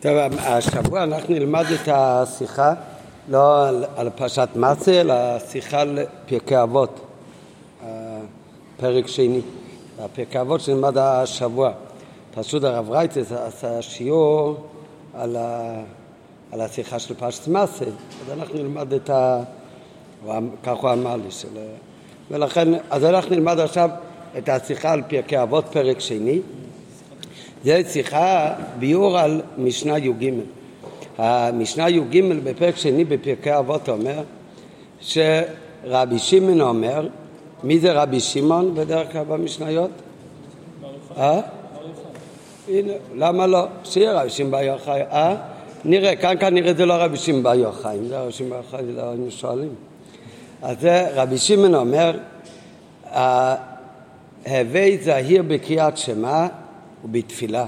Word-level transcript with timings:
טוב, 0.00 0.12
השבוע 0.38 1.02
אנחנו 1.02 1.34
נלמד 1.34 1.64
את 1.74 1.88
השיחה, 1.92 2.74
לא 3.28 3.68
על, 3.68 3.84
על 3.96 4.10
פרשת 4.10 4.48
מצה, 4.56 5.00
אלא 5.00 5.38
שיחה 5.38 5.80
על 5.80 5.98
פרקי 6.26 6.62
אבות, 6.62 7.00
פרק 8.76 9.06
שני. 9.06 9.40
הפרקי 9.98 10.40
אבות 10.40 10.60
שנלמד 10.60 10.98
השבוע. 10.98 11.72
פשוט 12.34 12.64
הרב 12.64 12.90
רייצס 12.90 13.32
עשה 13.32 13.82
שיעור 13.82 14.56
על, 15.14 15.36
ה, 15.36 15.74
על 16.52 16.60
השיחה 16.60 16.98
של 16.98 17.14
פרשת 17.14 17.48
מצה, 17.48 17.84
אז 17.84 18.38
אנחנו 18.38 18.54
נלמד 18.54 18.92
את 18.92 19.10
ה... 19.10 19.40
כך 20.62 20.76
הוא 20.80 20.90
אמר 20.92 21.16
לי, 21.16 21.30
של, 21.30 21.48
ולכן, 22.30 22.68
אז 22.90 23.04
אנחנו 23.04 23.34
נלמד 23.34 23.58
עכשיו 23.60 23.90
את 24.38 24.48
השיחה 24.48 24.92
על 24.92 25.02
פרקי 25.08 25.42
אבות, 25.42 25.64
פרק 25.72 26.00
שני. 26.00 26.40
זה 27.64 27.82
שיחה, 27.88 28.54
ביאור 28.78 29.18
על 29.18 29.40
משנה 29.58 29.98
י"ג. 29.98 30.30
המשנה 31.18 31.88
י"ג 31.88 32.22
בפרק 32.44 32.76
שני 32.76 33.04
בפרקי 33.04 33.58
אבות 33.58 33.88
אומר 33.88 34.22
שרבי 35.00 36.18
שמעון 36.18 36.60
אומר, 36.60 37.08
מי 37.64 37.78
זה 37.78 37.92
רבי 37.92 38.20
שמעון 38.20 38.74
בדרך 38.74 39.12
כלל 39.12 39.24
במשניות? 39.24 39.90
אה? 41.16 41.40
הנה, 42.68 42.92
למה 43.14 43.46
לא? 43.46 43.66
שיהיה 43.84 44.20
רבי 44.20 44.30
שמעון 44.30 44.50
בר 44.50 44.62
יוחאי. 44.62 45.02
אה? 45.02 45.36
נראה, 45.84 46.16
כאן 46.16 46.34
כנראה 46.40 46.74
זה 46.74 46.86
לא 46.86 46.94
רבי 46.94 47.16
שמעון 47.16 47.42
בר 47.42 47.54
יוחאי, 47.54 47.98
אם 47.98 48.08
זה 48.08 48.20
רבי 48.20 48.32
שמעון 48.32 48.50
בר 48.50 48.56
יוחאי 48.56 48.92
לא 48.92 49.02
היינו 49.10 49.30
שואלים. 49.30 49.74
אז 50.62 50.80
זה 50.80 51.08
רבי 51.14 51.38
שמעון 51.38 51.74
אומר, 51.74 52.18
הווי 54.46 54.98
זהיר 54.98 55.42
בקריאת 55.42 55.96
שמע 55.96 56.46
ובתפילה. 57.04 57.66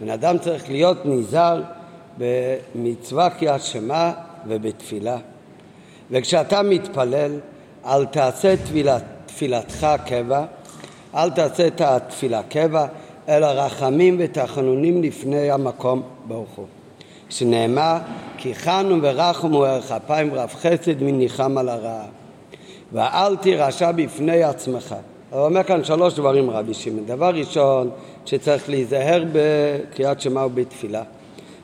בן 0.00 0.10
אדם 0.10 0.38
צריך 0.38 0.70
להיות 0.70 1.06
נזהר 1.06 1.62
במצווה 2.18 3.28
שמע 3.58 4.10
ובתפילה. 4.46 5.16
וכשאתה 6.10 6.62
מתפלל, 6.62 7.38
אל 7.86 8.04
תעשה 8.04 8.56
תפילת, 8.56 9.02
תפילתך 9.26 9.86
קבע, 10.06 10.44
אל 11.14 11.30
תעשה 11.30 11.66
את 11.66 11.80
התפילה 11.80 12.42
קבע, 12.42 12.86
אלא 13.28 13.46
רחמים 13.46 14.16
ותחנונים 14.18 15.02
לפני 15.02 15.50
המקום 15.50 16.02
ברוך 16.24 16.50
הוא. 16.54 16.66
שנאמר, 17.28 17.96
כי 18.36 18.54
חנו 18.54 19.02
ורחמו 19.02 19.64
ערך 19.64 19.92
אפיים 19.92 20.32
ורב 20.32 20.48
חסד 20.48 21.02
מניחם 21.02 21.58
על 21.58 21.68
הרעה. 21.68 22.04
ואל 22.92 23.36
תירשע 23.36 23.92
בפני 23.92 24.42
עצמך. 24.42 24.94
הוא 25.34 25.44
אומר 25.44 25.62
כאן 25.62 25.84
שלוש 25.84 26.14
דברים 26.14 26.50
רבי 26.50 26.74
שמעון. 26.74 27.06
דבר 27.06 27.30
ראשון, 27.34 27.90
שצריך 28.26 28.68
להיזהר 28.68 29.24
בקריאת 29.32 30.20
שמע 30.20 30.46
ובתפילה. 30.46 31.02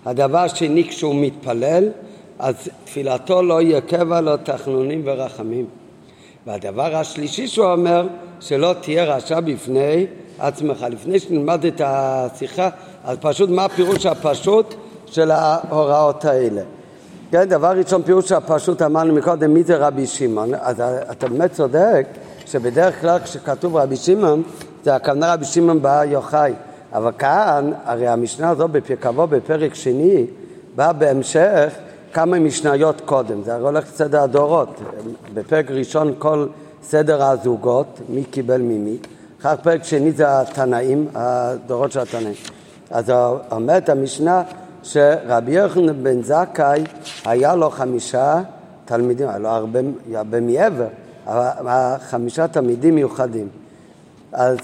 הדבר 0.06 0.38
השני, 0.38 0.88
כשהוא 0.88 1.14
מתפלל, 1.14 1.88
אז 2.38 2.54
תפילתו 2.84 3.42
לא 3.42 3.62
יהיה 3.62 3.80
קבע, 3.80 4.20
לא 4.20 4.36
תחנונים 4.36 5.02
ורחמים. 5.04 5.66
והדבר 6.46 6.96
השלישי 6.96 7.48
שהוא 7.48 7.66
אומר, 7.66 8.06
שלא 8.40 8.74
תהיה 8.80 9.04
רשע 9.04 9.40
בפני 9.40 10.06
עצמך. 10.38 10.86
לפני 10.90 11.18
שנלמד 11.18 11.64
את 11.64 11.80
השיחה, 11.84 12.68
אז 13.04 13.16
פשוט 13.20 13.50
מה 13.50 13.64
הפירוש 13.64 14.06
הפשוט 14.06 14.74
של 15.06 15.30
ההוראות 15.30 16.24
האלה. 16.24 16.62
כן, 17.30 17.44
דבר 17.44 17.70
ראשון, 17.70 18.02
פירוש 18.02 18.32
הפשוט 18.32 18.82
אמרנו 18.82 19.14
מקודם, 19.14 19.54
מי 19.54 19.62
זה 19.62 19.76
רבי 19.76 20.06
שמעון? 20.06 20.54
אז 20.54 20.80
אתה 21.10 21.28
באמת 21.28 21.52
צודק 21.52 22.06
שבדרך 22.50 23.00
כלל 23.00 23.18
כשכתוב 23.18 23.76
רבי 23.76 23.96
שמעון, 23.96 24.42
זה 24.84 24.94
הכוונה 24.94 25.32
רבי 25.34 25.44
שמעון 25.44 25.82
בר 25.82 26.02
יוחאי. 26.06 26.52
אבל 26.92 27.12
כאן, 27.18 27.70
הרי 27.84 28.08
המשנה 28.08 28.50
הזו 28.50 28.68
בפרקבו 28.68 29.26
בפרק 29.26 29.74
שני, 29.74 30.26
באה 30.76 30.92
בהמשך 30.92 31.72
כמה 32.12 32.38
משניות 32.38 33.00
קודם, 33.04 33.42
זה 33.42 33.54
הרי 33.54 33.62
הולך 33.62 33.84
לסדר 33.84 34.22
הדורות. 34.22 34.80
בפרק 35.34 35.70
ראשון 35.70 36.14
כל 36.18 36.46
סדר 36.82 37.22
הזוגות, 37.22 38.00
מי 38.08 38.24
קיבל 38.24 38.60
ממי. 38.60 38.96
אחר 39.40 39.56
פרק 39.62 39.84
שני 39.84 40.12
זה 40.12 40.40
התנאים, 40.40 41.08
הדורות 41.14 41.92
של 41.92 42.00
התנאים. 42.00 42.34
אז 42.90 43.12
אומרת 43.50 43.88
המשנה 43.88 44.42
שרבי 44.82 45.52
יוחנן 45.52 46.04
בן 46.04 46.22
זכאי 46.22 46.84
היה 47.24 47.54
לו 47.54 47.70
חמישה 47.70 48.40
תלמידים, 48.84 49.28
היה 49.28 49.38
לו 49.38 49.48
הרבה, 49.48 49.78
הרבה 50.14 50.40
מעבר, 50.40 50.86
חמישה 52.00 52.48
תלמידים 52.48 52.94
מיוחדים. 52.94 53.48
אז, 54.32 54.58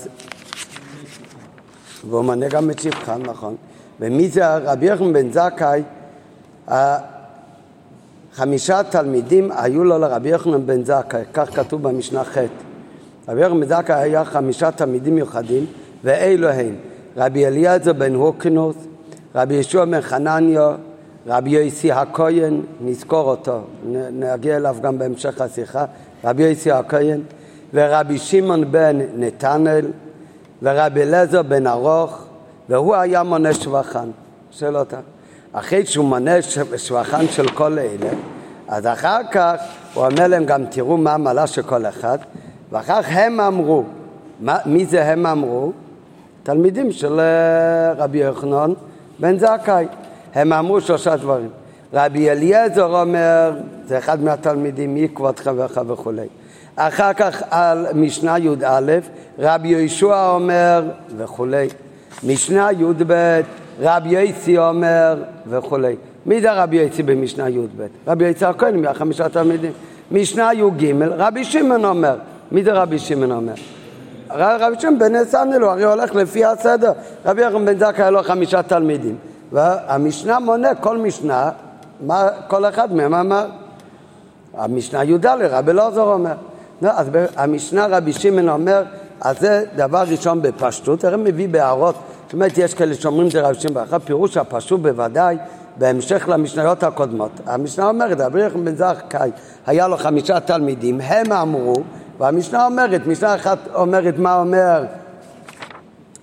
והוא 2.08 2.24
מנה 2.24 2.48
גם 2.48 2.70
את 2.70 2.78
שבחן, 2.78 3.22
נכון. 3.22 3.56
ומי 4.00 4.28
זה 4.28 4.56
רבי 4.56 4.86
יוחנן 4.86 5.12
בן 5.12 5.32
זכאי? 5.32 5.82
חמישה 8.32 8.82
תלמידים 8.82 9.50
היו 9.56 9.84
לו 9.84 9.98
לרבי 9.98 10.28
יוחנן 10.28 10.66
בן 10.66 10.84
זכאי, 10.84 11.22
כך 11.32 11.56
כתוב 11.56 11.82
במשנה 11.82 12.24
ח'. 12.24 12.38
רבי 13.28 13.40
יוחנן 13.40 13.60
בן 13.60 13.66
זכאי 13.66 13.94
היה 13.94 14.24
חמישה 14.24 14.70
תלמידים 14.70 15.14
מיוחדים, 15.14 15.66
ואלו 16.04 16.48
הם 16.48 16.74
רבי 17.16 17.46
אליעזר 17.46 17.92
בן 17.92 18.14
הוקנוס, 18.14 18.76
רבי 19.34 19.54
ישוע 19.54 19.84
בן 19.84 20.00
חנניה, 20.00 20.70
רבי 21.26 21.50
יוסי 21.50 21.92
הכהן, 21.92 22.60
נזכור 22.80 23.30
אותו, 23.30 23.60
נגיע 24.12 24.56
אליו 24.56 24.76
גם 24.82 24.98
בהמשך 24.98 25.40
השיחה, 25.40 25.84
רבי 26.26 26.42
יוסי 26.42 26.70
הכהן, 26.70 27.20
ורבי 27.74 28.18
שמעון 28.18 28.72
בן 28.72 28.98
נתנאל, 29.16 29.86
ורבי 30.62 31.02
אליעזר 31.02 31.42
בן 31.42 31.66
ארוך, 31.66 32.24
והוא 32.68 32.94
היה 32.94 33.22
מונה 33.22 33.54
שבחן. 33.54 34.10
שואל 34.50 34.76
אותה. 34.76 34.98
אחרי 35.52 35.86
שהוא 35.86 36.04
מונה 36.04 36.42
שבחן 36.76 37.28
של 37.28 37.48
כל 37.48 37.78
אלה, 37.78 38.10
אז 38.68 38.86
אחר 38.86 39.20
כך 39.30 39.54
הוא 39.94 40.06
אומר 40.06 40.26
להם 40.26 40.44
גם 40.44 40.66
תראו 40.66 40.96
מה 40.96 41.14
המעלה 41.14 41.46
של 41.46 41.62
כל 41.62 41.86
אחד, 41.86 42.18
ואחר 42.72 43.02
כך 43.02 43.08
הם 43.10 43.40
אמרו, 43.40 43.84
מה, 44.40 44.58
מי 44.66 44.86
זה 44.86 45.04
הם 45.04 45.26
אמרו? 45.26 45.72
תלמידים 46.42 46.92
של 46.92 47.20
אה, 47.20 47.92
רבי 47.92 48.18
יוחנן 48.18 48.72
בן 49.18 49.38
זכאי. 49.38 49.86
הם 50.34 50.52
אמרו 50.52 50.80
שלושה 50.80 51.16
דברים. 51.16 51.48
רבי 51.96 52.30
אליעזר 52.30 53.00
אומר, 53.00 53.52
זה 53.86 53.98
אחד 53.98 54.22
מהתלמידים, 54.22 54.94
מי 54.94 55.08
כבוד 55.14 55.38
חברך 55.38 55.78
וכולי. 55.86 56.26
אחר 56.76 57.12
כך 57.12 57.42
על 57.50 57.86
משנה 57.94 58.38
י"א, 58.38 58.92
רבי 59.38 59.68
יהושע 59.68 60.30
אומר 60.30 60.82
וכולי. 61.16 61.68
משנה 62.24 62.68
י"ב, 62.72 63.40
רבי 63.80 64.08
יצי 64.08 64.58
אומר 64.58 65.22
וכולי. 65.48 65.96
מי 66.26 66.40
זה 66.40 66.52
רבי 66.52 66.76
יצי 66.76 67.02
במשנה 67.02 67.48
י"ב? 67.48 67.86
רבי 68.06 68.24
יצי 68.24 68.44
הכהן 68.44 68.82
מהחמישה 68.82 69.28
תלמידים. 69.28 69.72
משנה 70.10 70.50
י"ג, 70.54 70.92
רבי 71.10 71.44
שמעון 71.44 71.84
אומר. 71.84 72.16
מי 72.52 72.64
זה 72.64 72.72
רבי 72.72 72.98
שמעון 72.98 73.32
אומר? 73.32 73.54
רבי 74.30 74.80
שמעון 74.80 74.98
בן 74.98 75.24
סנדל, 75.24 75.62
הוא 75.62 75.70
הרי 75.70 75.84
הולך 75.84 76.14
לפי 76.14 76.44
הסדר. 76.44 76.92
רבי 77.26 77.42
יחם 77.42 77.64
בן 77.66 77.78
זכאי 77.78 78.02
היה 78.02 78.10
לו 78.10 78.22
חמישה 78.22 78.62
תלמידים. 78.62 79.16
והמשנה 79.52 80.38
מונה 80.38 80.74
כל 80.74 80.98
משנה, 80.98 81.50
מה 82.00 82.28
כל 82.48 82.64
אחד 82.64 82.92
מהם 82.92 83.14
אמר. 83.14 83.46
המשנה 84.54 85.04
י"ד, 85.04 85.26
רבי 85.26 85.70
אלעזר 85.70 86.02
אומר. 86.02 86.34
לא, 86.82 86.90
אז 86.96 87.06
המשנה 87.36 87.86
רבי 87.90 88.12
שמעון 88.12 88.48
אומר, 88.48 88.82
אז 89.20 89.40
זה 89.40 89.64
דבר 89.76 90.04
ראשון 90.08 90.42
בפשטות, 90.42 91.04
הרי 91.04 91.16
מביא 91.16 91.48
בהערות, 91.48 91.94
זאת 92.24 92.32
אומרת 92.32 92.58
יש 92.58 92.74
כאלה 92.74 92.94
שאומרים 92.94 93.30
זה 93.30 93.40
רבי 93.40 93.54
שמעון 93.54 93.98
פירוש 94.04 94.36
הפשוט 94.36 94.80
בוודאי, 94.80 95.36
בהמשך 95.78 96.28
למשניות 96.28 96.82
הקודמות. 96.82 97.30
המשנה 97.46 97.88
אומרת, 97.88 98.20
רבי 98.20 98.42
יחם 98.42 98.64
בן 98.64 98.74
זכאי 98.74 99.30
היה 99.66 99.88
לו 99.88 99.96
חמישה 99.96 100.40
תלמידים, 100.40 101.00
הם 101.00 101.32
אמרו, 101.32 101.74
והמשנה 102.18 102.66
אומרת, 102.66 103.06
משנה 103.06 103.34
אחת 103.34 103.58
אומרת 103.74 104.18
מה 104.18 104.40
אומר 104.40 104.84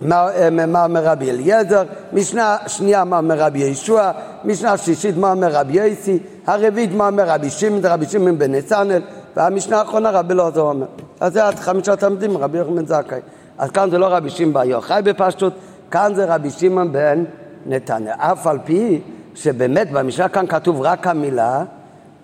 מה, 0.04 0.26
מה 0.66 0.84
אומר 0.84 1.04
רבי 1.04 1.30
אליעזר, 1.30 1.82
משנה 2.12 2.56
שנייה 2.66 3.04
מה 3.04 3.18
אומר 3.18 3.38
רבי 3.38 3.58
ישוע, 3.58 4.10
משנה 4.44 4.76
שלישית 4.76 5.16
מה 5.16 5.30
אומר 5.30 5.48
רבי 5.52 5.72
יסי, 5.72 6.18
הרביעית 6.46 6.92
מה 6.94 7.08
אומר 7.08 7.24
רבי 7.28 7.50
שמעון, 7.50 7.80
רבי 7.84 8.06
שמעון 8.06 8.38
בן 8.38 8.54
נתנאל, 8.54 9.02
והמשנה 9.36 9.78
האחרונה 9.78 10.10
רבי 10.10 10.34
אלעזר 10.34 10.60
אומר. 10.60 10.86
אז 11.20 11.32
זה 11.32 11.40
חמישה 11.60 11.96
תלמידים, 11.96 12.36
רבי 12.36 12.58
יוחנן 12.58 12.86
זכאי. 12.86 13.20
אז 13.58 13.70
כאן 13.70 13.90
זה 13.90 13.98
לא 13.98 14.06
רבי 14.06 14.30
שמעון 14.30 14.52
בר 14.52 14.64
יוחאי 14.64 15.02
בפשטות, 15.02 15.52
כאן 15.90 16.14
זה 16.14 16.34
רבי 16.34 16.50
שמעון 16.50 16.92
בן 16.92 17.24
נתנאל. 17.66 18.12
אף 18.16 18.46
על 18.46 18.58
פי 18.64 19.00
שבאמת 19.34 19.90
במשנה 19.92 20.28
כאן 20.28 20.46
כתוב 20.46 20.80
רק 20.80 21.06
המילה 21.06 21.64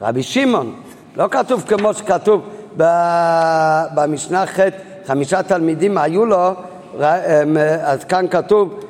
רבי 0.03 0.23
שמעון, 0.23 0.75
לא 1.17 1.29
כתוב 1.31 1.65
כמו 1.69 1.95
שכתוב 1.95 2.43
במשנה 3.95 4.47
ח' 4.47 4.59
חמישה 5.07 5.43
תלמידים 5.43 5.99
היו 5.99 6.27
לו, 6.27 6.55
אז 7.83 8.05
כאן 8.05 8.27
כתוב 8.31 8.81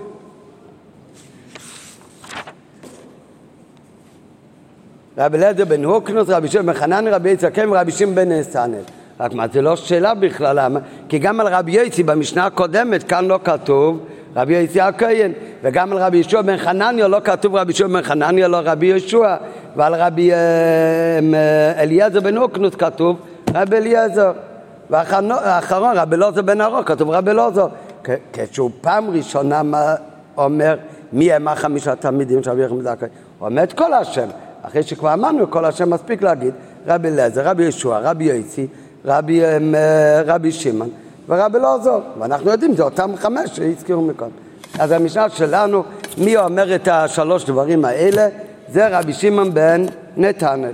רבי 5.18 5.38
אליעזר 5.38 5.64
בן 5.64 5.84
הוקנוס, 5.84 6.28
רבי 6.28 6.48
שמעון 6.48 6.66
בן 6.66 6.74
חנן, 6.74 7.08
רבי 7.08 7.30
יצחקים 7.30 7.72
ורבי 7.72 7.92
שמעון 7.92 8.14
בן 8.14 8.32
נתנאל. 8.32 8.80
רק 9.20 9.34
מה, 9.34 9.44
זה 9.52 9.62
לא 9.62 9.76
שאלה 9.76 10.14
בכלל, 10.14 10.64
למה? 10.64 10.80
כי 11.08 11.18
גם 11.18 11.40
על 11.40 11.46
רבי 11.46 11.72
יצי 11.72 12.02
במשנה 12.02 12.46
הקודמת, 12.46 13.02
כאן 13.02 13.24
לא 13.24 13.38
כתוב 13.44 14.06
רבי 14.36 14.54
יצי 14.54 14.80
הכהן, 14.80 15.32
וגם 15.62 15.92
על 15.92 15.98
רבי 15.98 16.16
ישוע 16.16 16.42
בן 16.42 16.56
חנניה 16.56 17.08
לא 17.08 17.18
כתוב 17.24 17.56
רבי 17.56 17.72
ישוע 17.72 17.88
בן 17.88 18.02
חנניה, 18.02 18.48
לא 18.48 18.60
רבי 18.64 18.86
ישוע, 18.86 19.36
ועל 19.76 19.94
רבי 19.94 20.30
אליעזר 21.78 22.20
בן 22.20 22.36
אוקנוס 22.36 22.74
כתוב 22.74 23.16
רבי 23.54 23.76
אליעזר. 23.76 24.32
ואחרון, 24.90 25.96
רבי 25.96 26.16
אלעזר 26.16 26.42
בן 26.42 26.60
ארוך, 26.60 26.88
כתוב 26.88 27.10
רבי 27.10 27.30
אלעזר. 27.30 27.66
כשהוא 28.32 28.70
פעם 28.80 29.10
ראשונה 29.10 29.62
אומר 30.36 30.76
מי 31.12 31.32
הם 31.32 31.48
החמישה 31.48 31.96
תלמידים 31.96 32.42
של 32.42 32.50
רבי 32.50 32.64
יחם 32.64 32.82
זכאי, 32.82 33.08
הוא 33.38 33.48
אומר 33.48 33.62
את 33.62 33.72
כל 33.72 33.92
השם. 33.94 34.28
אחרי 34.62 34.82
שכבר 34.82 35.12
אמרנו 35.12 35.50
כל 35.50 35.64
השם 35.64 35.90
מספיק 35.90 36.22
להגיד 36.22 36.54
רבי 36.86 37.08
אליעזר, 37.08 37.48
רבי 37.48 37.64
ישוע, 37.64 37.98
רבי 37.98 38.24
יוסי, 38.24 38.66
רבי, 39.04 39.42
רבי 40.26 40.52
שמעון 40.52 40.90
ורבי 41.28 41.58
אלעזר. 41.58 41.98
ואנחנו 42.18 42.50
יודעים, 42.50 42.74
זה 42.74 42.82
אותם 42.82 43.16
חמש 43.16 43.50
שהזכירו 43.56 44.02
מקודם. 44.02 44.30
אז 44.78 44.90
המשנה 44.90 45.28
שלנו, 45.28 45.82
מי 46.18 46.36
אומר 46.36 46.74
את 46.74 46.88
השלוש 46.88 47.44
דברים 47.44 47.84
האלה? 47.84 48.28
זה 48.68 48.98
רבי 48.98 49.12
שמעון 49.12 49.54
בן 49.54 49.86
נתנאל. 50.16 50.72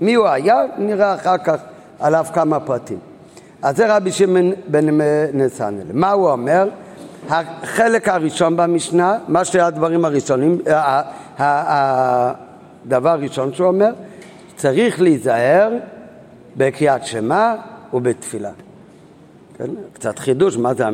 מי 0.00 0.14
הוא 0.14 0.26
היה? 0.26 0.62
נראה 0.78 1.14
אחר 1.14 1.38
כך 1.38 1.60
עליו 2.00 2.24
כמה 2.34 2.60
פרטים. 2.60 3.09
אז 3.62 3.76
זה 3.76 3.96
רבי 3.96 4.12
שמעון 4.12 4.52
בן 4.66 5.00
נתנאל. 5.32 5.84
מה 5.92 6.10
הוא 6.10 6.30
אומר? 6.30 6.68
החלק 7.28 8.08
הראשון 8.08 8.56
במשנה, 8.56 9.18
מה 9.28 9.44
שהדברים 9.44 10.04
הראשונים, 10.04 10.58
הדבר 11.38 13.10
הראשון 13.10 13.54
שהוא 13.54 13.68
אומר, 13.68 13.90
צריך 14.56 15.00
להיזהר 15.00 15.72
בקריאת 16.56 17.06
שמע 17.06 17.54
ובתפילה. 17.92 18.50
כן? 19.58 19.70
קצת 19.92 20.18
חידוש, 20.18 20.56
מה 20.56 20.74
זה 20.74 20.86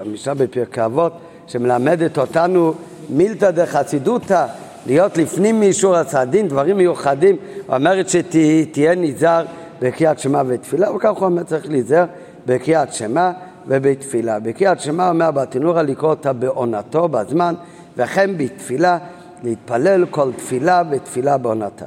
המשנה 0.00 0.34
בפרקי 0.34 0.84
אבות, 0.84 1.12
שמלמדת 1.46 2.18
אותנו 2.18 2.74
מילתא 3.10 3.50
דחסידותא, 3.50 4.46
להיות 4.86 5.16
לפנים 5.16 5.60
מאישור 5.60 5.96
הצעדים, 5.96 6.48
דברים 6.48 6.76
מיוחדים, 6.76 7.36
אומרת 7.68 8.08
שתהיה 8.08 8.94
נזהר 8.94 9.44
בקריאת 9.84 10.18
שמע 10.18 10.42
ותפילה, 10.46 10.92
וכך 10.92 11.10
הוא 11.10 11.24
אומר 11.24 11.42
צריך 11.42 11.70
להיזהר 11.70 12.04
בקריאת 12.46 12.92
שמע 12.92 13.30
ובתפילה. 13.66 14.38
בקריאת 14.38 14.80
שמע 14.80 15.08
אומר 15.08 15.30
בתנורה 15.30 15.82
לקרוא 15.82 16.10
אותה 16.10 16.32
בעונתו, 16.32 17.08
בזמן, 17.08 17.54
וכן 17.96 18.30
בתפילה, 18.36 18.98
להתפלל 19.42 20.06
כל 20.10 20.32
תפילה 20.36 20.82
ותפילה 20.90 21.38
בעונתה. 21.38 21.84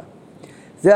זה 0.81 0.94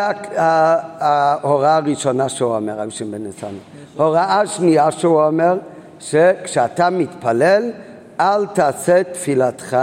ההוראה 0.99 1.75
הראשונה 1.75 2.29
שהוא 2.29 2.55
אומר, 2.55 2.79
רבי 2.79 2.91
שמעון 2.91 3.11
בן 3.11 3.23
ניסן. 3.23 3.53
הוראה 3.97 4.47
שנייה 4.47 4.91
שהוא 4.91 5.23
אומר, 5.23 5.57
שכשאתה 5.99 6.89
מתפלל, 6.89 7.71
אל 8.19 8.45
תעשה 8.45 9.03
תפילתך 9.03 9.77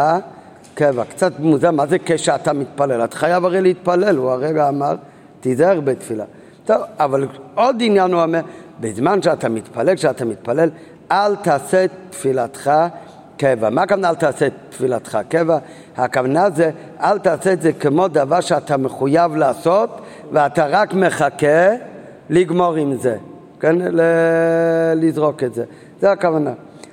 קבע. 0.74 1.04
קצת 1.04 1.32
מוזר, 1.38 1.70
מה 1.70 1.86
זה 1.86 1.96
כשאתה 2.04 2.52
מתפלל? 2.52 3.04
אתה 3.04 3.16
חייב 3.16 3.44
הרי 3.44 3.60
להתפלל, 3.60 4.16
הוא 4.16 4.30
הרגע 4.30 4.68
אמר, 4.68 4.94
תיזהר 5.40 5.80
בתפילה. 5.80 6.24
טוב, 6.68 6.82
אבל 6.98 7.26
עוד 7.54 7.76
עניין 7.80 8.12
הוא 8.12 8.22
אומר, 8.22 8.40
בזמן 8.80 9.22
שאתה 9.22 9.48
מתפלל, 9.48 9.94
כשאתה 9.96 10.24
מתפלל, 10.24 10.70
אל 11.12 11.36
תעשה 11.36 11.86
תפילתך 12.10 12.70
קבע. 13.36 13.70
מה 13.70 13.82
הכוונה 13.82 14.08
אל 14.08 14.14
תעשה 14.14 14.48
תפילתך 14.70 15.18
קבע? 15.28 15.58
הכוונה 15.96 16.50
זה 16.50 16.70
אל 17.00 17.18
תעשה 17.18 17.52
את 17.52 17.62
זה 17.62 17.72
כמו 17.72 18.08
דבר 18.08 18.40
שאתה 18.40 18.76
מחויב 18.76 19.36
לעשות 19.36 20.00
ואתה 20.32 20.66
רק 20.66 20.94
מחכה 20.94 21.68
לגמור 22.30 22.74
עם 22.74 22.96
זה, 22.96 23.16
כן? 23.60 23.76
לזרוק 24.94 25.42
את 25.42 25.54
זה. 25.54 25.64
זה 26.00 26.12
הכוונה. 26.12 26.52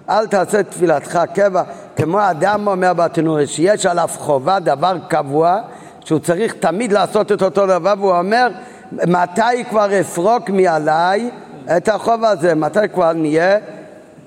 אל 0.09 0.27
תעשה 0.27 0.63
תפילתך 0.63 1.19
קבע 1.33 1.63
כמו 1.95 2.19
אדם 2.31 2.67
אומר 2.67 2.93
בתנורי 2.93 3.47
שיש 3.47 3.85
עליו 3.85 4.09
חובה, 4.17 4.59
דבר 4.59 4.97
קבוע, 5.07 5.59
שהוא 6.05 6.19
צריך 6.19 6.53
תמיד 6.53 6.91
לעשות 6.91 7.31
את 7.31 7.41
אותו 7.41 7.65
דבר 7.65 7.93
והוא 7.97 8.17
אומר 8.17 8.47
מתי 8.91 9.63
כבר 9.69 9.99
אפרוק 9.99 10.49
מעליי 10.49 11.29
את 11.77 11.87
החוב 11.87 12.23
הזה, 12.23 12.55
מתי 12.55 12.79
כבר 12.93 13.13
נהיה, 13.13 13.57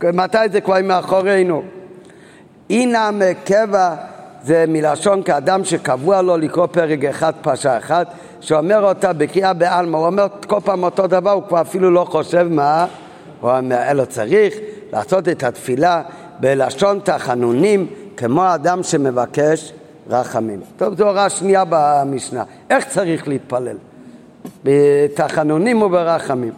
מתי 0.03 0.39
זה 0.53 0.61
כבר 0.61 0.83
מאחורינו. 0.83 1.63
אינם 2.71 3.23
קבע 3.45 3.95
זה 4.43 4.65
מלשון 4.69 5.23
כאדם 5.23 5.65
שקבוע 5.65 6.23
לו 6.23 6.37
לקרוא 6.37 6.67
פרק 6.67 7.05
אחד, 7.05 7.33
פרשה 7.43 7.79
אחת, 7.79 8.07
שאומר 8.41 8.89
אותה 8.89 9.13
בקריאה 9.13 9.53
בעלמא, 9.53 9.97
הוא 9.97 10.07
אומר 10.07 10.27
כל 10.47 10.61
פעם 10.65 10.83
אותו 10.83 11.07
דבר, 11.07 11.31
הוא 11.31 11.43
כבר 11.49 11.61
אפילו 11.61 11.91
לא 11.91 12.05
חושב 12.05 12.47
מה 12.51 12.87
הוא 13.41 13.51
אומר, 13.51 13.91
אלא 13.91 14.05
צריך 14.05 14.55
לעשות 14.93 15.29
את 15.29 15.43
התפילה 15.43 16.03
בלשון 16.41 17.01
תחנונים, 17.05 17.87
כמו 18.17 18.55
אדם 18.55 18.83
שמבקש 18.83 19.73
רחמים. 20.11 20.61
טוב, 20.77 20.95
זו 20.95 21.09
הוראה 21.09 21.31
שנייה 21.31 21.65
במשנה. 21.69 22.45
איך 22.71 22.85
צריך 22.85 23.29
להתפלל? 23.29 23.77
בתחנונים 24.65 25.83
וברחמים. 25.83 26.53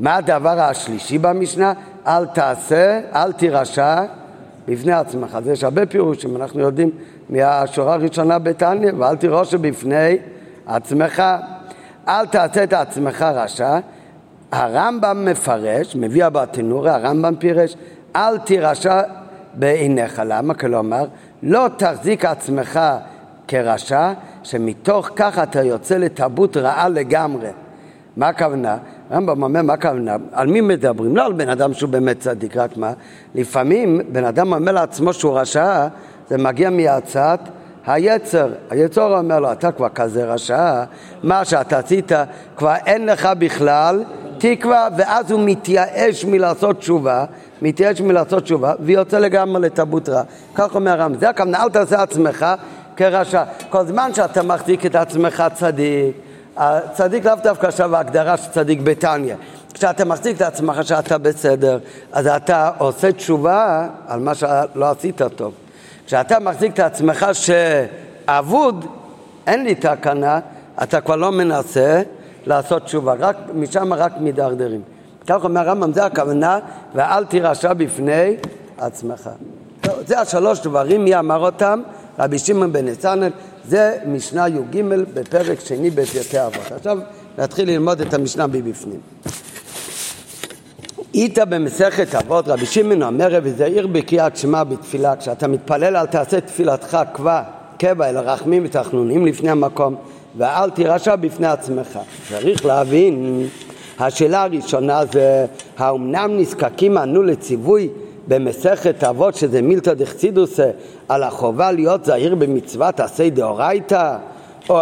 מה 0.00 0.16
הדבר 0.16 0.60
השלישי 0.60 1.18
במשנה? 1.18 1.72
אל 2.06 2.26
תעשה, 2.26 3.00
אל 3.14 3.32
תירשע 3.32 4.04
בפני 4.68 4.92
עצמך. 4.92 5.34
אז 5.34 5.48
יש 5.48 5.64
הרבה 5.64 5.86
פירושים, 5.86 6.36
אנחנו 6.36 6.60
יודעים 6.60 6.90
מהשורה 7.30 7.94
הראשונה 7.94 8.38
בתניא, 8.38 8.92
ואל 8.98 9.16
תירושע 9.16 9.56
בפני 9.56 10.16
עצמך. 10.66 11.22
אל 12.08 12.26
תעשה 12.26 12.64
את 12.64 12.72
עצמך 12.72 13.22
רשע. 13.22 13.78
הרמב"ם 14.52 15.24
מפרש, 15.24 15.96
מביא 15.96 16.28
בתנורי, 16.28 16.90
הרמב"ם 16.90 17.34
פירש, 17.36 17.76
אל 18.16 18.38
תירשע 18.38 19.02
בעיניך. 19.54 20.22
למה? 20.26 20.54
כלומר, 20.54 21.04
לא 21.42 21.66
תחזיק 21.76 22.24
עצמך 22.24 22.80
כרשע, 23.48 24.12
שמתוך 24.42 25.10
כך 25.16 25.38
אתה 25.38 25.62
יוצא 25.62 25.96
לתרבות 25.96 26.56
רעה 26.56 26.88
לגמרי. 26.88 27.48
מה 28.16 28.28
הכוונה? 28.28 28.76
רמב"ם 29.12 29.42
אומר, 29.42 29.62
מה 29.62 29.72
הכוונה? 29.72 30.16
על 30.32 30.46
מי 30.46 30.60
מדברים? 30.60 31.16
לא 31.16 31.26
על 31.26 31.32
בן 31.32 31.48
אדם 31.48 31.74
שהוא 31.74 31.90
באמת 31.90 32.20
צדיק, 32.20 32.56
רק 32.56 32.76
מה? 32.76 32.92
לפעמים 33.34 34.00
בן 34.12 34.24
אדם 34.24 34.52
אומר 34.52 34.72
לעצמו 34.72 35.12
שהוא 35.12 35.38
רשע, 35.38 35.86
זה 36.28 36.38
מגיע 36.38 36.70
מהצעת 36.70 37.40
היצר. 37.86 38.48
היצר 38.70 39.18
אומר 39.18 39.40
לו, 39.40 39.52
אתה 39.52 39.72
כבר 39.72 39.88
כזה 39.88 40.24
רשע, 40.24 40.84
מה 41.22 41.44
שאתה 41.44 41.78
עשית, 41.78 42.12
כבר 42.56 42.74
אין 42.86 43.06
לך 43.06 43.28
בכלל 43.38 44.04
תקווה, 44.38 44.88
ואז 44.96 45.30
הוא 45.30 45.40
מתייאש 45.44 46.24
מלעשות 46.24 46.78
תשובה, 46.78 47.24
מתייאש 47.62 48.00
מלעשות 48.00 48.42
תשובה, 48.42 48.74
ויוצא 48.80 49.18
לגמרי 49.18 49.62
לתרבות 49.62 50.08
רע. 50.08 50.22
כך 50.54 50.74
אומר 50.74 50.90
הרמב"ם, 50.90 51.18
זה 51.18 51.28
הכוונה, 51.28 51.62
אל 51.62 51.70
תעשה 51.70 52.02
עצמך 52.02 52.46
כרשע. 53.10 53.42
כל 53.70 53.86
זמן 53.86 54.14
שאתה 54.14 54.42
מחזיק 54.42 54.86
את 54.86 54.94
עצמך 54.94 55.44
צדיק, 55.54 56.16
הצדיק 56.56 57.24
לאו 57.24 57.34
דווקא 57.42 57.66
עכשיו 57.66 57.96
ההגדרה 57.96 58.36
של 58.36 58.50
צדיק 58.50 58.80
בתניא. 58.80 59.34
כשאתה 59.74 60.04
מחזיק 60.04 60.36
את 60.36 60.42
עצמך 60.42 60.84
שאתה 60.84 61.18
בסדר, 61.18 61.78
אז 62.12 62.26
אתה 62.26 62.70
עושה 62.78 63.12
תשובה 63.12 63.88
על 64.08 64.20
מה 64.20 64.34
שלא 64.34 64.90
עשית 64.90 65.22
טוב. 65.36 65.52
כשאתה 66.06 66.38
מחזיק 66.38 66.74
את 66.74 66.80
עצמך 66.80 67.26
שאבוד, 67.32 68.86
אין 69.46 69.64
לי 69.64 69.74
תקנה, 69.74 70.40
אתה 70.82 71.00
כבר 71.00 71.16
לא 71.16 71.32
מנסה 71.32 72.02
לעשות 72.46 72.84
תשובה, 72.84 73.14
רק, 73.18 73.36
משם 73.54 73.92
רק 73.92 74.12
מידרדרים. 74.20 74.82
כך 75.26 75.44
אומר 75.44 75.60
הרמב"ם, 75.60 75.92
זה 75.92 76.04
הכוונה, 76.04 76.58
ואל 76.94 77.24
תירשע 77.24 77.72
בפני 77.72 78.36
עצמך. 78.78 79.30
טוב, 79.80 79.94
זה 80.06 80.20
השלוש 80.20 80.60
דברים, 80.60 81.04
מי 81.04 81.18
אמר 81.18 81.38
אותם? 81.38 81.82
רבי 82.18 82.38
שמעון 82.38 82.72
בן 82.72 82.88
נתנאל, 82.88 83.30
זה 83.68 83.96
משנה 84.06 84.48
י"ג 84.48 84.82
בפרק 85.14 85.60
שני 85.60 85.90
בפרקי 85.90 86.40
אבות. 86.40 86.72
עכשיו 86.72 86.98
נתחיל 87.38 87.70
ללמוד 87.70 88.00
את 88.00 88.14
המשנה 88.14 88.46
מבפנים. 88.46 89.00
איתה 91.14 91.44
במסכת 91.44 92.14
אבות, 92.14 92.48
רבי 92.48 92.66
שמעון 92.66 93.02
אומר, 93.02 93.40
וזהיר 93.42 93.86
בקריאת 93.86 94.36
שמע 94.36 94.64
בתפילה, 94.64 95.16
כשאתה 95.16 95.48
מתפלל 95.48 95.96
אל 95.96 96.06
תעשה 96.06 96.40
תפילתך 96.40 96.98
קבע, 97.12 97.42
קבע, 97.78 98.08
אלא 98.08 98.20
רחמים 98.20 98.62
ותחנונים 98.64 99.26
לפני 99.26 99.50
המקום, 99.50 99.94
ואל 100.36 100.70
תירשע 100.70 101.16
בפני 101.16 101.46
עצמך. 101.46 101.98
צריך 102.28 102.66
להבין, 102.66 103.46
השאלה 103.98 104.42
הראשונה 104.42 105.00
זה, 105.12 105.46
האומנם 105.78 106.30
נזקקים 106.38 106.98
אנו 106.98 107.22
לציווי 107.22 107.88
במסכת 108.28 109.04
אבות, 109.04 109.34
שזה 109.34 109.62
מילתא 109.62 109.94
דחסידוס, 109.94 110.60
על 111.08 111.22
החובה 111.22 111.72
להיות 111.72 112.04
זהיר 112.04 112.34
במצוות 112.34 113.00
עשי 113.00 113.30
דאורייתא, 113.30 114.16
או 114.70 114.80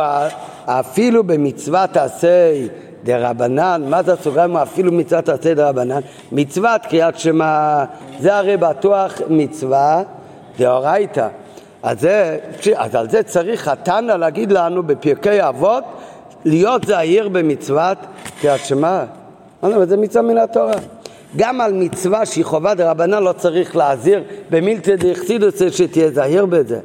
אפילו 0.67 1.25
במצוות 1.25 1.97
עשי 1.97 2.69
דרבנן, 3.05 3.83
מה 3.89 4.03
זה 4.03 4.13
הסוגריים 4.13 4.57
אפילו 4.57 4.93
מצוות 4.93 5.29
עשי 5.29 5.55
דרבנן? 5.55 6.01
מצוות 6.33 6.87
קריאת 6.87 7.19
שמע, 7.19 7.85
זה 8.19 8.37
הרי 8.37 8.57
בטוח 8.57 9.21
מצווה 9.29 10.03
דאורייתא. 10.59 11.29
אז, 11.83 12.01
זה, 12.01 12.39
אז 12.77 12.95
על 12.95 13.11
זה 13.11 13.23
צריך 13.23 13.69
התנא 13.69 14.13
להגיד 14.13 14.53
לנו 14.53 14.83
בפרקי 14.83 15.49
אבות 15.49 15.85
להיות 16.45 16.85
זהיר 16.87 17.29
במצוות 17.29 17.99
קריאת 18.41 18.61
שמע. 18.61 19.05
זה 19.83 19.97
מצווה 19.97 20.23
מן 20.23 20.39
התורה. 20.39 20.73
גם 21.37 21.61
על 21.61 21.73
מצווה 21.73 22.27
שהיא 22.27 22.45
חובה 22.45 22.75
דרבנן 22.75 23.23
לא 23.23 23.33
צריך 23.33 23.77
להזהיר 23.77 24.23
במילתא 24.51 24.97
דאכסידוס 24.97 25.63
שתהיה 25.71 26.11
זהיר 26.11 26.47
בזה. 26.47 26.81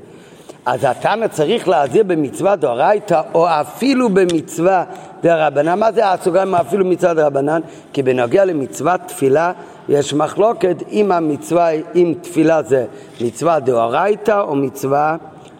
אז 0.65 0.79
התנא 0.83 1.27
צריך 1.27 1.67
להזהיר 1.67 2.03
במצווה 2.03 2.55
דאורייתא 2.55 3.21
או 3.33 3.47
אפילו 3.47 4.09
במצווה 4.09 4.83
דרבנן. 5.21 5.79
מה 5.79 5.91
זה 5.91 6.11
הסוגריים 6.11 6.55
אפילו 6.55 6.85
מצווה 6.85 7.13
דרבנן? 7.13 7.61
כי 7.93 8.03
בנוגע 8.03 8.45
למצוות 8.45 9.01
תפילה 9.05 9.51
יש 9.89 10.13
מחלוקת 10.13 10.75
אם 10.91 11.11
המצווה, 11.11 11.69
אם 11.95 12.13
תפילה 12.21 12.63
זה 12.63 12.85
מצווה 13.21 13.59
דאורייתא 13.59 14.41
או 14.41 14.55
מצווה 14.55 15.15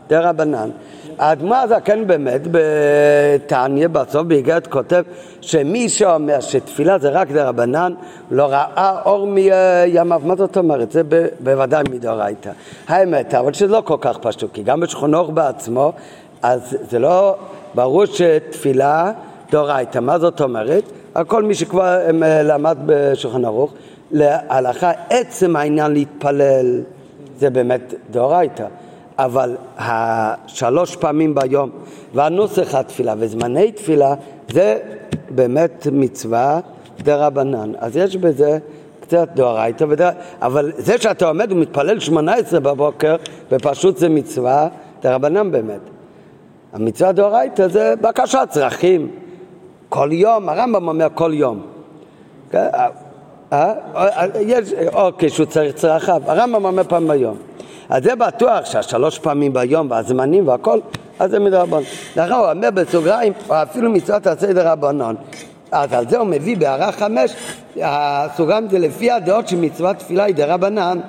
דרבנן. 0.07 0.69
האדמו"ר 1.19 1.55
הזקן 1.55 2.07
באמת 2.07 2.41
בתניא 2.51 3.87
בסוף 3.87 4.21
באיגרת 4.27 4.67
כותב 4.67 5.03
שמי 5.41 5.89
שאומר 5.89 6.39
שתפילה 6.39 6.97
זה 6.99 7.09
רק 7.09 7.31
דרבנן 7.31 7.93
לא 8.31 8.45
ראה 8.45 9.01
אור 9.05 9.27
מימיו, 9.27 10.21
מה 10.23 10.35
זאת 10.35 10.57
אומרת? 10.57 10.91
זה 10.91 11.01
בוודאי 11.39 11.83
מדאורייתא. 11.91 12.49
האמת, 12.87 13.33
אבל 13.33 13.53
שזה 13.53 13.67
לא 13.67 13.81
כל 13.85 13.97
כך 14.01 14.17
פשוט, 14.17 14.53
כי 14.53 14.63
גם 14.63 14.83
אור 15.13 15.31
בעצמו, 15.31 15.93
אז 16.41 16.77
זה 16.89 16.99
לא 16.99 17.35
ברור 17.75 18.05
שתפילה 18.05 19.11
דאורייתא, 19.51 19.99
מה 19.99 20.19
זאת 20.19 20.41
אומרת? 20.41 20.83
כל 21.27 21.43
מי 21.43 21.55
שכבר 21.55 21.97
למד 22.43 22.77
בשולחן 22.85 23.45
ערוך, 23.45 23.73
להלכה 24.11 24.91
עצם 25.09 25.55
העניין 25.55 25.93
להתפלל 25.93 26.81
זה 27.37 27.49
באמת 27.49 27.93
דאורייתא. 28.11 28.65
אבל 29.17 29.55
השלוש 29.77 30.95
פעמים 30.95 31.35
ביום 31.35 31.69
והנוסח 32.13 32.75
התפילה 32.75 33.13
וזמני 33.17 33.71
תפילה 33.71 34.13
זה 34.51 34.77
באמת 35.29 35.87
מצווה 35.91 36.59
דה 36.97 37.27
רבנן. 37.27 37.71
אז 37.79 37.97
יש 37.97 38.17
בזה 38.17 38.57
קצת 38.99 39.29
דאורייתא, 39.35 39.85
אבל 40.41 40.71
זה 40.77 40.97
שאתה 40.97 41.27
עומד 41.27 41.51
ומתפלל 41.51 41.99
שמונה 41.99 42.33
עשרה 42.33 42.59
בבוקר 42.59 43.15
ופשוט 43.51 43.97
זה 43.97 44.09
מצווה 44.09 44.67
דה 45.01 45.15
רבנן 45.15 45.51
באמת. 45.51 45.79
המצווה 46.73 47.11
דאורייתא 47.11 47.67
זה 47.67 47.93
בקשת 48.01 48.47
צרכים. 48.49 49.11
כל 49.89 50.09
יום, 50.11 50.49
הרמב"ם 50.49 50.87
אומר 50.87 51.07
כל 51.13 51.31
יום. 51.33 51.61
אה? 52.53 52.89
אה? 53.53 53.73
אה? 53.95 54.25
יש, 54.39 54.73
או 54.93 55.09
כשהוא 55.17 55.45
צריך 55.45 55.75
צרכיו, 55.75 56.21
הרמב"ם 56.25 56.65
אומר 56.65 56.83
פעם 56.83 57.07
ביום. 57.07 57.37
אז 57.89 58.03
זה 58.03 58.15
בטוח 58.15 58.65
שהשלוש 58.65 59.19
פעמים 59.19 59.53
ביום 59.53 59.91
והזמנים 59.91 60.47
והכל, 60.47 60.79
אז 61.19 61.31
זה 61.31 61.39
מדרבנן. 61.39 61.83
לכן 62.15 62.31
הוא 62.31 62.51
אומר 62.51 62.71
בסוגריים, 62.71 63.33
או 63.49 63.55
אפילו 63.63 63.91
מצוות 63.91 64.27
הסדר 64.27 64.67
רבנון. 64.71 65.15
אז 65.71 65.93
על 65.93 66.09
זה 66.09 66.17
הוא 66.17 66.27
מביא 66.27 66.57
בהערה 66.57 66.91
חמש, 66.91 67.33
הסוגריים 67.81 68.69
זה 68.69 68.79
לפי 68.79 69.11
הדעות 69.11 69.47
שמצוות 69.47 69.97
תפילה 69.97 70.23
היא 70.23 70.35
דרבנן, 70.35 70.99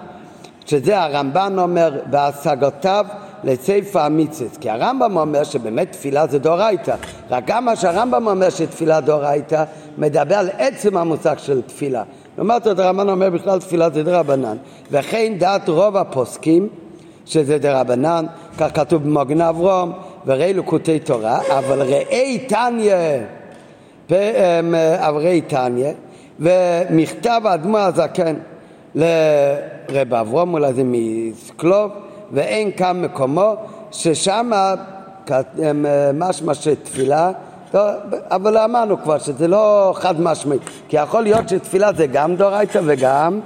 שזה 0.66 1.00
הרמב"ן 1.00 1.59
אומר, 1.59 2.00
בהשגותיו 2.06 3.06
לסייפה 3.45 4.04
המצוות. 4.04 4.56
כי 4.61 4.71
הרמב"ם 4.71 5.16
אומר 5.16 5.45
שבאמת 5.45 5.92
תפילה 5.92 6.26
זה 6.26 6.38
דאורייתא, 6.38 6.95
רק 7.30 7.45
גם 7.47 7.64
מה 7.64 7.76
שהרמב"ם 7.76 8.26
אומר 8.26 8.50
שתפילה 8.50 9.00
דאורייתא, 9.00 9.64
מדבר 9.99 10.35
על 10.35 10.49
עצם 10.59 10.97
המושג 10.97 11.38
של 11.38 11.62
תפילה. 11.62 12.02
לעומת 12.38 12.64
זאת 12.64 12.78
הרמב"ן 12.78 13.08
אומר 13.08 13.30
בכלל 13.30 13.60
תפילה 13.60 13.90
זה 13.90 14.02
דרבנן. 14.02 14.56
וכן 14.90 15.32
דעת 15.38 15.68
רוב 15.68 15.96
הפוסקים 15.96 16.68
שזה 17.26 17.58
דרבנן 17.58 18.26
כך 18.58 18.76
כתוב 18.76 19.02
במוגן 19.02 19.40
אברום 19.40 19.92
וראי 20.26 20.54
לקוטי 20.54 20.98
תורה 20.98 21.38
אבל 21.58 21.82
ראי 21.82 22.46
תניא 22.48 22.94
ואברי 24.10 25.40
תניא 25.40 25.92
ומכתב 26.40 27.40
האדמו"ר 27.44 27.80
הזקן 27.80 28.34
לרב 28.94 30.14
אברום 30.14 30.54
אולי 30.54 30.72
זה 30.72 30.82
מסקלוב 30.84 31.90
ואין 32.32 32.70
כאן 32.76 33.02
מקומו 33.02 33.54
ששם 33.92 34.50
משמע 36.14 36.54
שתפילה 36.54 37.32
אבל 38.30 38.58
אמרנו 38.58 39.02
כבר 39.02 39.18
שזה 39.18 39.49
לא 39.49 39.92
חד 39.96 40.20
משמעית, 40.20 40.62
כי 40.88 40.96
יכול 40.96 41.23
להיות 41.23 41.49
שתפילה 41.49 41.92
זה 41.92 42.06
גם 42.06 42.37
דאורייתא 42.37 42.80
וגם 42.85 43.40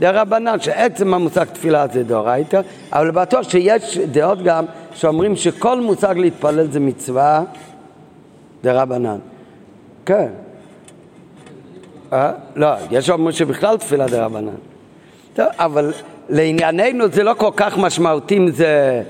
דרבנן, 0.00 0.60
שעצם 0.60 1.14
המושג 1.14 1.44
תפילה 1.44 1.86
זה 1.92 2.04
דאורייתא, 2.04 2.60
אבל 2.92 3.10
בטוח 3.10 3.48
שיש 3.48 3.98
דעות 3.98 4.42
גם 4.42 4.64
שאומרים 4.94 5.36
שכל 5.36 5.80
מושג 5.80 6.18
להתפלל 6.18 6.70
זה 6.70 6.80
מצווה 6.80 7.42
דרבנן. 8.62 9.18
כן. 10.06 10.28
אה? 12.12 12.32
לא, 12.56 12.68
יש 12.90 13.10
אומרים 13.10 13.32
שבכלל 13.32 13.76
תפילה 13.76 14.06
דרבנן. 14.06 14.54
טוב, 15.34 15.46
אבל 15.58 15.92
לענייננו 16.28 17.08
זה 17.08 17.22
לא 17.22 17.34
כל 17.34 17.50
כך 17.56 17.78
משמעותי 17.78 18.36
אם 18.36 18.50
זה... 18.50 19.02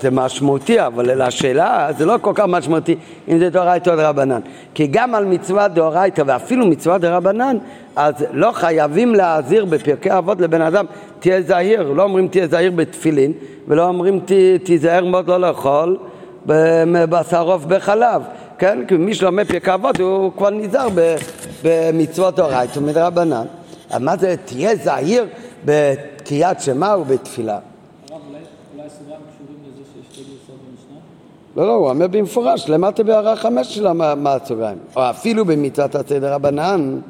זה 0.00 0.10
משמעותי, 0.12 0.86
אבל 0.86 1.26
לשאלה 1.26 1.88
זה 1.98 2.06
לא 2.06 2.14
כל 2.20 2.32
כך 2.34 2.44
משמעותי 2.48 2.96
אם 3.28 3.38
זה 3.38 3.50
דאורייתא 3.50 3.90
או 3.90 3.96
דרבנן. 3.96 4.40
כי 4.74 4.86
גם 4.86 5.14
על 5.14 5.24
מצווה 5.24 5.68
דאורייתא 5.68 6.22
ואפילו 6.26 6.66
מצווה 6.66 6.98
דרבנן, 6.98 7.56
אז 7.96 8.14
לא 8.32 8.52
חייבים 8.52 9.14
להזהיר 9.14 9.64
בפרקי 9.64 10.18
אבות 10.18 10.40
לבן 10.40 10.62
אדם, 10.62 10.84
תהיה 11.20 11.42
זהיר, 11.42 11.92
לא 11.92 12.02
אומרים 12.02 12.28
תהיה 12.28 12.46
זהיר 12.46 12.72
בתפילין, 12.76 13.32
ולא 13.68 13.88
אומרים 13.88 14.20
תיזהר 14.64 15.04
מאוד 15.04 15.28
לא 15.28 15.40
לאכול 15.40 15.96
בשר 17.10 17.42
עוף 17.42 17.64
בחלב. 17.64 18.22
כן? 18.58 18.78
כי 18.88 18.96
מי 18.96 19.14
שלומד 19.14 19.46
פרקי 19.48 19.74
אבות 19.74 20.00
הוא 20.00 20.32
כבר 20.36 20.50
נזהר 20.50 20.88
במצוות 21.62 22.36
דאורייתא 22.36 22.78
ומדרבנן. 22.78 23.46
אז 23.90 24.00
מה 24.00 24.16
זה 24.16 24.34
תהיה 24.44 24.76
זהיר 24.76 25.26
בקריאת 25.64 26.60
שמע 26.60 26.96
ובתפילה? 26.96 27.58
לא, 31.56 31.66
לא, 31.66 31.72
הוא 31.72 31.88
אומר 31.88 32.06
במפורש, 32.06 32.68
למטה 32.68 33.02
בהערה 33.02 33.36
חמש 33.36 33.74
של 33.74 33.86
הסוגריים. 34.26 34.78
או 34.96 35.10
אפילו 35.10 35.44
במצוות 35.44 35.94
הסדר 35.94 36.34
רבנן, 36.34 37.00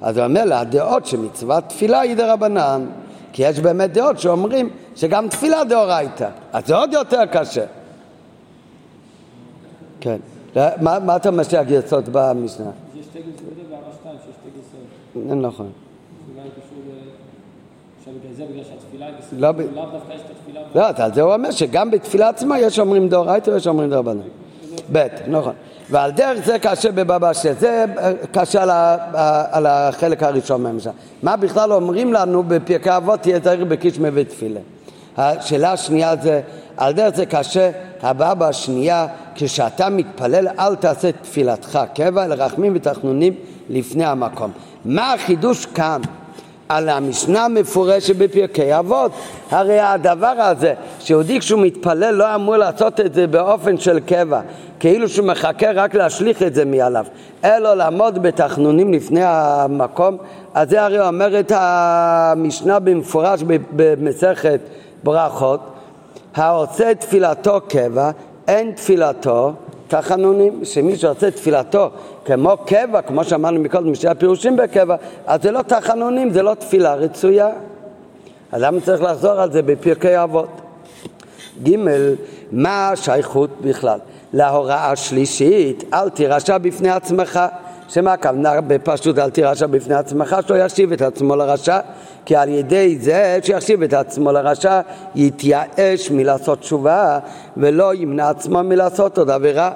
אז 0.00 0.16
הוא 0.16 0.26
אומר 0.26 0.44
לה, 0.44 0.60
הדעות 0.60 1.06
שמצוות 1.06 1.64
תפילה 1.68 2.00
היא 2.00 2.16
דרבנן. 2.16 2.86
כי 3.32 3.42
יש 3.42 3.60
באמת 3.60 3.92
דעות 3.92 4.18
שאומרים 4.18 4.70
שגם 4.96 5.28
תפילה 5.28 5.64
דאורייתא, 5.64 6.28
אז 6.52 6.66
זה 6.66 6.76
עוד 6.76 6.92
יותר 6.92 7.26
קשה. 7.32 7.64
כן. 10.00 10.16
מה, 10.56 10.98
מה 10.98 11.16
אתה 11.16 11.30
משאיר 11.30 11.60
הגרסות 11.60 12.04
במשנה? 12.12 12.70
יש 12.94 13.04
שתי 13.04 13.18
גרסות 13.18 13.70
והערה 13.70 13.84
שתיים, 14.00 14.16
שיש 14.24 14.34
שתי 14.34 14.50
גרסות. 15.14 15.36
נכון. 15.42 15.70
לא, 19.32 19.48
לאו 19.74 19.84
דווקא 19.92 20.12
יש 20.12 20.20
את 20.20 20.30
התפילה. 20.30 20.60
לא, 20.74 21.04
על 21.04 21.14
זה 21.14 21.22
הוא 21.22 21.34
אומר 21.34 21.50
שגם 21.50 21.90
בתפילה 21.90 22.28
עצמה 22.28 22.60
יש 22.60 22.78
אומרים 22.78 23.08
דאורייתא 23.08 23.50
ויש 23.50 23.66
אומרים 23.66 23.90
דרבנן. 23.90 24.20
ב', 24.92 25.06
נכון. 25.26 25.52
ועל 25.90 26.10
דרך 26.10 26.44
זה 26.44 26.58
קשה 26.58 26.92
בבבא 26.92 27.32
שלי, 27.32 27.54
זה 27.54 27.84
אה, 27.98 28.12
קשה 28.32 28.62
על, 28.62 28.70
על 29.50 29.66
החלק 29.66 30.22
הראשון 30.22 30.62
מהמשנה. 30.62 30.92
מה 31.22 31.36
בכלל 31.36 31.72
אומרים 31.72 32.12
לנו 32.12 32.42
בפרקי 32.42 32.96
אבות 32.96 33.20
תהיה 33.20 33.38
זהיר 33.44 33.64
בקישמי 33.64 34.08
ותפילה. 34.14 34.60
השאלה 35.16 35.72
השנייה 35.72 36.16
זה, 36.16 36.40
על 36.76 36.92
דרך 36.92 37.16
זה 37.16 37.26
קשה, 37.26 37.70
הבאה 38.02 38.34
בשנייה, 38.34 39.06
כשאתה 39.34 39.88
מתפלל 39.88 40.48
אל 40.58 40.74
תעשה 40.74 41.12
תפילתך 41.12 41.78
קבע, 41.94 42.24
אלא 42.24 42.34
רחמים 42.34 42.72
ותחנונים 42.76 43.34
לפני 43.70 44.04
המקום. 44.04 44.50
מה 44.84 45.12
החידוש 45.12 45.66
כאן? 45.66 46.00
על 46.68 46.88
המשנה 46.88 47.44
המפורשת 47.44 48.16
בפרקי 48.16 48.78
אבות. 48.78 49.12
הרי 49.50 49.80
הדבר 49.80 50.34
הזה, 50.38 50.74
שיהודי 51.00 51.40
כשהוא 51.40 51.62
מתפלל 51.62 52.14
לא 52.14 52.34
אמור 52.34 52.56
לעשות 52.56 53.00
את 53.00 53.14
זה 53.14 53.26
באופן 53.26 53.78
של 53.78 54.00
קבע, 54.00 54.40
כאילו 54.80 55.08
שהוא 55.08 55.26
מחכה 55.26 55.72
רק 55.74 55.94
להשליך 55.94 56.42
את 56.42 56.54
זה 56.54 56.64
מעליו, 56.64 57.06
אלא 57.44 57.74
לעמוד 57.74 58.22
בתחנונים 58.22 58.92
לפני 58.92 59.20
המקום, 59.24 60.16
אז 60.54 60.70
זה 60.70 60.82
הרי 60.82 61.06
אומרת 61.06 61.52
המשנה 61.54 62.78
במפורש 62.78 63.42
במסכת 63.76 64.60
ברכות, 65.04 65.60
העושה 66.34 66.94
תפילתו 66.94 67.60
קבע, 67.68 68.10
אין 68.48 68.72
תפילתו 68.72 69.52
תחנונים, 69.92 70.64
שמי 70.64 70.96
שעושה 70.96 71.30
תפילתו 71.30 71.90
כמו 72.24 72.56
קבע, 72.66 73.02
כמו 73.02 73.24
שאמרנו 73.24 73.60
מקודם, 73.60 73.94
שהיה 73.94 74.14
פירושים 74.14 74.56
בקבע, 74.56 74.96
אז 75.26 75.42
זה 75.42 75.50
לא 75.50 75.62
תחנונים, 75.62 76.30
זה 76.30 76.42
לא 76.42 76.54
תפילה 76.54 76.94
רצויה. 76.94 77.48
אז 78.52 78.62
למה 78.62 78.80
צריך 78.80 79.02
לחזור 79.02 79.32
על 79.32 79.52
זה 79.52 79.62
בפרקי 79.62 80.22
אבות? 80.22 80.48
ג', 81.62 81.76
מה 82.52 82.88
השייכות 82.88 83.50
בכלל? 83.60 83.98
להוראה 84.32 84.90
השלישית, 84.90 85.84
אל 85.94 86.08
תירשע 86.08 86.58
בפני 86.58 86.90
עצמך. 86.90 87.40
שמה 87.92 88.12
הכוונה 88.12 88.60
בפשוט 88.60 89.18
אל 89.18 89.30
תירשע 89.30 89.66
בפני 89.66 89.94
עצמך, 89.94 90.36
שלא 90.46 90.64
ישיב 90.64 90.92
את 90.92 91.02
עצמו 91.02 91.36
לרשע, 91.36 91.78
כי 92.24 92.36
על 92.36 92.48
ידי 92.48 92.98
זה 92.98 93.38
שיחשיב 93.42 93.82
את 93.82 93.92
עצמו 93.92 94.32
לרשע, 94.32 94.80
יתייאש 95.14 96.10
מלעשות 96.10 96.60
תשובה 96.60 97.18
ולא 97.56 97.94
ימנע 97.94 98.28
עצמו 98.28 98.62
מלעשות 98.62 99.18
עוד 99.18 99.30
עבירה. 99.30 99.70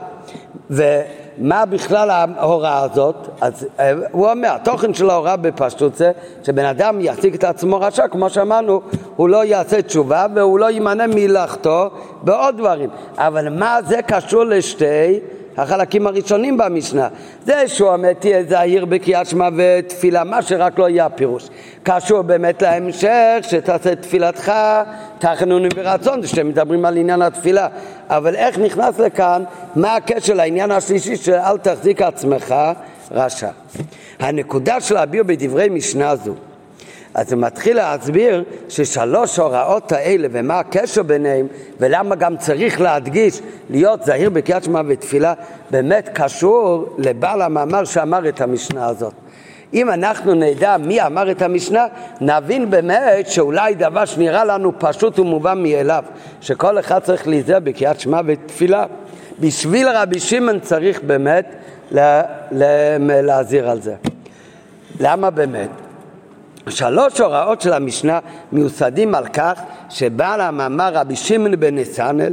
ו... 0.71 1.01
מה 1.39 1.67
בכלל 1.67 2.11
ההוראה 2.11 2.83
הזאת? 2.83 3.15
אז 3.41 3.67
אה, 3.81 3.93
הוא 4.13 4.31
אומר, 4.31 4.49
התוכן 4.55 4.95
של 4.95 5.11
ההוראה 5.11 5.37
בפשטות 5.37 5.97
זה 5.97 6.13
שבן 6.43 6.65
אדם 6.65 7.01
יחזיק 7.01 7.35
את 7.35 7.45
עצמו 7.45 7.81
רשע, 7.81 8.09
כמו 8.09 8.31
שאמרנו, 8.31 8.81
הוא 9.17 9.29
לא 9.29 9.45
יעשה 9.45 9.83
תשובה 9.83 10.27
והוא 10.35 10.59
לא 10.59 10.71
יימנע 10.71 11.07
מלאכתו 11.07 11.91
בעוד 12.23 12.57
דברים. 12.57 12.91
אבל 13.19 13.49
מה 13.49 13.79
זה 13.87 14.03
קשור 14.03 14.45
לשתי 14.45 15.21
החלקים 15.57 16.07
הראשונים 16.07 16.57
במשנה. 16.57 17.09
זה 17.45 17.69
שהוא 17.69 17.89
אומר 17.93 18.13
תהיה 18.13 18.45
זהיר 18.45 18.85
בקריאת 18.85 19.27
שמע 19.27 19.49
ותפילה, 19.57 20.25
מה 20.25 20.43
שרק 20.43 20.79
לא 20.79 20.89
יהיה 20.89 21.07
הפירוש. 21.07 21.49
קשור 21.83 22.23
באמת 22.23 22.63
להמשך, 22.63 23.37
שתעשה 23.43 23.95
תפילתך 23.95 24.53
תחנונים 25.19 25.71
ברצון, 25.77 26.27
שאתם 26.27 26.49
מדברים 26.49 26.85
על 26.85 26.97
עניין 26.97 27.23
התפילה. 27.23 27.69
אבל 28.09 28.35
איך 28.35 28.59
נכנס 28.59 28.99
לכאן, 28.99 29.45
מה 29.77 29.97
הקשר 29.97 30.35
לעניין 30.35 30.71
השלישי 30.71 31.17
של 31.17 31.35
אל 31.35 31.59
תחזיק 31.59 32.03
עצמך 32.03 32.55
רשע. 33.11 33.49
הנקודה 34.19 34.81
של 34.81 34.95
להביע 34.95 35.23
בדברי 35.23 35.69
משנה 35.69 36.17
זו 36.17 36.35
אז 37.17 37.33
הוא 37.33 37.43
מתחיל 37.43 37.77
להסביר 37.77 38.45
ששלוש 38.69 39.39
הוראות 39.39 39.93
האלה 39.93 40.29
ומה 40.31 40.59
הקשר 40.59 41.03
ביניהם 41.03 41.47
ולמה 41.81 42.15
גם 42.15 42.37
צריך 42.37 42.81
להדגיש 42.81 43.41
להיות 43.71 44.05
זהיר 44.05 44.31
בקריאת 44.31 44.65
שמע 44.65 44.81
ותפילה 44.87 45.35
באמת 45.71 46.11
קשור 46.15 46.97
לבעל 46.99 47.43
המאמר 47.43 47.85
שאמר 47.85 48.29
את 48.29 48.41
המשנה 48.41 48.87
הזאת. 48.87 49.13
אם 49.75 49.91
אנחנו 49.91 50.35
נדע 50.35 50.77
מי 50.77 51.03
אמר 51.03 51.31
את 51.31 51.43
המשנה, 51.43 51.87
נבין 52.21 52.71
באמת 52.71 53.27
שאולי 53.29 53.75
דבר 53.75 54.05
שנראה 54.05 54.45
לנו 54.45 54.73
פשוט 54.79 55.19
ומובן 55.19 55.63
מאליו, 55.63 56.05
שכל 56.41 56.79
אחד 56.79 56.99
צריך 56.99 57.29
להיזהר 57.29 57.61
בקריאת 57.61 58.01
שמע 58.01 58.21
ותפילה. 58.27 58.85
בשביל 59.41 59.89
רבי 59.89 60.21
שמעון 60.21 60.61
צריך 60.61 61.01
באמת 61.03 61.55
להזהיר 63.01 63.71
על 63.71 63.81
זה. 63.81 63.95
למה 65.01 65.31
באמת? 65.31 65.86
שלוש 66.69 67.21
הוראות 67.21 67.61
של 67.61 67.73
המשנה 67.73 68.19
מיוסדים 68.53 69.15
על 69.15 69.27
כך 69.27 69.61
שבעל 69.91 70.41
המאמר 70.41 70.95
רבי 70.95 71.17
שמעון 71.17 71.61
בן 71.61 71.79
נסנל, 71.79 72.33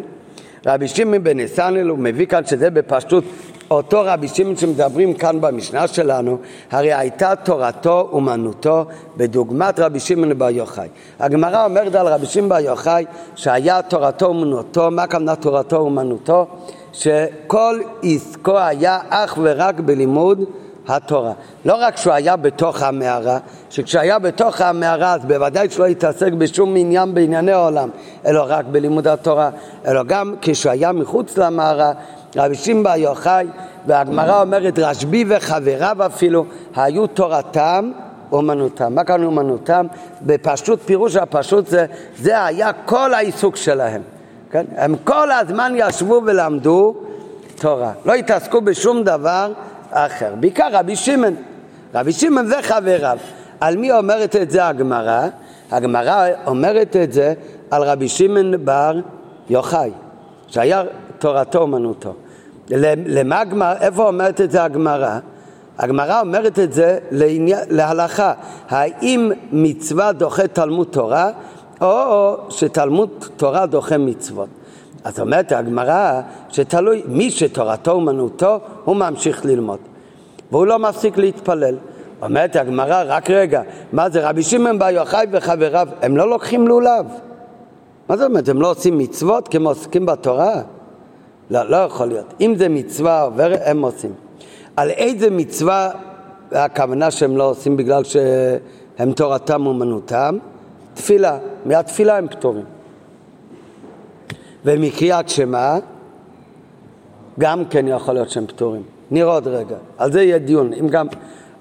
רבי 0.65 0.87
שמעון 0.87 1.23
בן 1.23 1.39
נסנל 1.39 1.89
הוא 1.89 1.99
מביא 1.99 2.25
כאן 2.25 2.45
שזה 2.45 2.69
בפשטות 2.69 3.23
אותו 3.71 4.01
רבי 4.05 4.27
שמעון 4.27 4.55
שמדברים 4.55 5.13
כאן 5.13 5.41
במשנה 5.41 5.87
שלנו, 5.87 6.37
הרי 6.71 6.93
הייתה 6.93 7.35
תורתו 7.35 8.09
אומנותו 8.11 8.85
בדוגמת 9.17 9.79
רבי 9.79 9.99
שמעון 9.99 10.37
בר 10.37 10.49
יוחאי. 10.49 10.87
הגמרא 11.19 11.65
אומרת 11.65 11.95
על 11.95 12.07
רבי 12.07 12.25
שמעון 12.25 12.49
בר 12.49 12.59
יוחאי 12.59 13.05
שהיה 13.35 13.81
תורתו 13.81 14.25
אומנותו, 14.25 14.91
מה 14.91 15.07
כמנה 15.07 15.35
תורתו 15.35 15.77
אומנותו? 15.77 16.47
שכל 16.93 17.79
עסקו 18.03 18.59
היה 18.59 18.99
אך 19.09 19.37
ורק 19.41 19.79
בלימוד 19.79 20.43
התורה. 20.87 21.31
לא 21.65 21.75
רק 21.79 21.97
שהוא 21.97 22.13
היה 22.13 22.35
בתוך 22.35 22.81
המערה, 22.81 23.37
שכשהיה 23.69 24.19
בתוך 24.19 24.61
המערה 24.61 25.13
אז 25.13 25.25
בוודאי 25.25 25.69
שלא 25.69 25.85
התעסק 25.85 26.31
בשום 26.31 26.75
עניין 26.77 27.13
בענייני 27.13 27.51
העולם, 27.51 27.89
אלא 28.25 28.45
רק 28.47 28.65
בלימוד 28.65 29.07
התורה, 29.07 29.49
אלא 29.87 30.03
גם 30.03 30.35
כשהוא 30.41 30.71
היה 30.71 30.91
מחוץ 30.91 31.37
למערה, 31.37 31.91
רבי 32.35 32.55
שמבה 32.55 32.97
יוחאי, 32.97 33.47
והגמרא 33.87 34.41
אומרת 34.41 34.79
רשב"י 34.79 35.25
וחבריו 35.27 35.97
אפילו, 36.05 36.45
היו 36.75 37.07
תורתם 37.07 37.91
אומנותם. 38.31 38.95
מה 38.95 39.03
כאן 39.03 39.23
אומנותם? 39.23 39.85
בפשוט, 40.21 40.79
פירוש 40.85 41.15
הפשוט 41.15 41.67
זה, 41.67 41.85
זה 42.17 42.45
היה 42.45 42.73
כל 42.73 43.13
העיסוק 43.13 43.55
שלהם. 43.55 44.01
כן? 44.51 44.65
הם 44.75 44.95
כל 45.03 45.31
הזמן 45.31 45.73
ישבו 45.75 46.21
ולמדו 46.25 46.95
תורה. 47.55 47.91
לא 48.05 48.13
התעסקו 48.13 48.61
בשום 48.61 49.03
דבר 49.03 49.51
אחר. 49.93 50.33
בעיקר 50.39 50.67
רבי 50.71 50.95
שמעון. 50.95 51.35
רבי 51.95 52.11
שמעון 52.11 52.51
וחבריו. 52.59 53.17
על 53.59 53.77
מי 53.77 53.91
אומרת 53.91 54.35
את 54.35 54.51
זה 54.51 54.67
הגמרא? 54.67 55.27
הגמרא 55.71 56.27
אומרת 56.45 56.95
את 56.95 57.13
זה 57.13 57.33
על 57.71 57.83
רבי 57.83 58.09
שמעון 58.09 58.65
בר 58.65 58.99
יוחאי, 59.49 59.91
שהיה 60.47 60.83
תורתו 61.19 61.59
אומנותו. 61.59 62.13
למה 62.69 63.39
הגמרא, 63.39 63.73
איפה 63.81 64.07
אומרת 64.07 64.41
את 64.41 64.51
זה 64.51 64.63
הגמרא? 64.63 65.19
הגמרא 65.77 66.21
אומרת 66.21 66.59
את 66.59 66.73
זה 66.73 66.99
להלכה, 67.69 68.33
האם 68.69 69.31
מצווה 69.51 70.11
דוחה 70.11 70.47
תלמוד 70.47 70.87
תורה 70.91 71.29
או 71.81 72.35
שתלמוד 72.49 73.09
תורה 73.37 73.65
דוחה 73.65 73.97
מצוות. 73.97 74.49
אז 75.03 75.19
אומרת 75.19 75.51
הגמרא 75.51 76.21
שתלוי, 76.49 77.03
מי 77.07 77.31
שתורתו 77.31 77.91
אומנותו, 77.91 78.59
הוא 78.85 78.95
ממשיך 78.95 79.45
ללמוד. 79.45 79.79
והוא 80.51 80.67
לא 80.67 80.79
מפסיק 80.79 81.17
להתפלל. 81.17 81.75
אומרת 82.21 82.55
הגמרא, 82.55 83.03
רק 83.07 83.29
רגע, 83.29 83.61
מה 83.93 84.09
זה 84.09 84.29
רבי 84.29 84.43
שמעון 84.43 84.79
בר 84.79 84.89
יוחאי 84.89 85.25
וחבריו, 85.31 85.87
הם 86.01 86.17
לא 86.17 86.29
לוקחים 86.29 86.67
לולב. 86.67 87.05
מה 88.09 88.17
זאת 88.17 88.29
אומרת, 88.29 88.49
הם 88.49 88.61
לא 88.61 88.71
עושים 88.71 88.97
מצוות 88.97 89.47
כמו 89.47 89.69
עוסקים 89.69 90.05
בתורה? 90.05 90.61
לא, 91.49 91.69
לא 91.69 91.77
יכול 91.77 92.07
להיות. 92.07 92.33
אם 92.41 92.55
זה 92.57 92.69
מצווה 92.69 93.21
עוברת, 93.21 93.59
הם 93.65 93.81
עושים. 93.81 94.13
על 94.75 94.89
איזה 94.89 95.29
מצווה 95.29 95.89
הכוונה 96.51 97.11
שהם 97.11 97.37
לא 97.37 97.49
עושים 97.49 97.77
בגלל 97.77 98.03
שהם 98.03 99.11
תורתם 99.15 99.65
אומנותם? 99.65 100.37
תפילה. 100.93 101.37
מהתפילה 101.65 102.17
הם 102.17 102.27
פטורים. 102.27 102.65
ומקריאת 104.65 105.29
שמע, 105.29 105.77
גם 107.39 107.65
כן 107.65 107.87
יכול 107.87 108.13
להיות 108.13 108.29
שהם 108.29 108.47
פטורים. 108.47 108.83
נראה 109.11 109.33
עוד 109.33 109.47
רגע. 109.47 109.75
על 109.97 110.11
זה 110.11 110.23
יהיה 110.23 110.37
דיון. 110.37 110.73
אם 110.73 110.87
גם... 110.87 111.07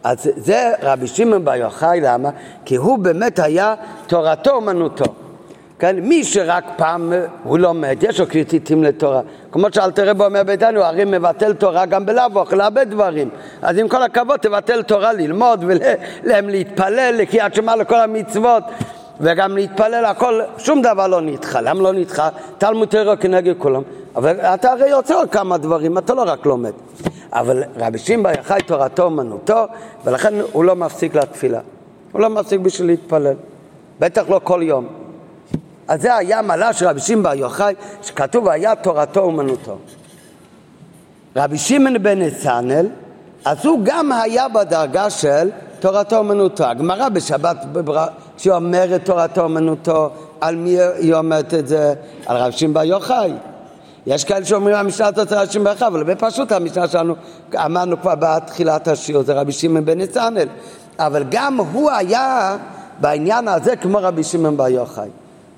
אז 0.04 0.30
זה 0.36 0.72
רבי 0.82 1.06
שמעון 1.06 1.44
בר 1.44 1.54
יוחאי, 1.54 2.00
למה? 2.00 2.30
כי 2.64 2.76
הוא 2.76 2.98
באמת 2.98 3.38
היה 3.38 3.74
תורתו 4.06 4.50
אומנותו. 4.50 5.04
כן? 5.78 5.96
מי 6.00 6.24
שרק 6.24 6.64
פעם 6.76 7.12
הוא 7.44 7.58
לומד, 7.58 7.96
יש 8.02 8.20
לו 8.20 8.26
קריטיטים 8.26 8.84
לתורה. 8.84 9.20
כמו 9.52 9.66
שאלתר 9.72 10.08
רב 10.08 10.22
אומר 10.22 10.42
ביתנו, 10.42 10.80
הרי 10.80 11.04
מבטל 11.04 11.52
תורה 11.52 11.86
גם 11.86 12.04
אוכל, 12.34 12.56
להרבה 12.56 12.84
דברים. 12.84 13.28
אז 13.62 13.78
עם 13.78 13.88
כל 13.88 14.02
הכבוד 14.02 14.36
תבטל 14.40 14.82
תורה 14.82 15.12
ללמוד 15.12 15.64
ולהם 15.66 16.48
להתפלל, 16.48 17.14
לקריאת 17.18 17.54
שמע 17.54 17.76
לכל 17.76 18.00
המצוות. 18.00 18.64
וגם 19.22 19.56
להתפלל 19.56 20.04
הכל, 20.04 20.40
שום 20.58 20.82
דבר 20.82 21.06
לא 21.06 21.20
נדחה. 21.20 21.60
למה 21.60 21.82
לא 21.82 21.92
נדחה? 21.92 22.28
תלמוד 22.58 22.88
תראה 22.88 23.16
כנגד 23.16 23.54
כולם. 23.58 23.82
אבל 24.16 24.40
אתה 24.40 24.72
הרי 24.72 24.88
יוצא 24.88 25.14
עוד 25.14 25.30
כמה 25.30 25.58
דברים, 25.58 25.98
אתה 25.98 26.14
לא 26.14 26.22
רק 26.26 26.46
לומד. 26.46 26.72
אבל 27.32 27.62
רבי 27.76 27.98
שמעון 27.98 28.34
יחי 28.34 28.58
תורתו 28.66 29.02
אומנותו, 29.02 29.66
ולכן 30.04 30.34
הוא 30.52 30.64
לא 30.64 30.76
מפסיק 30.76 31.14
לתפילה. 31.14 31.60
הוא 32.12 32.20
לא 32.20 32.30
מפסיק 32.30 32.60
בשביל 32.60 32.86
להתפלל. 32.86 33.34
בטח 34.00 34.22
לא 34.28 34.40
כל 34.44 34.60
יום. 34.62 34.86
אז 35.88 36.02
זה 36.02 36.16
היה 36.16 36.42
מעלה 36.42 36.72
של 36.72 36.86
רבי 36.86 37.00
שמעון 37.00 37.38
יוחאי, 37.38 37.74
שכתוב 38.02 38.48
היה 38.48 38.74
תורתו 38.74 39.20
אומנותו. 39.20 39.78
רבי 41.36 41.58
שמעון 41.58 42.02
בן 42.02 42.22
נתנאל, 42.22 42.86
אז 43.44 43.66
הוא 43.66 43.80
גם 43.82 44.12
היה 44.12 44.48
בדרגה 44.48 45.10
של 45.10 45.50
תורתו 45.82 46.16
אומנותו. 46.16 46.64
הגמרא 46.64 47.08
בשבת, 47.08 47.56
שהיא 48.36 48.52
אומרת 48.52 49.04
תורתו 49.04 49.40
אומנותו, 49.40 50.10
על 50.40 50.56
מי 50.56 50.80
היא 50.80 51.14
אומרת 51.14 51.54
את 51.54 51.68
זה? 51.68 51.94
על 52.26 52.36
רבי 52.36 52.52
שמעון 52.52 52.74
בר 52.74 52.82
יוחאי. 52.82 53.32
יש 54.06 54.24
כאלה 54.24 54.44
שאומרים 54.44 54.76
המשנה 54.76 55.06
הזאת 55.06 55.32
רבי 55.32 55.52
שמעון 55.52 55.64
בר 55.64 55.70
יוחאי, 55.70 55.86
אבל 55.88 56.02
בפשוט 56.02 56.52
המשנה 56.52 56.88
שלנו, 56.88 57.14
אמרנו 57.54 58.00
כבר 58.00 58.14
בתחילת 58.18 58.88
השיעור, 58.88 59.22
זה 59.22 59.32
רבי 59.32 59.52
שמעון 59.52 59.84
בן 59.84 60.00
נתנאל. 60.00 60.48
אבל 60.98 61.24
גם 61.30 61.60
הוא 61.72 61.90
היה 61.90 62.56
בעניין 63.00 63.48
הזה 63.48 63.76
כמו 63.76 63.98
רבי 64.02 64.24
שמעון 64.24 64.56
בר 64.56 64.68
יוחאי. 64.68 65.08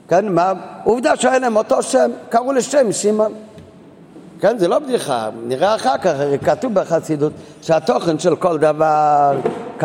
כן, 0.08 0.28
מה? 0.28 0.52
עובדה 0.84 1.16
שהיה 1.16 1.38
להם 1.38 1.56
אותו 1.56 1.82
שם, 1.82 2.10
קראו 2.28 2.52
לשם 2.52 2.92
שמעון. 2.92 3.32
כן, 4.40 4.58
זה 4.58 4.68
לא 4.68 4.78
בדיחה, 4.78 5.28
נראה 5.46 5.74
אחר 5.74 5.98
כך, 5.98 6.06
הרי 6.06 6.38
כתוב 6.38 6.74
בחסידות 6.74 7.32
שהתוכן 7.62 8.18
של 8.18 8.36
כל 8.36 8.58
דבר 8.58 9.32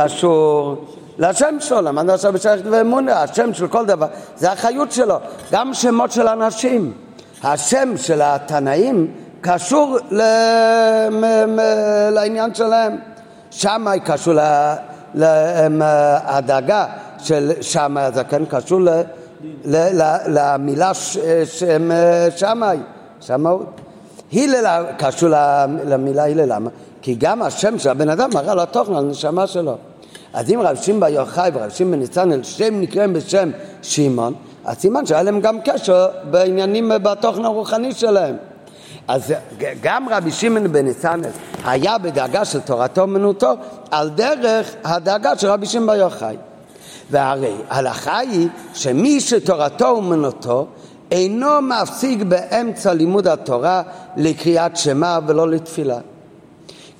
קשור 0.03 0.75
לשם 1.17 1.55
שלו, 1.59 1.81
למה 1.81 2.01
אני 2.01 2.11
עכשיו 2.11 2.33
בשייכת 2.33 2.63
ואמונה, 2.71 3.21
השם 3.21 3.53
של 3.53 3.67
כל 3.67 3.85
דבר, 3.85 4.07
זה 4.37 4.51
החיות 4.51 4.91
שלו, 4.91 5.17
גם 5.51 5.73
שמות 5.73 6.11
של 6.11 6.27
אנשים. 6.27 6.93
השם 7.43 7.97
של 7.97 8.21
התנאים 8.21 9.11
קשור 9.41 9.97
ל... 10.11 10.21
לעניין 12.11 12.53
שלהם. 12.53 12.97
שמאי 13.51 13.99
קשור 13.99 14.33
להדאגה 15.13 16.85
של 17.17 17.51
שמאי 17.61 18.03
הזקן, 18.03 18.45
קשור 18.45 18.81
ל... 18.81 18.89
למילה 20.27 20.93
שם 20.93 21.89
שמאי, 22.35 22.77
שמאות. 23.21 23.81
הלל 24.33 24.85
קשור 24.97 25.29
למילה 25.85 26.25
הלל, 26.25 26.53
למה? 26.53 26.69
כי 27.01 27.15
גם 27.15 27.41
השם 27.41 27.79
של 27.79 27.89
הבן 27.89 28.09
אדם 28.09 28.29
מראה 28.33 28.55
לו 28.55 28.65
תוכן 28.65 28.93
על 28.93 29.05
הנשמה 29.05 29.47
שלו. 29.47 29.77
אז 30.33 30.51
אם 30.51 30.59
רב 30.63 30.75
שמעון 30.75 30.99
בר 30.99 31.07
יוחאי 31.07 31.51
ורב 31.53 31.69
שמעון 31.69 31.91
בן 31.91 31.99
ניצן 31.99 32.43
שם 32.43 32.81
נקראים 32.81 33.13
בשם 33.13 33.51
שמעון, 33.81 34.33
אז 34.65 34.77
סימן 34.77 35.05
שהיה 35.05 35.23
להם 35.23 35.41
גם 35.41 35.61
קשר 35.61 36.07
בעניינים 36.31 36.91
בתוכן 37.03 37.45
הרוחני 37.45 37.93
שלהם. 37.93 38.35
אז 39.07 39.33
גם 39.81 40.09
רבי 40.09 40.31
שמעון 40.31 40.71
בן 40.71 40.85
היה 41.65 41.97
בדאגה 41.97 42.45
של 42.45 42.59
תורתו 42.59 43.01
אומנותו 43.01 43.53
על 43.91 44.09
דרך 44.09 44.75
הדאגה 44.83 45.37
של 45.37 45.47
רבי 45.47 45.65
שמעון 45.65 45.87
בר 45.87 45.95
יוחאי. 45.95 46.35
והרי 47.11 47.55
ההלכה 47.69 48.17
היא 48.17 48.47
שמי 48.73 49.19
שתורתו 49.19 49.87
אומנותו 49.87 50.67
אינו 51.11 51.61
מפסיק 51.61 52.23
באמצע 52.23 52.93
לימוד 52.93 53.27
התורה 53.27 53.81
לקריאת 54.17 54.77
שמע 54.77 55.19
ולא 55.27 55.49
לתפילה. 55.49 55.97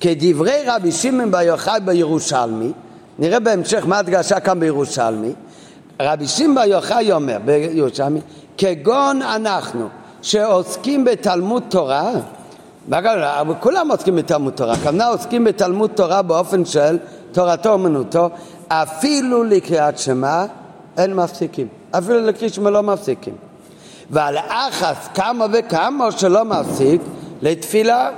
כדברי 0.00 0.62
רבי 0.66 0.92
שמעון 0.92 1.30
בר 1.30 1.40
יוחאי 1.40 1.80
בירושלמי, 1.84 2.72
נראה 3.18 3.40
בהמשך 3.40 3.86
מה 3.86 3.98
הדגשה 3.98 4.40
כאן 4.40 4.60
בירושלמי, 4.60 5.32
רבי 6.02 6.26
שמעון 6.26 6.68
יוחאי 6.68 7.12
אומר 7.12 7.38
בירושלמי, 7.44 8.20
כגון 8.58 9.22
אנחנו 9.22 9.88
שעוסקים 10.22 11.04
בתלמוד 11.04 11.62
תורה, 11.68 12.12
כולם 13.60 13.90
עוסקים 13.90 14.16
בתלמוד 14.16 14.52
תורה, 14.52 14.76
כמובן 14.76 15.00
עוסקים 15.00 15.44
בתלמוד 15.44 15.90
תורה 15.90 16.22
באופן 16.22 16.64
של 16.64 16.98
תורתו 17.32 17.72
אומנותו, 17.72 18.30
אפילו 18.68 19.44
לקריאת 19.44 19.98
שמע 19.98 20.44
אין 20.98 21.14
מפסיקים, 21.14 21.68
אפילו 21.90 22.20
לקריאת 22.20 22.54
שמע 22.54 22.70
לא 22.70 22.82
מפסיקים. 22.82 23.34
ועל 24.10 24.36
אחס 24.48 25.08
כמה 25.14 25.46
וכמה 25.52 26.12
שלא 26.12 26.44
מפסיק 26.44 27.00
לתפילה, 27.42 28.10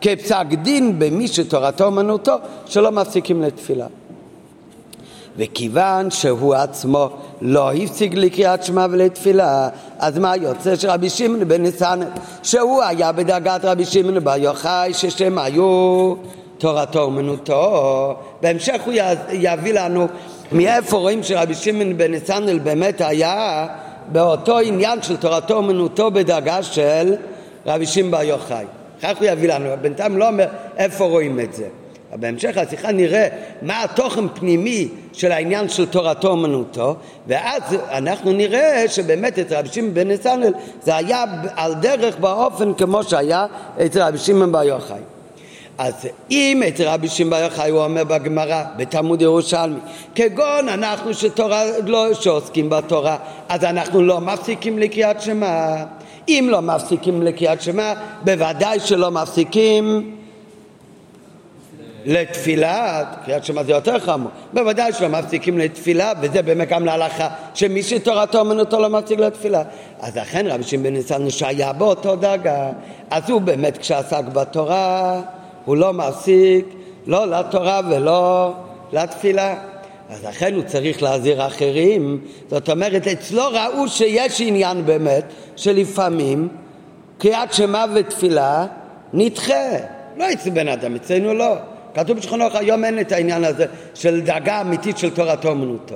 כפסק 0.00 0.46
דין 0.62 0.98
במי 0.98 1.28
שתורתו 1.28 1.84
אומנותו 1.84 2.34
שלא 2.66 2.90
מפסיקים 2.92 3.42
לתפילה. 3.42 3.86
וכיוון 5.38 6.10
שהוא 6.10 6.54
עצמו 6.54 7.08
לא 7.40 7.72
הפסיק 7.72 8.14
לקריאת 8.14 8.62
שמע 8.62 8.86
ולתפילה, 8.90 9.68
אז 9.98 10.18
מה 10.18 10.36
יוצא 10.36 10.76
שרבי 10.76 11.10
שמעון 11.10 11.48
בן 11.48 11.62
ניסן, 11.62 12.00
שהוא 12.42 12.82
היה 12.82 13.12
בדרגת 13.12 13.64
רבי 13.64 13.84
שמעון 13.84 14.24
בר 14.24 14.36
יוחאי, 14.36 14.94
ששם 14.94 15.38
היו 15.38 16.14
תורתו 16.58 17.02
אומנותו. 17.02 18.14
בהמשך 18.42 18.82
הוא 18.84 18.94
יביא 19.32 19.72
לנו 19.72 20.06
מאיפה 20.52 20.96
רואים 20.96 21.22
שרבי 21.22 21.54
שמעון 21.54 21.96
בן 21.96 22.10
ניסן 22.10 22.58
באמת 22.62 23.00
היה 23.00 23.66
באותו 24.12 24.58
עניין 24.58 25.02
של 25.02 25.16
תורתו 25.16 25.54
אומנותו 25.54 26.10
בדרגה 26.10 26.62
של 26.62 27.14
רבי 27.66 27.86
שמעון 27.86 28.10
בר 28.10 28.22
יוחאי. 28.22 28.64
כך 29.02 29.18
הוא 29.18 29.26
יביא 29.26 29.54
לנו, 29.54 29.68
בינתיים 29.80 30.18
לא 30.18 30.28
אומר 30.28 30.46
איפה 30.76 31.04
רואים 31.04 31.40
את 31.40 31.54
זה. 31.54 31.66
בהמשך 32.20 32.58
השיחה 32.58 32.92
נראה 32.92 33.28
מה 33.62 33.82
התוכן 33.82 34.28
פנימי 34.28 34.88
של 35.12 35.32
העניין 35.32 35.68
של 35.68 35.86
תורתו 35.86 36.28
אומנותו 36.28 36.96
ואז 37.26 37.62
אנחנו 37.90 38.32
נראה 38.32 38.84
שבאמת 38.88 39.38
אצל 39.38 39.54
רבי 39.54 39.68
שמעון 39.68 39.94
בן 39.94 40.10
נסנל 40.10 40.52
זה 40.82 40.96
היה 40.96 41.24
על 41.56 41.74
דרך 41.74 42.18
באופן 42.18 42.74
כמו 42.74 43.04
שהיה 43.04 43.46
אצל 43.86 44.02
רבי 44.02 44.18
שמעון 44.18 44.52
בר 44.52 44.62
יוחאי. 44.62 45.00
אז 45.78 46.08
אם 46.30 46.62
אצל 46.68 46.88
רבי 46.88 47.08
שמעון 47.08 47.30
בר 47.30 47.44
יוחאי 47.44 47.70
הוא 47.70 47.84
אומר 47.84 48.04
בגמרא 48.04 48.64
בתלמוד 48.76 49.22
ירושלמי 49.22 49.78
כגון 50.14 50.68
אנחנו 50.68 51.14
שתורה, 51.14 51.62
לא, 51.86 52.14
שעוסקים 52.14 52.70
בתורה 52.70 53.16
אז 53.48 53.64
אנחנו 53.64 54.02
לא 54.02 54.20
מפסיקים 54.20 54.78
לקריאת 54.78 55.22
שמע. 55.22 55.76
אם 56.28 56.48
לא 56.50 56.60
מפסיקים 56.60 57.22
לקריאת 57.22 57.62
שמע 57.62 57.92
בוודאי 58.24 58.80
שלא 58.80 59.10
מפסיקים 59.10 60.15
לתפילה, 62.06 63.04
קריאת 63.24 63.44
שמע 63.44 63.62
זה 63.62 63.72
יותר 63.72 63.98
חמור, 63.98 64.30
בוודאי 64.52 64.92
שלא 64.92 65.08
מפסיקים 65.08 65.58
לתפילה, 65.58 66.12
וזה 66.20 66.42
באמת 66.42 66.68
גם 66.68 66.84
להלכה, 66.84 67.28
שמי 67.54 67.82
שתורתו 67.82 68.38
אומנותו 68.38 68.80
לא 68.80 68.88
מפסיק 68.88 69.18
לתפילה. 69.18 69.62
אז 70.00 70.16
לכן 70.16 70.46
רבי 70.46 70.62
שמעון 70.62 70.84
בן 70.84 70.92
ניסן 70.92 71.30
שהיה 71.30 71.72
באותו 71.72 72.16
דרגה, 72.16 72.68
אז 73.10 73.30
הוא 73.30 73.40
באמת 73.40 73.78
כשעסק 73.78 74.24
בתורה, 74.32 75.20
הוא 75.64 75.76
לא 75.76 75.92
מפסיק 75.92 76.66
לא 77.06 77.26
לתורה 77.26 77.80
ולא 77.90 78.52
לתפילה. 78.92 79.54
אז 80.10 80.24
לכן 80.24 80.54
הוא 80.54 80.62
צריך 80.62 81.02
להזהיר 81.02 81.46
אחרים, 81.46 82.20
זאת 82.50 82.70
אומרת 82.70 83.06
אצלו 83.06 83.42
ראו 83.52 83.88
שיש 83.88 84.40
עניין 84.40 84.86
באמת 84.86 85.24
שלפעמים 85.56 86.48
קריאת 87.18 87.52
שמע 87.52 87.84
ותפילה 87.94 88.66
נדחה, 89.12 89.68
לא 90.16 90.32
אצל 90.32 90.50
בן 90.50 90.68
אדם, 90.68 90.94
אצלנו 90.94 91.34
לא. 91.34 91.56
כתוב 91.96 92.16
בשכונות 92.16 92.54
היום 92.54 92.84
אין 92.84 93.00
את 93.00 93.12
העניין 93.12 93.44
הזה 93.44 93.66
של 93.94 94.20
דאגה 94.20 94.60
אמיתית 94.60 94.98
של 94.98 95.10
תורתו 95.10 95.48
אומנותו. 95.48 95.94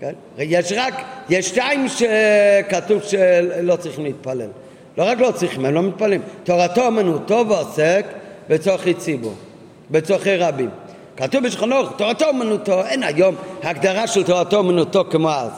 כן? 0.00 0.12
יש 0.38 0.72
רק, 0.76 0.94
יש 1.30 1.48
שתיים 1.48 1.86
שכתוב 1.88 3.02
שלא 3.02 3.76
צריכים 3.76 4.04
להתפלל. 4.04 4.48
לא 4.98 5.04
רק 5.04 5.20
לא 5.20 5.30
צריכים, 5.30 5.64
הם 5.64 5.74
לא 5.74 5.82
מתפללים. 5.82 6.20
תורתו 6.44 6.86
אומנותו 6.86 7.44
ועוסק 7.48 8.06
בצורכי 8.48 8.94
ציבור, 8.94 9.34
בצורכי 9.90 10.36
רבים. 10.36 10.70
כתוב 11.16 11.44
בשכונות, 11.44 11.98
תורתו 11.98 12.24
אומנותו, 12.28 12.84
אין 12.84 13.02
היום 13.02 13.34
הגדרה 13.62 14.06
של 14.06 14.24
תורתו 14.24 14.56
אומנותו 14.56 15.04
כמו 15.10 15.30
אז. 15.30 15.50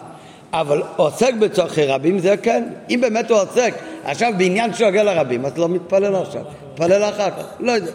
אבל 0.53 0.83
עוסק 0.97 1.35
בצורכי 1.35 1.85
רבים 1.85 2.19
זה 2.19 2.37
כן. 2.37 2.65
אם 2.91 3.01
באמת 3.01 3.31
הוא 3.31 3.39
עוסק 3.39 3.75
עכשיו 4.05 4.33
בעניין 4.39 4.75
שנוגע 4.75 5.03
לרבים, 5.03 5.45
אז 5.45 5.59
לא 5.59 5.69
מתפלל 5.69 6.17
עכשיו, 6.17 6.43
מתפלל 6.73 7.05
אחר 7.05 7.31
כך. 7.31 7.45
לא 7.61 7.73
יודע. 7.73 7.93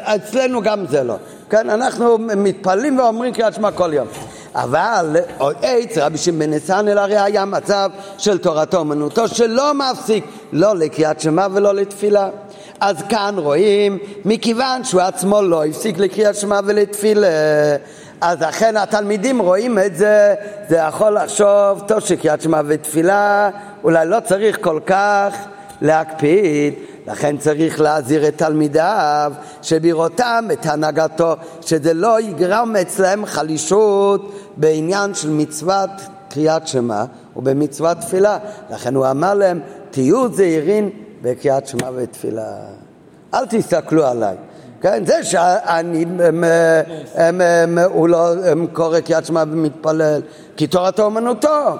אצלנו 0.00 0.62
גם 0.62 0.86
זה 0.86 1.02
לא. 1.02 1.14
כן, 1.50 1.70
אנחנו 1.70 2.18
מתפללים 2.18 2.98
ואומרים 2.98 3.32
קריאת 3.32 3.54
שמע 3.54 3.70
כל 3.70 3.90
יום. 3.94 4.06
אבל 4.54 5.16
עץ 5.62 5.98
רבי 5.98 6.18
שמעון 6.18 6.50
ניסן 6.50 6.88
הרי 6.88 7.18
היה 7.18 7.44
מצב 7.44 7.90
של 8.18 8.38
תורתו 8.38 8.76
אומנותו 8.76 9.28
שלא 9.28 9.72
מפסיק 9.74 10.24
לא 10.52 10.76
לקריאת 10.76 11.20
שמע 11.20 11.46
ולא 11.52 11.74
לתפילה. 11.74 12.28
אז 12.80 12.96
כאן 13.08 13.34
רואים, 13.38 13.98
מכיוון 14.24 14.84
שהוא 14.84 15.00
עצמו 15.00 15.42
לא 15.42 15.64
הפסיק 15.64 15.98
לקריאת 15.98 16.34
שמע 16.34 16.60
ולתפילה, 16.64 17.28
אז 18.20 18.42
אכן 18.42 18.76
התלמידים 18.76 19.38
רואים 19.38 19.78
את 19.78 19.96
זה, 19.96 20.34
זה 20.68 20.76
יכול 20.76 21.18
לחשוב, 21.18 21.82
טוב 21.86 22.00
שקריאת 22.00 22.40
שמע 22.40 22.60
ותפילה, 22.66 23.50
אולי 23.84 24.06
לא 24.06 24.20
צריך 24.20 24.58
כל 24.60 24.80
כך 24.86 25.36
להקפיד, 25.82 26.74
לכן 27.06 27.36
צריך 27.36 27.80
להזהיר 27.80 28.28
את 28.28 28.38
תלמידיו 28.38 29.32
שבראותם 29.62 30.48
את 30.52 30.66
הנהגתו, 30.66 31.36
שזה 31.60 31.94
לא 31.94 32.20
יגרם 32.20 32.76
אצלם 32.80 33.26
חלישות 33.26 34.32
בעניין 34.56 35.14
של 35.14 35.30
מצוות 35.30 35.90
קריאת 36.30 36.68
שמע 36.68 37.04
ובמצוות 37.36 37.98
תפילה. 37.98 38.38
לכן 38.70 38.94
הוא 38.94 39.06
אמר 39.10 39.34
להם, 39.34 39.60
תהיו 39.90 40.32
זהירים 40.32 40.90
בקריאת 41.22 41.66
שמע 41.66 41.90
ותפילה. 41.94 42.52
אל 43.34 43.46
תסתכלו 43.46 44.06
עליי. 44.06 44.36
כן, 44.80 45.04
זה 45.06 45.24
שאני, 45.24 46.04
הוא 47.84 48.08
לא 48.08 48.32
קורא 48.72 49.00
קריאת 49.00 49.26
שמע 49.26 49.44
ומתפלל, 49.50 50.20
כי 50.56 50.66
תורתו 50.66 51.02
אומנותו. 51.02 51.76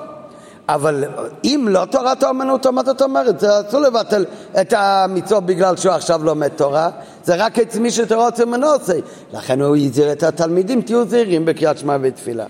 אבל 0.68 1.05
אם 1.44 1.66
לא 1.70 1.85
תורת 1.85 2.22
האומנות, 2.22 2.66
מה 2.66 2.83
זאת 2.85 3.02
אומרת? 3.02 3.44
אסור 3.44 3.81
לבטל 3.81 4.24
את 4.61 4.74
המצוות 4.76 5.46
בגלל 5.46 5.76
שהוא 5.76 5.92
עכשיו 5.92 6.24
לומד 6.24 6.48
תורה, 6.48 6.90
זה 7.24 7.35
רק 7.35 7.59
את 7.59 7.76
מי 7.76 7.90
שתורת 7.90 8.40
אומנות 8.40 8.81
עושה. 8.81 8.92
לכן 9.33 9.61
הוא 9.61 9.76
הזהיר 9.76 10.12
את 10.12 10.22
התלמידים, 10.22 10.83
תהיו 10.83 11.07
זהירים 11.07 11.44
בקריאת 11.44 11.79
שמע 11.79 11.96
ותפילה. 12.00 12.44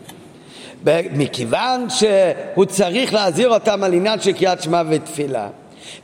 מכיוון 1.12 1.87
שהוא 1.90 2.64
צריך 2.64 3.14
להזהיר 3.14 3.55
אותם 3.55 3.85
על 3.85 3.92
עניין 3.92 4.20
של 4.20 4.33
קריאת 4.33 4.62
שמע 4.62 4.83
ותפילה, 4.88 5.48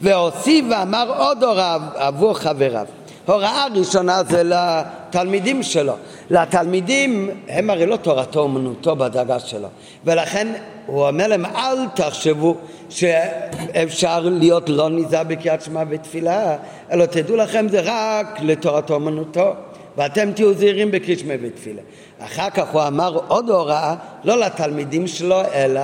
והוסיף 0.01 0.64
ואמר 0.70 1.12
עוד 1.18 1.42
הוריו 1.42 1.81
עבור 1.94 2.35
חבריו. 2.35 2.87
הוראה 3.27 3.67
ראשונה 3.75 4.23
זה 4.23 4.43
לתלמידים 4.45 5.63
שלו. 5.63 5.93
לתלמידים, 6.31 7.31
הם 7.49 7.71
הרי 7.71 7.87
לא 7.87 7.97
תורתו 7.97 8.41
אומנותו 8.41 8.97
בדאגה 8.97 9.39
שלו, 9.39 9.69
ולכן 10.05 10.49
הוא 10.87 11.09
אומר 11.09 11.27
להם, 11.27 11.47
אל 11.47 11.87
תחשבו 11.95 12.57
שאפשר 12.89 14.21
להיות 14.21 14.69
לא 14.69 14.91
ניזהר 14.91 15.25
בקריאת 15.25 15.63
שמע 15.63 15.83
ותפילה, 15.89 16.57
אלא 16.93 17.07
תדעו 17.07 17.37
לכם 17.37 17.67
זה 17.69 17.81
רק 17.85 18.39
לתורתו 18.41 18.95
אומנותו, 18.95 19.53
ואתם 19.97 20.33
תהיו 20.33 20.55
זהירים 20.55 20.91
בקריאת 20.91 21.19
שמע 21.19 21.35
ותפילה. 21.43 21.83
אחר 22.21 22.51
כך 22.51 22.69
הוא 22.73 22.83
אמר 22.87 23.19
עוד 23.29 23.51
הוראה, 23.51 23.95
לא 24.25 24.39
לתלמידים 24.39 25.07
שלו, 25.07 25.41
אלא 25.55 25.83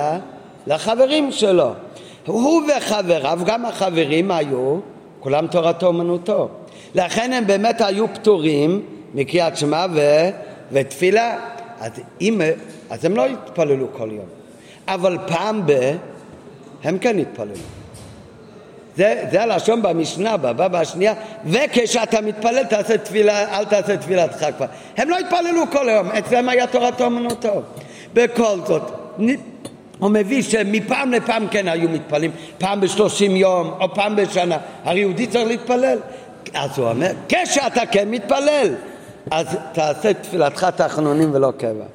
לחברים 0.67 1.31
שלו. 1.31 1.71
הוא 2.25 2.63
וחבריו, 2.77 3.39
גם 3.45 3.65
החברים 3.65 4.31
היו, 4.31 4.79
כולם 5.19 5.47
תורתו 5.47 5.87
אומנותו. 5.87 6.49
לכן 6.95 7.33
הם 7.33 7.47
באמת 7.47 7.81
היו 7.81 8.13
פטורים 8.13 8.85
מקריאת 9.13 9.57
שמע 9.57 9.85
ו... 9.93 9.99
ותפילה. 10.71 11.37
אז, 11.79 11.91
אם... 12.21 12.41
אז 12.89 13.05
הם 13.05 13.15
לא 13.15 13.25
התפללו 13.25 13.87
כל 13.93 14.09
יום. 14.11 14.25
אבל 14.87 15.17
פעם 15.27 15.61
ב... 15.65 15.95
הם 16.83 16.97
כן 16.97 17.19
התפללו. 17.19 17.53
זה, 18.95 19.23
זה 19.31 19.43
הלשון 19.43 19.81
במשנה, 19.81 20.37
בבבא 20.37 20.79
השנייה, 20.79 21.13
וכשאתה 21.45 22.21
מתפלל 22.21 22.63
תעשה 22.63 22.97
תפילה, 22.97 23.59
אל 23.59 23.65
תעשה 23.65 23.97
תפילתך 23.97 24.45
כבר. 24.57 24.65
הם 24.97 25.09
לא 25.09 25.17
התפללו 25.17 25.71
כל 25.71 25.89
היום, 25.89 26.11
אצלם 26.11 26.49
היה 26.49 26.67
תורתו 26.67 27.05
אומנותו. 27.05 27.61
בכל 28.13 28.57
זאת, 28.65 28.81
הוא 29.99 30.09
מביא 30.09 30.41
שמפעם 30.41 31.11
לפעם 31.11 31.47
כן 31.47 31.67
היו 31.67 31.89
מתפללים, 31.89 32.31
פעם 32.57 32.81
בשלושים 32.81 33.35
יום 33.35 33.73
או 33.79 33.93
פעם 33.93 34.15
בשנה, 34.15 34.57
הרי 34.83 34.99
יהודי 34.99 35.27
צריך 35.27 35.47
להתפלל. 35.47 35.97
אז 36.53 36.69
הוא 36.77 36.89
אומר, 36.89 37.11
כשאתה 37.29 37.85
כן 37.85 38.09
מתפלל, 38.11 38.75
אז 39.31 39.47
תעשה 39.71 40.13
תפילתך 40.13 40.67
תחנונים 40.75 41.29
ולא 41.33 41.51
קבע. 41.57 41.85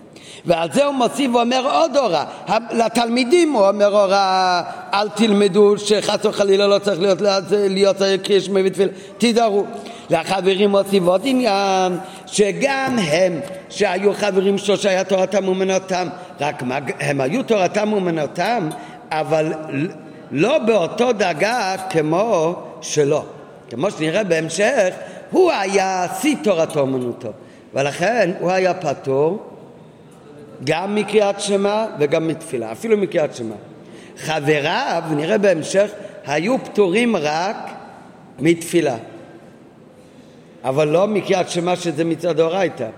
ועל 0.47 0.73
זה 0.73 0.85
הוא 0.85 0.95
מוסיף 0.95 1.35
ואומר 1.35 1.71
עוד 1.73 1.97
הוראה, 1.97 2.25
לתלמידים 2.73 3.53
הוא 3.53 3.69
אומר 3.69 4.01
הוראה, 4.03 4.63
אל 4.95 5.09
תלמדו 5.09 5.79
שחס 5.79 6.25
וחלילה 6.25 6.67
לא 6.67 6.79
צריך 6.79 7.01
להיות, 7.01 7.19
להיות 7.51 7.97
קריש 8.23 8.49
מביא 8.49 8.71
תפילה, 8.71 8.91
תיזהרו. 9.19 9.65
לחברים 10.11 10.71
מוסיף 10.71 11.03
עוד 11.07 11.21
עניין, 11.25 11.99
שגם 12.27 12.97
הם 12.99 13.41
שהיו 13.69 14.13
חברים 14.15 14.59
שלו 14.59 14.77
שהיה 14.77 15.05
תורתם 15.05 15.49
אומנותם, 15.49 16.09
רק 16.41 16.63
מה, 16.63 16.79
הם 17.01 17.21
היו 17.21 17.43
תורתם 17.43 17.93
אומנותם, 17.93 18.69
אבל 19.11 19.53
לא 20.31 20.59
באותו 20.59 21.13
דרגה 21.13 21.75
כמו 21.91 22.55
שלו. 22.81 23.25
כמו 23.71 23.91
שנראה 23.91 24.25
בהמשך, 24.25 24.95
הוא 25.31 25.53
היה 25.53 26.07
שיא 26.21 26.37
תורתו 26.43 26.81
אומנותו, 26.81 27.33
ולכן 27.75 28.31
הוא 28.41 28.51
היה 28.51 28.75
פטור 28.75 29.51
גם 30.65 30.95
מקריאת 30.95 31.41
שמע 31.41 31.87
וגם 31.99 32.29
מתפילה, 32.29 32.73
אפילו 32.73 32.99
מקריאת 32.99 33.35
שמע. 33.35 33.55
חבריו, 34.17 35.03
נראה 35.11 35.39
בהמשך, 35.39 35.91
היו 36.27 36.65
פטורים 36.65 37.17
רק 37.17 37.57
מתפילה, 38.39 38.97
אבל 40.65 40.89
לא 40.89 41.07
מקריאת 41.07 41.49
שמע 41.49 41.77
שזה 41.77 42.05
מצד 42.05 42.41
אורייתא. 42.41 42.89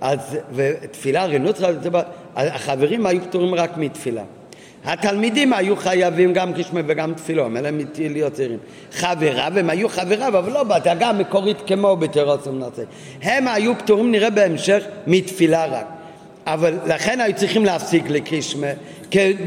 אז, 0.00 0.38
ותפילה, 0.54 1.26
רנוצרה, 1.26 1.70
החברים 2.36 3.06
היו 3.06 3.20
פטורים 3.22 3.54
רק 3.54 3.76
מתפילה. 3.76 4.22
התלמידים 4.84 5.52
היו 5.52 5.76
חייבים 5.76 6.32
גם 6.32 6.52
קשמי 6.52 6.80
וגם 6.86 7.14
תפילו, 7.14 7.46
אלא 7.56 7.68
הם 7.68 7.80
להיות 7.98 8.32
צעירים. 8.32 8.58
חבריו, 8.92 9.52
הם 9.56 9.70
היו 9.70 9.88
חבריו, 9.88 10.38
אבל 10.38 10.52
לא 10.52 10.62
בדאגה 10.62 11.08
המקורית 11.08 11.56
כמו 11.66 11.96
בתירוץ 11.96 12.46
ומנצח. 12.46 12.82
הם 13.22 13.48
היו 13.48 13.78
פטורים, 13.78 14.12
נראה 14.12 14.30
בהמשך, 14.30 14.84
מתפילה 15.06 15.66
רק. 15.66 15.86
אבל 16.46 16.74
לכן 16.86 17.20
היו 17.20 17.36
צריכים 17.36 17.64
להפסיק 17.64 18.04
לקרישמה, 18.08 18.66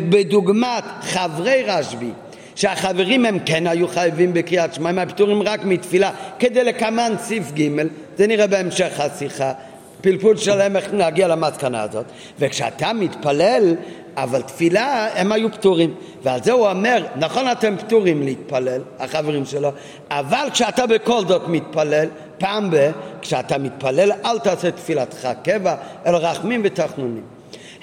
בדוגמת 0.10 0.84
חברי 1.02 1.64
רשב"י, 1.68 2.10
שהחברים 2.56 3.26
הם 3.26 3.38
כן 3.46 3.68
היו 3.68 3.88
חייבים 3.88 4.34
בקריאת 4.34 4.74
שמע, 4.74 4.90
הם 4.90 5.00
היו 5.00 5.10
פטורים 5.10 5.42
רק 5.42 5.66
מתפילה, 5.66 6.12
כדי 6.40 6.64
לקמן 6.64 7.14
סעיף 7.20 7.52
ג', 7.52 7.70
זה 8.18 8.28
נראה 8.28 8.48
בהמשך 8.48 9.00
השיחה. 9.00 9.54
פלפול 10.04 10.38
שלהם 10.38 10.76
איך 10.76 10.94
להגיע 10.94 11.28
למסקנה 11.28 11.82
הזאת. 11.82 12.06
וכשאתה 12.40 12.94
מתפלל, 12.94 13.76
אבל 14.18 14.42
תפילה 14.42 15.08
הם 15.16 15.32
היו 15.32 15.52
פטורים. 15.52 15.94
ועל 16.24 16.44
זה 16.44 16.52
הוא 16.52 16.70
אומר, 16.70 17.06
נכון 17.16 17.52
אתם 17.52 17.78
פטורים 17.78 18.24
להתפלל, 18.24 18.82
החברים 19.00 19.46
שלו, 19.46 19.70
אבל 20.12 20.48
כשאתה 20.52 20.88
בכל 20.88 21.26
זאת 21.28 21.48
מתפלל, 21.48 22.08
פעם 22.38 22.70
ב... 22.72 22.92
כשאתה 23.22 23.58
מתפלל 23.58 24.12
אל 24.26 24.40
תעשה 24.40 24.72
תפילתך 24.72 25.28
קבע, 25.44 25.76
אלא 26.06 26.18
רחמים 26.18 26.62
ותחנונים. 26.64 27.24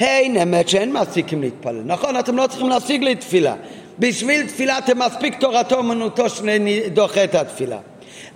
אין 0.00 0.36
אמת 0.36 0.68
שאין 0.68 0.92
מפסיקים 0.92 1.42
להתפלל. 1.42 1.82
נכון, 1.84 2.18
אתם 2.18 2.36
לא 2.36 2.46
צריכים 2.46 2.68
להפסיק 2.68 3.02
לתפילה. 3.02 3.54
בשביל 3.98 4.46
תפילה 4.46 4.78
אתם 4.78 4.98
מספיק 4.98 5.40
תורתו 5.40 5.76
אומנותו 5.76 6.24
שדוחה 6.28 7.24
את 7.24 7.34
התפילה. 7.34 7.78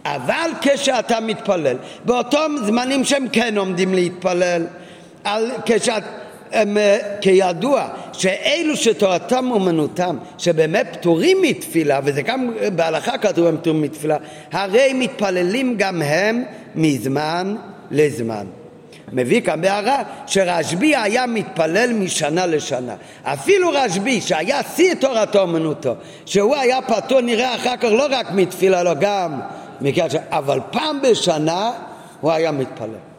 אבל 0.04 0.50
כשאתה 0.60 1.20
מתפלל, 1.20 1.76
באותם 2.04 2.54
זמנים 2.66 3.04
שהם 3.04 3.26
כן 3.32 3.58
עומדים 3.58 3.94
להתפלל, 3.94 4.66
על, 5.24 5.50
כשאת, 5.66 6.02
הם, 6.54 6.78
אה, 6.78 6.98
כידוע 7.20 7.88
שאלו 8.12 8.76
שתורתם 8.76 9.50
אומנותם, 9.50 10.16
שבאמת 10.38 10.86
פטורים 10.92 11.38
מתפילה, 11.42 12.00
וזה 12.04 12.22
גם 12.22 12.50
בהלכה 12.76 13.18
כתוב 13.18 13.46
הם 13.46 13.56
פטורים 13.56 13.82
מתפילה, 13.82 14.16
הרי 14.52 14.92
מתפללים 14.94 15.74
גם 15.78 16.02
הם 16.02 16.44
מזמן 16.74 17.56
לזמן. 17.90 18.46
מביא 19.12 19.40
כאן 19.40 19.60
בהערה 19.60 20.02
שרשב"י 20.26 20.96
היה 20.96 21.26
מתפלל 21.26 21.92
משנה 21.92 22.46
לשנה. 22.46 22.94
אפילו 23.22 23.70
רשב"י 23.70 24.20
שהיה 24.20 24.60
שיא 24.76 24.94
תורתו 24.94 25.40
אומנותו, 25.40 25.94
שהוא 26.26 26.56
היה 26.56 26.82
פטור 26.82 27.20
נראה 27.20 27.54
אחר 27.54 27.76
כך 27.76 27.88
לא 27.90 28.06
רק 28.10 28.30
מתפילה, 28.30 28.80
אלא 28.80 28.94
גם 29.00 29.40
שמע, 29.80 30.20
אבל 30.30 30.60
פעם 30.70 30.98
בשנה 31.02 31.70
הוא 32.20 32.32
היה 32.32 32.52
מתפלל. 32.52 33.13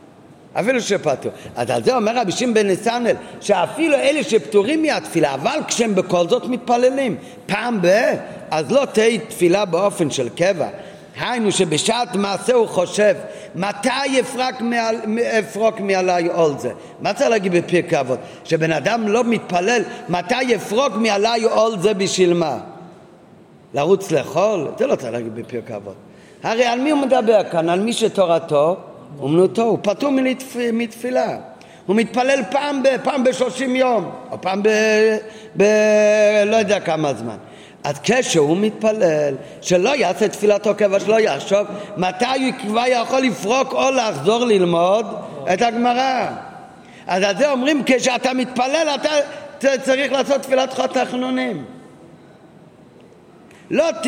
אפילו 0.60 0.82
שפטור. 0.82 1.32
אז 1.56 1.70
על 1.70 1.84
זה 1.84 1.96
אומר 1.96 2.18
רבי 2.18 2.32
שמעון 2.32 2.54
בן 2.54 2.68
נסנל, 2.68 3.16
שאפילו 3.42 3.96
אלה 3.96 4.24
שפטורים 4.24 4.82
מהתפילה, 4.82 5.34
אבל 5.34 5.60
כשהם 5.68 5.96
בכל 5.96 6.28
זאת 6.28 6.46
מתפללים, 6.46 7.16
פעם 7.46 7.82
ב... 7.82 7.88
אז 8.52 8.72
לא 8.72 8.86
תהיה 8.86 9.20
תפילה 9.20 9.66
באופן 9.66 10.12
של 10.12 10.30
קבע. 10.30 10.68
היינו 11.20 11.52
שבשעת 11.52 12.16
מעשה 12.16 12.54
הוא 12.54 12.68
חושב 12.68 13.16
מתי 13.56 14.06
יפרק 14.08 14.62
מעל, 14.62 14.96
אפרוק 15.40 15.80
מעלי 15.80 16.28
עול 16.28 16.54
זה 16.58 16.72
מה 17.02 17.14
צריך 17.14 17.30
להגיד 17.30 17.52
בפרקי 17.52 18.00
אבות? 18.00 18.20
שבן 18.44 18.72
אדם 18.72 19.08
לא 19.08 19.24
מתפלל 19.24 19.82
מתי 20.10 20.44
יפרוק 20.44 20.94
מעלי 20.96 21.44
עול 21.44 21.80
זה 21.80 21.94
בשביל 21.94 22.34
מה? 22.34 22.58
לרוץ 23.74 24.12
לאכול? 24.12 24.68
זה 24.78 24.88
לא 24.88 24.96
צריך 24.96 25.14
להגיד 25.14 25.36
בפרקי 25.36 25.76
אבות 25.76 25.96
הרי 26.44 26.66
על 26.66 26.80
מי 26.80 26.92
הוא 26.92 27.02
מדבר 27.02 27.44
כאן? 27.52 27.70
על 27.70 27.80
מי 27.80 27.94
שתורתו 27.94 28.78
אומנותו, 29.20 29.64
הוא 29.64 29.80
פטור. 29.82 30.12
מתפילה. 30.74 31.38
הוא 31.86 31.96
מתפלל 31.96 32.40
פעם, 32.52 32.84
ב... 32.84 32.88
פעם 33.04 33.24
בשלושים 33.24 33.76
יום, 33.76 34.12
או 34.32 34.42
פעם 34.42 34.64
ב... 34.64 34.70
ב... 35.58 35.64
לא 36.46 36.56
יודע 36.56 36.80
כמה 36.80 37.14
זמן. 37.14 37.38
אז 37.84 37.96
כשהוא 38.04 38.58
מתפלל, 38.58 39.36
שלא 39.62 39.96
יעשה 39.96 40.28
תפילתו 40.28 40.72
כיוון 40.78 41.00
שלא 41.00 41.20
יחשוב 41.20 41.68
מתי 41.98 42.26
הוא 42.26 42.54
כבר 42.62 42.84
יכול 42.88 43.20
לפרוק 43.20 43.74
או 43.74 43.92
לחזור 43.92 44.46
ללמוד 44.46 45.06
את 45.54 45.62
הגמרא. 45.62 46.28
אז 47.08 47.24
על 47.24 47.38
זה 47.38 47.52
אומרים, 47.52 47.84
כשאתה 47.86 48.34
מתפלל 48.34 48.88
אתה 48.96 49.78
צריך 49.84 50.12
לעשות 50.12 50.42
תפילת 50.42 50.80
תחנונים. 50.94 51.66
לא 53.72 53.86
ת... 53.92 54.08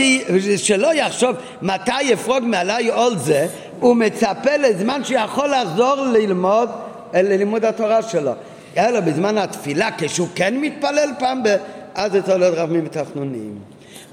שלא 0.58 0.94
יחשוב 0.94 1.36
מתי 1.62 2.04
יפרוג 2.04 2.44
מעלי 2.44 2.90
עול 2.90 3.18
זה, 3.18 3.48
הוא 3.80 3.96
מצפה 3.96 4.58
לזמן 4.58 5.04
שיכול 5.04 5.50
לחזור 5.50 5.96
ללמוד, 5.96 6.70
ללימוד 7.14 7.66
התורה 7.66 8.02
שלו. 8.02 8.32
אלא 8.78 9.00
בזמן 9.00 9.38
התפילה, 9.38 9.90
כשהוא 9.98 10.28
כן 10.36 10.58
מתפלל 10.62 11.10
פעם 11.20 11.44
ב... 11.44 11.56
אז 11.96 12.12
זה 12.12 12.22
צריך 12.22 12.40
להיות 12.40 12.58
רבים 12.58 12.84
ותחנונים. 12.86 13.58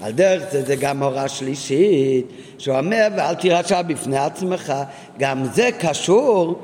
על 0.01 0.11
דרך 0.11 0.43
זה 0.51 0.61
זה 0.65 0.75
גם 0.75 1.03
הוראה 1.03 1.27
שלישית, 1.27 2.25
שהוא 2.57 2.77
אומר 2.77 3.07
ואל 3.17 3.35
תירשע 3.35 3.81
בפני 3.81 4.17
עצמך, 4.17 4.73
גם 5.19 5.43
זה 5.53 5.69
קשור 5.79 6.61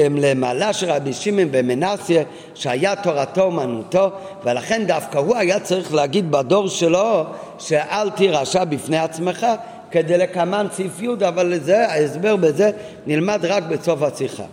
למעלה 0.00 0.72
של 0.72 0.90
רבי 0.90 1.12
שמעון 1.12 1.52
במנסיה 1.52 2.22
שהיה 2.54 2.96
תורתו 2.96 3.42
אומנותו 3.42 4.10
ולכן 4.44 4.84
דווקא 4.86 5.18
הוא 5.18 5.36
היה 5.36 5.60
צריך 5.60 5.94
להגיד 5.94 6.30
בדור 6.30 6.68
שלו 6.68 7.24
שאל 7.58 8.10
תירשע 8.10 8.64
בפני 8.64 8.98
עצמך 8.98 9.46
כדי 9.92 10.18
לקמן 10.18 10.66
סעיף 10.72 11.02
י' 11.02 11.08
אבל 11.28 11.46
לזה, 11.46 11.88
ההסבר 11.88 12.36
בזה 12.36 12.70
נלמד 13.06 13.44
רק 13.44 13.62
בסוף 13.62 14.02
השיחה. 14.02 14.44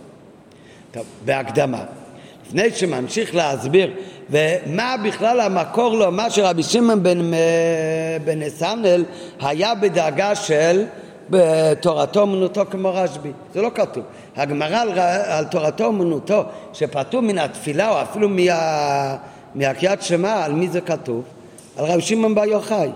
טוב, 0.92 1.04
בהקדמה. 1.24 1.84
לפני 2.46 2.70
שממשיך 2.70 3.34
להסביר 3.34 3.90
ומה 4.30 4.96
בכלל 5.04 5.40
המקור 5.40 5.94
לו, 5.94 6.10
מה 6.10 6.30
שרבי 6.30 6.62
שמעון 6.62 7.02
בן, 7.02 7.30
בן 8.24 8.48
סנל 8.48 9.04
היה 9.40 9.74
בדאגה 9.74 10.34
של 10.34 10.84
בתורתו 11.30 12.20
אומנותו 12.20 12.62
כמו 12.70 12.94
רשב"י, 12.94 13.30
זה 13.54 13.62
לא 13.62 13.70
כתוב. 13.74 14.04
הגמרא 14.36 14.78
על, 14.78 14.98
על 15.24 15.44
תורתו 15.44 15.84
אומנותו, 15.84 16.44
שפטור 16.72 17.20
מן 17.20 17.38
התפילה 17.38 17.90
או 17.90 18.02
אפילו 18.02 18.28
מה, 18.28 19.16
מהקריאת 19.54 20.02
שמע, 20.02 20.44
על 20.44 20.52
מי 20.52 20.68
זה 20.68 20.80
כתוב? 20.80 21.24
על 21.76 21.84
רבי 21.84 22.02
שמעון 22.02 22.34
בר 22.34 22.44
יוחאי. 22.44 22.90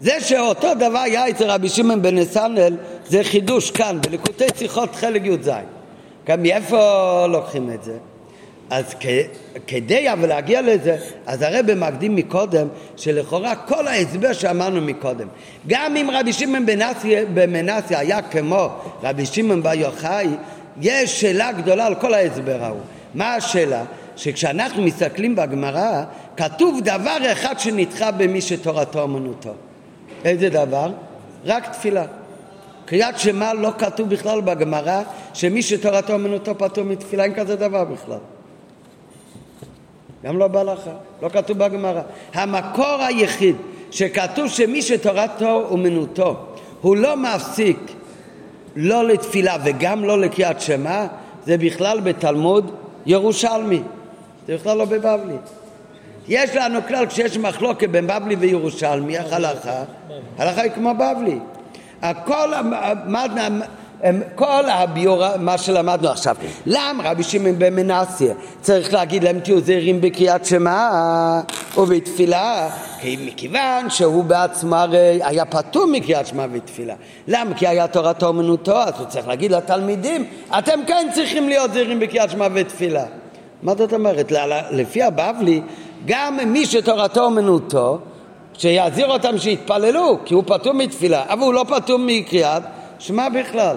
זה 0.00 0.20
שאותו 0.20 0.74
דבר 0.74 0.98
היה 0.98 1.28
אצל 1.28 1.50
רבי 1.50 1.68
שמעון 1.68 2.02
בן 2.02 2.18
נסנל 2.18 2.76
זה 3.06 3.24
חידוש 3.24 3.70
כאן, 3.70 3.98
בליקוטי 4.00 4.44
שיחות 4.56 4.96
חלק 4.96 5.22
י"ז. 5.24 5.50
גם 6.26 6.42
מאיפה 6.42 7.26
לוקחים 7.26 7.70
את 7.74 7.84
זה? 7.84 7.92
אז 8.70 8.94
כדי 9.66 10.12
אבל 10.12 10.28
להגיע 10.28 10.62
לזה, 10.62 10.96
אז 11.26 11.42
הרב 11.42 11.74
מקדים 11.74 12.16
מקודם, 12.16 12.66
שלכאורה 12.96 13.56
כל 13.56 13.88
ההסבר 13.88 14.32
שאמרנו 14.32 14.80
מקודם, 14.80 15.28
גם 15.66 15.96
אם 15.96 16.10
רבי 16.12 16.32
שמעון 16.32 16.66
במנסיה 17.34 17.98
היה 17.98 18.22
כמו 18.22 18.68
רבי 19.02 19.26
שמעון 19.26 19.62
בר 19.62 19.74
יוחאי, 19.74 20.28
יש 20.80 21.20
שאלה 21.20 21.52
גדולה 21.52 21.86
על 21.86 21.94
כל 21.94 22.14
ההסבר 22.14 22.64
ההוא. 22.64 22.80
מה 23.14 23.34
השאלה? 23.34 23.84
שכשאנחנו 24.16 24.82
מסתכלים 24.82 25.36
בגמרא, 25.36 26.02
כתוב 26.36 26.80
דבר 26.84 27.32
אחד 27.32 27.58
שנדחה 27.58 28.10
במי 28.10 28.40
שתורתו 28.40 29.02
אומנותו. 29.02 29.54
איזה 30.24 30.48
דבר? 30.48 30.90
רק 31.44 31.68
תפילה. 31.68 32.04
קריאת 32.84 33.18
שמע 33.18 33.54
לא 33.54 33.70
כתוב 33.78 34.08
בכלל 34.08 34.40
בגמרא 34.40 35.02
שמי 35.34 35.62
שתורתו 35.62 36.12
אומנותו 36.12 36.58
פטור 36.58 36.84
מתפילה, 36.84 37.24
אין 37.24 37.34
כזה 37.34 37.56
דבר 37.56 37.84
בכלל. 37.84 38.18
גם 40.24 40.38
לא 40.38 40.48
בהלכה, 40.48 40.90
לא 41.22 41.28
כתוב 41.28 41.58
בגמרא. 41.58 42.00
המקור 42.34 42.96
היחיד 43.00 43.56
שכתוב 43.90 44.48
שמי 44.48 44.82
שתורתו 44.82 45.66
אומנותו 45.70 46.36
הוא 46.80 46.96
לא 46.96 47.16
מפסיק 47.16 47.78
לא 48.76 49.04
לתפילה 49.04 49.56
וגם 49.64 50.04
לא 50.04 50.20
לקריאת 50.20 50.60
שמע, 50.60 51.06
זה 51.46 51.58
בכלל 51.58 52.00
בתלמוד 52.00 52.70
ירושלמי, 53.06 53.82
זה 54.46 54.54
בכלל 54.54 54.76
לא 54.76 54.84
בבבלי. 54.84 55.36
יש 56.30 56.56
לנו 56.56 56.80
כלל, 56.88 57.06
כשיש 57.06 57.38
מחלוקת 57.38 57.88
בין 57.88 58.06
בבלי 58.06 58.34
וירושלמי, 58.36 59.18
איך 59.18 59.32
הלכה? 59.32 59.82
הלכה 60.38 60.62
היא 60.62 60.72
כמו 60.72 60.94
בבלי. 60.94 61.38
הכל, 62.02 62.52
כל 64.34 64.68
הביור, 64.68 65.36
מה 65.36 65.58
שלמדנו 65.58 66.08
עכשיו. 66.08 66.36
למה 66.66 67.10
רבי 67.10 67.22
שמעון 67.22 67.58
בן 67.58 67.74
מנסיה 67.74 68.34
צריך 68.60 68.94
להגיד 68.94 69.24
להם 69.24 69.40
תהיו 69.40 69.60
זהירים 69.60 70.00
בקריאת 70.00 70.44
שמע 70.44 70.90
ובתפילה? 71.76 72.68
כי 73.00 73.18
מכיוון 73.26 73.90
שהוא 73.90 74.24
בעצמו 74.24 74.76
הרי 74.76 75.20
היה 75.22 75.44
פטור 75.44 75.86
מקריאת 75.86 76.26
שמע 76.26 76.46
ותפילה. 76.52 76.94
למה? 77.28 77.54
כי 77.54 77.66
היה 77.66 77.86
תורתו 77.86 78.26
אומנותו, 78.26 78.82
אז 78.82 78.94
הוא 78.98 79.06
צריך 79.06 79.28
להגיד 79.28 79.52
לתלמידים, 79.52 80.24
אתם 80.58 80.80
כן 80.86 81.08
צריכים 81.14 81.48
להיות 81.48 81.72
זהירים 81.72 82.00
בקריאת 82.00 82.30
שמע 82.30 82.48
ותפילה. 82.54 83.04
מה 83.62 83.74
זאת 83.78 83.92
אומרת? 83.92 84.32
לפי 84.70 85.02
הבבלי, 85.02 85.62
גם 86.06 86.38
מי 86.46 86.66
שתורתו 86.66 87.24
אומנותו, 87.24 87.98
שיעזיר 88.58 89.12
אותם 89.12 89.38
שיתפללו, 89.38 90.18
כי 90.24 90.34
הוא 90.34 90.44
פטור 90.46 90.72
מתפילה, 90.72 91.22
אבל 91.28 91.42
הוא 91.42 91.54
לא 91.54 91.64
פטור 91.68 91.98
מקריאת 91.98 92.62
שמע 92.98 93.28
בכלל. 93.28 93.76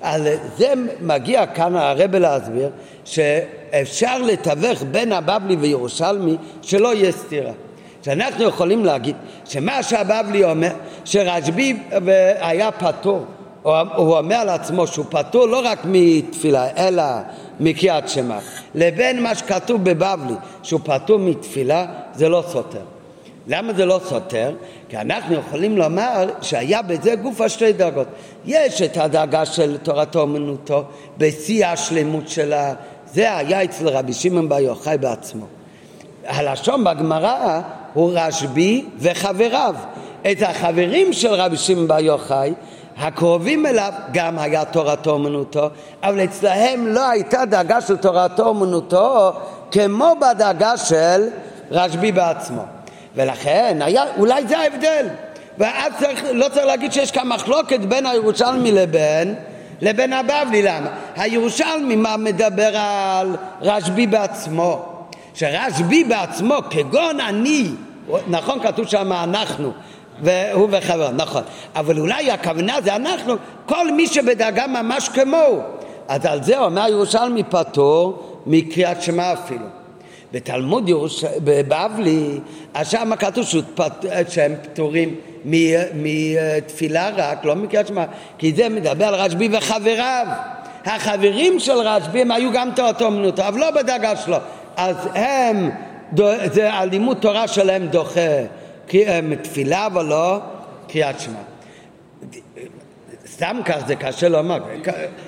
על 0.00 0.26
זה 0.56 0.72
מגיע 1.00 1.46
כאן 1.46 1.76
הרבה 1.76 2.18
להסביר 2.18 2.70
שאפשר 3.04 4.22
לתווך 4.22 4.82
בין 4.90 5.12
הבבלי 5.12 5.56
וירושלמי 5.56 6.36
שלא 6.62 6.94
יהיה 6.94 7.12
סתירה. 7.12 7.52
שאנחנו 8.04 8.44
יכולים 8.44 8.84
להגיד 8.84 9.16
שמה 9.44 9.82
שהבבלי 9.82 10.44
אומר, 10.44 10.72
שרשב"י 11.04 11.76
היה 12.40 12.70
פטור, 12.70 13.24
הוא 13.62 14.16
אומר 14.18 14.36
על 14.36 14.48
עצמו 14.48 14.86
שהוא 14.86 15.04
פטור 15.08 15.46
לא 15.46 15.62
רק 15.64 15.78
מתפילה 15.84 16.68
אלא 16.76 17.02
מקריאת 17.60 18.08
שמע, 18.08 18.38
לבין 18.74 19.22
מה 19.22 19.34
שכתוב 19.34 19.84
בבבלי 19.84 20.34
שהוא 20.62 20.80
פטור 20.84 21.18
מתפילה 21.18 21.86
זה 22.14 22.28
לא 22.28 22.44
סותר. 22.48 22.82
למה 23.46 23.72
זה 23.72 23.86
לא 23.86 24.00
סותר? 24.04 24.54
כי 24.88 24.96
אנחנו 24.96 25.34
יכולים 25.34 25.78
לומר 25.78 26.28
שהיה 26.42 26.82
בזה 26.82 27.14
גוף 27.14 27.40
השתי 27.40 27.72
דרגות. 27.72 28.06
יש 28.46 28.82
את 28.82 28.96
הדאגה 28.96 29.46
של 29.46 29.76
תורתו 29.76 30.20
אומנותו 30.20 30.84
בשיא 31.18 31.66
השלמות 31.66 32.28
שלה, 32.28 32.74
זה 33.12 33.36
היה 33.36 33.64
אצל 33.64 33.88
רבי 33.88 34.12
שמעון 34.12 34.48
בר 34.48 34.58
יוחאי 34.58 34.98
בעצמו. 34.98 35.46
הלשון 36.26 36.84
בגמרא 36.84 37.60
הוא 37.94 38.12
רשב"י 38.14 38.84
וחבריו. 38.98 39.74
את 40.30 40.42
החברים 40.42 41.12
של 41.12 41.34
רבי 41.34 41.56
שמעון 41.56 41.88
בר 41.88 42.00
יוחאי 42.00 42.52
הקרובים 43.00 43.66
אליו 43.66 43.92
גם 44.12 44.38
היה 44.38 44.64
תורתו 44.64 45.10
אומנותו, 45.10 45.68
אבל 46.02 46.24
אצלהם 46.24 46.86
לא 46.86 47.08
הייתה 47.08 47.44
דאגה 47.44 47.80
של 47.80 47.96
תורתו 47.96 48.46
אומנותו 48.46 49.32
כמו 49.70 50.12
בדאגה 50.20 50.76
של 50.76 51.28
רשב"י 51.70 52.12
בעצמו. 52.12 52.62
ולכן 53.16 53.78
היה, 53.80 54.02
אולי 54.18 54.46
זה 54.46 54.58
ההבדל. 54.58 55.06
ואז 55.58 55.92
צריך, 55.98 56.24
לא 56.32 56.48
צריך 56.48 56.66
להגיד 56.66 56.92
שיש 56.92 57.10
כאן 57.10 57.28
מחלוקת 57.28 57.80
בין 57.80 58.06
הירושלמי 58.06 58.72
לבין, 58.72 59.34
לבין 59.80 60.12
הבבלי. 60.12 60.62
למה? 60.62 60.88
הירושלמי 61.16 61.96
מה 61.96 62.16
מדבר 62.16 62.76
על 62.76 63.36
רשב"י 63.62 64.06
בעצמו. 64.06 64.86
שרשב"י 65.34 66.04
בעצמו, 66.04 66.54
כגון 66.70 67.20
אני, 67.20 67.68
נכון 68.26 68.60
כתוב 68.62 68.86
שם 68.86 69.12
אנחנו, 69.12 69.72
והוא 70.22 70.68
וחברו, 70.70 71.10
נכון. 71.12 71.42
אבל 71.76 71.98
אולי 71.98 72.30
הכוונה 72.30 72.80
זה 72.84 72.96
אנחנו, 72.96 73.34
כל 73.66 73.92
מי 73.92 74.06
שבדאגה 74.06 74.66
ממש 74.66 75.08
כמוהו. 75.08 75.60
אז 76.08 76.26
על 76.26 76.42
זה 76.42 76.58
אומר 76.58 76.88
ירושלמי 76.88 77.42
פטור 77.44 78.22
מקריאת 78.46 79.02
שמע 79.02 79.32
אפילו. 79.32 79.66
בתלמוד 80.32 80.88
ירוש... 80.88 81.24
בבבלי, 81.24 82.38
אז 82.74 82.90
שם 82.90 83.16
כתוב 83.18 83.44
שהם 84.28 84.54
פטורים 84.62 85.14
מתפילה 85.94 87.10
רק, 87.16 87.44
לא 87.44 87.56
מקריאת 87.56 87.86
שמע, 87.86 88.04
כי 88.38 88.52
זה 88.52 88.68
מדבר 88.68 89.04
על 89.04 89.14
רשב"י 89.14 89.48
וחבריו. 89.52 90.26
החברים 90.84 91.60
של 91.60 91.72
רשב"י 91.72 92.20
הם 92.20 92.30
היו 92.30 92.52
גם 92.52 92.70
תורתו 92.76 93.08
אבל 93.48 93.60
לא 93.60 93.70
בדאגה 93.70 94.16
שלו. 94.16 94.36
אז 94.76 94.96
הם, 95.14 95.70
זה 96.52 96.72
הלימוד 96.72 97.16
תורה 97.20 97.48
שלהם 97.48 97.86
דוחה 97.86 98.20
תפילה 99.42 99.88
ולא 99.94 100.38
קריאת 100.88 101.20
שמע. 101.20 101.40
סתם 103.26 103.60
כך 103.64 103.76
זה 103.86 103.96
קשה 103.96 104.28
לומר. 104.28 104.58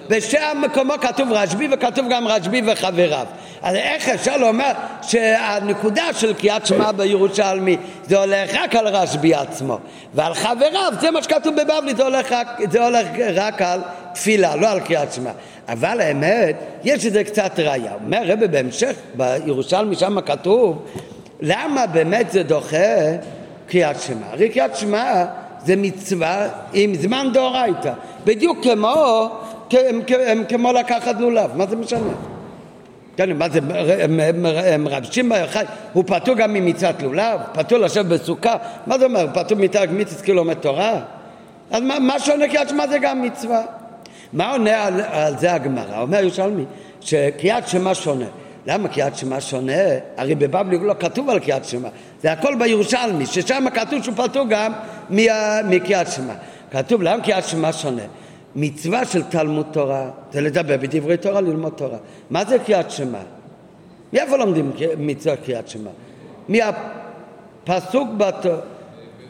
בשתי 0.08 0.38
המקומות 0.38 1.00
כתוב 1.00 1.32
רשב"י 1.32 1.68
וכתוב 1.72 2.06
גם 2.10 2.28
רשב"י 2.28 2.62
וחבריו. 2.66 3.26
אז 3.62 3.74
איך 3.74 4.08
אפשר 4.08 4.36
לומר 4.36 4.72
שהנקודה 5.02 6.04
של 6.12 6.34
קריאת 6.34 6.66
שמע 6.66 6.92
בירושלמי 6.92 7.76
זה 8.06 8.18
הולך 8.18 8.50
רק 8.54 8.76
על 8.76 8.88
רשב"י 8.88 9.34
עצמו 9.34 9.78
ועל 10.14 10.34
חבריו 10.34 10.92
זה 11.00 11.10
מה 11.10 11.22
שכתוב 11.22 11.54
בבבלי 11.54 11.94
זה 11.96 12.02
הולך 12.02 12.32
רק, 12.32 12.48
זה 12.70 12.84
הולך 12.84 13.06
רק 13.34 13.62
על 13.62 13.80
תפילה 14.14 14.56
לא 14.56 14.70
על 14.70 14.80
קריאת 14.80 15.12
שמע 15.12 15.30
אבל 15.68 16.00
האמת 16.00 16.56
יש 16.84 17.06
לזה 17.06 17.24
קצת 17.24 17.58
ראייה 17.58 17.92
אומר 18.04 18.22
רבי 18.24 18.48
בהמשך 18.48 18.92
בירושלמי 19.14 19.96
שם 19.96 20.20
כתוב 20.20 20.86
למה 21.40 21.86
באמת 21.86 22.30
זה 22.30 22.42
דוחה 22.42 22.76
קריאת 23.72 24.00
שמע 24.00 24.26
הרי 24.30 24.48
קריאת 24.48 24.76
שמע 24.76 25.24
זה 25.64 25.76
מצווה 25.76 26.48
עם 26.72 26.94
זמן 26.94 27.28
דאורייתא, 27.32 27.92
בדיוק 28.24 28.58
כמו, 28.62 29.28
כמו 30.48 30.72
לקחת 30.72 31.20
לולב, 31.20 31.50
מה 31.56 31.66
זה 31.66 31.76
משנה? 31.76 32.12
כן, 33.16 33.36
מה 33.36 33.48
זה, 33.48 33.60
רב 34.86 35.04
שמעון 35.04 35.28
בר 35.54 35.60
הוא 35.92 36.04
פטור 36.06 36.34
גם 36.34 36.54
ממצוות 36.54 37.02
לולב? 37.02 37.40
פטור 37.52 37.78
לשבת 37.78 38.06
בסוכה? 38.06 38.56
מה 38.86 38.98
זה 38.98 39.04
אומר, 39.04 39.26
פטור 39.34 39.58
מתרג 39.58 39.90
מיתוס 39.90 40.20
קילומטר 40.20 40.60
תורה? 40.60 41.00
אז 41.70 41.82
מה, 41.82 41.98
מה 41.98 42.18
שעונה 42.18 42.48
קריאת 42.48 42.68
שמע 42.68 42.86
זה 42.86 42.98
גם 42.98 43.22
מצווה. 43.22 43.62
מה 44.32 44.52
עונה 44.52 44.84
על, 44.84 45.00
על 45.10 45.38
זה 45.38 45.52
הגמרא? 45.52 46.00
אומר 46.00 46.22
ירושלמי 46.22 46.64
שקריאת 47.00 47.68
שמע 47.68 47.94
שונה. 47.94 48.26
למה 48.66 48.88
קריאת 48.88 49.16
שמע 49.16 49.40
שונה? 49.40 49.72
הרי 50.16 50.34
בבבלי 50.34 50.78
לא 50.78 50.94
כתוב 51.00 51.30
על 51.30 51.38
קריאת 51.38 51.64
שמע, 51.64 51.88
זה 52.22 52.32
הכל 52.32 52.54
בירושלמי, 52.54 53.26
ששם 53.26 53.64
כתוב 53.74 54.02
שהוא 54.02 54.14
פטור 54.16 54.46
גם 54.48 54.72
מקריאת 55.64 56.10
שמע. 56.10 56.34
כתוב 56.70 57.02
למה 57.02 57.22
קריאת 57.22 57.44
שמע 57.44 57.72
שונה? 57.72 58.02
מצווה 58.56 59.04
של 59.04 59.22
תלמוד 59.22 59.66
תורה 59.72 60.10
זה 60.32 60.40
לדבר 60.40 60.76
בדברי 60.76 61.16
תורה, 61.16 61.40
ללמוד 61.40 61.72
תורה. 61.76 61.98
מה 62.30 62.44
זה 62.44 62.58
קריאת 62.58 62.90
שמע? 62.90 63.18
מאיפה 64.12 64.36
לומדים 64.36 64.72
מצווה 64.98 65.36
קריאת 65.36 65.68
שמע? 65.68 65.90
מהפסוק 66.48 68.08
בתור, 68.16 68.56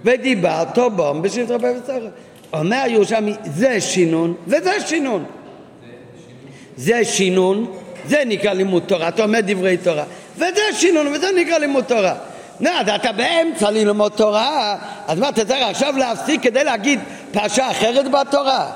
ודיברתו 0.05 0.91
בום 0.91 1.23
בשביל 1.23 1.47
רבי 1.49 1.67
וסורת. 1.83 2.11
אומר 2.53 2.85
ירושלמי, 2.89 3.35
זה 3.45 3.81
שינון 3.81 4.35
וזה 4.47 4.81
שינון. 4.87 5.25
זה 6.77 7.05
שינון, 7.05 7.73
זה 8.07 8.23
נקרא 8.27 8.53
לימוד 8.53 8.83
תורה, 8.87 9.09
אתה 9.09 9.23
אומר 9.23 9.39
דברי 9.43 9.77
תורה, 9.77 10.05
וזה 10.37 10.61
שינון 10.73 11.07
וזה 11.07 11.27
נקרא 11.37 11.59
לימוד 11.59 11.85
תורה. 11.85 12.15
נו, 12.61 12.71
אז 12.71 12.89
אתה 12.89 13.13
באמצע 13.13 13.71
ללמוד 13.71 14.13
תורה, 14.17 14.77
אז 15.07 15.19
מה, 15.19 15.29
אתה 15.29 15.45
צריך 15.45 15.63
עכשיו 15.71 15.95
להפסיק 15.99 16.43
כדי 16.43 16.65
להגיד 16.65 17.01
פרשה 17.33 17.71
אחרת 17.71 18.11
בתורה? 18.11 18.71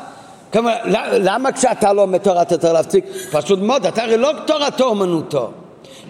כלומר, 0.52 0.74
למה 1.12 1.52
כשאתה 1.52 1.92
לומד 1.92 2.18
תורה 2.18 2.42
אתה 2.42 2.58
צריך 2.58 2.72
להפסיק? 2.72 3.04
פשוט 3.30 3.58
מאוד, 3.58 3.86
אתה 3.86 4.02
הרי 4.02 4.16
לא 4.16 4.32
תורתו 4.46 4.84
אומנותו. 4.84 5.50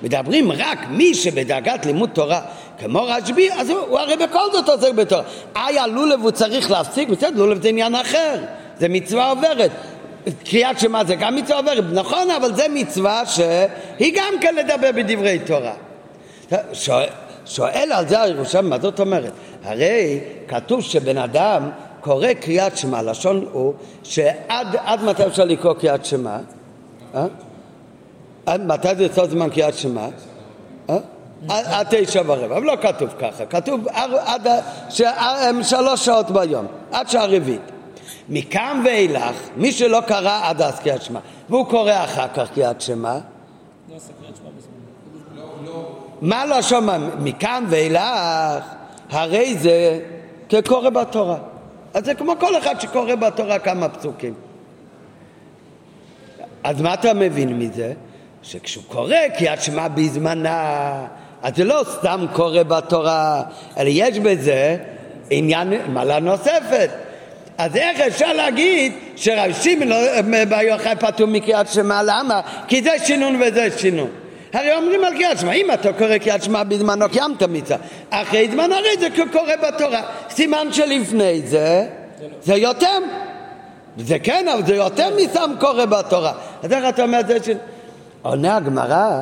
מדברים 0.02 0.52
רק 0.52 0.78
מי 0.90 1.14
שבדאגת 1.14 1.86
לימוד 1.86 2.10
תורה 2.12 2.40
כמו 2.78 3.04
רשב"י, 3.04 3.52
אז 3.52 3.70
הוא, 3.70 3.78
הוא 3.78 3.98
הרי 3.98 4.16
בכל 4.16 4.52
זאת 4.52 4.68
עוסק 4.68 4.92
בתורה. 4.92 5.22
איה 5.56 5.86
לולב 5.86 6.22
הוא 6.22 6.30
צריך 6.30 6.70
להפסיק, 6.70 7.08
בסדר, 7.08 7.36
לולב 7.36 7.62
זה 7.62 7.68
עניין 7.68 7.94
אחר, 7.94 8.34
זה 8.78 8.88
מצווה 8.88 9.30
עוברת. 9.30 9.70
קריאת 10.44 10.80
שמע 10.80 11.04
זה 11.04 11.14
גם 11.14 11.36
מצווה 11.36 11.58
עוברת, 11.58 11.84
נכון, 11.92 12.30
אבל 12.30 12.54
זה 12.54 12.66
מצווה 12.74 13.26
שהיא 13.26 14.12
גם 14.16 14.34
כן 14.40 14.54
לדבר 14.54 14.90
בדברי 14.92 15.38
תורה. 15.38 15.74
שואל, 16.72 17.08
שואל 17.46 17.90
על 17.92 18.08
זה 18.08 18.22
הירושלמי, 18.22 18.68
מה 18.68 18.78
זאת 18.78 19.00
אומרת? 19.00 19.32
הרי 19.64 20.20
כתוב 20.48 20.80
שבן 20.80 21.18
אדם 21.18 21.70
קורא 22.00 22.32
קריאת 22.32 22.76
שמע, 22.76 23.02
לשון 23.02 23.46
הוא 23.52 23.74
שעד 24.02 25.04
מתי 25.04 25.26
אפשר 25.26 25.44
לקרוא 25.44 25.74
קריאת 25.74 26.04
שמע? 26.04 26.38
אה? 27.14 27.26
מתי 28.58 28.94
זה 28.96 29.02
יוצא 29.02 29.26
זמן 29.26 29.50
קריאת 29.50 29.74
שמע? 29.74 30.08
אה? 30.90 30.96
עד 31.48 31.86
תשע 31.90 32.22
ורבע, 32.26 32.56
אבל 32.56 32.62
לא 32.62 32.76
כתוב 32.82 33.08
ככה, 33.18 33.46
כתוב 33.46 33.88
עד 34.24 34.48
שלוש 35.62 36.04
שעות 36.04 36.30
ביום, 36.30 36.66
עד 36.92 37.08
שעה 37.08 37.26
רביעית. 37.26 37.75
מכאן 38.28 38.82
ואילך, 38.84 39.36
מי 39.56 39.72
שלא 39.72 40.00
קרא 40.06 40.40
עד 40.42 40.62
אז 40.62 40.78
קריאת 40.80 41.02
שמע, 41.02 41.20
והוא 41.50 41.66
קורא 41.66 41.92
אחר 42.04 42.28
כך 42.34 42.50
קריאת 42.54 42.80
שמע. 42.80 43.18
מה 46.20 46.46
לא 46.46 46.62
שומע? 46.62 46.98
מכאן 47.18 47.64
ואילך, 47.68 48.64
הרי 49.10 49.58
זה 49.58 50.00
כקורא 50.48 50.90
בתורה. 50.90 51.38
אז 51.94 52.04
זה 52.04 52.14
כמו 52.14 52.32
כל 52.40 52.58
אחד 52.58 52.80
שקורא 52.80 53.14
בתורה 53.14 53.58
כמה 53.58 53.88
פסוקים. 53.88 54.34
אז 56.64 56.80
מה 56.80 56.94
אתה 56.94 57.14
מבין 57.14 57.58
מזה? 57.58 57.92
שכשהוא 58.42 58.84
קורא 58.88 59.16
קריאת 59.38 59.62
שמע 59.62 59.88
בזמנה, 59.88 61.06
אז 61.42 61.56
זה 61.56 61.64
לא 61.64 61.84
סתם 61.90 62.26
קורא 62.32 62.62
בתורה, 62.62 63.42
אלא 63.78 63.88
יש 63.92 64.18
בזה 64.18 64.76
עניין, 65.30 65.72
מעלה 65.92 66.20
נוספת. 66.20 66.90
אז 67.58 67.76
איך 67.76 68.00
אפשר 68.00 68.32
להגיד 68.32 68.92
שרב 69.16 69.52
שמעון 69.52 69.90
בר 70.48 70.60
יוחאי 70.60 70.96
פטור 70.96 71.26
מקריאת 71.26 71.68
שמע? 71.68 72.02
למה? 72.02 72.40
כי 72.68 72.82
זה 72.82 72.90
שינון 73.04 73.42
וזה 73.42 73.68
שינון. 73.78 74.08
הרי 74.52 74.74
אומרים 74.74 75.04
על 75.04 75.14
קריאת 75.14 75.38
שמע, 75.38 75.52
אם 75.52 75.70
אתה 75.72 75.92
קורא 75.92 76.18
קריאת 76.18 76.42
שמע 76.42 76.62
בזמנו 76.62 77.08
קיימת 77.08 77.42
מצווה, 77.42 77.78
אחרי 78.10 78.48
זמן 78.50 78.72
הרי 78.72 78.88
זה 79.00 79.08
קורא 79.32 79.56
בתורה. 79.68 80.02
סימן 80.30 80.72
שלפני 80.72 81.42
זה, 81.44 81.86
זה 82.42 82.54
יותר. 82.54 82.98
זה 83.98 84.18
כן, 84.18 84.48
אבל 84.48 84.66
זה 84.66 84.74
יותר 84.74 85.08
מסתם 85.16 85.50
קורא 85.60 85.84
בתורה. 85.84 86.32
אז 86.62 86.72
איך 86.72 86.84
אתה 86.88 87.02
אומר 87.02 87.20
את 87.20 87.26
זה? 87.26 87.36
ש... 87.44 87.48
עונה 88.22 88.56
הגמרא, 88.56 89.20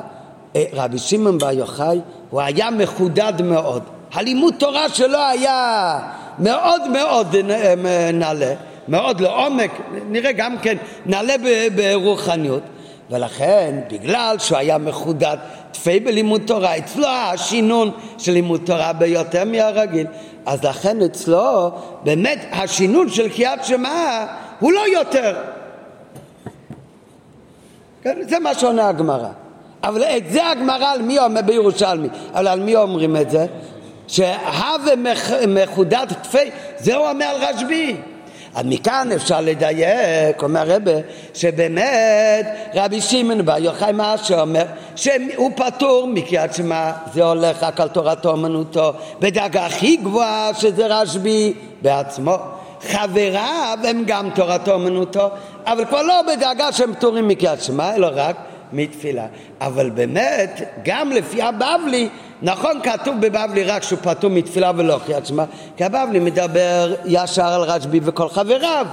אה, 0.57 0.65
רבי 0.73 0.99
שמעון 0.99 1.39
בר 1.39 1.51
יוחאי, 1.51 2.01
הוא 2.31 2.41
היה 2.41 2.71
מחודד 2.71 3.43
מאוד. 3.43 3.83
הלימוד 4.13 4.55
תורה 4.59 4.89
שלו 4.89 5.19
היה 5.19 5.99
מאוד 6.39 6.89
מאוד 6.89 7.37
נעלה, 8.13 8.55
מאוד 8.89 9.21
לעומק, 9.21 9.71
נראה 10.09 10.33
גם 10.33 10.59
כן 10.59 10.77
נעלה 11.07 11.35
ברוחניות. 11.75 12.63
ולכן, 13.11 13.81
בגלל 13.93 14.37
שהוא 14.39 14.59
היה 14.59 14.79
מחודד 14.79 15.37
תפי 15.73 16.01
בלימוד 16.01 16.43
תורה, 16.47 16.79
אצלו 16.79 17.07
השינון 17.07 17.91
של 18.19 18.33
לימוד 18.33 18.61
תורה 18.65 18.93
ביותר 18.93 19.45
מהרגיל, 19.45 20.07
אז 20.47 20.65
לכן 20.65 21.03
אצלו 21.03 21.71
באמת 22.05 22.39
השינון 22.53 23.09
של 23.09 23.29
קריאת 23.29 23.65
שמע 23.65 24.27
הוא 24.61 24.73
לא 24.73 24.81
יותר. 24.93 25.37
כן, 28.03 28.19
זה 28.29 28.39
מה 28.39 28.55
שעונה 28.55 28.89
הגמרא. 28.89 29.29
אבל 29.85 30.03
את 30.03 30.33
זה 30.33 30.51
הגמרא 30.51 30.87
על 30.87 31.03
מי 31.03 31.19
אומר 31.19 31.43
בירושלמי, 31.43 32.09
אבל 32.35 32.49
על 32.49 32.61
מי 32.61 32.77
אומרים 32.77 33.17
את 33.17 33.31
זה? 33.31 33.47
שהווה 34.09 34.95
מחודד 35.49 36.07
תפי, 36.23 36.51
זה 36.79 36.95
הוא 36.95 37.09
אומר 37.09 37.37
רשב"י. 37.41 37.97
אז 38.55 38.67
מכאן 38.67 39.09
אפשר 39.17 39.41
לדייק, 39.41 40.43
אומר 40.43 40.73
הרבה, 40.73 40.93
שבאמת 41.35 42.47
רבי 42.75 43.01
שמעון 43.01 43.45
בר 43.45 43.59
יוחאי 43.59 43.93
מה 43.93 44.19
שאומר, 44.19 44.65
שהוא 44.97 45.51
פטור 45.57 46.07
מקריאת 46.07 46.55
שמע, 46.55 46.93
זה 47.15 47.25
הולך 47.25 47.63
רק 47.63 47.81
על 47.81 47.89
תורתו 47.89 48.31
אומנותו, 48.31 48.93
בדרגה 49.21 49.67
הכי 49.67 49.97
גבוהה 49.97 50.51
שזה 50.55 50.87
רשב"י 50.87 51.55
בעצמו. 51.83 52.37
חבריו 52.89 53.79
הם 53.85 54.03
גם 54.07 54.31
תורתו 54.35 54.73
אומנותו, 54.73 55.29
אבל 55.67 55.85
כבר 55.85 56.03
לא 56.03 56.15
בדרגה 56.23 56.73
שהם 56.73 56.95
פטורים 56.95 57.29
מקריאת 57.29 57.63
שמע, 57.63 57.95
אלא 57.95 58.09
רק 58.15 58.37
מתפילה. 58.75 59.27
אבל 59.61 59.91
באמת, 59.91 60.81
גם 60.85 61.11
לפי 61.11 61.43
הבבלי, 61.43 62.09
נכון 62.43 62.81
כתוב 62.83 63.21
בבבלי 63.21 63.65
רק 63.65 63.83
שהוא 63.83 63.99
פטור 64.03 64.31
מתפילה 64.31 64.73
ולא 64.77 65.01
קריאת 65.07 65.27
שמע, 65.27 65.45
כי 65.77 65.85
הבבלי 65.85 66.19
מדבר 66.21 66.95
ישר 67.05 67.47
על 67.47 67.63
רשב"י 67.63 68.01
וכל 68.03 68.29
חבריו. 68.29 68.87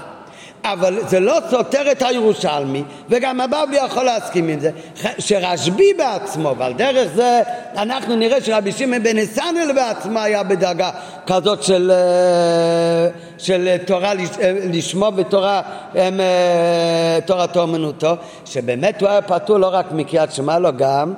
אבל 0.64 1.00
זה 1.08 1.20
לא 1.20 1.38
סותר 1.50 1.92
את 1.92 2.02
הירושלמי, 2.02 2.84
וגם 3.10 3.42
הבבלי 3.42 3.78
יכול 3.78 4.04
להסכים 4.04 4.48
עם 4.48 4.60
זה, 4.60 4.72
שרשב"י 5.20 5.94
בעצמו, 5.98 6.56
ועל 6.58 6.74
דרך 6.74 7.08
זה 7.16 7.42
אנחנו 7.78 8.16
נראה 8.16 8.42
שרבי 8.42 8.72
שמעון 8.72 9.04
בן 9.04 9.18
נסנל 9.18 9.72
בעצמו 9.76 10.20
היה 10.20 10.44
בדרגה 10.44 10.90
כזאת 11.28 11.64
של, 11.64 11.92
אה, 11.92 13.10
של 13.38 13.78
תורה 13.86 14.12
אה, 14.12 14.54
לשמו 14.74 15.12
ותורה, 15.16 15.62
אה, 15.96 17.20
תורתו 17.26 17.62
אומנותו, 17.62 18.16
שבאמת 18.46 19.02
הוא 19.02 19.10
היה 19.10 19.22
פטור 19.22 19.58
לא 19.58 19.68
רק 19.74 19.92
מקריאת 19.92 20.32
שמע, 20.32 20.60
לא 20.60 20.72
גם, 20.72 21.14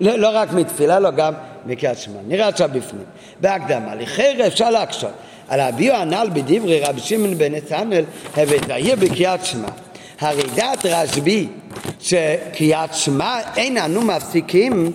לא, 0.00 0.16
לא 0.16 0.28
רק 0.32 0.52
מתפילה, 0.52 0.98
לא 0.98 1.10
גם 1.10 1.32
מקריאת 1.66 1.98
שמע. 1.98 2.18
נראה 2.26 2.48
עכשיו 2.48 2.70
בפנים. 2.72 3.04
בהקדמה, 3.40 3.94
לכן 3.94 4.36
אפשר 4.46 4.70
להקשות. 4.70 5.12
על 5.48 5.60
הביאו 5.60 5.94
הנ"ל 5.94 6.28
בדברי 6.32 6.80
רבי 6.80 7.00
שמעון 7.00 7.38
בן 7.38 7.54
נתנאל 7.54 8.04
הבאתיה 8.36 8.96
בקריאת 8.96 9.44
שמע. 9.44 9.68
הרי 10.20 10.42
דעת 10.54 10.86
רשב"י 10.86 11.48
שקריאת 12.00 12.94
שמע 12.94 13.38
אין 13.56 13.78
אנו 13.78 14.02
מפסיקים 14.02 14.92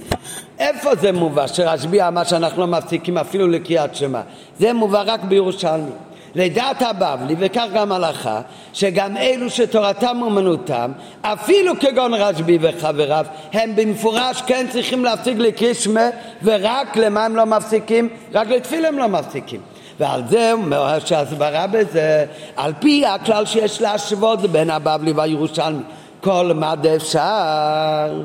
איפה 0.59 0.95
זה 0.95 1.11
מובא 1.11 1.47
שרשב"י 1.47 2.01
אמר 2.01 2.23
שאנחנו 2.23 2.61
לא 2.61 2.67
מפסיקים 2.67 3.17
אפילו 3.17 3.47
לקריאת 3.47 3.95
שמע 3.95 4.21
זה 4.59 4.73
מובא 4.73 5.03
רק 5.05 5.23
בירושלמי 5.23 5.91
לדעת 6.35 6.81
הבבלי 6.81 7.35
וכך 7.39 7.65
גם 7.73 7.91
הלכה 7.91 8.41
שגם 8.73 9.17
אלו 9.17 9.49
שתורתם 9.49 10.17
אומנותם 10.21 10.91
אפילו 11.21 11.79
כגון 11.79 12.13
רשב"י 12.13 12.57
וחבריו 12.61 13.25
הם 13.53 13.75
במפורש 13.75 14.41
כן 14.41 14.65
צריכים 14.69 15.05
להפסיק 15.05 15.37
לקרוא 15.37 15.73
שמע 15.73 16.09
ורק 16.43 16.97
למה 16.97 17.25
הם 17.25 17.35
לא 17.35 17.45
מפסיקים? 17.45 18.09
רק 18.33 18.47
לתפילה 18.47 18.87
הם 18.87 18.97
לא 18.97 19.07
מפסיקים 19.07 19.72
ועל 19.99 20.21
זה 20.29 20.53
אומר 20.53 20.99
שהסברה 20.99 21.67
בזה, 21.67 22.25
על 22.55 22.73
פי 22.79 23.05
הכלל 23.05 23.45
שיש 23.45 23.81
להשוות 23.81 24.39
בין 24.39 24.69
הבבלי 24.69 25.11
והירושלמי, 25.11 25.83
כל 26.21 26.51
מה 26.55 26.73
אפשר, 26.95 28.21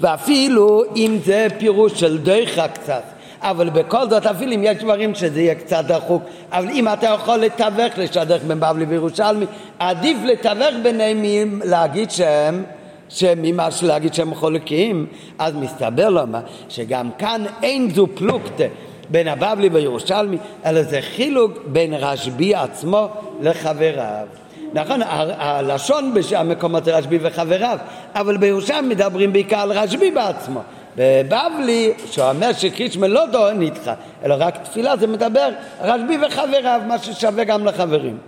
ואפילו 0.00 0.82
אם 0.96 1.18
זה 1.24 1.46
פירוש 1.58 2.00
של 2.00 2.18
דרך 2.18 2.58
קצת, 2.74 3.02
אבל 3.42 3.70
בכל 3.70 4.10
זאת 4.10 4.26
אפילו 4.26 4.52
אם 4.52 4.60
יש 4.64 4.78
דברים 4.78 5.14
שזה 5.14 5.40
יהיה 5.40 5.54
קצת 5.54 5.84
דחוק, 5.84 6.22
אבל 6.52 6.68
אם 6.68 6.88
אתה 6.88 7.06
יכול 7.06 7.36
לתווך 7.36 7.98
לשדך 7.98 8.42
בין 8.46 8.60
בבלי 8.60 8.84
וירושלמי, 8.84 9.46
עדיף 9.78 10.18
לתווך 10.24 10.74
ביניהם 10.82 11.60
להגיד 11.64 12.10
שהם 12.10 12.64
שממה 13.08 13.68
להגיד 13.82 14.14
שהם 14.14 14.34
חולקים, 14.34 15.06
אז 15.38 15.54
מסתבר 15.54 16.08
למה 16.08 16.40
שגם 16.68 17.10
כאן 17.18 17.44
אין 17.62 17.90
זו 17.90 18.06
פלוגתא 18.14 18.66
בין 19.10 19.28
הבבלי 19.28 19.68
וירושלמי, 19.68 20.36
אלא 20.66 20.82
זה 20.82 21.00
חילוק 21.00 21.52
בין 21.66 21.94
רשב"י 21.94 22.54
עצמו 22.54 23.08
לחבריו. 23.40 24.26
נכון, 24.72 25.00
הלשון 25.38 26.14
במקומות 26.38 26.84
זה 26.84 26.96
רשב"י 26.96 27.18
וחבריו, 27.22 27.78
אבל 28.14 28.36
בירושלים 28.36 28.88
מדברים 28.88 29.32
בעיקר 29.32 29.58
על 29.60 29.72
רשב"י 29.72 30.10
בעצמו. 30.10 30.60
בבבלי, 30.96 31.92
שאומר 32.10 32.52
שקרישמה 32.52 33.08
לא 33.08 33.50
איתך, 33.60 33.90
אלא 34.24 34.34
רק 34.38 34.56
תפילה, 34.64 34.96
זה 34.96 35.06
מדבר 35.06 35.48
רשב"י 35.80 36.18
וחבריו, 36.26 36.80
מה 36.88 36.98
ששווה 36.98 37.44
גם 37.44 37.66
לחברים. 37.66 38.18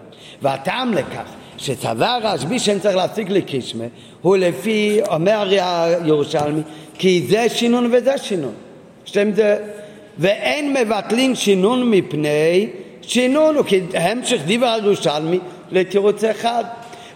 והטעם 0.42 0.94
לכך 0.94 1.24
שצבא 1.58 2.18
רשב"י 2.22 2.58
שאין 2.58 2.78
צריך 2.78 2.96
להפסיק 2.96 3.30
לקרישמה, 3.30 3.84
הוא 4.22 4.36
לפי, 4.36 5.00
אומר 5.08 5.48
הירושלמי, 5.60 6.62
כי 6.94 7.26
זה 7.28 7.48
שינון 7.48 7.90
וזה 7.92 8.18
שינון. 8.18 8.54
שתיים 9.04 9.34
זה 9.34 9.56
ואין 10.18 10.72
מבטלין 10.72 11.34
שינון 11.34 11.90
מפני 11.90 12.66
שינון, 13.02 13.56
הוא 13.56 13.64
כהמשך 13.92 14.40
דיבר 14.44 14.66
הירושלמי 14.66 15.38
לתירוץ 15.70 16.24
אחד. 16.24 16.64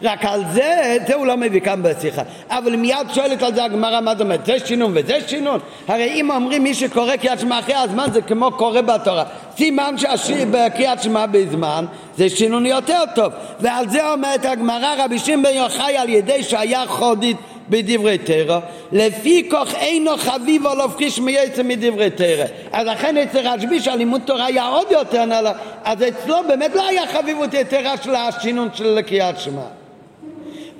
רק 0.03 0.25
על 0.25 0.43
זה, 0.53 0.97
זה 1.07 1.15
הוא 1.15 1.27
לא 1.27 1.37
מביא 1.37 1.61
כאן 1.61 1.83
בשיחה. 1.83 2.23
אבל 2.49 2.77
מיד 2.77 3.07
שואלת 3.15 3.43
על 3.43 3.55
זה 3.55 3.65
הגמרא, 3.65 4.01
מה 4.01 4.13
זאת 4.13 4.21
אומרת? 4.21 4.47
זה 4.47 4.57
שינון 4.65 4.93
וזה 4.95 5.19
שינון? 5.27 5.61
הרי 5.89 6.21
אם 6.21 6.31
אומרים 6.31 6.63
מי 6.63 6.75
שקורא 6.75 7.17
קריאת 7.17 7.41
שמע 7.41 7.59
אחרי 7.59 7.75
הזמן 7.75 8.07
זה 8.13 8.23
כמו 8.23 8.51
קורא 8.51 8.81
בתורה. 8.81 9.25
סימן 9.57 9.95
שבקריאת 9.99 11.03
שמע 11.03 11.27
בזמן 11.27 11.85
זה 12.17 12.29
שינון 12.29 12.67
יותר 12.67 13.03
טוב. 13.15 13.33
ועל 13.61 13.89
זה 13.89 14.13
אומרת 14.13 14.45
הגמרא 14.45 14.95
רבי 14.99 15.19
שמעון 15.19 15.43
בן 15.43 15.55
יוחאי 15.55 15.97
על 15.97 16.09
ידי 16.09 16.43
שהיה 16.43 16.87
חודית 16.87 17.37
בדברי 17.71 18.19
תרא, 18.19 18.61
לפי 18.93 19.49
כוח 19.51 19.75
אינו 19.75 20.17
חביב 20.17 20.67
או 20.67 20.75
לא 20.75 20.89
פחיש 20.95 21.19
מייצא 21.19 21.63
מדברי 21.63 22.11
תרא. 22.11 22.45
אז 22.73 22.87
לכן 22.87 23.17
אצל 23.17 23.49
רשב"י 23.49 23.81
שהלימוד 23.81 24.21
תורה 24.25 24.47
היה 24.47 24.67
עוד 24.67 24.87
יותר 24.91 25.25
נעלה, 25.25 25.53
אז 25.85 26.03
אצלו 26.03 26.37
באמת 26.49 26.75
לא 26.75 26.87
היה 26.87 27.07
חביבות 27.07 27.55
יתרה 27.55 27.97
של 27.97 28.15
השינון 28.15 28.69
של 28.75 29.03
קריאת 29.03 29.41
שמע. 29.41 29.63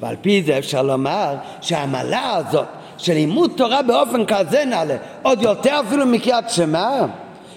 ועל 0.01 0.17
פי 0.21 0.43
זה 0.43 0.59
אפשר 0.59 0.83
לומר 0.83 1.35
שהעמלה 1.61 2.37
הזאת 2.37 2.67
של 2.99 3.13
לימוד 3.13 3.53
תורה 3.57 3.83
באופן 3.83 4.27
כזה 4.27 4.65
נעלה, 4.65 4.97
עוד 5.23 5.43
יותר 5.43 5.81
אפילו 5.87 6.07
מקריאת 6.07 6.51
שמע, 6.51 7.07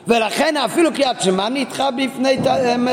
ולכן 0.09 0.57
אפילו 0.57 0.93
קריאת 0.93 1.21
שמע 1.21 1.49
נדחה 1.49 1.89
בפני 1.91 2.37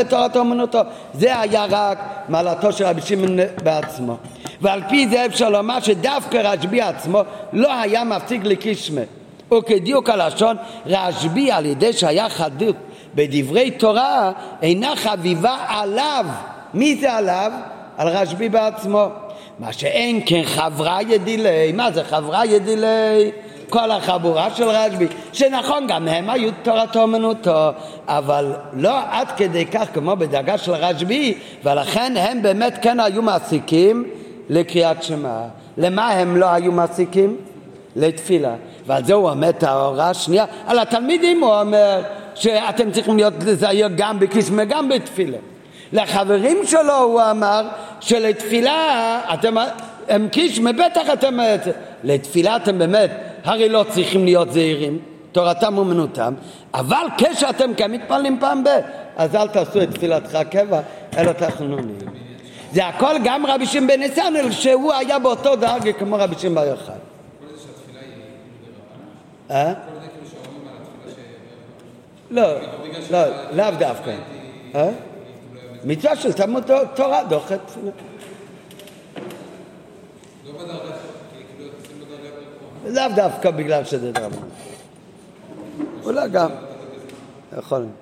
תורת 0.09 0.37
אומנותו. 0.37 0.79
זה 1.15 1.41
היה 1.41 1.67
רק 1.71 1.99
מעלתו 2.29 2.73
של 2.73 2.85
רבי 2.85 3.03
שמעון 3.03 3.39
בעצמו. 3.63 4.17
ועל 4.61 4.83
פי 4.89 5.09
זה 5.09 5.27
אפשר 5.27 5.51
לומר 5.51 5.81
שדווקא 5.81 6.37
רשב"י 6.37 6.81
עצמו 6.81 7.23
לא 7.53 7.73
היה 7.81 8.05
מפסיק 8.05 8.41
לקישמה. 8.45 9.01
וכדיוק 9.55 10.11
הלשון, 10.11 10.57
רשב"י 10.87 11.53
על 11.53 11.67
ידי 11.67 11.93
שהיה 11.93 12.29
חדות 12.29 12.77
בדברי 13.15 13.71
תורה 13.71 14.33
אינה 14.63 14.97
חביבה 14.97 15.57
עליו. 15.69 16.27
מי 16.75 16.97
זה 16.97 17.13
עליו? 17.13 17.53
על 17.97 18.09
רשב"י 18.09 18.49
בעצמו. 18.49 19.07
מה 19.59 19.73
שאין 19.73 20.21
כן 20.27 20.43
חברה 20.45 20.99
ידילי, 21.03 21.73
מה 21.73 21.93
זה 21.93 22.05
חברה 22.05 22.47
ידילי? 22.47 23.31
כל 23.69 23.91
החבורה 23.91 24.51
של 24.51 24.69
רשב"י, 24.69 25.07
שנכון, 25.33 25.87
גם 25.87 26.09
הם 26.09 26.31
היו 26.31 26.51
תורתו 26.63 27.03
אומנותו, 27.03 27.71
אבל 28.09 28.53
לא 28.73 28.99
עד 29.11 29.29
כדי 29.37 29.67
כך 29.67 29.95
כמו 29.95 30.17
בדאגה 30.17 30.59
של 30.59 30.73
רשב"י, 30.73 31.35
ולכן 31.65 32.15
הם 32.17 32.43
באמת 32.43 32.79
כן 32.83 33.01
היו 33.01 33.23
מעסיקים 33.23 34.05
לקריאת 34.49 35.03
שמע. 35.03 35.41
למה 35.79 36.11
הם 36.11 36.37
לא 36.37 36.47
היו 36.47 36.73
מעסיקים? 36.73 37.37
לתפילה. 37.97 38.55
ועל 38.87 39.05
זה 39.05 39.15
הוא 39.15 39.31
אומר 39.31 39.49
את 39.49 39.63
ההוראה 39.63 40.11
השנייה. 40.11 40.45
על 40.67 40.79
התלמידים 40.79 41.41
הוא 41.43 41.61
אומר 41.61 42.03
שאתם 42.35 42.91
צריכים 42.91 43.17
להיות 43.17 43.35
לזהיר 43.47 43.89
גם 43.97 44.19
בקישמה 44.19 44.63
וגם 44.63 44.89
בתפילה. 44.89 45.39
לחברים 45.93 46.57
שלו 46.65 46.97
הוא 46.97 47.21
אמר 47.31 47.69
שלתפילה 48.01 49.21
אתם, 49.35 49.55
הם 50.09 50.29
קישמה 50.29 50.73
בטח 50.73 51.13
אתם, 51.13 51.39
לתפילה 52.05 52.57
אתם 52.57 52.79
באמת 52.79 53.11
הרי 53.47 53.69
לא 53.69 53.85
צריכים 53.91 54.25
להיות 54.25 54.53
זהירים, 54.53 54.99
תורתם 55.33 55.79
אומנותם, 55.79 56.35
אבל 56.75 57.07
כשאתם 57.19 57.75
כן 57.75 57.93
מתפללים 57.93 58.37
פעם 58.41 58.65
ב... 58.65 58.69
אז 59.17 59.35
אל 59.35 59.49
תעשו 59.49 59.83
את 59.83 59.91
תפילתך 59.91 60.39
קבע, 60.51 60.81
אלא 61.17 61.33
תחנונים. 61.33 61.99
זה 62.73 62.87
הכל 62.87 63.15
גם 63.25 63.47
רבי 63.47 63.67
שמעון 63.67 63.87
בן 63.87 64.01
ניסנל, 64.01 64.51
שהוא 64.51 64.93
היה 64.93 65.19
באותו 65.19 65.57
דאגה 65.57 65.93
כמו 65.93 66.17
רבי 66.19 66.35
שמעון 66.39 66.55
בר 66.55 66.65
יוחאי. 66.65 66.95
אה? 69.51 69.73
לא, 72.31 72.43
לא, 73.11 73.19
לאו 73.53 73.71
דווקא. 73.79 74.15
אה? 74.75 74.91
מצווה 75.85 76.17
של 76.17 76.33
תלמוד 76.33 76.71
תורה 76.95 77.25
דוחת 77.25 77.59
תפילה. 77.67 77.91
לאו 82.87 83.05
דווקא 83.15 83.51
בגלל 83.51 83.85
שזה 83.85 84.13
דרמה. 84.13 84.37
אולי 86.05 86.29
גם. 86.29 86.51
יכול 87.59 87.79
להיות. 87.79 87.93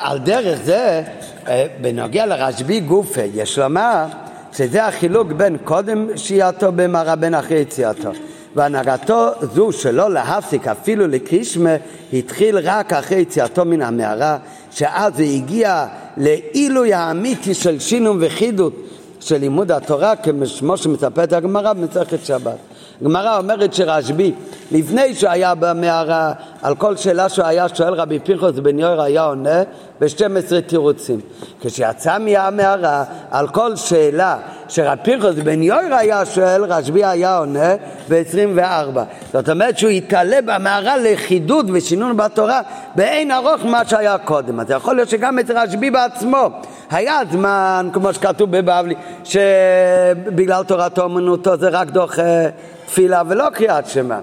על 0.00 0.18
דרך 0.18 0.58
זה, 0.64 1.02
אה, 1.48 1.66
בנוגע 1.80 2.26
לרשב"י 2.26 2.80
גופה, 2.80 3.22
יש 3.34 3.58
לומר 3.58 4.06
שזה 4.52 4.86
החילוק 4.86 5.32
בין 5.32 5.56
קודם 5.64 6.08
שהייתו 6.16 6.72
במראה 6.72 7.16
בין 7.16 7.34
אחרי 7.34 7.58
יציאתו. 7.58 8.10
והנהגתו 8.56 9.28
זו 9.54 9.72
שלא 9.72 10.10
להפסיק 10.10 10.68
אפילו 10.68 11.06
לקרישמה 11.06 11.76
התחיל 12.12 12.58
רק 12.58 12.92
אחרי 12.92 13.18
יציאתו 13.18 13.64
מן 13.64 13.82
המערה 13.82 14.38
שאז 14.70 15.20
הוא 15.20 15.28
הגיע 15.28 15.86
לעילוי 16.16 16.94
האמיתי 16.94 17.54
של 17.54 17.78
שינום 17.78 18.18
וחידות 18.20 18.91
של 19.22 19.36
לימוד 19.36 19.72
התורה 19.72 20.16
כמו 20.16 20.76
שמספרת 20.76 21.32
הגמרא 21.32 21.72
במסכת 21.72 22.24
שבת. 22.24 22.56
הגמרא 23.00 23.38
אומרת 23.38 23.74
שרשב"י 23.74 24.32
לפני 24.72 25.14
שהוא 25.14 25.30
היה 25.30 25.54
במערה 25.54 26.32
על 26.62 26.74
כל 26.74 26.96
שאלה 26.96 27.28
שהוא 27.28 27.46
היה 27.46 27.68
שואל 27.68 27.94
רבי 27.94 28.18
פנחוס 28.18 28.58
בן 28.58 28.78
יויר 28.78 29.02
היה 29.02 29.24
עונה 29.24 29.62
ב-12 30.02 30.60
תירוצים. 30.66 31.20
כשיצא 31.60 32.18
מהמערה 32.18 33.04
על 33.30 33.48
כל 33.48 33.76
שאלה 33.76 34.36
שרבי 34.68 35.00
פנחוס 35.04 35.34
בן 35.34 35.62
יויר 35.62 35.94
היה 35.94 36.26
שואל 36.26 36.64
רשב"י 36.64 37.04
היה 37.04 37.38
עונה 37.38 37.74
ב-24. 38.08 38.98
זאת 39.32 39.48
אומרת 39.48 39.78
שהוא 39.78 39.90
התעלה 39.90 40.36
במערה 40.44 40.96
לחידוד 40.96 41.70
ושינון 41.72 42.16
בתורה 42.16 42.60
באין 42.94 43.30
ארוך 43.30 43.64
מה 43.64 43.84
שהיה 43.84 44.18
קודם. 44.18 44.60
אז 44.60 44.70
יכול 44.70 44.96
להיות 44.96 45.08
שגם 45.08 45.38
את 45.38 45.50
רשב"י 45.50 45.90
בעצמו 45.90 46.48
היה 46.90 47.20
זמן, 47.32 47.88
כמו 47.92 48.12
שכתוב 48.12 48.58
בבבלי, 48.58 48.94
שבגלל 49.24 50.64
תורתו 50.64 51.02
אומנותו 51.02 51.56
זה 51.56 51.68
רק 51.68 51.90
דוחה 51.90 52.48
תפילה 52.86 53.22
ולא 53.28 53.50
קריאת 53.50 53.86
שמע. 53.86 54.18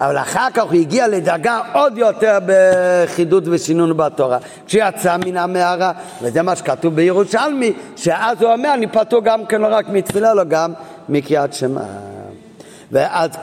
אבל 0.00 0.18
אחר 0.18 0.46
כך 0.54 0.62
הוא 0.62 0.74
הגיע 0.74 1.08
לדרגה 1.08 1.60
עוד 1.72 1.98
יותר 1.98 2.38
בחידוד 2.46 3.48
ושינון 3.48 3.96
בתורה. 3.96 4.38
כשיצא 4.66 5.16
מן 5.16 5.36
המערה, 5.36 5.92
וזה 6.22 6.42
מה 6.42 6.56
שכתוב 6.56 6.94
בירושלמי, 6.94 7.72
שאז 7.96 8.42
הוא 8.42 8.52
אומר, 8.52 8.74
אני 8.74 8.86
פטור 8.86 9.22
גם 9.24 9.46
כן 9.46 9.60
לא 9.60 9.66
רק 9.70 9.88
מתפילה, 9.88 10.32
אלא 10.32 10.44
גם 10.44 10.72
מקריאת 11.08 11.52
שמע. 11.52 12.19
ועד 12.92 13.36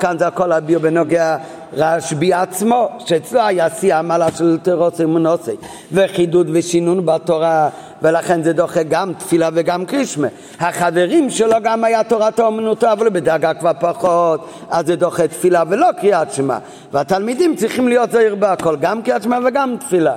כאן 0.00 0.18
זה 0.18 0.26
הכל 0.26 0.52
הביר 0.52 0.78
בנוגע 0.78 1.36
רשב"י 1.72 2.32
עצמו, 2.32 2.88
שאצלו 2.98 3.40
היה 3.40 3.70
שיא 3.70 3.94
המעלה 3.94 4.32
של 4.32 4.58
תירוס 4.62 5.00
אמונוסי, 5.00 5.56
וחידוד 5.92 6.50
ושינון 6.52 7.06
בתורה, 7.06 7.68
ולכן 8.02 8.42
זה 8.42 8.52
דוחה 8.52 8.82
גם 8.82 9.12
תפילה 9.18 9.48
וגם 9.54 9.86
קרישמה. 9.86 10.28
החברים 10.60 11.30
שלו 11.30 11.56
גם 11.62 11.84
היה 11.84 12.04
תורתו 12.04 12.46
אומנותו, 12.46 12.92
אבל 12.92 13.08
בדאגה 13.08 13.54
כבר 13.54 13.72
פחות, 13.80 14.48
אז 14.70 14.86
זה 14.86 14.96
דוחה 14.96 15.28
תפילה 15.28 15.62
ולא 15.68 15.88
קריאת 16.00 16.32
שמע. 16.32 16.58
והתלמידים 16.92 17.56
צריכים 17.56 17.88
להיות 17.88 18.10
זהיר 18.10 18.34
בהכל, 18.34 18.76
גם 18.76 19.02
קריאת 19.02 19.22
שמע 19.22 19.38
וגם 19.44 19.76
תפילה. 19.80 20.14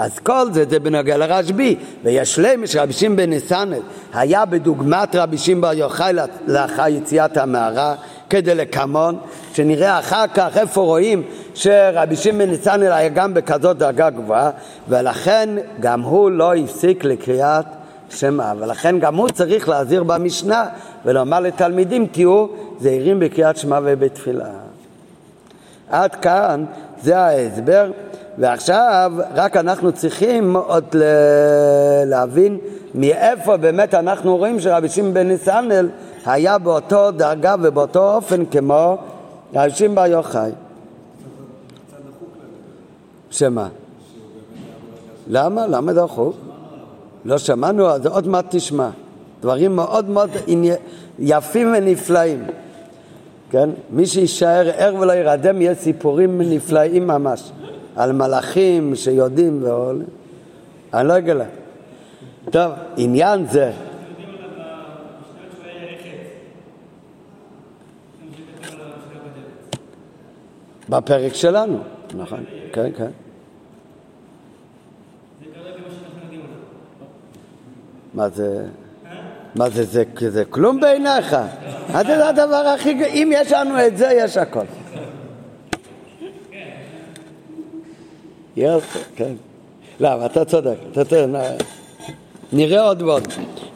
אז 0.00 0.18
כל 0.18 0.52
זה 0.52 0.64
זה 0.70 0.78
בנוגע 0.78 1.16
לרשב"י, 1.16 1.76
ויש 2.04 2.38
להם 2.38 2.66
שרבי 2.66 2.92
שמעון 2.92 3.16
בן 3.16 3.30
ניסנל 3.30 3.80
היה 4.14 4.44
בדוגמת 4.44 5.16
רבי 5.16 5.38
שמעון 5.38 5.60
בר 5.60 5.72
יוחאי 5.72 6.12
לאחר 6.46 6.88
יציאת 6.88 7.36
המערה 7.36 7.94
כדלקמון, 8.30 9.18
שנראה 9.54 9.98
אחר 9.98 10.24
כך 10.34 10.56
איפה 10.56 10.80
רואים 10.80 11.22
שרבי 11.54 12.16
שמעון 12.16 12.38
בן 12.38 12.50
ניסנל 12.50 12.92
היה 12.92 13.08
גם 13.08 13.34
בכזאת 13.34 13.78
דרגה 13.78 14.10
גבוהה, 14.10 14.50
ולכן 14.88 15.48
גם 15.80 16.00
הוא 16.00 16.30
לא 16.30 16.54
הפסיק 16.54 17.04
לקריאת 17.04 17.66
שמע, 18.10 18.52
ולכן 18.58 18.98
גם 18.98 19.14
הוא 19.14 19.28
צריך 19.28 19.68
להזהיר 19.68 20.02
במשנה 20.02 20.66
ולומר 21.04 21.40
לתלמידים 21.40 22.06
תהיו 22.06 22.46
זהירים 22.80 23.20
בקריאת 23.20 23.56
שמע 23.56 23.78
ובתפילה. 23.84 24.48
עד 25.90 26.14
כאן 26.14 26.64
זה 27.02 27.18
ההסבר. 27.18 27.90
ועכשיו 28.38 29.12
רק 29.34 29.56
אנחנו 29.56 29.92
צריכים 29.92 30.56
עוד 30.56 30.84
להבין 32.06 32.58
מאיפה 32.94 33.56
באמת 33.56 33.94
אנחנו 33.94 34.36
רואים 34.36 34.60
שרבי 34.60 34.88
שמעון 34.88 35.14
בן 35.14 35.28
ניסנל 35.28 35.88
היה 36.26 36.58
באותו 36.58 37.10
דרגה 37.10 37.54
ובאותו 37.62 38.14
אופן 38.14 38.44
כמו 38.44 38.96
רבי 39.54 39.70
שמעון 39.70 39.94
בר 39.94 40.06
יוחאי. 40.06 40.50
שמה? 43.30 43.68
למה? 45.28 45.66
למה 45.66 45.92
דחוק? 45.92 46.36
לא 47.24 47.38
שמענו, 47.38 47.90
אז 47.90 48.06
עוד 48.06 48.28
מעט 48.28 48.44
תשמע. 48.48 48.88
דברים 49.40 49.76
מאוד 49.76 50.08
מאוד 50.08 50.30
יפים 51.18 51.74
ונפלאים. 51.76 52.44
כן? 53.50 53.70
מי 53.90 54.06
שיישאר 54.06 54.70
ער 54.76 54.94
ולא 54.94 55.12
ירדם, 55.12 55.62
יהיה 55.62 55.74
סיפורים 55.74 56.40
נפלאים 56.42 57.06
ממש. 57.06 57.50
על 57.96 58.12
מלאכים 58.12 58.96
שיודעים 58.96 59.62
ועולים. 59.62 60.06
אני 60.94 61.08
לא 61.08 61.18
אגלה. 61.18 61.44
טוב, 62.50 62.72
עניין 62.96 63.46
זה... 63.46 63.72
בפרק 70.88 71.34
שלנו, 71.34 71.78
נכון, 72.14 72.44
כן, 72.72 72.90
כן. 72.96 73.10
מה 78.14 78.28
זה? 78.28 78.64
מה 79.54 79.70
זה, 79.70 79.84
זה, 79.84 80.04
זה 80.28 80.44
כלום 80.44 80.80
בעיניך? 80.80 81.36
זה 81.92 82.28
הדבר 82.28 82.74
הכי... 82.74 83.04
אם 83.04 83.32
יש 83.34 83.52
לנו 83.52 83.86
את 83.86 83.96
זה, 83.96 84.10
יש 84.16 84.36
הכל. 84.36 84.64
יופי, 88.56 88.98
כן. 89.16 89.32
לא, 90.00 90.26
אתה 90.26 90.44
צודק, 90.44 90.76
אתה 90.92 91.04
צודק. 91.04 91.26
נראה 92.52 92.82
עוד 92.82 93.02
ועוד. 93.02 93.28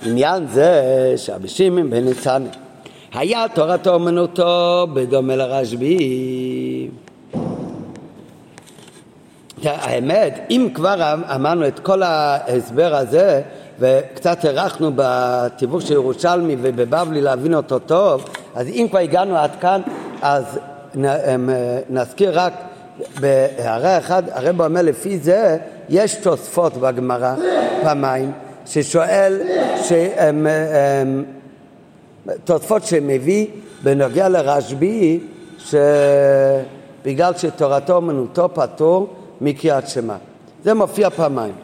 עניין 0.03 0.47
זה 0.47 0.83
שרבי 1.17 1.49
שמעון 1.49 1.91
בן 1.91 2.05
ניצן 2.05 2.47
היה 3.15 3.47
תורתו 3.55 3.95
אומנותו 3.95 4.87
בדומה 4.93 5.37
לרשב"י. 5.37 6.89
האמת, 9.65 10.47
אם 10.51 10.69
כבר 10.75 11.15
אמרנו 11.35 11.67
את 11.67 11.79
כל 11.79 12.03
ההסבר 12.03 12.95
הזה 12.95 13.43
וקצת 13.79 14.45
הארכנו 14.45 14.91
בתיווך 14.97 15.83
של 15.83 15.93
ירושלמי 15.93 16.57
ובבבלי 16.63 17.21
להבין 17.21 17.55
אותו 17.55 17.79
טוב, 17.79 18.25
אז 18.55 18.69
אם 18.69 18.87
כבר 18.91 18.99
הגענו 18.99 19.37
עד 19.37 19.51
כאן, 19.61 19.81
אז 20.23 20.59
נזכיר 21.91 22.41
רק 22.41 22.53
בהערה 23.21 23.99
אחת, 23.99 24.25
הרב 24.33 24.61
אומר 24.61 24.83
לפי 24.83 25.19
זה 25.19 25.59
יש 25.89 26.15
תוספות 26.15 26.77
בגמרא 26.77 27.35
פעמיים 27.83 28.33
ששואל, 28.67 29.41
שהם, 29.83 30.47
הם, 30.47 31.25
תוספות 32.45 32.85
שמביא 32.85 33.47
בנוגע 33.83 34.29
לרשב"י 34.29 35.21
שבגלל 35.59 37.33
שתורתו 37.37 37.97
אומנותו 37.97 38.49
פטור 38.55 39.09
מקריאת 39.41 39.89
שמע. 39.89 40.17
זה 40.65 40.75
מופיע 40.75 41.11
פעמיים. 41.11 41.55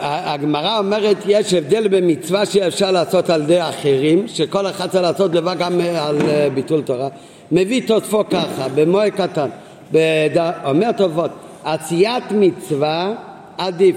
הגמרא 0.00 0.78
אומרת 0.78 1.16
יש 1.26 1.54
הבדל 1.54 1.88
במצווה 1.88 2.46
שאפשר 2.46 2.90
לעשות 2.90 3.30
על 3.30 3.42
ידי 3.42 3.62
אחרים 3.62 4.28
שכל 4.28 4.66
אחד 4.66 4.90
צריך 4.90 5.02
לעשות 5.02 5.34
לבד 5.34 5.56
גם 5.58 5.80
על 5.98 6.18
ביטול 6.54 6.82
תורה 6.82 7.08
מביא 7.52 7.82
תוספו 7.86 8.24
ככה 8.30 8.66
במועד 8.74 9.12
קטן 9.12 9.48
אומר 10.64 10.92
תוספות 10.92 11.30
עשיית 11.64 12.24
מצווה 12.30 13.14
עדיף 13.58 13.96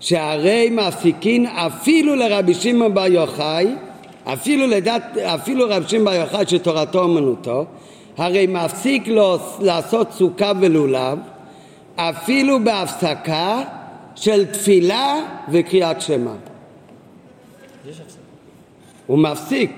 שהרי 0.00 0.70
מפסיקין 0.70 1.46
אפילו 1.46 2.14
לרבי 2.14 2.54
שמעון 2.54 2.94
בר 2.94 3.06
יוחאי 3.06 3.66
אפילו, 4.24 4.66
לדת, 4.66 5.02
אפילו 5.18 5.64
רבי 5.68 5.88
שמעון 5.88 6.04
בר 6.04 6.12
יוחאי 6.14 6.44
שתורתו 6.46 6.98
אומנותו 6.98 7.64
הרי 8.18 8.46
מפסיק 8.46 9.08
לו 9.08 9.38
לעשות 9.60 10.12
סוכה 10.12 10.52
ולולב 10.60 11.18
אפילו 11.96 12.64
בהפסקה 12.64 13.62
של 14.14 14.46
תפילה 14.46 15.14
וקריאת 15.48 16.00
שמע. 16.00 16.32
הוא 19.06 19.18
מפסיק, 19.18 19.70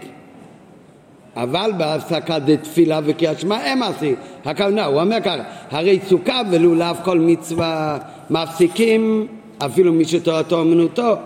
אבל 1.36 1.72
בהפסקת 1.76 2.40
תפילה 2.62 3.00
וקריאת 3.04 3.40
שמע 3.40 3.64
אין 3.64 3.78
מפסיק. 3.78 4.18
הכוונה, 4.44 4.84
הוא 4.84 5.00
אומר 5.00 5.20
ככה, 5.20 5.36
הרי 5.70 5.98
סוכה 6.08 6.42
ולולב 6.50 6.96
כל 7.04 7.18
מצווה 7.18 7.98
מפסיקים 8.30 9.26
אפילו 9.58 9.92
מי 9.92 10.04
שתורתו 10.04 10.62
אמנותו, 10.62 11.16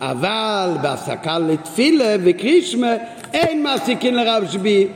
אבל 0.00 0.70
בהפסקה 0.82 1.38
לתפילה 1.38 2.16
וקרישמה 2.24 2.92
אין 3.34 3.66
מפסיקים 3.66 4.14
לרב 4.14 4.44
שבי. 4.50 4.86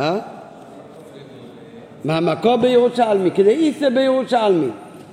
אה? 0.00 0.18
מהמקור 2.04 2.56
בירושלמי, 2.56 3.30
כדי 3.30 3.50
איסה 3.50 3.90
בירושלמי. 3.90 4.68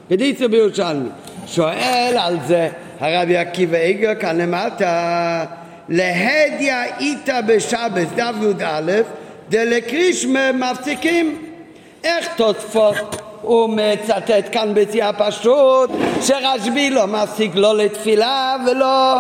בדיצה 0.10 0.48
בירושלמי. 0.48 1.10
שואל 1.48 2.16
על 2.20 2.38
זה 2.48 2.70
הרבי 3.00 3.38
עקיבא 3.38 3.78
איגר 3.78 4.16
כאן 4.16 4.38
למטה, 4.38 5.46
להדיא 5.90 6.74
איתא 7.00 7.42
בשבס 7.42 8.08
דף 8.16 8.36
י"א 8.42 8.92
דלקרישמה 9.50 10.52
מפסיקים. 10.52 11.38
איך 12.04 12.28
תוספות 12.36 13.22
הוא 13.42 13.70
מצטט 13.70 14.52
כאן 14.52 14.74
בציאה 14.74 15.14
פשוט 15.14 15.90
שרשב"י 16.22 16.90
לא 16.90 17.08
מפסיק 17.08 17.52
לא 17.56 17.78
לתפילה 17.78 18.56
ולא 18.68 19.16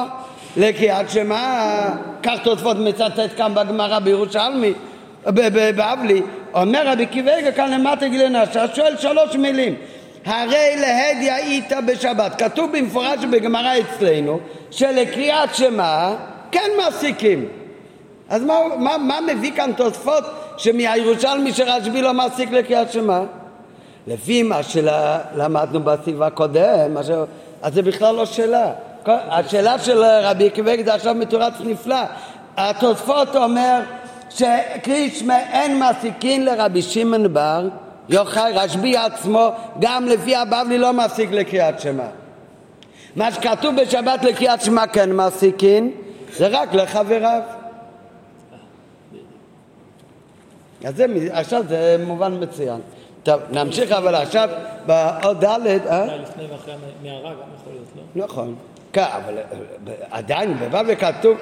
לקריאת 0.57 1.09
שמע 1.09 1.79
כך 2.23 2.39
תוספות 2.43 2.77
מצטט 2.77 3.37
כאן 3.37 3.53
בגמרא 3.53 3.99
בירושלמי 3.99 4.73
בבבלי 5.25 6.21
אומר 6.53 6.87
רבי 6.87 7.05
קיבגה 7.05 7.51
כאן 7.51 7.71
למטה 7.71 8.07
גילי 8.07 8.25
שואל 8.75 8.97
שלוש 8.97 9.35
מילים 9.35 9.75
הרי 10.25 10.75
להדיא 10.79 11.35
איתא 11.35 11.81
בשבת. 11.81 12.41
כתוב 12.41 12.77
במפורש 12.77 13.25
בגמרא 13.31 13.73
אצלנו 13.79 14.39
שלקריאת 14.71 15.55
שמע 15.55 16.13
כן 16.51 16.69
מפסיקים. 16.87 17.47
אז 18.29 18.43
מה, 18.43 18.59
מה, 18.77 18.97
מה 18.97 19.19
מביא 19.33 19.51
כאן 19.55 19.71
תוספות 19.77 20.23
שמהירושלמי 20.57 21.53
שרשב"י 21.53 22.01
לא 22.01 22.13
מפסיק 22.13 22.51
לקריאת 22.51 22.91
שמע? 22.91 23.19
לפי 24.07 24.43
מה 24.43 24.63
שלמדנו 24.63 25.79
בסביבה 25.83 26.27
הקודם, 26.27 26.97
אז 27.61 27.73
זה 27.73 27.81
בכלל 27.81 28.15
לא 28.15 28.25
שאלה. 28.25 28.71
השאלה 29.07 29.79
של 29.79 30.03
רבי 30.03 30.47
עקיבא 30.47 30.71
זה 30.85 30.93
עכשיו 30.93 31.15
מתורץ 31.15 31.53
נפלא. 31.59 32.01
התוספות 32.57 33.35
אומר 33.35 33.79
שקרישמה 34.29 35.39
אין 35.39 35.79
מעסיקין 35.79 36.45
לרבי 36.45 36.81
שמעון 36.81 37.33
בר 37.33 37.67
יוחאי 38.09 38.51
רשב"י 38.55 38.97
עצמו, 38.97 39.49
גם 39.79 40.05
לפי 40.05 40.35
הבבלי 40.35 40.77
לא 40.77 40.93
מפסיק 40.93 41.31
לקריאת 41.31 41.79
שמע. 41.79 42.07
מה 43.15 43.31
שכתוב 43.31 43.75
בשבת 43.81 44.23
לקריאת 44.23 44.61
שמע 44.61 44.87
כן 44.87 45.13
מפסיקין, 45.13 45.91
זה 46.37 46.47
רק 46.47 46.73
לחבריו. 46.73 47.41
אז 50.85 50.95
זה, 50.95 51.05
עכשיו 51.31 51.63
זה 51.67 51.97
מובן 52.05 52.43
מצוין. 52.43 52.81
טוב, 53.23 53.41
נמשיך 53.51 53.91
אבל 53.91 54.15
עכשיו 54.15 54.49
בעוד 54.85 55.45
ד', 55.45 55.47
אה? 55.87 56.05
לפני 56.15 56.45
ואחרי 56.45 56.73
המערה 56.73 57.33
גם 57.33 57.39
יכול 57.59 57.73
להיות, 57.73 57.87
לא? 58.15 58.25
נכון. 58.25 58.55
כן, 58.93 59.03
אבל 59.03 59.37
אה, 59.37 59.43
עדיין 60.11 60.57
בבבלי 60.59 60.95
כתוב, 60.97 61.37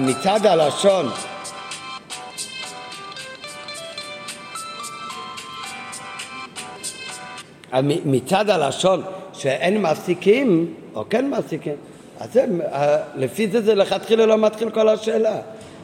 מצד 0.00 0.46
הלשון 0.46 1.06
מצד 8.04 8.50
הלשון 8.50 9.02
שאין 9.32 9.82
מפסיקים, 9.82 10.74
או 10.94 11.04
כן 11.10 11.30
מפסיקים, 11.30 11.74
אז 12.22 12.32
זה, 12.32 12.44
אה, 12.72 12.96
לפי 13.16 13.48
זה 13.48 13.62
זה 13.62 13.74
לכתחילה 13.74 14.26
לא 14.26 14.38
מתחיל 14.38 14.70
כל 14.70 14.88
השאלה. 14.88 15.36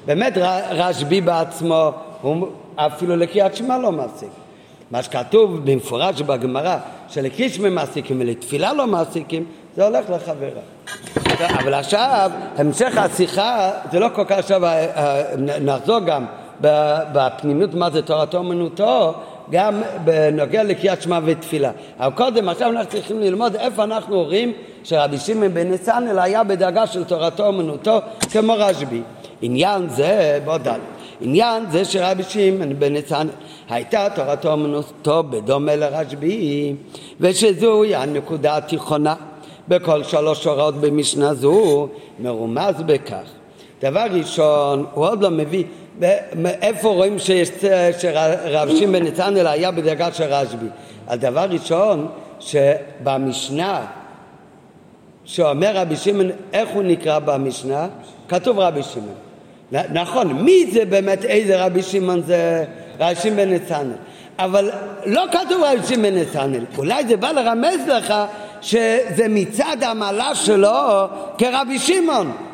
באמת 0.07 0.33
רשב"י 0.71 1.21
בעצמו, 1.21 1.91
הוא 2.23 2.47
אפילו 2.77 3.17
לקריאת 3.17 3.57
שמע 3.57 3.79
לא 3.79 3.93
מפסיק. 3.93 4.29
מה 4.91 5.03
שכתוב 5.03 5.61
במפורש 5.71 6.23
בגמרא, 6.23 6.77
שלקרישמה 7.09 7.71
מפסיקים 7.71 8.21
ולתפילה 8.21 8.73
לא 8.73 8.87
מפסיקים, 8.87 9.45
זה 9.77 9.85
הולך 9.85 10.11
לחברה. 10.11 10.61
אבל 11.59 11.75
עכשיו, 11.75 12.31
המשך 12.57 12.99
השיחה, 12.99 13.71
זה 13.93 13.99
לא 13.99 14.09
כל 14.15 14.25
כך 14.25 14.39
עכשיו, 14.39 14.65
אה, 14.65 14.71
אה, 14.71 15.37
נחזור 15.61 15.99
גם 15.99 16.25
בפנימיות 17.13 17.75
מה 17.75 17.91
זה 17.91 18.03
תורתו 18.03 18.39
אומנותו, 18.39 19.15
גם 19.51 19.83
בנוגע 20.05 20.63
לקריאת 20.63 21.03
שמע 21.03 21.19
ותפילה. 21.25 21.71
אבל 21.99 22.17
קודם, 22.17 22.49
עכשיו 22.49 22.71
אנחנו 22.71 22.91
צריכים 22.91 23.21
ללמוד 23.21 23.57
איפה 23.57 23.85
אנחנו 23.85 24.23
רואים 24.23 24.53
שרבי 24.85 25.19
שמעון 25.19 25.55
בן 25.55 25.71
נצנאל 25.71 26.19
היה 26.19 26.45
בדרגה 26.45 26.87
של 26.87 27.05
תורתו 27.05 27.47
אומנותו 27.47 27.99
כמו 28.33 28.55
רשב"י. 28.57 29.03
עניין 29.43 29.89
זה, 29.89 30.41
בוא 30.45 30.57
דל, 30.57 30.81
עניין 31.21 31.71
זה 31.71 31.85
שרבי 31.85 32.23
שמעון 32.23 32.79
בן 32.79 32.93
נצנאל 32.97 33.29
הייתה 33.69 34.07
תורתו 34.15 34.53
אומנותו 34.53 35.23
בדומה 35.23 35.77
לרשב"י, 35.77 36.75
ושזוהי 37.21 37.95
הנקודה 37.95 38.57
התיכונה 38.57 39.15
בכל 39.69 40.03
שלוש 40.05 40.45
הוראות 40.45 40.75
במשנה 40.75 41.35
זו, 41.35 41.89
מרומז 42.19 42.75
בכך. 42.87 43.25
דבר 43.83 44.07
ראשון, 44.11 44.87
הוא 44.95 45.07
עוד 45.07 45.23
לא 45.23 45.31
מביא 45.31 45.65
איפה 46.43 46.89
רואים 46.89 47.19
שיש, 47.19 47.51
שרב 47.99 48.69
שמעון 48.77 49.03
נתנאל 49.03 49.47
היה 49.47 49.71
בדרגה 49.71 50.13
של 50.13 50.25
רשב"י? 50.25 50.67
הדבר 51.09 51.47
ראשון, 51.51 52.09
שבמשנה, 52.41 53.87
שאומר 55.25 55.77
רבי 55.77 55.97
שמעון, 55.97 56.31
איך 56.53 56.69
הוא 56.69 56.83
נקרא 56.83 57.19
במשנה? 57.19 57.89
כתוב 58.29 58.59
רבי 58.59 58.83
שמעון. 58.83 59.15
נכון, 59.93 60.33
מי 60.33 60.71
זה 60.73 60.85
באמת, 60.85 61.25
איזה 61.25 61.65
רבי 61.65 61.83
שמעון 61.83 62.23
זה 62.23 62.65
רבי 63.01 63.15
שמעון 63.15 63.49
נתנאל? 63.49 63.93
אבל 64.39 64.71
לא 65.07 65.25
כתוב 65.33 65.63
רבי 65.63 65.87
שמעון 65.87 66.15
נתנאל, 66.15 66.65
אולי 66.79 67.07
זה 67.07 67.17
בא 67.17 67.33
לרמז 67.33 67.81
לך 67.89 68.15
שזה 68.61 69.27
מצד 69.29 69.77
המעלה 69.83 70.35
שלו 70.35 71.07
כרבי 71.39 71.79
שמעון. 71.79 72.48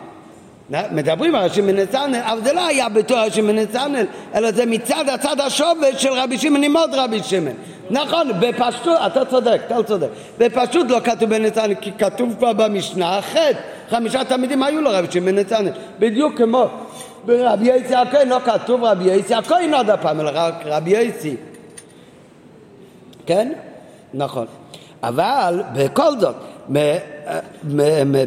מדברים 0.71 1.35
על 1.35 1.49
שמעון 1.49 1.77
נתנאל, 1.77 2.21
אבל 2.21 2.45
זה 2.45 2.53
לא 2.53 2.67
היה 2.67 2.87
רבי 2.87 3.31
שמעון 3.31 3.59
נתנאל, 3.59 4.07
אלא 4.35 4.53
זה 4.53 4.67
מצד 4.67 5.09
הצד 5.09 5.41
השובד 5.41 5.93
של 5.99 6.13
רבי 6.13 6.39
שמעון 6.39 6.63
עם 6.63 6.77
עוד 6.77 6.91
רבי 6.95 7.23
שמעון. 7.23 7.55
נכון, 7.91 8.29
בפשטות, 8.41 8.99
אתה 9.07 9.25
צודק, 9.25 9.61
אתה 9.67 9.83
צודק. 9.83 10.09
בפשטות 10.39 10.91
לא 10.91 11.01
כתוב 11.05 11.31
בנתנאל, 11.31 11.75
כי 11.75 11.93
כתוב 11.99 12.35
כבר 12.39 12.53
במשנה 12.53 13.19
החטא. 13.19 13.61
חמישה 13.91 14.25
תלמידים 14.25 14.63
היו 14.63 14.81
לו 14.81 14.91
רבי 14.93 15.07
שמעון 15.11 15.35
נתנאל. 15.35 15.73
בדיוק 15.99 16.37
כמו 16.37 16.67
ברבי 17.25 17.69
יצי 17.69 17.95
הכהן, 17.95 18.29
לא 18.29 18.39
כתוב 18.45 18.85
רבי 18.85 19.05
יצי 19.05 19.35
הכהן 19.35 19.75
עוד 19.75 19.91
הפעם, 19.91 20.21
אלא 20.21 20.31
רק 20.35 20.55
רבי 20.65 20.91
יצי. 20.91 21.37
כן? 23.27 23.53
נכון. 24.15 24.47
אבל 25.03 25.63
בכל 25.73 26.19
זאת, 26.21 26.37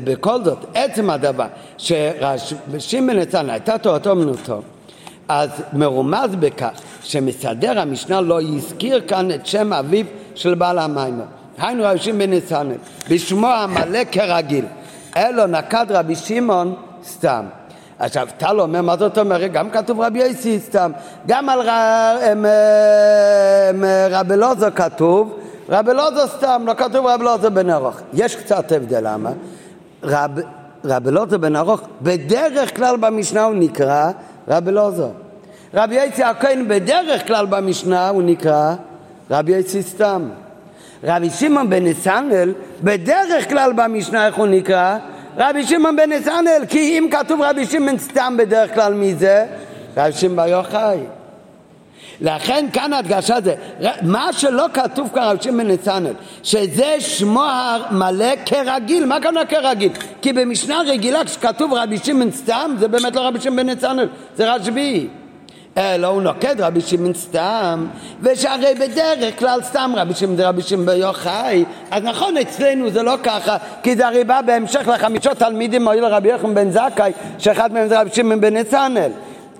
בכל 0.04 0.44
זאת, 0.44 0.58
עצם 0.74 1.10
הדבר 1.10 1.46
ששמעון 1.78 3.10
נתן 3.10 3.50
הייתה 3.50 3.78
תורתו 3.78 4.10
אומנותו, 4.10 4.62
אז 5.28 5.50
מרומז 5.74 6.36
בכך 6.40 6.70
שמסדר 7.04 7.80
המשנה 7.80 8.22
לא 8.22 8.42
הזכיר 8.42 9.02
כאן 9.08 9.32
את 9.32 9.46
שם 9.46 9.74
אביו 9.74 10.06
של 10.36 10.54
בעל 10.54 10.80
המים. 10.80 11.22
היינו 11.58 11.84
רבי 11.86 12.00
שמעון 12.00 12.34
נתנאל, 12.34 12.76
בשמו 13.10 13.48
המלא 13.48 14.00
כרגיל, 14.12 14.66
אלו 15.18 15.48
נקד 15.48 15.86
רבי 15.90 16.16
שמעון 16.16 16.76
סתם. 17.04 17.46
עכשיו, 18.00 18.28
טל 18.38 18.62
אומר, 18.62 18.82
מה 18.82 18.98
זאת 18.98 19.18
אומרת? 19.18 19.52
גם 19.52 19.70
כתוב 19.70 20.02
רבי 20.02 20.20
יוסי 20.20 20.60
סתם, 20.60 20.92
גם 21.28 21.50
על 21.50 21.60
רבי 24.12 24.34
אלעזר 24.34 24.72
כתוב 24.72 25.40
רב 25.70 25.89
אלעזר 25.89 26.28
סתם, 26.28 26.63
לא 26.65 26.74
כתוב 26.74 27.05
רב 27.05 27.22
אלעזר 27.22 27.49
בן 27.49 27.70
ארוך. 27.70 28.01
יש 28.13 28.36
קצת 28.36 28.72
הבדל, 28.72 29.13
למה? 29.13 29.32
רב, 30.03 30.39
רב 30.86 31.07
אלעזר 31.07 31.38
בן 31.38 31.55
ארוך, 31.55 31.82
בדרך 32.01 32.76
כלל 32.76 32.97
במשנה 32.97 33.43
הוא 33.43 33.55
נקרא 33.55 34.11
רב 34.47 34.68
אלעזר. 34.68 35.09
רבי 35.74 35.95
יצי 35.95 36.24
הכהן 36.24 36.68
בדרך 36.68 37.28
כלל 37.28 37.45
במשנה 37.45 38.09
הוא 38.09 38.24
נקרא 38.24 38.74
רבי 39.32 39.51
יצי 39.51 39.84
סתם. 39.84 40.30
רבי 41.03 41.30
שמעון 41.30 41.70
בן 41.70 41.86
נסנל, 41.86 42.53
בדרך 42.84 43.49
כלל 43.49 43.74
במשנה 43.74 44.28
איך 44.28 44.36
הוא 44.36 44.47
נקרא? 44.47 44.97
רבי 45.38 45.63
שמעון 45.63 45.95
בן 45.95 46.11
נסנל, 46.11 46.65
כי 46.70 46.80
אם 46.80 47.09
כתוב 47.11 47.41
רבי 47.41 47.65
שמעון 47.65 47.97
סתם 47.97 48.36
בדרך 48.38 48.74
כלל 48.74 48.93
מי 48.93 49.15
זה? 49.15 49.45
רבי 49.97 50.11
שמעון 50.11 50.36
בר 50.36 50.47
יוחאי. 50.47 50.99
לכן 52.22 52.65
כאן 52.74 52.93
הדגשה 52.93 53.36
זה, 53.43 53.55
מה 54.01 54.34
שלא 54.34 54.65
כתוב 54.74 55.09
כאן 55.13 55.24
רבי 55.24 55.43
שמעון 55.43 55.68
נסנל, 55.72 56.13
שזה 56.43 56.95
שמו 56.99 57.43
המלא 57.43 58.36
כרגיל, 58.45 59.05
מה 59.05 59.22
כמובן 59.22 59.45
כרגיל? 59.49 59.91
כי 60.22 60.34
במשנה 60.34 60.82
רגילה 60.88 61.26
כשכתוב 61.26 61.74
רבי 61.74 61.97
שמעון 61.97 62.32
סתם, 62.32 62.76
זה 62.80 62.88
באמת 62.88 63.15
לא 63.15 63.22
רבי 63.22 63.39
שמעון 63.39 63.70
נסנל, 63.70 64.07
זה 64.36 64.53
רשב"י. 64.53 65.07
אלא 65.78 66.07
הוא 66.07 66.22
נוקד 66.22 66.61
רבי 66.61 66.82
שמעון 66.82 67.13
סתם, 67.13 67.86
ושהרי 68.22 68.74
בדרך 68.76 69.39
כלל 69.39 69.59
סתם 69.63 69.91
רבי 69.95 70.13
שמעון 70.13 70.38
זה 70.38 70.47
רבי 70.47 70.61
שמעון 70.61 70.86
בר 70.86 70.93
יוחאי, 70.93 71.65
אז 71.91 72.03
נכון 72.03 72.38
אצלנו 72.38 72.91
זה 72.91 73.03
לא 73.03 73.13
ככה, 73.24 73.57
כי 73.84 73.95
זה 73.95 74.07
הרי 74.07 74.24
בא 74.24 74.41
בהמשך 74.41 74.88
לחמישות 74.88 75.38
תלמידים 75.38 75.84
מועיל 75.84 76.05
רבי 76.05 76.30
יוחנן 76.30 76.53
בן 76.53 76.72
זכאי, 76.72 77.11
שאחד 77.38 77.74
מהם 77.74 77.88
זה 77.88 78.01
רבי 78.01 78.09
שמעון 78.13 78.41
בן 78.41 78.57
נתנאל, 78.57 79.11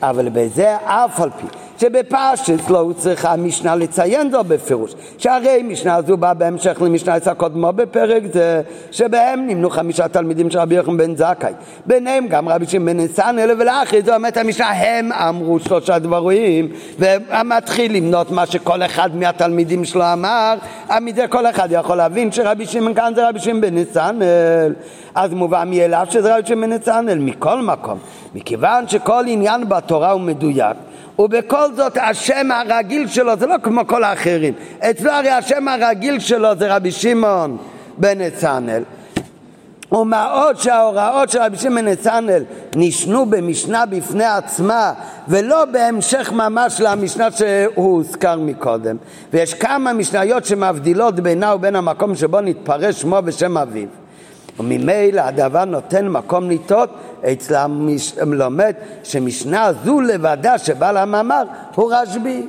אבל 0.02 0.30
בזה 0.30 0.76
אף 0.86 1.22
על 1.22 1.30
פי 1.30 1.48
שבפשט 1.78 2.70
לא 2.70 2.92
צריכה 2.98 3.34
המשנה 3.34 3.76
לציין 3.76 4.32
זו 4.32 4.44
בפירוש, 4.44 4.94
שהרי 5.18 5.64
משנה 5.64 6.02
זו 6.02 6.18
באה 6.18 6.34
בהמשך 6.34 6.82
למשנה 6.82 7.16
עשר 7.16 7.34
קודמו 7.34 7.74
בפרק 7.74 8.24
זה, 8.34 8.62
שבהם 8.92 9.48
נמנו 9.48 9.70
חמישה 9.70 10.08
תלמידים 10.08 10.50
של 10.50 10.60
רבי 10.60 10.76
יוחנן 10.76 10.98
בן 10.98 11.16
זכאי, 11.16 11.54
ביניהם 11.86 12.28
גם 12.28 12.50
רבי 12.50 12.66
שמעון 12.68 12.86
בן 12.86 12.98
ניסן, 12.98 13.36
ולאחרי 13.60 14.02
זו 14.02 14.16
אומרת 14.16 14.38
המשנה, 14.38 14.70
הם 14.70 15.12
אמרו 15.12 15.60
שלושה 15.60 16.00
דברים, 16.00 16.70
ומתחיל 17.00 17.96
למנות 17.98 18.32
מה 18.32 18.46
שכל 18.46 18.84
אחד 18.84 19.16
מהתלמידים 19.16 19.86
שלו 19.86 20.14
אמר, 20.14 20.56
מזה 21.02 21.28
כל 21.28 21.46
אחד 21.46 21.68
יכול 21.72 21.98
להבין 21.98 22.32
שרבי 22.32 22.66
שמעון 22.66 22.94
כאן 22.94 23.14
זה 23.16 23.30
רבי 23.30 23.40
שמעון 23.40 23.62
בן 23.62 23.74
ניסן, 23.74 24.20
אז 25.16 25.34
מובן 25.34 25.70
מאליו 25.70 26.06
שזה 26.10 26.36
רבי 26.38 26.48
שמעון 26.48 26.70
בן 26.70 26.74
ניסן, 26.74 27.06
מכל 27.20 27.62
מקום, 27.62 27.98
מכיוון 28.36 28.88
שכל 28.88 29.24
עניין 29.28 29.70
בתורה 29.70 30.12
הוא 30.12 30.22
מדויק 30.22 30.78
ובכל 31.20 31.74
זאת 31.76 31.98
השם 32.02 32.52
הרגיל 32.52 33.08
שלו 33.08 33.38
זה 33.38 33.46
לא 33.46 33.56
כמו 33.64 33.88
כל 33.88 34.04
האחרים. 34.04 34.54
אצלו 34.80 35.12
הרי 35.12 35.30
השם 35.30 35.68
הרגיל 35.68 36.20
שלו 36.20 36.56
זה 36.56 36.76
רבי 36.76 36.92
שמעון 36.92 37.58
בן 37.98 38.22
נתנאל 38.22 38.84
ומה 39.92 40.32
עוד 40.32 40.58
שההוראות 40.58 41.30
של 41.30 41.40
רבי 41.40 41.58
שמעון 41.58 41.86
בן 41.86 41.88
נתנאל 41.88 42.44
נשנו 42.76 43.26
במשנה 43.26 43.86
בפני 43.86 44.26
עצמה 44.26 44.94
ולא 45.28 45.66
בהמשך 45.66 46.32
ממש 46.32 46.82
למשנה 46.82 47.32
שהוא 47.32 47.96
הוזכר 47.96 48.40
מקודם. 48.40 48.96
ויש 49.34 49.54
כמה 49.54 49.94
משניות 49.94 50.46
שמבדילות 50.46 51.20
בינה 51.20 51.56
ובין 51.56 51.76
המקום 51.76 52.16
שבו 52.16 52.42
נתפרש 52.42 53.02
שמו 53.02 53.18
ושם 53.26 53.58
אביו 53.58 53.88
וממילא 54.60 55.22
הדבר 55.22 55.66
נותן 55.66 56.08
מקום 56.08 56.50
לטעות 56.50 56.90
אצלם 57.32 57.88
לומד 58.26 58.74
שמשנה 59.04 59.70
זו 59.86 60.02
לבדה 60.02 60.58
שבעל 60.58 60.98
המאמר 60.98 61.44
הוא 61.76 61.94
רשב"י. 61.94 62.48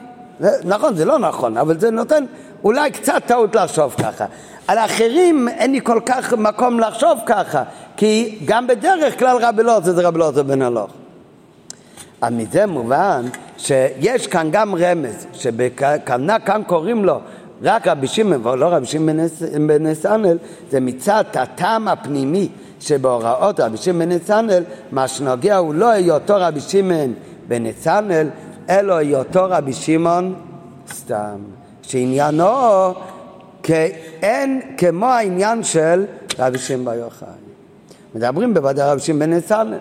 נכון, 0.65 0.97
זה 0.97 1.05
לא 1.05 1.19
נכון, 1.19 1.57
אבל 1.57 1.81
זה 1.81 1.91
נותן 1.91 2.25
אולי 2.65 2.91
קצת 2.91 3.23
טעות 3.27 3.55
לחשוב 3.55 3.95
ככה. 3.95 4.25
על 4.67 4.79
אחרים 4.79 5.49
אין 5.49 5.73
לי 5.73 5.81
כל 5.83 6.01
כך 6.07 6.33
מקום 6.33 6.81
לחשוב 6.81 7.19
ככה, 7.27 7.63
כי 7.97 8.39
גם 8.45 8.67
בדרך 8.67 9.19
כלל 9.19 9.37
רבי 9.41 9.63
לוטו 9.63 9.93
זה 9.93 10.09
רבי 10.09 10.19
לוטו 10.19 10.45
בן 10.45 10.63
הלוך. 10.63 10.91
אז 12.21 12.33
מזה 12.33 12.67
מובן 12.67 13.27
שיש 13.59 14.27
כאן 14.27 14.49
גם 14.53 14.75
רמז, 14.75 15.27
שבכוונה 15.33 16.39
כאן 16.39 16.63
קוראים 16.67 17.05
לו 17.05 17.21
רק 17.63 17.89
רבי 17.89 18.07
שמעון, 18.07 18.47
ולא 18.47 18.67
רבי 18.67 18.87
שמעון 18.87 19.19
בן 19.67 19.87
נסנל, 19.87 20.39
זה 20.71 20.81
מצד 20.81 21.25
הטעם 21.35 21.89
הפנימי 21.89 22.49
שבהוראות 22.81 23.61
רבי 23.61 23.77
שמעון 23.77 24.09
בן 24.09 24.13
נסנל, 24.13 24.63
מה 24.93 25.09
שנוגע 25.09 25.57
הוא 25.57 25.75
לא 25.75 25.89
היותו 25.91 26.35
רבי 26.37 26.61
שמעון 26.61 27.15
בן 27.49 27.67
נסנל, 27.67 28.29
אלא 28.71 28.95
היותו 28.97 29.47
רבי 29.51 29.73
שמעון 29.73 30.35
סתם. 30.93 31.39
שעניינו 31.83 32.47
כאין 33.63 34.61
כמו 34.77 35.07
העניין 35.07 35.65
של 35.65 36.05
רבי 36.39 36.59
שמעון 36.59 36.85
בר 36.85 36.95
יוחאי. 36.95 37.29
מדברים 38.15 38.55
בוודאי 38.55 38.91
רבי 38.91 39.01
שמעון 39.01 39.21
בן 39.21 39.33
נסנל. 39.33 39.79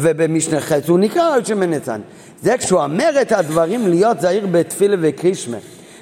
ובמשנה 0.00 0.60
חץ 0.60 0.88
הוא 0.88 0.98
נקרא 0.98 1.36
רבי 1.36 1.44
שמעון 1.44 1.70
בן 1.70 1.74
נסנל. 1.74 2.00
זה 2.42 2.58
כשהוא 2.58 2.80
אומר 2.80 3.10
את 3.22 3.32
הדברים 3.32 3.88
להיות 3.88 4.20
זהיר 4.20 4.46
בתפילה 4.50 4.96
וקרישמה. 5.00 5.56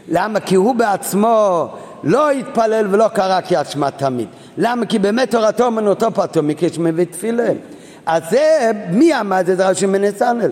למה? 0.08 0.40
כי 0.40 0.54
הוא 0.54 0.74
בעצמו 0.74 1.68
לא 2.04 2.30
התפלל 2.30 2.86
ולא 2.90 3.08
קרא 3.08 3.40
קריאת 3.40 3.70
שמע 3.70 3.90
תמיד. 3.90 4.28
למה? 4.58 4.86
כי 4.86 4.98
באמת 4.98 5.30
תורתו 5.30 5.64
אומנותו 5.64 6.12
פטור 6.14 6.42
מקרישמה 6.42 6.90
ותפילה. 6.94 7.48
אז 8.06 8.22
זה, 8.30 8.70
מי 8.90 9.12
עמד 9.12 9.50
את 9.50 9.60
רבי 9.60 9.74
שמעון 9.74 10.04
נתנאל? 10.04 10.50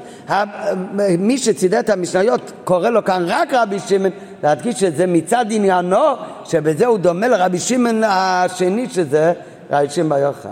מי 1.18 1.38
שצידד 1.38 1.78
את 1.78 1.90
המשניות 1.90 2.52
קורא 2.64 2.90
לו 2.90 3.04
כאן 3.04 3.24
רק 3.26 3.54
רבי 3.54 3.78
שמעון, 3.78 4.10
להדגיש 4.42 4.80
שזה 4.80 5.06
מצד 5.06 5.46
עניינו, 5.50 5.96
שבזה 6.44 6.86
הוא 6.86 6.98
דומה 6.98 7.28
לרבי 7.28 7.58
שמעון 7.58 8.02
השני 8.06 8.88
שזה 8.88 9.32
רבי 9.70 9.90
שמעון 9.90 10.08
בר 10.08 10.18
יוחאי. 10.18 10.50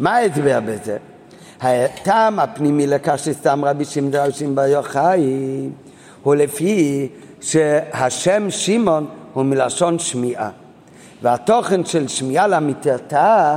מה 0.00 0.16
ההסבר 0.16 0.58
בזה? 0.66 0.96
הטעם 1.60 2.38
הפנימי 2.38 2.86
לכך 2.86 3.18
שסתם 3.18 3.64
רבי 3.64 3.84
שמעון 3.84 4.54
בר 4.54 4.66
יוחאי 4.66 5.70
הוא 6.22 6.34
לפי 6.34 7.08
שהשם 7.40 8.50
שמעון 8.50 9.06
הוא 9.32 9.44
מלשון 9.44 9.98
שמיעה. 9.98 10.50
והתוכן 11.22 11.84
של 11.84 12.08
שמיעה 12.08 12.46
לאמיתתה, 12.46 13.56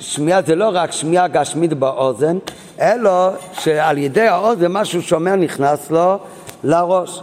שמיעה 0.00 0.42
זה 0.42 0.54
לא 0.54 0.70
רק 0.72 0.92
שמיעה 0.92 1.28
גשמית 1.28 1.72
באוזן, 1.72 2.38
אלא 2.80 3.30
שעל 3.52 3.98
ידי 3.98 4.28
האוזן 4.28 4.66
משהו 4.66 5.02
שומע 5.02 5.36
נכנס 5.36 5.90
לו 5.90 6.18
לראש. 6.64 7.22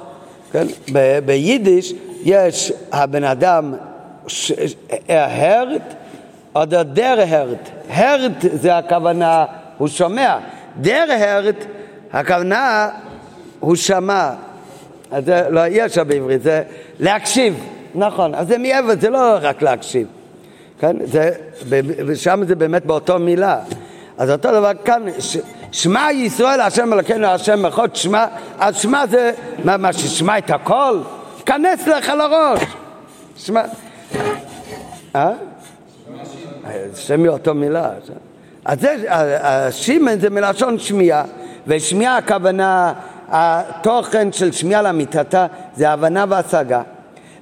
כן? 0.51 0.67
ב- 0.93 1.19
ביידיש 1.25 1.93
יש 2.23 2.73
הבן 2.91 3.23
אדם 3.23 3.73
הרט 5.09 5.93
או 6.55 6.65
דר 6.65 7.23
הרט. 7.27 7.69
הרט 7.89 8.45
זה 8.53 8.77
הכוונה, 8.77 9.45
הוא 9.77 9.87
שומע. 9.87 10.37
דר 10.81 11.05
הרט, 11.19 11.65
הכוונה, 12.13 12.89
הוא 13.59 13.75
שמע. 13.75 14.31
אז 15.15 15.25
זה 15.25 15.47
לא 15.49 15.61
אפשר 15.85 16.03
בעברית, 16.03 16.41
זה 16.41 16.63
להקשיב, 16.99 17.59
נכון, 17.95 18.35
אז 18.35 18.47
זה 18.47 18.57
מעבר, 18.57 18.93
זה 18.99 19.09
לא 19.09 19.37
רק 19.41 19.61
להקשיב, 19.61 20.07
כן, 20.79 20.95
זה, 21.03 21.31
ושם 22.07 22.41
זה 22.47 22.55
באמת 22.55 22.85
באותו 22.85 23.19
מילה, 23.19 23.59
אז 24.17 24.31
אותו 24.31 24.51
דבר 24.51 24.71
כאן, 24.85 25.01
ש, 25.19 25.37
שמע 25.71 26.11
ישראל 26.11 26.61
השם 26.61 26.93
אלוקינו 26.93 27.27
השם 27.27 27.65
אחד 27.65 27.95
שמע, 27.95 28.25
אז 28.59 28.75
שמע 28.75 29.07
זה, 29.07 29.31
מה, 29.63 29.77
מה 29.77 29.93
ששמע 29.93 30.37
את 30.37 30.49
הכל? 30.49 30.99
כנס 31.45 31.87
לך 31.87 32.09
לראש, 32.09 32.61
שמע, 33.37 33.61
אה? 35.15 35.31
שם 36.95 37.23
מאותו 37.23 37.53
מילה, 37.53 37.89
אז 38.65 38.81
זה, 38.81 38.95
השימן 39.41 40.19
זה 40.19 40.29
מלשון 40.29 40.79
שמיעה, 40.79 41.23
ושמיעה 41.67 42.17
הכוונה 42.17 42.93
התוכן 43.27 44.31
של 44.31 44.51
שמיעה 44.51 44.81
לאמיתתה 44.81 45.47
זה 45.75 45.89
הבנה 45.89 46.25
והשגה. 46.29 46.81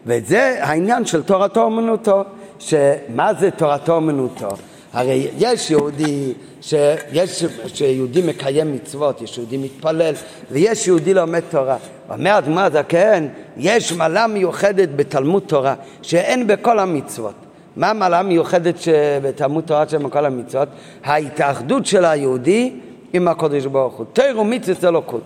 וזה 0.05 0.57
העניין 0.61 1.05
של 1.05 1.23
תורתו 1.23 1.61
אומנותו, 1.61 2.23
שמה 2.59 3.33
זה 3.39 3.51
תורתו 3.51 3.95
אומנותו? 3.95 4.47
הרי 4.93 5.27
יש 5.37 5.71
יהודי, 5.71 6.33
שיש, 6.61 7.43
שיהודי 7.67 8.21
מקיים 8.21 8.73
מצוות, 8.73 9.21
יש 9.21 9.37
יהודי 9.37 9.57
מתפלל, 9.57 10.13
ויש 10.51 10.87
יהודי 10.87 11.13
לומד 11.13 11.41
תורה. 11.49 11.77
אומר 12.09 12.37
אדמה 12.37 12.69
זקן, 12.69 13.27
יש 13.57 13.93
מעלה 13.93 14.27
מיוחדת 14.27 14.89
בתלמוד 14.95 15.43
תורה, 15.47 15.75
שאין 16.01 16.47
בכל 16.47 16.79
המצוות. 16.79 17.33
מה 17.75 17.89
המעלה 17.89 18.23
מיוחדת 18.23 18.75
בתלמוד 19.23 19.63
תורה 19.63 19.89
שאין 19.89 20.03
בכל 20.03 20.25
המצוות? 20.25 20.67
ההתאחדות 21.03 21.85
של 21.85 22.05
היהודי 22.05 22.73
עם 23.13 23.27
הקודש 23.27 23.65
ברוך 23.65 23.93
הוא. 23.93 24.05
תרא 24.13 24.39
ומצוות 24.39 24.83
אלוקות. 24.83 25.21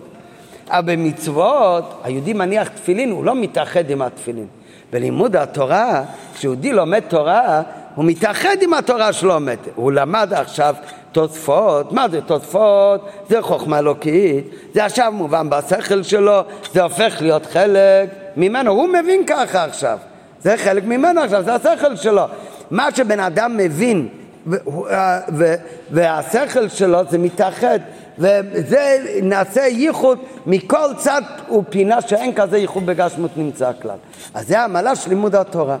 אבל 0.70 0.96
במצוות, 0.96 2.00
היהודי 2.04 2.32
מניח 2.32 2.68
תפילין, 2.68 3.10
הוא 3.10 3.24
לא 3.24 3.34
מתאחד 3.34 3.90
עם 3.90 4.02
התפילין. 4.02 4.46
בלימוד 4.92 5.36
התורה, 5.36 6.02
כשיהודי 6.34 6.72
לומד 6.72 7.00
תורה, 7.08 7.62
הוא 7.94 8.04
מתאחד 8.04 8.56
עם 8.60 8.74
התורה 8.74 9.12
שלו 9.12 9.28
לומד. 9.28 9.56
הוא 9.74 9.92
למד 9.92 10.32
עכשיו 10.32 10.74
תוספות, 11.12 11.92
מה 11.92 12.08
זה 12.08 12.20
תוספות? 12.20 13.08
זה 13.28 13.42
חוכמה 13.42 13.78
אלוקית, 13.78 14.44
זה 14.74 14.84
עכשיו 14.84 15.12
מובן 15.12 15.50
בשכל 15.50 16.02
שלו, 16.02 16.40
זה 16.72 16.82
הופך 16.82 17.16
להיות 17.20 17.46
חלק 17.46 18.10
ממנו, 18.36 18.70
הוא 18.70 18.88
מבין 18.88 19.26
ככה 19.26 19.64
עכשיו. 19.64 19.98
זה 20.40 20.56
חלק 20.56 20.84
ממנו 20.84 21.20
עכשיו, 21.20 21.42
זה 21.42 21.54
השכל 21.54 21.96
שלו. 21.96 22.22
מה 22.70 22.88
שבן 22.94 23.20
אדם 23.20 23.56
מבין 23.56 24.08
והשכל 25.90 26.68
שלו 26.68 26.98
זה 27.10 27.18
מתאחד 27.18 27.78
וזה 28.18 29.04
נעשה 29.22 29.60
ייחוד 29.60 30.18
מכל 30.46 30.88
צד 30.96 31.22
ופינה 31.58 32.00
שאין 32.00 32.34
כזה 32.34 32.58
ייחוד 32.58 32.86
בגשמות 32.86 33.30
נמצא 33.36 33.70
כלל. 33.82 33.96
אז 34.34 34.48
זה 34.48 34.60
העמלה 34.60 34.96
של 34.96 35.10
לימוד 35.10 35.34
התורה. 35.34 35.76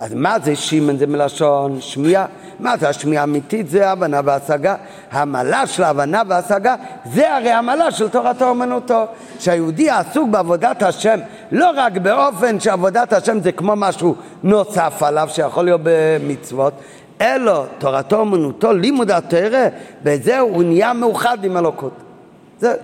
אז 0.00 0.14
מה 0.14 0.38
זה 0.44 0.56
שימן? 0.56 0.96
זה 0.96 1.06
מלשון 1.06 1.80
שמיעה. 1.80 2.26
מה 2.60 2.76
זה 2.76 2.88
השמיעה 2.88 3.20
האמיתית? 3.20 3.68
זה 3.68 3.90
הבנה 3.90 4.20
והשגה. 4.24 4.76
המעלה 5.10 5.66
של 5.66 5.82
הבנה 5.84 6.22
והשגה 6.28 6.74
זה 7.12 7.36
הרי 7.36 7.50
המעלה 7.50 7.90
של 7.90 8.08
תורתו 8.08 8.48
אומנותו. 8.48 9.04
שהיהודי 9.38 9.90
עסוק 9.90 10.28
בעבודת 10.28 10.82
השם 10.82 11.18
לא 11.52 11.70
רק 11.76 11.92
באופן 11.92 12.60
שעבודת 12.60 13.12
השם 13.12 13.40
זה 13.40 13.52
כמו 13.52 13.72
משהו 13.76 14.14
נוסף 14.42 15.02
עליו 15.02 15.28
שיכול 15.32 15.64
להיות 15.64 15.80
במצוות, 15.84 16.72
אלא 17.20 17.64
תורתו 17.78 18.16
אומנותו, 18.16 18.72
לימוד 18.72 19.10
התרא, 19.10 19.68
בזה 20.02 20.38
הוא 20.38 20.62
נהיה 20.62 20.92
מאוחד 20.92 21.44
עם 21.44 21.56
אלוקות. 21.56 21.92
זה, 22.60 22.74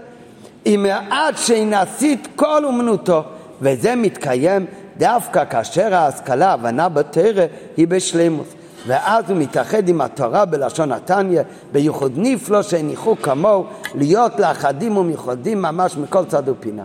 אם 0.66 0.86
עד 1.10 1.36
שנעשית 1.36 2.28
כל 2.36 2.64
אומנותו, 2.64 3.22
וזה 3.60 3.94
מתקיים 3.94 4.66
דווקא 4.96 5.44
כאשר 5.44 5.94
ההשכלה, 5.94 6.50
ההבנה 6.50 6.88
בתרא, 6.88 7.44
היא 7.76 7.88
בשלימוס. 7.88 8.48
ואז 8.86 9.30
הוא 9.30 9.38
מתאחד 9.38 9.88
עם 9.88 10.00
התורה 10.00 10.44
בלשון 10.44 10.92
התניא, 10.92 11.42
בייחוד 11.72 12.12
נפלא 12.16 12.62
שהניחו 12.62 13.16
כמוהו, 13.22 13.64
להיות 13.94 14.40
לאחדים 14.40 14.96
ומיוחדים 14.96 15.62
ממש 15.62 15.96
מכל 15.96 16.24
צד 16.24 16.48
ופינה. 16.48 16.82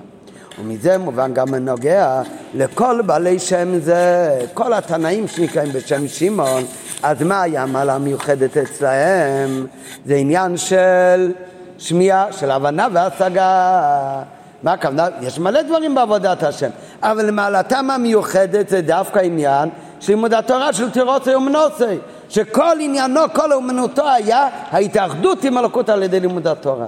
ומזה 0.60 0.97
מובן 0.97 1.34
גם 1.34 1.53
הנוגע 1.53 2.22
לכל 2.53 3.01
בעלי 3.05 3.39
שם 3.39 3.80
זה, 3.80 4.30
כל 4.53 4.74
התנאים 4.74 5.28
שנקראים 5.28 5.72
בשם 5.74 6.07
שמעון, 6.07 6.64
אז 7.03 7.24
מה 7.24 7.41
היה 7.41 7.64
המעלה 7.64 7.95
המיוחדת 7.95 8.57
אצלהם? 8.57 9.68
זה 10.05 10.16
עניין 10.16 10.57
של 10.57 11.32
שמיעה, 11.78 12.32
של 12.32 12.51
הבנה 12.51 12.88
והשגה. 12.93 14.22
מה 14.64 14.74
הכוונה? 14.74 15.07
יש 15.22 15.39
מלא 15.39 15.62
דברים 15.62 15.95
בעבודת 15.95 16.43
השם, 16.43 16.70
אבל 17.01 17.32
מעלתם 17.32 17.89
המיוחדת 17.91 18.70
זה 18.70 18.82
דווקא 18.82 19.20
עניין 19.20 19.70
של 19.99 20.14
לימוד 20.14 20.34
התורה 20.34 20.74
של 20.74 20.89
תירוצי 20.89 21.36
ומנוסי, 21.36 21.97
שכל 22.30 22.78
עניינו, 22.80 23.22
כל 23.34 23.53
אומנותו 23.53 24.10
היה 24.10 24.47
ההתאחדות 24.72 25.43
עם 25.43 25.57
הלקות 25.57 25.89
על 25.89 26.03
ידי 26.03 26.20
לימוד 26.20 26.47
התורה. 26.47 26.88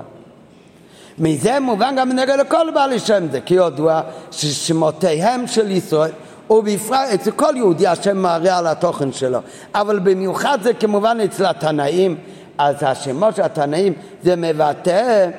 מזה 1.22 1.59
מובן 1.59 1.95
גם 1.97 2.11
נגד 2.11 2.39
לכל 2.39 2.72
בעלי 2.74 2.99
שם 2.99 3.28
זה, 3.32 3.41
כי 3.41 3.53
ידוע 3.53 4.01
ששמותיהם 4.32 5.47
של 5.47 5.72
ישראל 5.72 6.11
ובפרט 6.49 7.09
אצל 7.13 7.32
כל 7.32 7.53
יהודי 7.55 7.88
השם 7.88 8.17
מראה 8.17 8.57
על 8.57 8.67
התוכן 8.67 9.11
שלו, 9.11 9.39
אבל 9.76 9.99
במיוחד 9.99 10.57
זה 10.61 10.74
כמובן 10.74 11.17
אצל 11.24 11.45
התנאים, 11.45 12.17
אז 12.57 12.76
השמות 12.82 13.36
של 13.36 13.41
התנאים 13.41 13.93
זה 14.24 14.36
מבטא 14.36 15.30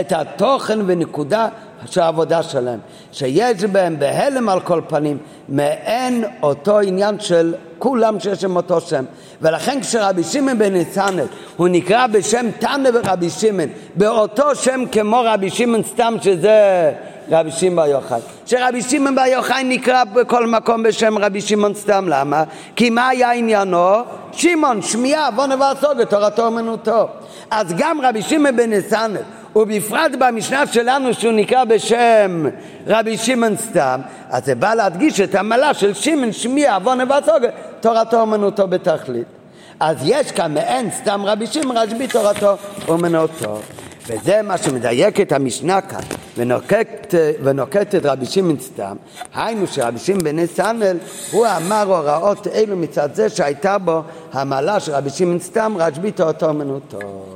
את 0.00 0.12
התוכן 0.12 0.78
ונקודה 0.86 1.48
של 1.86 2.00
העבודה 2.00 2.42
שלהם, 2.42 2.78
שיש 3.12 3.64
בהם 3.64 3.98
בהלם 3.98 4.48
על 4.48 4.60
כל 4.60 4.80
פנים 4.88 5.18
מעין 5.48 6.24
אותו 6.42 6.80
עניין 6.80 7.20
של 7.20 7.54
כולם 7.78 8.20
שיש 8.20 8.40
שם 8.40 8.56
אותו 8.56 8.80
שם. 8.80 9.04
ולכן 9.42 9.80
כשרבי 9.80 10.24
שמעון 10.24 10.58
בן 10.58 10.72
ניסנל 10.72 11.26
הוא 11.56 11.68
נקרא 11.68 12.06
בשם 12.06 12.46
תנא 12.58 12.90
ורבי 12.94 13.30
שמעון, 13.30 13.68
באותו 13.94 14.54
שם 14.54 14.84
כמו 14.92 15.22
רבי 15.24 15.50
שמעון 15.50 15.82
סתם 15.82 16.14
שזה 16.22 16.92
רבי 17.30 17.50
שמעון 17.50 17.76
בר 17.76 17.86
יוחאי. 17.86 18.20
שרבי 18.46 18.82
שמעון 18.82 19.14
בר 19.14 19.26
יוחאי 19.26 19.64
נקרא 19.64 20.04
בכל 20.04 20.46
מקום 20.46 20.82
בשם 20.82 21.18
רבי 21.18 21.40
שמעון 21.40 21.74
סתם, 21.74 22.06
למה? 22.08 22.44
כי 22.76 22.90
מה 22.90 23.08
היה 23.08 23.32
עניינו? 23.32 23.90
שמעון, 24.32 24.82
שמיעה, 24.82 25.30
בוא 25.30 25.46
נבעסוק 25.46 25.92
בתורתו 25.92 26.46
אומנותו. 26.46 27.08
אז 27.50 27.74
גם 27.76 28.00
רבי 28.02 28.22
שמעון 28.22 28.56
בן 28.56 28.70
ניסנל 28.70 29.16
ובפרט 29.56 30.12
במשנה 30.18 30.66
שלנו 30.66 31.14
שהוא 31.14 31.32
נקרא 31.32 31.64
בשם 31.64 32.44
רבי 32.86 33.16
שמעון 33.16 33.56
סתם, 33.56 34.00
אז 34.30 34.44
זה 34.44 34.54
בא 34.54 34.74
להדגיש 34.74 35.20
את 35.20 35.34
המעלה 35.34 35.74
של 35.74 35.94
שמעון 35.94 36.32
שמיע 36.32 36.74
עוון 36.74 37.00
ובצוגר, 37.00 37.48
תורתו 37.80 38.20
אומנותו 38.20 38.66
בתכלית. 38.66 39.26
אז 39.80 39.96
יש 40.04 40.32
כאן 40.32 40.54
מעין 40.54 40.90
סתם 40.90 41.22
רבי 41.24 41.46
שמעון 41.46 41.76
רשב"י 41.76 42.06
תורתו 42.06 42.56
אומנותו. 42.88 43.60
וזה 44.06 44.42
מה 44.42 44.58
שמדייק 44.58 45.20
את 45.20 45.32
המשנה 45.32 45.80
כאן, 45.80 46.00
ונוקט, 46.36 47.14
ונוקט 47.42 47.94
את 47.94 48.06
רבי 48.06 48.26
שמעון 48.26 48.56
סתם, 48.60 48.96
היינו 49.34 49.66
שרבי 49.66 49.98
שמעון 49.98 50.24
בן 50.24 50.38
נסנל, 50.38 50.96
הוא 51.30 51.46
אמר 51.56 51.82
הוראות 51.86 52.46
אלו 52.46 52.76
מצד 52.76 53.14
זה 53.14 53.28
שהייתה 53.28 53.78
בו 53.78 54.02
המעלה 54.32 54.80
של 54.80 54.92
רבי 54.92 55.10
שמעון 55.10 55.38
סתם, 55.38 55.74
רשב"י 55.78 56.10
תורתו 56.10 56.46
אומנותו. 56.46 57.35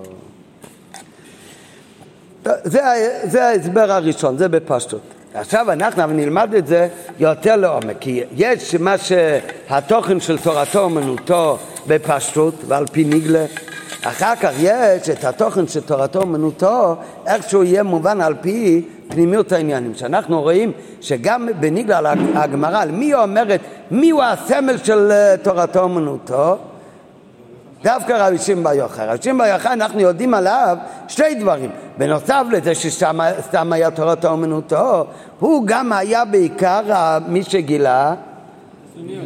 זה, 2.44 2.80
זה 3.24 3.46
ההסבר 3.46 3.92
הראשון, 3.92 4.38
זה 4.38 4.48
בפשטות. 4.48 5.00
עכשיו 5.34 5.72
אנחנו 5.72 6.06
נלמד 6.06 6.54
את 6.54 6.66
זה 6.66 6.88
יותר 7.18 7.56
לעומק, 7.56 7.96
כי 8.00 8.22
יש 8.36 8.74
מה 8.74 8.94
שהתוכן 8.98 10.20
של 10.20 10.38
תורתו 10.38 10.80
אומנותו 10.80 11.58
בפשטות 11.86 12.54
ועל 12.66 12.86
פי 12.86 13.04
נגלה, 13.04 13.44
אחר 14.02 14.36
כך 14.36 14.50
יש 14.58 15.10
את 15.10 15.24
התוכן 15.24 15.66
של 15.66 15.80
תורתו 15.80 16.20
אומנותו, 16.20 16.96
איך 17.26 17.52
יהיה 17.52 17.82
מובן 17.82 18.20
על 18.20 18.34
פי 18.40 18.82
פנימיות 19.08 19.52
העניינים. 19.52 19.94
שאנחנו 19.94 20.42
רואים 20.42 20.72
שגם 21.00 21.48
בנגלה 21.60 22.12
הגמרא, 22.34 22.84
מי 22.84 23.14
אומרת, 23.14 23.60
מי 23.90 24.10
הוא 24.10 24.22
הסמל 24.22 24.76
של 24.84 25.10
אה, 25.10 25.36
תורתו 25.42 25.80
אומנותו? 25.80 26.58
דווקא 27.82 28.12
רבי 28.12 28.38
שמעון 28.38 28.64
בר 28.64 28.72
יוחאי. 28.72 29.06
רבי 29.06 29.22
שמעון 29.22 29.38
בר 29.38 29.46
יוחאי, 29.46 29.72
אנחנו 29.72 30.00
יודעים 30.00 30.34
עליו 30.34 30.76
שתי 31.08 31.34
דברים. 31.34 31.70
בנוסף 31.98 32.44
לזה 32.50 32.74
שסתם 32.74 33.72
היה 33.72 33.90
תורת 33.90 34.24
האומנותו, 34.24 35.06
הוא 35.38 35.62
גם 35.66 35.92
היה 35.92 36.24
בעיקר 36.24 36.82
מי 37.28 37.42
שגילה 37.42 38.14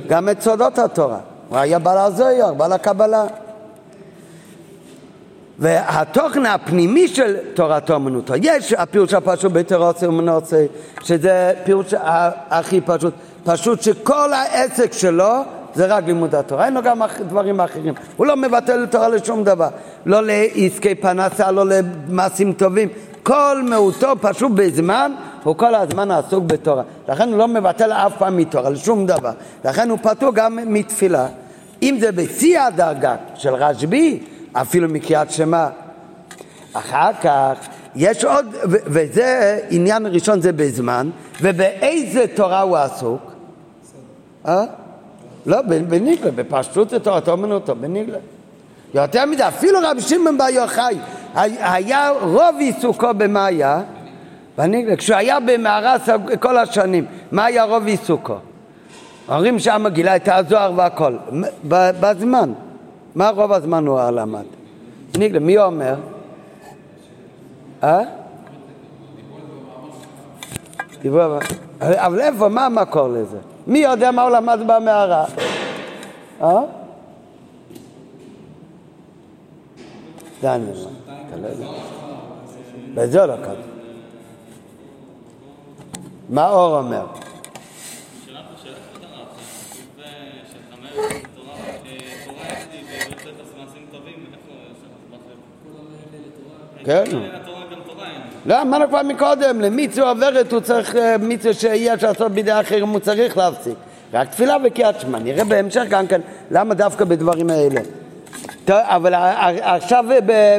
גם 0.06 0.28
את 0.28 0.42
סודות 0.42 0.78
התורה. 0.78 1.18
הוא 1.48 1.58
היה 1.58 1.78
בעל 1.78 1.98
הזויר, 1.98 2.52
בעל 2.52 2.72
הקבלה. 2.72 3.24
והתוכן 5.58 6.46
הפנימי 6.46 7.08
של 7.08 7.36
תורת 7.54 7.90
האומנותו, 7.90 8.34
יש 8.42 8.72
הפירוש 8.72 9.14
הפשוט 9.14 9.52
בתורצי 9.52 10.06
אומנוצי, 10.06 10.66
שזה 11.02 11.52
פירוש 11.64 11.94
הכי 12.50 12.80
פשוט, 12.80 13.14
פשוט 13.44 13.82
שכל 13.82 14.32
העסק 14.32 14.92
שלו 14.92 15.34
זה 15.74 15.86
רק 15.86 16.04
לימוד 16.06 16.34
התורה, 16.34 16.64
אין 16.64 16.74
לו 16.74 16.82
גם 16.82 17.02
דברים 17.28 17.60
אחרים. 17.60 17.94
הוא 18.16 18.26
לא 18.26 18.36
מבטל 18.36 18.86
תורה 18.86 19.08
לשום 19.08 19.44
דבר, 19.44 19.68
לא 20.06 20.20
לעסקי 20.22 20.94
פנסה, 20.94 21.50
לא 21.50 21.64
למעשים 21.66 22.52
טובים. 22.52 22.88
כל 23.22 23.62
מהותו 23.64 24.12
פשוט 24.20 24.52
בזמן, 24.54 25.12
הוא 25.42 25.56
כל 25.56 25.74
הזמן 25.74 26.10
עסוק 26.10 26.44
בתורה. 26.44 26.82
לכן 27.08 27.28
הוא 27.28 27.38
לא 27.38 27.48
מבטל 27.48 27.92
אף 27.92 28.12
פעם 28.18 28.36
מתורה, 28.36 28.70
לשום 28.70 29.06
דבר. 29.06 29.32
לכן 29.64 29.90
הוא 29.90 29.98
פטור 30.02 30.34
גם 30.34 30.58
מתפילה. 30.66 31.26
אם 31.82 31.96
זה 32.00 32.12
בשיא 32.12 32.60
הדרגה 32.60 33.16
של 33.34 33.54
רשב"י, 33.54 34.22
אפילו 34.52 34.88
מקריאת 34.88 35.30
שמע. 35.30 35.68
אחר 36.72 37.10
כך 37.22 37.68
יש 37.94 38.24
עוד, 38.24 38.46
וזה 38.64 39.58
עניין 39.70 40.06
ראשון 40.06 40.40
זה 40.40 40.52
בזמן, 40.52 41.10
ובאיזה 41.42 42.24
תורה 42.34 42.60
הוא 42.60 42.76
עסוק? 42.76 43.20
אה? 44.48 44.64
לא, 45.46 45.62
בניגלה, 45.62 46.30
בפשטות 46.30 46.90
זה 46.90 47.00
תורתו 47.00 47.32
אומנותו, 47.32 47.74
בניגלה. 47.76 48.18
יותר 48.94 49.26
מזה, 49.26 49.48
אפילו 49.48 49.78
רבי 49.82 50.00
שמעון 50.00 50.38
בר 50.38 50.48
יוחאי, 50.48 50.98
היה 51.34 52.10
רוב 52.20 52.56
עיסוקו 52.58 53.08
במה 53.16 53.44
היה? 53.44 53.80
בניגלה. 54.58 54.96
כשהוא 54.96 55.16
היה 55.16 55.40
במערה 55.40 55.96
כל 56.40 56.58
השנים, 56.58 57.04
מה 57.32 57.44
היה 57.44 57.64
רוב 57.64 57.86
עיסוקו? 57.86 58.36
אומרים 59.28 59.58
שם 59.58 59.86
גילה 59.88 60.16
את 60.16 60.28
הזוהר 60.32 60.72
והכל, 60.76 61.16
בזמן. 61.68 62.52
מה 63.14 63.28
רוב 63.28 63.52
הזמן 63.52 63.86
הוא 63.86 64.00
למד? 64.00 64.44
ניגלה, 65.18 65.38
מי 65.38 65.58
אומר? 65.58 65.94
אה? 67.82 68.00
אבל 71.82 72.20
איפה, 72.20 72.48
מה 72.48 72.66
המקור 72.66 73.08
לזה? 73.08 73.38
מי 73.66 73.78
יודע 73.78 74.10
מה 74.10 74.22
הוא 74.22 74.30
למד 74.30 74.58
במערה? 74.66 75.24
אה? 76.42 76.60
זה 80.40 80.54
אני 80.54 80.64
אומר. 81.34 81.70
בזה 82.94 83.26
לא 83.26 83.34
כתוב. 83.42 83.54
מה 86.28 86.48
אור 86.48 86.78
אומר? 86.78 87.06
כן. 96.84 97.04
לא, 98.46 98.62
אמרנו 98.62 98.88
כבר 98.88 99.02
מקודם, 99.02 99.60
למיצו 99.60 100.08
עוברת 100.08 100.52
הוא 100.52 100.60
צריך, 100.60 100.96
אה, 100.96 101.18
מיצו 101.18 101.54
שיש 101.54 102.02
לעשות 102.02 102.32
בידי 102.32 102.60
אחרים 102.60 102.88
הוא 102.88 103.00
צריך 103.00 103.36
להפסיק. 103.36 103.74
רק 104.12 104.30
תפילה 104.30 104.56
וקריאת 104.64 105.00
שמע. 105.00 105.18
נראה 105.18 105.44
בהמשך 105.44 105.82
גם 105.88 106.06
כן 106.06 106.20
למה 106.50 106.74
דווקא 106.74 107.04
בדברים 107.04 107.50
האלה. 107.50 107.80
טוב, 108.64 108.76
אבל 108.82 109.14
עכשיו 109.60 110.04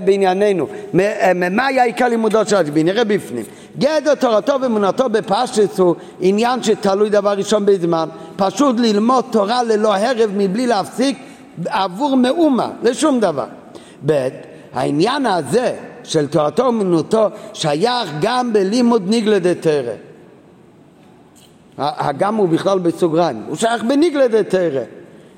בענייננו, 0.06 0.68
מה 1.52 1.66
היה 1.66 1.84
עיקר 1.84 2.08
לימודו 2.08 2.46
של 2.46 2.56
רשב"י? 2.56 2.84
נראה 2.84 3.04
בפנים. 3.04 3.46
גדר 3.78 4.16
תורתו 4.16 4.62
ואמונתו 4.62 5.10
בפשטס 5.10 5.80
הוא 5.80 5.96
עניין 6.20 6.64
שתלוי 6.64 7.10
דבר 7.10 7.32
ראשון 7.32 7.66
בזמן. 7.66 8.10
פשוט 8.36 8.80
ללמוד 8.80 9.26
תורה 9.32 9.64
ללא 9.64 9.96
הרב 9.96 10.32
מבלי 10.38 10.68
להפסיק 10.68 11.18
עבור 11.66 12.18
מאומה, 12.18 12.70
לשום 12.84 13.20
דבר. 13.20 13.46
ב', 14.06 14.28
העניין 14.74 15.26
הזה 15.26 15.74
של 16.06 16.28
תורתו 16.28 16.64
ואמונתו 16.64 17.28
שייך 17.54 18.10
גם 18.22 18.54
בלימוד 18.54 19.10
ניגלה 19.10 19.40
דתרא. 19.40 19.94
הגם 21.78 22.36
הוא 22.36 22.50
בכלל 22.50 22.80
בסוגריים, 22.80 23.44
הוא 23.48 23.56
שייך 23.56 23.84
בניגלה 23.84 24.28
דתרא. 24.28 24.84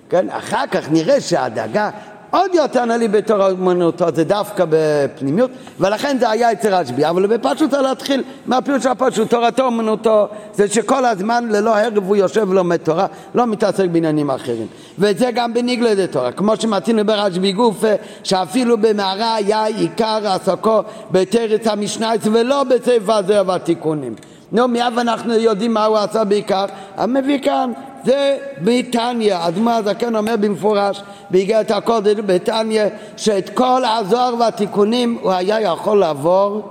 כן? 0.09 0.30
אחר 0.30 0.63
כך 0.72 0.91
נראה 0.91 1.22
שהדאגה 1.22 1.89
עוד 2.32 2.55
יותר 2.55 2.86
נעלי 2.86 3.07
בתורה 3.07 3.49
אומנותו, 3.49 4.05
זה 4.15 4.23
דווקא 4.23 4.65
בפנימיות, 4.69 5.51
ולכן 5.80 6.17
זה 6.19 6.30
היה 6.30 6.51
אצל 6.51 6.73
רשב"י. 6.73 7.09
אבל 7.09 7.28
בפשוט 7.28 7.71
זה 7.71 7.82
להתחיל 7.82 8.23
מהפירוש 8.45 8.86
הפשוט, 8.86 9.30
תורתו 9.30 9.63
אומנותו, 9.63 10.28
זה 10.53 10.67
שכל 10.67 11.05
הזמן 11.05 11.47
ללא 11.49 11.78
הרב 11.78 12.07
הוא 12.07 12.15
יושב 12.15 12.49
ולומד 12.49 12.78
תורה, 12.78 13.05
לא 13.36 13.45
מתעסק 13.45 13.86
בעניינים 13.91 14.32
אחרים. 14.32 14.67
וזה 14.99 15.30
גם 15.34 15.53
בניגלד 15.53 16.05
תורה, 16.05 16.32
כמו 16.32 16.55
שמתאים 16.55 16.99
ברשב"י 17.05 17.51
גופה, 17.51 17.93
שאפילו 18.23 18.78
במערה 18.78 19.36
היה 19.36 19.65
עיקר 19.65 20.28
עסקו 20.28 20.82
בתרץ 21.11 21.67
המשנייץ 21.67 22.21
ולא 22.32 22.63
בספר 22.63 23.13
הזה 23.13 23.41
והתיקונים. 23.45 24.15
נו, 24.51 24.67
מיד 24.67 24.97
אנחנו 24.97 25.34
יודעים 25.34 25.73
מה 25.73 25.86
הוא 25.86 25.97
עשה 25.97 26.23
בעיקר, 26.23 26.65
המביא 26.97 27.39
כאן 27.39 27.71
זה 28.08 28.38
בתניא, 28.64 29.36
אדמה 29.39 29.76
הזקן 29.76 30.16
אומר 30.16 30.36
במפורש 30.39 31.01
באיגרת 31.30 31.72
הקודש 31.72 32.16
בתניא 32.26 32.84
שאת 33.18 33.49
כל 33.49 33.82
הזוהר 33.86 34.36
והתיקונים 34.39 35.18
הוא 35.22 35.32
היה 35.32 35.62
יכול 35.62 35.99
לעבור 35.99 36.62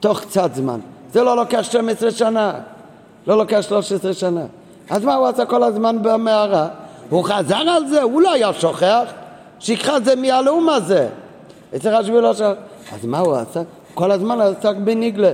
תוך 0.00 0.20
קצת 0.20 0.54
זמן. 0.54 0.80
זה 1.12 1.22
לא 1.22 1.36
לוקח 1.36 1.62
12 1.62 2.10
שנה, 2.10 2.52
לא 3.26 3.36
לוקח 3.36 3.60
13 3.60 4.14
שנה. 4.14 4.44
אז 4.90 5.04
מה 5.04 5.14
הוא 5.14 5.26
עשה 5.26 5.44
כל 5.44 5.62
הזמן 5.62 6.02
במערה? 6.02 6.68
הוא 7.10 7.24
חזר 7.24 7.56
על 7.56 7.86
זה, 7.86 8.02
הוא 8.02 8.22
לא 8.22 8.32
היה 8.32 8.52
שוכח, 8.52 9.12
את 9.96 10.04
זה 10.04 10.16
מהלאום 10.16 10.68
הזה. 10.68 11.08
אצל 11.76 11.88
רשב"י 11.88 12.20
לא 12.20 12.34
שוכח. 12.34 12.52
אז 12.92 13.04
מה 13.04 13.18
הוא 13.18 13.34
עשה? 13.34 13.60
כל 13.94 14.10
הזמן 14.10 14.40
עסק 14.40 14.74
בניגלה. 14.84 15.30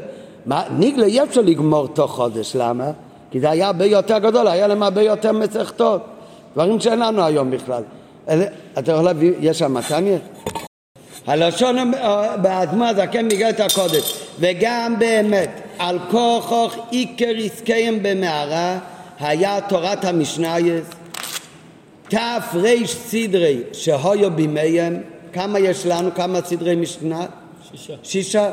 מה, 0.47 0.62
ניגלה 0.70 1.07
אי 1.07 1.22
אפשר 1.22 1.41
לגמור 1.41 1.89
תוך 1.89 2.11
חודש, 2.11 2.57
למה? 2.57 2.91
כי 3.31 3.41
זה 3.41 3.51
היה 3.51 3.66
הרבה 3.66 3.85
יותר 3.85 4.18
גדול, 4.18 4.49
היה 4.49 4.66
להם 4.66 4.83
הרבה 4.83 5.03
יותר 5.03 5.33
מסכתות, 5.33 6.05
דברים 6.55 6.81
שאין 6.81 6.99
לנו 6.99 7.24
היום 7.24 7.51
בכלל. 7.51 7.83
אתה 8.79 8.93
יכול 8.93 9.05
להביא, 9.05 9.33
יש 9.41 9.59
שם 9.59 9.74
מתניה? 9.74 10.18
הלשון 11.26 11.93
באדמה 12.43 12.95
זקן 12.95 13.26
מגלת 13.26 13.61
הקודש, 13.61 14.20
וגם 14.41 14.99
באמת 14.99 15.51
על 15.79 15.99
כוכוך 16.11 16.76
עיקר 16.91 17.33
עסקיהם 17.45 17.99
במערה 18.03 18.79
היה 19.20 19.61
תורת 19.61 20.05
המשנייס 20.05 20.85
ריש 22.55 22.95
סדרי 22.95 23.62
שהויו 23.72 24.31
בימיהם 24.31 25.03
כמה 25.33 25.59
יש 25.59 25.87
לנו? 25.87 26.14
כמה 26.14 26.41
סדרי 26.45 26.76
משנה? 26.76 27.26
שישה. 27.70 27.95
שישה. 28.03 28.51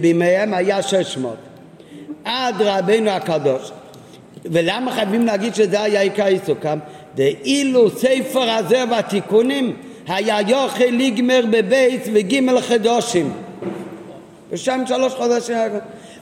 בימיהם 0.00 0.54
היה 0.54 0.82
שש 0.82 1.16
מאות. 1.16 1.36
עד 2.24 2.54
רבינו 2.58 3.10
הקדוש. 3.10 3.70
ולמה 4.44 4.92
חייבים 4.92 5.26
להגיד 5.26 5.54
שזה 5.54 5.82
היה 5.82 6.00
עיקר 6.00 6.24
עיסוקם? 6.24 6.78
דאילו 7.14 7.90
ספר 7.90 8.50
הזה 8.50 8.84
והתיקונים 8.90 9.76
היה 10.08 10.40
יוכל 10.40 10.84
לגמר 10.84 11.44
בבית 11.50 12.02
וגימל 12.14 12.60
חדושים. 12.60 13.32
ושם 14.50 14.82
שלוש 14.86 15.12
חודשים. 15.12 15.56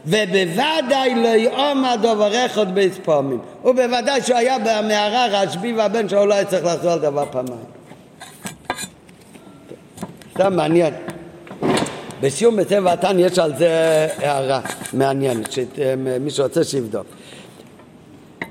ובוודאי 0.07 1.15
לא 1.15 1.29
יעמד 1.29 1.99
דובר 2.03 2.47
אחד 2.47 2.75
בית 2.75 2.93
פעמים. 3.05 3.39
ובוודאי 3.65 4.23
שהוא 4.23 4.37
היה 4.37 4.59
במערה 4.59 5.27
רשב"י 5.27 5.73
והבן 5.73 6.09
שלו 6.09 6.27
לא 6.27 6.35
היה 6.35 6.45
צריך 6.45 6.65
לחזור 6.65 6.93
על 6.93 6.99
דבר 6.99 7.25
פעמיים. 7.31 7.65
סתם 10.35 10.57
מעניין. 10.57 10.95
בסיום 12.23 12.57
בטבע 12.57 12.93
התן 12.93 13.19
יש 13.19 13.39
על 13.39 13.53
זה 13.59 14.07
הערה 14.19 14.61
מעניינת, 14.93 15.53
שמי 15.53 16.31
שרוצה 16.31 16.65
שיבדוק. 16.65 17.07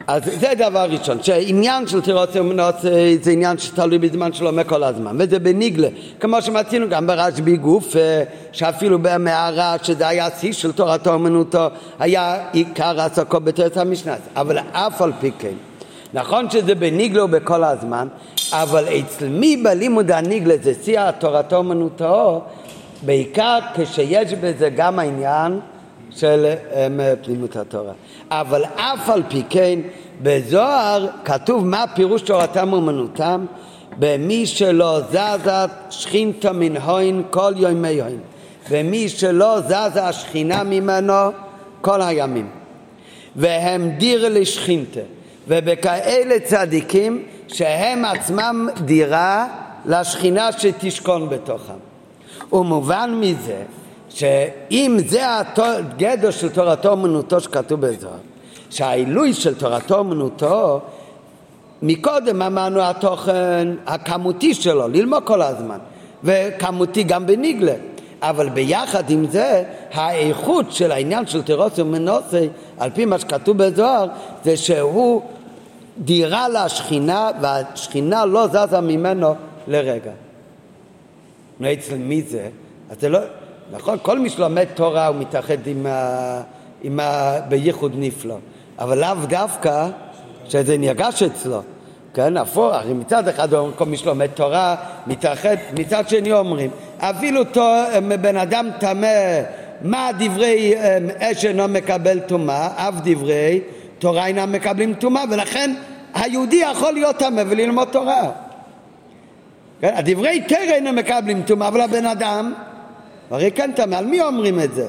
אז 0.08 0.24
זה 0.40 0.48
דבר 0.58 0.86
ראשון, 0.90 1.24
שעניין 1.24 1.88
של 1.88 2.02
תירוץ 2.02 2.36
אמונות 2.36 2.76
זה 3.22 3.32
עניין 3.32 3.58
שתלוי 3.58 3.98
בזמן 3.98 4.34
שלו 4.34 4.52
כל 4.68 4.84
הזמן, 4.84 5.16
וזה 5.20 5.40
בניגלה, 5.40 5.88
כמו 6.20 6.42
שמצינו 6.42 6.90
גם 6.90 7.08
ברשב"י 7.08 7.58
גוף, 7.58 7.96
אה, 7.96 8.24
שאפילו 8.52 9.00
במערה, 9.02 9.76
שזה 9.84 10.08
היה 10.08 10.28
שיא 10.40 10.54
של 10.54 10.72
תורתו 10.72 11.16
אמונותו, 11.16 11.68
היה 12.00 12.38
עיקר 12.52 13.02
עסקו 13.02 13.40
בתורת 13.40 13.78
המשנה, 13.78 14.16
אבל 14.36 14.58
אף 14.72 15.02
על 15.02 15.12
פי 15.20 15.32
כן, 15.40 15.54
נכון 16.14 16.50
שזה 16.50 16.76
בניגלה 16.76 17.26
ובכל 17.26 17.64
הזמן, 17.64 18.08
אבל 18.52 18.86
אצל 19.00 19.28
מי 19.28 19.58
בלימוד 19.58 20.12
הניגלה 20.12 20.56
זה 20.62 20.74
שיא 20.84 21.12
תורתו 21.12 21.60
אמונותו, 21.60 22.42
בעיקר 23.02 23.60
כשיש 23.76 24.34
בזה 24.34 24.70
גם 24.70 25.00
העניין 25.00 25.60
של 26.10 26.54
פנימות 27.24 27.56
התורה. 27.56 27.94
אבל 28.32 28.64
אף 28.76 29.10
על 29.10 29.24
פי 29.28 29.44
כן, 29.50 29.80
בזוהר 30.22 31.08
כתוב 31.26 31.66
מה 31.66 31.86
פירוש 31.96 32.22
תורתם 32.22 32.74
אומנותם 32.74 33.46
במי 34.00 34.46
שלא 34.46 35.00
זזה 35.10 35.52
שכינתא 35.90 36.52
מן 36.54 36.78
הוין 36.78 37.24
כל 37.30 37.54
יומי 37.56 38.02
הוין. 38.02 38.20
ומי 38.70 39.10
שלא 39.10 39.60
זזה 39.62 40.04
השכינה 40.04 40.64
ממנו 40.64 41.14
כל 41.82 42.02
הימים. 42.02 42.50
והם 43.36 43.90
דיר 43.90 44.30
לשכינתא 44.30 45.02
ובכאלה 45.48 46.40
צדיקים 46.40 47.24
שהם 47.48 48.06
עצמם 48.06 48.70
דירה 48.86 49.48
לשכינה 49.86 50.52
שתשכון 50.52 51.30
בתוכם 51.30 51.91
ומובן 52.54 53.18
מזה 53.20 53.64
שאם 54.10 54.98
זה 55.06 55.22
הגדר 55.58 56.32
של 56.32 56.50
תורתו 56.50 56.90
אומנותו 56.90 57.40
שכתוב 57.40 57.82
בזוהר, 57.82 58.18
שהעילוי 58.70 59.34
של 59.34 59.56
תורתו 59.56 59.98
אומנותו, 59.98 60.80
מקודם 61.82 62.42
אמרנו 62.42 62.82
התוכן 62.82 63.68
הכמותי 63.88 64.54
שלו, 64.54 64.88
ללמוד 64.88 65.24
כל 65.24 65.42
הזמן, 65.42 65.78
וכמותי 66.24 67.04
גם 67.04 67.26
בניגלה. 67.26 67.74
אבל 68.22 68.50
ביחד 68.50 69.10
עם 69.10 69.28
זה, 69.28 69.64
האיכות 69.94 70.72
של 70.72 70.92
העניין 70.92 71.28
של 71.28 71.42
תירוס 71.42 71.80
ומנוסי, 71.80 72.50
על 72.78 72.90
פי 72.90 73.06
מה 73.06 73.20
שכתוב 73.20 73.58
בזוהר, 73.58 74.08
זה 74.44 74.58
שהוא 74.58 75.22
דירה 75.98 76.50
לשכינה, 76.50 77.30
והשכינה 77.42 78.26
לא 78.26 78.48
זזה 78.48 78.82
ממנו 78.82 79.36
לרגע. 79.68 80.12
אצל 81.66 81.96
מי 81.96 82.22
זה? 82.22 82.48
אז 82.90 82.98
זה 83.00 83.10
לא, 83.10 83.20
נכון, 83.72 83.98
כל 84.02 84.20
מי 84.20 84.30
שלומד 84.30 84.66
תורה 84.74 85.08
הוא 85.08 85.16
מתאחד 85.16 85.68
עם 85.68 85.86
ה... 85.86 86.42
עם 86.84 87.00
ה... 87.00 87.40
בייחוד 87.50 87.92
נפלא, 87.96 88.36
אבל 88.80 88.98
לאו 89.00 89.26
דווקא 89.28 89.88
שזה 90.48 90.78
נרגש 90.78 91.24
אצלו, 91.24 91.62
כן, 92.14 92.38
הפוך, 92.38 92.74
הרי 92.74 92.94
מצד 92.94 93.28
אחד 93.28 93.54
אומרים 93.54 93.74
כל 93.78 93.86
מי 93.86 93.98
שלומד 93.98 94.28
תורה 94.28 94.76
מתאחד, 95.08 95.56
מצד 95.80 96.10
שני 96.10 96.34
אומרים 96.34 96.70
אפילו 96.98 97.44
תור, 97.44 97.84
בן 98.22 98.38
אדם 98.38 98.70
טמא, 98.80 99.42
מה 99.82 100.10
דברי 100.20 100.74
אש 101.18 101.46
אינו 101.46 101.68
מקבל 101.68 102.20
טומאה, 102.20 102.68
אף 102.76 102.94
דברי 103.04 103.62
תורה 104.00 104.26
אינם 104.26 104.52
מקבלים 104.52 104.94
טומאה, 104.94 105.24
ולכן 105.32 105.74
היהודי 106.14 106.56
יכול 106.56 106.94
להיות 106.94 107.16
טמא 107.16 107.44
וללמוד 107.48 107.88
תורה. 107.92 108.32
כן, 109.82 109.94
הדברי 109.96 110.42
תרא 110.48 110.58
אינם 110.58 110.96
מקבלים 110.96 111.44
טומאה, 111.44 111.68
אבל 111.68 111.82
הבן 111.82 112.06
אדם 112.06 112.54
הרי 113.32 113.52
כן 113.52 113.72
טמא, 113.76 113.96
על 113.96 114.06
מי 114.06 114.22
אומרים 114.22 114.60
את 114.60 114.74
זה? 114.74 114.88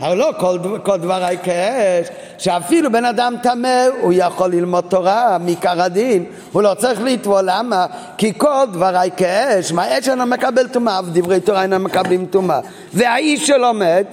הרי 0.00 0.16
לא 0.16 0.30
כל, 0.38 0.58
כל 0.82 0.96
דברי 0.96 1.36
כאש, 1.42 2.08
שאפילו 2.38 2.92
בן 2.92 3.04
אדם 3.04 3.34
טמא 3.42 3.86
הוא 4.00 4.12
יכול 4.16 4.50
ללמוד 4.50 4.84
תורה 4.88 5.38
מעיקר 5.38 5.82
הדין, 5.82 6.24
הוא 6.52 6.62
לא 6.62 6.74
צריך 6.74 7.00
לטבול, 7.02 7.40
למה? 7.44 7.86
כי 8.18 8.32
כל 8.38 8.64
דברי 8.72 9.10
כאש, 9.16 9.72
מה 9.72 9.98
אש 9.98 10.08
אינו 10.08 10.26
מקבל 10.26 10.68
טומאה 10.68 11.00
ודברי 11.04 11.40
תורה 11.40 11.62
אינם 11.62 11.84
מקבלים 11.84 12.26
טומאה. 12.26 12.60
והאיש 12.94 13.46
שלומד, 13.46 14.04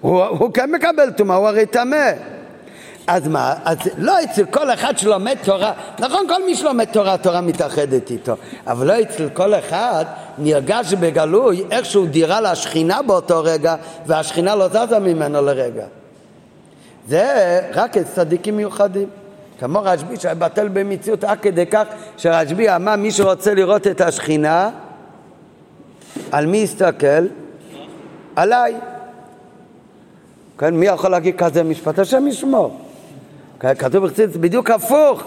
הוא, 0.00 0.24
הוא 0.24 0.52
כן 0.52 0.70
מקבל 0.70 1.10
טומאה, 1.10 1.36
הוא 1.36 1.48
הרי 1.48 1.66
טמא. 1.66 2.10
אז 3.06 3.28
מה, 3.28 3.54
אז 3.64 3.78
לא 3.98 4.24
אצל 4.24 4.44
כל 4.44 4.70
אחד 4.70 4.98
שלומד 4.98 5.36
תורה, 5.44 5.72
נכון 5.98 6.26
כל 6.28 6.44
מי 6.46 6.54
שלומד 6.54 6.84
תורה, 6.84 7.14
התורה 7.14 7.40
מתאחדת 7.40 8.10
איתו, 8.10 8.36
אבל 8.66 8.86
לא 8.86 9.00
אצל 9.00 9.28
כל 9.28 9.54
אחד 9.54 10.04
נרגש 10.38 10.94
בגלוי 10.94 11.64
איכשהו 11.70 12.06
דירה 12.06 12.40
לשכינה 12.40 13.02
באותו 13.02 13.42
רגע 13.42 13.74
והשכינה 14.06 14.54
לא 14.54 14.68
זזה 14.68 14.98
ממנו 14.98 15.42
לרגע. 15.42 15.84
זה 17.08 17.60
רק 17.74 17.96
אצל 17.96 18.08
צדיקים 18.14 18.56
מיוחדים. 18.56 19.08
כמו 19.58 19.80
רשב"י 19.82 20.16
שהיה 20.16 20.34
בטל 20.34 20.68
במציאות 20.68 21.24
עד 21.24 21.38
כדי 21.40 21.66
כך 21.66 21.84
שרשב"י 22.16 22.76
אמר 22.76 22.96
מי 22.96 23.10
שרוצה 23.10 23.54
לראות 23.54 23.86
את 23.86 24.00
השכינה 24.00 24.70
על 26.32 26.46
מי 26.46 26.56
יסתכל? 26.56 27.26
עליי. 28.36 28.74
כן, 30.58 30.74
מי 30.74 30.86
יכול 30.86 31.10
להגיד 31.10 31.36
כזה 31.38 31.62
משפט? 31.62 31.98
השם 31.98 32.26
ישמור. 32.26 32.85
כתוב 33.60 34.06
בחסידות 34.06 34.36
בדיוק 34.36 34.70
הפוך. 34.70 35.22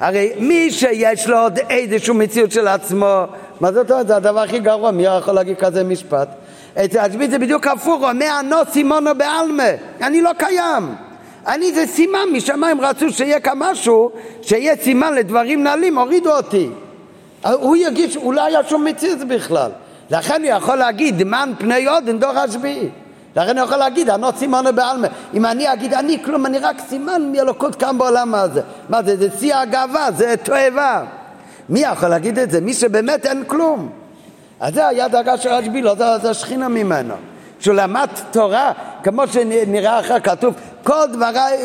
הרי 0.00 0.32
מי 0.38 0.70
שיש 0.70 1.28
לו 1.28 1.38
עוד 1.38 1.58
איזושהי 1.70 2.14
מציאות 2.14 2.52
של 2.52 2.68
עצמו, 2.68 3.24
מה 3.60 3.72
זאת 3.72 3.90
אומרת? 3.90 4.06
זה 4.06 4.16
הדבר 4.16 4.40
הכי 4.40 4.58
גרוע, 4.58 4.90
מי 4.90 5.04
יכול 5.04 5.34
להגיד 5.34 5.56
כזה 5.58 5.84
משפט? 5.84 6.28
השביעית 6.76 7.30
זה 7.30 7.38
בדיוק 7.38 7.66
הפוך, 7.66 8.02
אומר 8.02 8.32
ענו 8.38 8.56
סימונו 8.72 9.10
בעלמה, 9.16 9.68
אני 10.00 10.22
לא 10.22 10.30
קיים. 10.38 10.94
אני 11.46 11.72
זה 11.72 11.86
סימן, 11.86 12.28
משמיים 12.32 12.80
רצו 12.80 13.10
שיהיה 13.10 13.40
כאן 13.40 13.52
משהו, 13.56 14.10
שיהיה 14.42 14.76
סימן 14.76 15.14
לדברים 15.14 15.62
נעלים, 15.62 15.98
הורידו 15.98 16.36
אותי. 16.36 16.68
הוא 17.44 17.76
יגיש, 17.76 18.16
אולי 18.16 18.40
היה 18.40 18.64
שום 18.68 18.84
מציאות 18.84 19.18
בכלל. 19.18 19.70
לכן 20.10 20.42
הוא 20.42 20.50
יכול 20.50 20.76
להגיד, 20.76 21.18
דמן 21.18 21.52
פני 21.58 21.86
עודן 21.86 22.18
דור 22.18 22.30
השביעי. 22.30 22.88
לכן 23.36 23.58
הוא 23.58 23.64
יכול 23.64 23.76
להגיד, 23.76 24.10
אני 24.10 24.22
לא 24.22 24.32
סימנו 24.36 24.72
בעלמא. 24.74 25.08
אם 25.34 25.46
אני 25.46 25.72
אגיד, 25.72 25.94
אני 25.94 26.22
כלום, 26.24 26.46
אני 26.46 26.58
רק 26.58 26.76
סימן 26.88 27.32
מאלוקות 27.32 27.74
כאן 27.74 27.98
בעולם 27.98 28.34
הזה. 28.34 28.60
מה 28.88 29.02
זה? 29.02 29.16
זה 29.16 29.28
שיא 29.38 29.56
הגאווה, 29.56 30.12
זה 30.16 30.34
תועבה. 30.42 31.04
מי 31.68 31.80
יכול 31.80 32.08
להגיד 32.08 32.38
את 32.38 32.50
זה? 32.50 32.60
מי 32.60 32.74
שבאמת 32.74 33.26
אין 33.26 33.44
כלום. 33.46 33.88
אז 34.60 34.74
זה 34.74 34.88
היה 34.88 35.08
דאגה 35.08 35.36
של 35.36 35.48
רשב"י, 35.48 35.82
לא 35.82 35.94
זה 35.94 36.30
השכינה 36.30 36.68
ממנו. 36.68 37.14
שהוא 37.60 37.74
למד 37.74 38.08
תורה, 38.30 38.72
כמו 39.02 39.26
שנראה 39.26 40.00
אחר 40.00 40.20
כתוב, 40.20 40.54
כל 40.82 41.06
דבריי, 41.12 41.58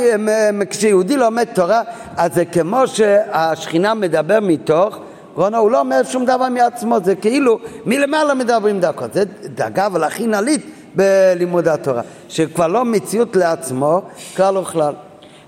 כשיהודי 0.70 1.18
לומד 1.18 1.48
תורה, 1.54 1.82
אז 2.18 2.34
זה 2.34 2.46
כמו 2.46 2.88
שהשכינה 2.88 3.94
מדבר 3.94 4.40
מתוך, 4.42 5.00
רונו, 5.36 5.58
הוא 5.58 5.72
לא 5.72 5.80
אומר 5.80 6.04
שום 6.04 6.26
דבר 6.26 6.50
מעצמו, 6.50 6.98
זה 7.04 7.16
כאילו 7.16 7.60
מלמעלה 7.86 8.34
מדברים 8.34 8.80
דקות. 8.80 9.14
זה 9.14 9.24
דאגה 9.44 9.86
אבל 9.86 10.04
הכי 10.04 10.28
נעלית 10.28 10.66
בלימוד 10.96 11.68
התורה, 11.68 12.02
שכבר 12.30 12.68
לא 12.68 12.86
מציאות 12.86 13.36
לעצמו 13.36 14.02
כלל 14.36 14.58
וכלל. 14.58 14.94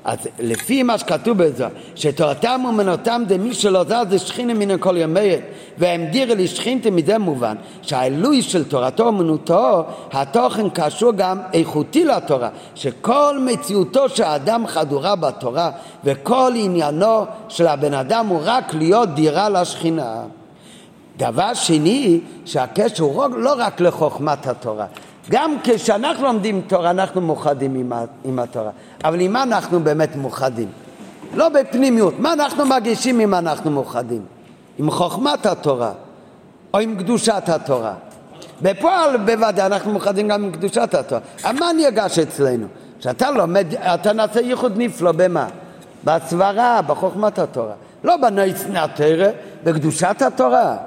אז 0.08 0.18
לפי 0.40 0.84
מה 0.84 0.98
שכתוב 0.98 1.38
בזה, 1.44 1.68
שתורתם 1.96 2.62
ומנותם 2.70 3.24
דמי 3.28 3.54
שלא 3.54 3.84
זז 3.84 4.10
זה 4.10 4.20
שכינה 4.20 4.54
מן 4.54 4.78
כל 4.78 4.98
ימיהם, 4.98 5.40
והמדירה 5.78 6.36
לשכינתם 6.36 6.96
מזה 6.96 7.18
מובן, 7.18 7.56
שהעילוי 7.82 8.42
של 8.42 8.64
תורתו 8.64 9.06
אומנותו, 9.06 9.84
התוכן 10.12 10.70
קשור 10.70 11.12
גם 11.12 11.40
איכותי 11.54 12.06
לתורה, 12.06 12.50
שכל 12.76 13.40
מציאותו 13.46 14.10
של 14.10 14.24
האדם 14.24 14.68
חדורה 14.68 15.16
בתורה, 15.16 15.72
וכל 16.04 16.52
עניינו 16.56 17.26
של 17.50 17.68
הבן 17.68 17.94
אדם 17.94 18.28
הוא 18.28 18.40
רק 18.44 18.74
להיות 18.74 19.10
דירה 19.10 19.50
לשכינה. 19.50 20.22
דבר 21.18 21.54
שני, 21.54 22.20
שהקשר 22.46 23.04
הוא 23.04 23.28
לא 23.28 23.54
רק 23.58 23.82
לחוכמת 23.82 24.48
התורה, 24.48 24.86
גם 25.30 25.56
כשאנחנו 25.64 26.24
לומדים 26.24 26.62
תורה 26.68 26.90
אנחנו 26.90 27.22
מאוחדים 27.22 27.76
עם, 27.76 27.92
עם 28.24 28.40
התורה, 28.40 28.72
אבל 29.04 29.20
עם 29.20 29.34
מה 29.34 29.44
אנחנו 29.44 29.80
באמת 29.80 30.16
מאוחדים? 30.16 30.68
לא 31.34 31.50
בפנימיות, 31.50 32.20
מה 32.20 32.34
אנחנו 32.34 32.66
מרגישים 32.66 33.20
אם 33.20 33.34
אנחנו 33.34 33.72
מאוחדים? 33.72 34.22
עם 34.78 34.92
חוכמת 34.92 35.46
התורה 35.46 35.92
או 36.74 36.80
עם 36.80 36.96
קדושת 36.98 37.44
התורה. 37.48 37.94
בפועל 38.62 39.18
בוודאי 39.18 39.66
אנחנו 39.66 39.92
מאוחדים 39.92 40.28
גם 40.28 40.44
עם 40.44 40.52
קדושת 40.52 40.94
התורה. 40.94 41.22
אבל 41.44 41.60
מה 41.60 41.70
אני 41.70 41.88
אגש 41.88 42.20
אצלנו? 42.20 42.68
כשאתה 43.00 43.32
לומד, 43.32 43.74
אתה 43.74 44.14
נעשה 44.14 44.40
ייחוד 44.40 44.74
נפלא 44.76 45.12
במה? 45.12 45.48
בסברה, 46.04 46.82
בחוכמת 46.88 47.40
התורה. 47.40 47.74
לא 48.04 48.18
בנויס 48.18 48.66
נתרא, 48.66 49.28
בקדושת 49.64 50.22
התורה. 50.22 50.78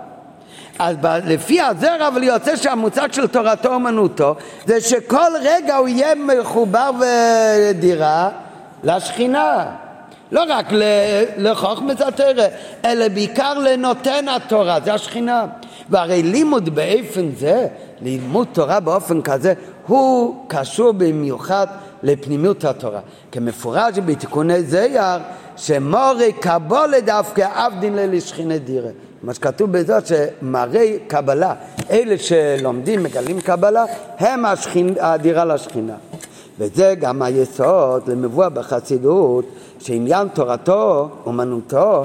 אז 0.83 0.97
לפי 1.24 1.61
הזרע 1.61 2.09
אבל 2.09 2.22
יוצא 2.22 2.57
שהמושג 2.57 3.12
של 3.12 3.26
תורתו 3.26 3.74
אומנותו 3.74 4.35
זה 4.66 4.81
שכל 4.81 5.31
רגע 5.43 5.76
הוא 5.76 5.89
יהיה 5.89 6.14
מחובר 6.14 6.91
ודירה 7.01 8.28
לשכינה. 8.85 9.66
לא 10.33 10.45
רק 10.49 10.66
לחוכמת 11.37 12.01
התרא 12.01 12.47
אלא 12.85 13.09
בעיקר 13.09 13.59
לנותן 13.59 14.28
התורה 14.28 14.78
זה 14.85 14.95
השכינה. 14.95 15.47
והרי 15.91 16.22
לימוד 16.22 16.68
באופן 16.68 17.31
זה 17.37 17.66
לימוד 18.03 18.49
תורה 18.53 18.81
באופן 18.81 19.22
כזה 19.22 19.55
הוא 19.87 20.45
קשור 20.49 20.93
במיוחד 20.93 21.66
לפנימיות 22.03 22.64
התורה. 22.64 23.01
כמפורש 23.33 23.99
בתיקוני 23.99 24.62
זייר 24.62 25.18
שמורי 25.57 26.33
קבולה 26.33 27.01
דווקא 27.01 27.49
עבדין 27.55 27.97
ללשכינה 27.97 28.59
דירה 28.59 28.91
מה 29.22 29.34
שכתוב 29.34 29.72
בזאת 29.72 30.04
שמראי 30.06 30.98
קבלה, 31.06 31.54
אלה 31.90 32.18
שלומדים, 32.18 33.02
מגלים 33.02 33.40
קבלה, 33.40 33.84
הם 34.18 34.44
השכין, 34.44 34.94
הדירה 35.00 35.44
לשכינה. 35.44 35.94
וזה 36.58 36.94
גם 37.00 37.22
היסוד 37.22 38.08
למבואה 38.08 38.48
בחסידות, 38.48 39.44
שעניין 39.78 40.28
תורתו, 40.28 41.08
אומנותו, 41.26 42.04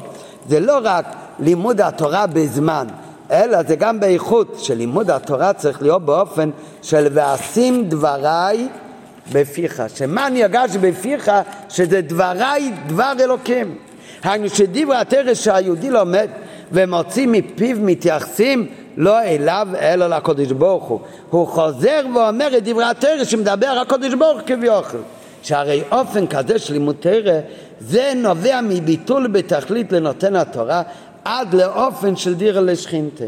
זה 0.49 0.59
לא 0.59 0.79
רק 0.83 1.05
לימוד 1.39 1.81
התורה 1.81 2.27
בזמן, 2.27 2.87
אלא 3.31 3.63
זה 3.63 3.75
גם 3.75 3.99
באיכות, 3.99 4.55
שלימוד 4.57 5.09
התורה 5.11 5.53
צריך 5.53 5.81
להיות 5.81 6.05
באופן 6.05 6.49
של 6.81 7.07
ואשים 7.13 7.89
דבריי 7.89 8.67
בפיך, 9.31 9.83
שמה 9.95 10.27
אני 10.27 10.45
אגש 10.45 10.77
בפיך, 10.77 11.31
שזה 11.69 12.01
דבריי 12.01 12.71
דבר 12.87 13.13
אלוקים. 13.19 13.75
היינו 14.23 14.49
שדברי 14.49 14.95
התרס 14.95 15.37
שהיהודי 15.37 15.89
לומד 15.89 16.27
ומוצאים 16.71 17.31
מפיו 17.31 17.77
מתייחסים 17.79 18.67
לא 18.97 19.21
אליו 19.21 19.67
אלא 19.79 20.07
לקודש 20.07 20.51
ברוך 20.51 20.83
הוא. 20.83 20.99
הוא 21.29 21.47
חוזר 21.47 22.01
ואומר 22.15 22.57
את 22.57 22.63
דברי 22.63 22.83
התרא 22.83 23.23
שמדבר 23.23 23.77
הקודש 23.81 24.13
ברוך 24.13 24.41
כביכול. 24.45 25.01
שהרי 25.43 25.83
אופן 25.91 26.27
כזה 26.27 26.59
של 26.59 26.73
לימוד 26.73 26.95
תרא 26.99 27.39
זה 27.79 28.13
נובע 28.15 28.61
מביטול 28.61 29.27
בתכלית 29.27 29.91
לנותן 29.91 30.35
התורה 30.35 30.81
עד 31.25 31.53
לאופן 31.53 32.15
של 32.15 32.35
דירה 32.35 32.61
לשכינתה. 32.61 33.25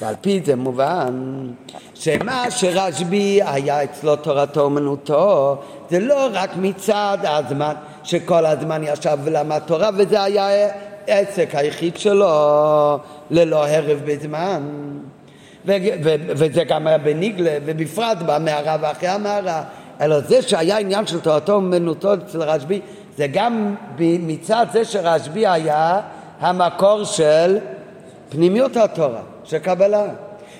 ועל 0.00 0.14
פי 0.20 0.40
זה 0.44 0.56
מובן 0.56 1.46
שמה 1.94 2.50
שרשב"י 2.50 3.40
היה 3.44 3.84
אצלו 3.84 4.16
תורתו 4.16 4.60
אומנותו 4.60 5.56
זה 5.90 6.00
לא 6.00 6.28
רק 6.32 6.50
מצד 6.56 7.18
הזמן 7.22 7.72
שכל 8.04 8.46
הזמן 8.46 8.82
ישב 8.84 9.18
ולמד 9.24 9.58
תורה 9.58 9.90
וזה 9.96 10.22
היה 10.22 10.68
העסק 11.08 11.54
היחיד 11.54 11.96
שלו 11.96 12.98
ללא 13.30 13.68
הרב 13.68 14.00
בזמן. 14.04 14.62
ו- 15.66 15.72
ו- 16.04 16.14
וזה 16.28 16.64
גם 16.64 16.86
היה 16.86 16.98
בניגלה 16.98 17.58
ובפרט 17.64 18.18
במערה 18.26 18.76
ואחרי 18.80 19.08
המערה. 19.08 19.62
אלא 20.00 20.20
זה 20.20 20.42
שהיה 20.42 20.78
עניין 20.78 21.06
של 21.06 21.20
תורתו 21.20 21.52
ומנותו 21.52 22.14
אצל 22.14 22.42
רשב"י 22.42 22.80
זה 23.16 23.26
גם 23.26 23.74
מצד 23.98 24.66
זה 24.72 24.84
שרשב"י 24.84 25.46
היה 25.46 26.00
המקור 26.40 27.04
של 27.04 27.58
פנימיות 28.28 28.76
התורה, 28.76 29.20
של 29.44 29.58
קבלה. 29.58 30.04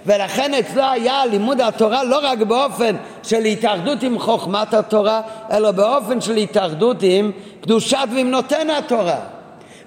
ולכן 0.06 0.54
אצלו 0.54 0.82
היה 0.82 1.26
לימוד 1.26 1.60
התורה 1.60 2.04
לא 2.04 2.18
רק 2.22 2.38
באופן 2.38 2.96
של 3.22 3.44
התאחדות 3.44 4.02
עם 4.02 4.18
חוכמת 4.18 4.74
התורה 4.74 5.20
אלא 5.52 5.70
באופן 5.70 6.20
של 6.20 6.36
התאחדות 6.36 6.96
עם 7.00 7.30
קדושת 7.60 8.08
ועם 8.14 8.30
נותן 8.30 8.70
התורה 8.70 9.20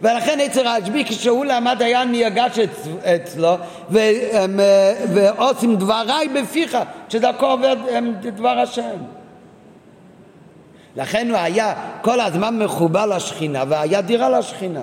ולכן 0.01 0.39
אצל 0.39 0.67
רשב"י 0.67 1.05
כשהוא 1.05 1.45
למד 1.45 1.81
היה 1.81 2.03
ניגש 2.03 2.59
אצלו 3.03 3.55
ועושים 5.13 5.75
דבריי 5.75 6.27
בפיך 6.27 6.77
שדרכו 7.09 7.45
עובד 7.45 7.75
דבר 8.35 8.59
השם. 8.59 8.97
לכן 10.95 11.29
הוא 11.29 11.37
היה 11.37 11.73
כל 12.01 12.19
הזמן 12.19 12.59
מחובר 12.59 13.05
לשכינה 13.05 13.63
והיה 13.67 14.01
דירה 14.01 14.29
לשכינה. 14.29 14.81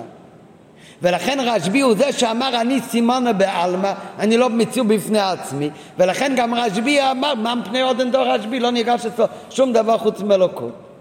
ולכן 1.01 1.37
רשב"י 1.41 1.81
הוא 1.81 1.95
זה 1.95 2.11
שאמר 2.11 2.61
אני 2.61 2.79
סימונה 2.81 3.33
בעלמא, 3.33 3.93
אני 4.19 4.37
לא 4.37 4.49
מציאו 4.49 4.85
בפני 4.85 5.19
עצמי. 5.19 5.69
ולכן 5.97 6.33
גם 6.35 6.53
רשב"י 6.53 7.01
אמר 7.01 7.35
מה 7.35 7.55
מפני 7.55 7.81
עוד 7.81 7.99
אין 7.99 8.11
דור 8.11 8.23
רשב"י 8.23 8.59
לא 8.59 8.71
ניגש 8.71 9.05
אצלו 9.05 9.25
שום 9.49 9.73
דבר 9.73 9.97
חוץ 9.97 10.21
מאלוקות 10.21 10.92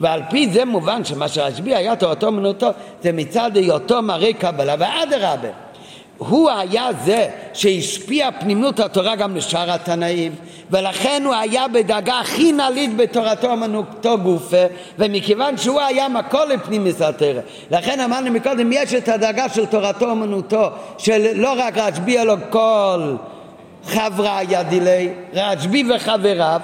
ועל 0.00 0.22
פי 0.30 0.48
זה 0.48 0.64
מובן 0.64 1.04
שמה 1.04 1.28
שרשב"י 1.28 1.74
היה 1.74 1.96
תורתו 1.96 2.26
אומנותו 2.26 2.68
זה 3.02 3.12
מצד 3.12 3.56
היותו 3.56 4.02
מראה 4.02 4.32
קבלה 4.32 4.74
ואדרבה. 4.78 5.48
הוא 6.18 6.50
היה 6.50 6.88
זה 7.04 7.28
שהשפיע 7.52 8.28
פנימות 8.40 8.80
התורה 8.80 9.16
גם 9.16 9.36
לשאר 9.36 9.70
התנאים 9.70 10.34
ולכן 10.70 11.22
הוא 11.24 11.34
היה 11.34 11.68
בדאגה 11.68 12.20
הכי 12.20 12.52
נעלית 12.52 12.96
בתורתו 12.96 13.50
אומנותו 13.50 14.18
גופה 14.18 14.64
ומכיוון 14.98 15.56
שהוא 15.56 15.80
היה 15.80 16.08
מקור 16.08 16.44
לפנימיס 16.44 17.02
התרא 17.02 17.40
לכן 17.70 18.00
אמרנו 18.00 18.30
מקודם 18.30 18.72
יש 18.72 18.94
את 18.94 19.08
הדאגה 19.08 19.48
של 19.48 19.66
תורתו 19.66 20.10
אומנותו 20.10 20.70
של 20.98 21.26
לא 21.34 21.54
רק 21.56 21.78
רשב"י 21.78 22.18
אלא 22.18 22.34
כל 22.50 23.14
חברי 23.84 24.42
ידילי 24.48 25.08
רשב"י 25.34 25.84
וחבריו 25.90 26.60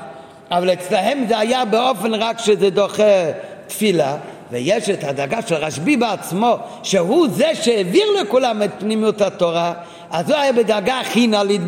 אבל 0.51 0.73
אצלהם 0.73 1.25
זה 1.29 1.39
היה 1.39 1.65
באופן 1.65 2.15
רק 2.15 2.39
שזה 2.39 2.71
דוחה 2.71 3.31
תפילה, 3.67 4.17
ויש 4.51 4.91
את 4.91 5.05
הדאגה 5.05 5.43
של 5.43 5.55
רשב"י 5.55 5.97
בעצמו, 5.97 6.57
שהוא 6.83 7.29
זה 7.29 7.55
שהעביר 7.55 8.05
לכולם 8.23 8.63
את 8.63 8.71
פנימיות 8.79 9.21
התורה, 9.21 9.73
אז 10.11 10.31
הוא 10.31 10.39
היה 10.39 10.53
בדאגה 10.53 11.01
הכי 11.01 11.27
נעלית 11.27 11.61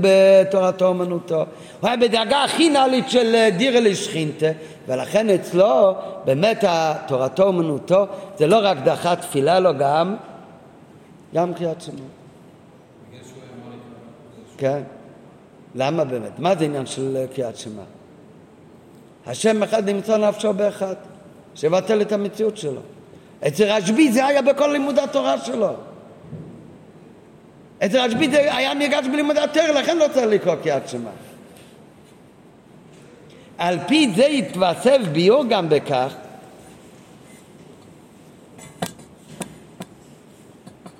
בתורתו 0.00 0.86
אומנותו. 0.86 1.44
הוא 1.80 1.88
היה 1.88 1.96
בדאגה 1.96 2.44
הכי 2.44 2.70
נעלית 2.70 3.10
של 3.10 3.48
דירה 3.56 3.80
לשכינתה, 3.80 4.46
ולכן 4.88 5.30
אצלו 5.30 5.94
באמת 6.24 6.64
תורתו 7.06 7.42
אומנותו 7.42 8.06
זה 8.38 8.46
לא 8.46 8.58
רק 8.62 8.78
דחה 8.84 9.16
תפילה, 9.16 9.60
לא 9.60 9.72
גם, 9.72 10.16
גם 11.34 11.54
קריאת 11.54 11.80
שמע. 11.80 11.94
כן. 14.58 14.82
למה 15.74 16.04
באמת? 16.04 16.38
מה 16.38 16.56
זה 16.56 16.64
עניין 16.64 16.86
של 16.86 17.24
קריאת 17.34 17.56
שמע? 17.56 17.82
השם 19.26 19.62
אחד 19.62 19.88
נמצא 19.88 20.16
נפשו 20.16 20.52
באחד, 20.52 20.94
שיבטל 21.54 22.02
את 22.02 22.12
המציאות 22.12 22.56
שלו. 22.56 22.80
אצל 23.46 23.64
רשב"י 23.64 24.12
זה 24.12 24.26
היה 24.26 24.42
בכל 24.42 24.66
לימוד 24.66 24.98
התורה 24.98 25.38
שלו. 25.38 25.72
אצל 27.84 27.98
רשב"י 28.00 28.30
זה 28.30 28.54
היה 28.56 28.74
ניגש 28.74 29.06
בלימוד 29.12 29.36
התורה, 29.36 29.72
לכן 29.72 29.98
לא 29.98 30.06
צריך 30.14 30.26
לקרוא 30.26 30.54
קריאת 30.54 30.88
שמע. 30.88 31.10
על 33.58 33.78
פי 33.86 34.10
זה 34.16 34.26
התווסף 34.26 34.98
ביור 35.12 35.44
גם 35.48 35.68
בכך 35.68 36.14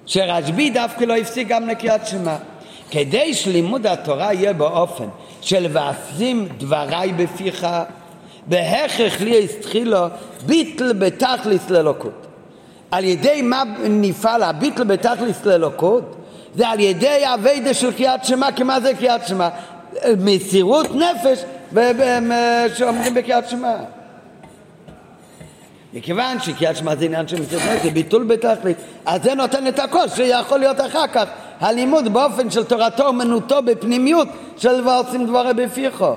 שרשב"י 0.07 0.71
דווקא 0.71 1.05
לא 1.05 1.17
הפסיק 1.17 1.49
גם 1.49 1.69
לקריאת 1.69 2.07
שמע. 2.07 2.37
כדי 2.91 3.35
שלימוד 3.35 3.87
התורה 3.87 4.35
יהיה 4.35 4.53
באופן 4.53 5.09
של 5.41 5.67
ועשים 5.73 6.49
דבריי 6.59 7.13
בפיך, 7.13 7.67
בהכרח 8.47 9.21
לי 9.21 9.45
אסתחילו 9.45 9.99
ביטל 10.47 10.93
בתכליס 10.93 11.71
ללוקות. 11.71 12.27
על 12.91 13.05
ידי 13.05 13.43
מה 13.43 13.63
נפעל 13.89 14.43
הביטל 14.43 14.85
בתכליס 14.85 15.45
ללוקות? 15.45 16.17
זה 16.55 16.69
על 16.69 16.81
ידי 16.81 17.23
אביידה 17.35 17.75
של 17.75 17.93
קריאת 17.93 18.25
שמע, 18.25 18.53
כי 18.53 18.63
מה 18.63 18.81
זה 18.81 18.95
קריאת 18.95 19.27
שמע? 19.27 19.49
מסירות 20.19 20.87
נפש 20.95 21.45
שאומרים 22.75 23.15
בקריאת 23.15 23.49
שמע. 23.49 23.75
מכיוון 25.95 26.41
שקריאת 26.41 26.77
שמע 26.77 26.97
זה 26.97 27.05
עניין 27.05 27.29
של 27.29 27.41
מסירות 27.41 27.63
נפש, 27.65 27.83
זה 27.83 27.91
ביטול 27.91 28.25
בתכלית, 28.25 28.77
אז 29.07 29.23
זה 29.23 29.35
נותן 29.35 29.67
את 29.67 29.79
הכל 29.79 30.09
שיכול 30.09 30.59
להיות 30.59 30.81
אחר 30.81 31.07
כך 31.07 31.25
הלימוד 31.61 32.13
באופן 32.13 32.51
של 32.51 32.65
תורתו 32.65 33.07
אומנותו 33.07 33.63
בפנימיות 33.63 34.29
של 34.57 34.89
ועושים 34.89 35.27
דברי 35.27 35.55
בפיחו. 35.55 36.15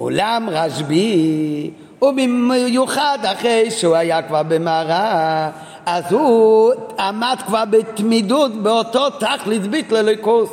אולם 0.00 0.48
רשב"י, 0.50 1.70
ובמיוחד 2.02 3.18
אחרי 3.22 3.70
שהוא 3.70 3.96
היה 3.96 4.22
כבר 4.22 4.42
במערה, 4.42 5.50
אז 5.86 6.12
הוא 6.12 6.72
עמד 6.98 7.36
כבר 7.46 7.64
בתמידות 7.70 8.54
באותו 8.54 9.10
תכלית 9.10 9.62
ביטל 9.62 9.94
לליכוס. 9.94 10.50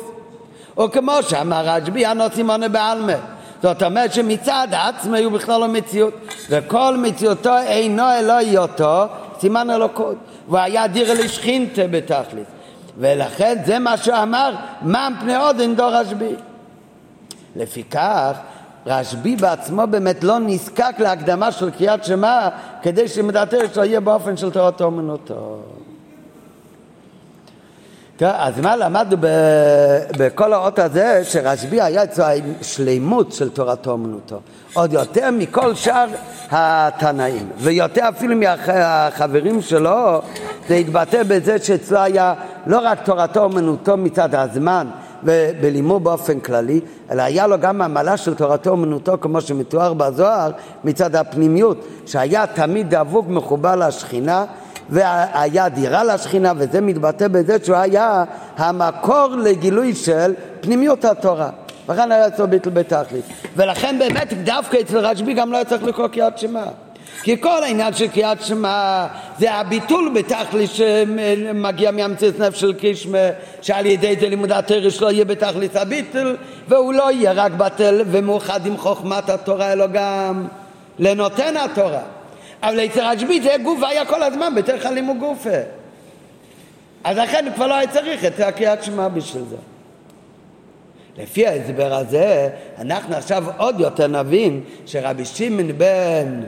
או 0.76 0.90
כמו 0.90 1.12
שאמר 1.28 1.62
רשב"י, 1.64 2.06
הנוצים 2.06 2.50
עונה 2.50 2.68
בעלמה. 2.68 3.12
זאת 3.62 3.82
אומרת 3.82 4.12
שמצד 4.12 4.68
עצמי 4.72 5.24
הוא 5.24 5.32
בכלל 5.32 5.60
לא 5.60 5.68
מציאות, 5.68 6.14
וכל 6.50 6.96
מציאותו 6.96 7.58
אינו 7.58 8.02
אלוהיותו, 8.18 9.04
סימן 9.40 9.70
אלוקות. 9.70 10.16
והיה 10.48 10.86
דירה 10.86 11.14
לשכינתה 11.14 11.82
בתכלית. 11.90 12.46
ולכן 12.98 13.58
זה 13.64 13.78
מה 13.78 13.96
שאמר, 13.96 14.54
מה 14.82 15.08
פני 15.20 15.36
עוד 15.36 15.60
אין 15.60 15.76
דור 15.76 15.90
רשב"י. 15.90 16.34
לפיכך, 17.56 18.32
רשב"י 18.86 19.36
בעצמו 19.36 19.86
באמת 19.86 20.24
לא 20.24 20.38
נזקק 20.38 20.94
להקדמה 20.98 21.52
של 21.52 21.70
קריאת 21.70 22.04
שמע 22.04 22.48
כדי 22.82 23.08
שמדעתו 23.08 23.56
שלו 23.74 23.84
יהיה 23.84 24.00
באופן 24.00 24.36
של 24.36 24.50
תורתו 24.50 24.84
אומנותו. 24.84 25.58
אז 28.20 28.60
מה 28.60 28.76
למדנו 28.76 29.16
בכל 30.18 30.52
האות 30.52 30.78
הזה, 30.78 31.20
שרשב"י 31.24 31.80
היה 31.80 32.04
אצלו 32.04 32.24
השלימות 32.60 33.32
של 33.32 33.48
תורתו 33.48 33.90
אומנותו, 33.90 34.40
עוד 34.74 34.92
יותר 34.92 35.30
מכל 35.30 35.74
שאר 35.74 36.06
התנאים, 36.50 37.50
ויותר 37.58 38.08
אפילו 38.08 38.36
מהחברים 38.36 39.62
שלו, 39.62 40.22
זה 40.68 40.74
התבטא 40.74 41.22
בזה 41.22 41.58
שאצלו 41.58 41.98
היה 41.98 42.34
לא 42.66 42.80
רק 42.82 43.04
תורתו 43.04 43.44
אומנותו 43.44 43.96
מצד 43.96 44.34
הזמן, 44.34 44.86
בלימוד 45.60 46.04
באופן 46.04 46.40
כללי, 46.40 46.80
אלא 47.10 47.22
היה 47.22 47.46
לו 47.46 47.60
גם 47.60 47.82
המעלה 47.82 48.16
של 48.16 48.34
תורתו 48.34 48.70
אומנותו, 48.70 49.18
כמו 49.20 49.40
שמתואר 49.40 49.94
בזוהר, 49.94 50.50
מצד 50.84 51.16
הפנימיות, 51.16 51.86
שהיה 52.06 52.46
תמיד 52.46 52.94
דבוק 52.94 53.26
מחובר 53.28 53.76
לשכינה, 53.76 54.44
והיה 54.90 55.68
דירה 55.68 56.04
לשכינה, 56.04 56.52
וזה 56.56 56.80
מתבטא 56.80 57.28
בזה 57.28 57.56
שהוא 57.64 57.76
היה 57.76 58.24
המקור 58.56 59.28
לגילוי 59.38 59.94
של 59.94 60.34
פנימיות 60.60 61.04
התורה. 61.04 61.50
וכאן 61.88 62.12
היה 62.12 62.26
אצלו 62.26 62.48
ביטל 62.48 62.70
בתכלית. 62.70 63.24
ולכן 63.56 63.96
באמת 63.98 64.32
דווקא 64.44 64.76
אצל 64.80 64.98
רשב"י 64.98 65.34
גם 65.34 65.52
לא 65.52 65.56
היה 65.56 65.64
צריך 65.64 65.82
לקרוא 65.82 66.08
קריאת 66.08 66.38
שמע. 66.38 66.64
כי 67.22 67.40
כל 67.40 67.62
העניין 67.62 67.94
של 67.94 68.08
קריאת 68.08 68.42
שמע 68.42 69.06
זה 69.38 69.52
הביטול 69.52 70.12
בתכלית 70.14 70.70
שמגיע 70.70 71.90
מהמציאות 71.90 72.38
נפש 72.38 72.60
של 72.60 72.72
קישמה 72.72 73.28
שעל 73.62 73.86
ידי 73.86 74.16
זה 74.20 74.28
לימוד 74.28 74.52
התרא 74.52 74.90
שלו 74.90 75.10
יהיה 75.10 75.24
בתכלית 75.24 75.76
הביטול 75.76 76.36
והוא 76.68 76.94
לא 76.94 77.12
יהיה 77.12 77.32
רק 77.32 77.52
בטל 77.52 78.02
ומאוחד 78.06 78.66
עם 78.66 78.76
חוכמת 78.76 79.28
התורה 79.28 79.72
אלא 79.72 79.86
גם 79.86 80.46
לנותן 80.98 81.56
התורה. 81.56 82.02
אבל 82.62 82.84
אצל 82.84 83.00
רשב"י 83.00 83.40
זה 83.40 83.54
גוף 83.62 83.82
היה 83.82 84.04
כל 84.04 84.22
הזמן 84.22 84.54
בתוך 84.54 84.86
הלימוד 84.86 85.16
גופה. 85.18 85.50
אז 87.04 87.18
לכן 87.18 87.46
כבר 87.54 87.66
לא 87.66 87.74
היה 87.74 87.86
צריך 87.86 88.24
את 88.24 88.40
הקריאת 88.40 88.84
שמע 88.84 89.08
בשביל 89.08 89.42
זה. 89.50 89.56
לפי 91.18 91.46
ההסבר 91.46 91.94
הזה 91.94 92.48
אנחנו 92.78 93.14
עכשיו 93.16 93.44
עוד 93.56 93.80
יותר 93.80 94.06
נבין 94.06 94.60
שרבי 94.86 95.24
שמעון 95.24 95.78
בן 95.78 96.40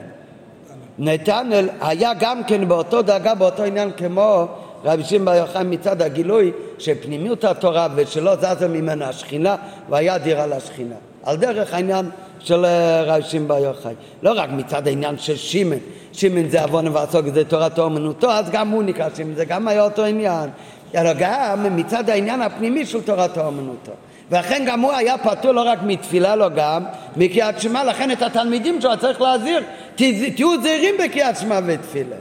נתנאל 0.98 1.68
היה 1.80 2.12
גם 2.20 2.44
כן 2.44 2.68
באותו 2.68 3.02
דאגה, 3.02 3.34
באותו 3.34 3.62
עניין 3.62 3.90
כמו 3.96 4.46
רבי 4.84 5.04
שמעון 5.04 5.24
בר 5.24 5.34
יוחאי 5.34 5.64
מצד 5.64 6.02
הגילוי 6.02 6.52
שפנימיות 6.78 7.44
התורה 7.44 7.88
ושלא 7.94 8.36
זזה 8.36 8.68
ממנה 8.68 9.08
השכינה 9.08 9.56
והיה 9.88 10.18
דירה 10.18 10.46
לשכינה. 10.46 10.94
על 11.22 11.36
דרך 11.36 11.74
העניין 11.74 12.10
של 12.38 12.64
אה, 12.64 13.02
רבי 13.02 13.22
שמעון 13.22 13.48
בר 13.48 13.58
יוחאי. 13.58 13.94
לא 14.22 14.32
רק 14.36 14.50
מצד 14.52 14.86
העניין 14.86 15.18
של 15.18 15.36
שמעון, 15.36 15.78
שמעון 16.12 16.48
זה 16.48 16.62
עוון 16.62 16.88
ועסוק 16.88 17.26
זה 17.34 17.44
תורתו 17.44 17.82
אומנותו, 17.82 18.30
אז 18.30 18.50
גם 18.50 18.68
הוא 18.68 18.82
נקרא 18.82 19.08
שמעון, 19.16 19.34
זה 19.34 19.44
גם 19.44 19.68
היה 19.68 19.84
אותו 19.84 20.04
עניין. 20.04 20.50
אלא 20.94 21.10
גם 21.18 21.76
מצד 21.76 22.10
העניין 22.10 22.42
הפנימי 22.42 22.86
של 22.86 23.02
תורתו 23.02 23.46
אומנותו. 23.46 23.92
ואכן 24.30 24.64
גם 24.66 24.80
הוא 24.80 24.92
היה 24.92 25.18
פטור 25.18 25.52
לא 25.52 25.60
רק 25.60 25.78
מתפילה, 25.82 26.36
לא 26.36 26.48
גם 26.48 26.84
מקריאת 27.16 27.60
שמע, 27.60 27.84
לכן 27.84 28.10
את 28.10 28.22
התלמידים 28.22 28.80
שלו 28.80 28.96
צריך 29.00 29.20
להזהיר, 29.20 29.62
תהיו 29.96 30.62
זהירים 30.62 30.94
בקריאת 31.04 31.36
שמע 31.36 31.60
ותפילה. 31.66 32.16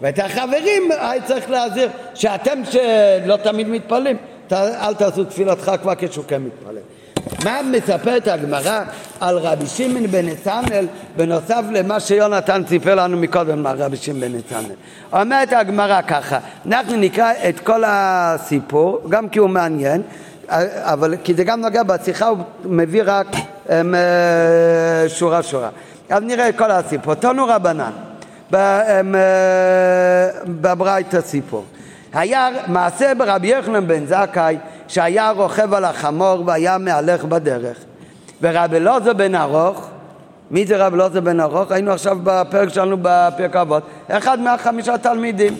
ואת 0.00 0.18
החברים 0.18 0.82
היה 0.90 1.22
צריך 1.22 1.50
להזהיר, 1.50 1.88
שאתם 2.14 2.62
שלא 2.70 3.36
תמיד 3.36 3.68
מתפללים, 3.68 4.16
אל 4.52 4.94
תעשו 4.94 5.24
תפילתך 5.24 5.72
כבר 5.82 5.92
כשהוא 5.98 6.24
כן 6.28 6.42
מתפלל. 6.42 6.78
מה 7.44 7.60
מספרת 7.62 8.28
הגמרא 8.28 8.80
על 9.20 9.38
רבי 9.38 9.66
שמעון 9.66 10.06
בן 10.06 10.26
נתנאל 10.26 10.86
בנוסף 11.16 11.62
למה 11.72 12.00
שיונתן 12.00 12.62
סיפר 12.68 12.94
לנו 12.94 13.16
מקודם 13.16 13.66
על 13.66 13.82
רבי 13.82 13.96
שמעון 13.96 14.20
בן 14.20 14.36
נתנאל. 14.36 14.74
אומרת 15.12 15.52
הגמרא 15.52 16.02
ככה, 16.02 16.38
אנחנו 16.66 16.96
נקרא 16.96 17.32
את 17.48 17.60
כל 17.60 17.82
הסיפור, 17.86 19.00
גם 19.08 19.28
כי 19.28 19.38
הוא 19.38 19.50
מעניין, 19.50 20.02
אבל 20.48 21.14
כי 21.24 21.34
זה 21.34 21.44
גם 21.44 21.60
נוגע 21.60 21.82
בשיחה, 21.82 22.26
הוא 22.26 22.38
מביא 22.64 23.02
רק 23.06 23.26
הם, 23.68 23.94
אה, 23.94 25.08
שורה 25.08 25.42
שורה. 25.42 25.68
אז 26.08 26.22
נראה 26.22 26.52
כל 26.52 26.70
הסיפור. 26.70 27.14
תונו 27.14 27.46
רבנן, 27.48 27.90
אה, 28.54 29.00
בברייתא 30.46 31.20
סיפור. 31.20 31.64
היה 32.12 32.48
מעשה 32.66 33.14
ברבי 33.14 33.46
יחנן 33.46 33.86
בן 33.86 34.06
זכאי 34.06 34.58
שהיה 34.88 35.30
רוכב 35.30 35.74
על 35.74 35.84
החמור 35.84 36.42
והיה 36.46 36.78
מהלך 36.78 37.24
בדרך. 37.24 37.76
ורבי 38.42 38.76
אלעזר 38.76 39.12
בן 39.12 39.34
ארוך, 39.34 39.88
מי 40.50 40.66
זה 40.66 40.86
רבי 40.86 40.96
אלעזר 40.96 41.20
בן 41.20 41.40
ארוך? 41.40 41.72
היינו 41.72 41.92
עכשיו 41.92 42.18
בפרק 42.22 42.68
שלנו 42.68 42.96
בפרק 43.02 43.56
אבות, 43.56 43.82
אחד 44.08 44.40
מהחמישה 44.40 44.98
תלמידים, 44.98 45.54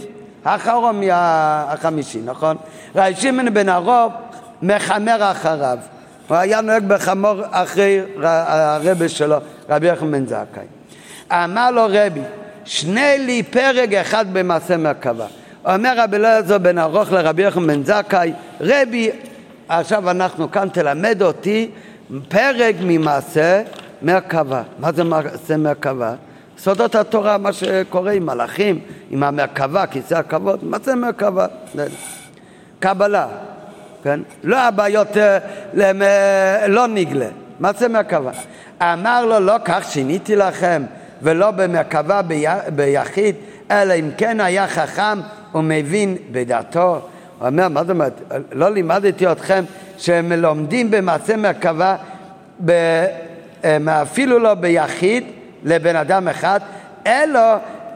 האחרון 0.45 1.01
מהחמישי, 1.01 2.21
נכון? 2.25 2.57
רבי 2.97 3.15
שמעון 3.15 3.55
בן 3.55 3.69
ארוך 3.69 4.13
מחמר 4.65 5.31
אחריו. 5.31 5.79
הוא 6.29 6.37
היה 6.37 6.61
נוהג 6.61 6.85
בחמור 6.87 7.43
אחרי 7.51 8.01
הרבי 8.23 9.09
שלו, 9.09 9.37
רבי 9.69 9.87
יחם 9.87 10.11
בן 10.11 10.27
זכאי. 10.27 10.65
אמר 11.33 11.71
לו 11.71 11.87
רבי, 11.89 12.21
שני 12.65 13.19
לי 13.19 13.43
פרק 13.43 13.93
אחד 13.93 14.27
במעשה 14.33 14.77
מרכבה. 14.77 15.27
אומר 15.67 15.95
רבי 15.97 16.17
אלעזר 16.17 16.59
בן 16.59 16.79
ארוך 16.79 17.13
לרבי 17.13 17.43
יחם 17.43 17.67
בן 17.67 17.85
זכאי, 17.85 18.33
רבי, 18.61 19.11
עכשיו 19.69 20.11
אנחנו 20.11 20.51
כאן, 20.51 20.69
תלמד 20.69 21.23
אותי 21.23 21.71
פרק 22.29 22.75
ממעשה 22.81 23.63
מרכבה. 24.03 24.63
מה 24.79 24.93
זה 24.93 25.05
מעשה 25.05 25.57
מרכבה? 25.57 26.15
סודות 26.59 26.95
התורה, 26.95 27.39
מה 27.39 27.53
שקורה 27.53 28.13
עם 28.13 28.27
מלאכים, 28.27 28.81
עם 29.11 29.23
המרכבה, 29.23 29.87
כיסא 29.87 30.15
הכבוד, 30.15 30.65
מה 30.65 30.79
זה 30.85 30.95
מרכבה? 30.95 31.47
קבלה, 32.81 33.27
כן? 34.05 34.21
לא 34.43 34.61
הבעיות, 34.61 35.17
אה, 35.17 35.39
אה, 36.03 36.69
לא 36.69 36.87
נגלה, 36.87 37.29
מה 37.61 37.73
זה 37.73 37.89
מרכבה? 37.89 38.31
אמר 38.83 39.27
לו, 39.27 39.41
לא 39.41 39.55
כך 39.65 39.91
שיניתי 39.91 40.37
לכם, 40.37 40.83
ולא 41.23 41.51
במרכבה 41.51 42.21
ביחיד, 42.75 43.35
אלא 43.71 43.95
אם 43.95 44.11
כן 44.17 44.41
היה 44.41 44.69
חכם 44.69 45.21
ומבין 45.55 46.17
בדעתו. 46.33 47.01
הוא 47.39 47.49
אומר, 47.49 47.69
מה 47.69 47.81
זאת 47.81 47.91
אומרת, 47.91 48.21
לא 48.53 48.71
לימדתי 48.71 49.27
אתכם 49.33 49.65
שהם 49.99 50.33
לומדים 50.33 50.91
במעשה 50.91 51.37
מרכבה 51.37 51.97
אפילו 53.89 54.39
לא 54.39 54.55
ביחיד 54.55 55.25
לבן 55.65 55.97
אדם 55.97 56.29
אחד, 56.29 56.61
אלא 57.07 57.41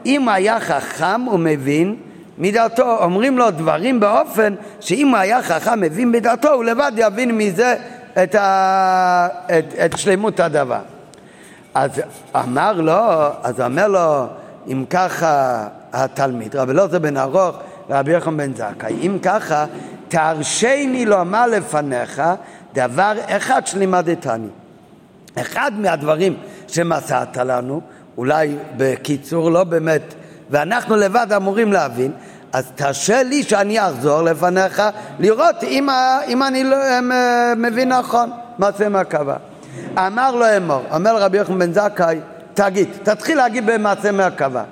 אם 0.05 0.29
היה 0.29 0.59
חכם 0.59 1.27
ומבין 1.27 1.95
מדעתו, 2.39 3.03
אומרים 3.03 3.37
לו 3.37 3.51
דברים 3.51 3.99
באופן 3.99 4.55
שאם 4.79 5.07
הוא 5.07 5.17
היה 5.17 5.43
חכם 5.43 5.81
מבין 5.81 6.11
מדעתו, 6.11 6.49
הוא 6.49 6.63
לבד 6.63 6.91
יבין 6.95 7.37
מזה 7.37 7.75
את, 8.23 8.35
ה... 8.35 9.27
את, 9.45 9.73
את 9.85 9.97
שלמות 9.97 10.39
הדבר. 10.39 10.81
אז 11.73 12.01
אמר 12.35 12.81
לו, 12.81 13.01
אז 13.43 13.61
אומר 13.61 13.87
לו, 13.87 14.25
אם 14.67 14.85
ככה 14.89 15.67
התלמיד, 15.93 16.55
רבי 16.55 16.71
אלעזר 16.71 16.99
בן 16.99 17.17
ארוך 17.17 17.55
ורבי 17.89 18.11
יוחנן 18.11 18.37
בן 18.37 18.53
זכאי, 18.53 18.93
אם 19.07 19.17
ככה, 19.21 19.65
תרשני 20.07 21.05
לומר 21.05 21.47
לפניך 21.47 22.21
דבר 22.73 23.13
אחד 23.27 23.67
שלימדתני. 23.67 24.47
אחד 25.35 25.71
מהדברים 25.77 26.35
שמסעת 26.67 27.37
לנו, 27.37 27.81
אולי 28.17 28.55
בקיצור, 28.77 29.51
לא 29.51 29.63
באמת, 29.63 30.01
ואנחנו 30.49 30.95
לבד 30.95 31.33
אמורים 31.35 31.73
להבין, 31.73 32.11
אז 32.53 32.71
תרשה 32.75 33.23
לי 33.23 33.43
שאני 33.43 33.87
אחזור 33.87 34.21
לפניך 34.21 34.83
לראות 35.19 35.63
אם, 35.63 35.89
אם 36.27 36.43
אני 36.43 36.63
לא, 36.63 36.77
מבין 37.57 37.93
נכון 37.93 38.31
מה 38.57 38.71
זה 38.77 38.89
מרכבה. 38.89 39.35
אמר 39.97 40.35
לו 40.35 40.45
אמור, 40.57 40.81
אומר 40.91 41.17
רבי 41.17 41.37
יוחנן 41.37 41.59
בן 41.59 41.73
זכאי, 41.73 42.19
תגיד, 42.53 42.87
תתחיל 43.03 43.37
להגיד 43.37 43.65
במעשה 43.65 44.11
מרכבה. 44.11 44.63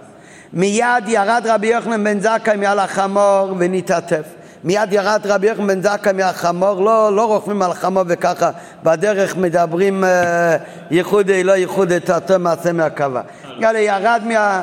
מיד 0.53 1.07
ירד 1.07 1.43
רבי 1.45 1.67
יוחנן 1.67 2.03
בן 2.03 2.19
זכאי 2.19 2.55
מעל 2.55 2.79
החמור 2.79 3.55
ונתעטף. 3.57 4.23
מיד 4.63 4.93
ירד 4.93 5.21
רבי 5.25 5.47
יוחנן 5.47 5.67
בן 5.67 5.81
זכאי 5.81 6.13
מהחמור, 6.13 6.81
לא, 6.85 7.15
לא 7.15 7.25
רוכבים 7.25 7.61
על 7.61 7.71
החמור 7.71 8.03
וככה 8.07 8.49
בדרך 8.83 9.37
מדברים 9.37 10.03
אה, 10.03 10.57
ייחודי, 10.91 11.43
לא 11.43 11.51
ייחודי, 11.51 11.99
תעשה 11.99 12.37
מעשה. 12.37 12.71
יאללה, 13.59 13.79
ירד 13.79 14.21
מה... 14.25 14.61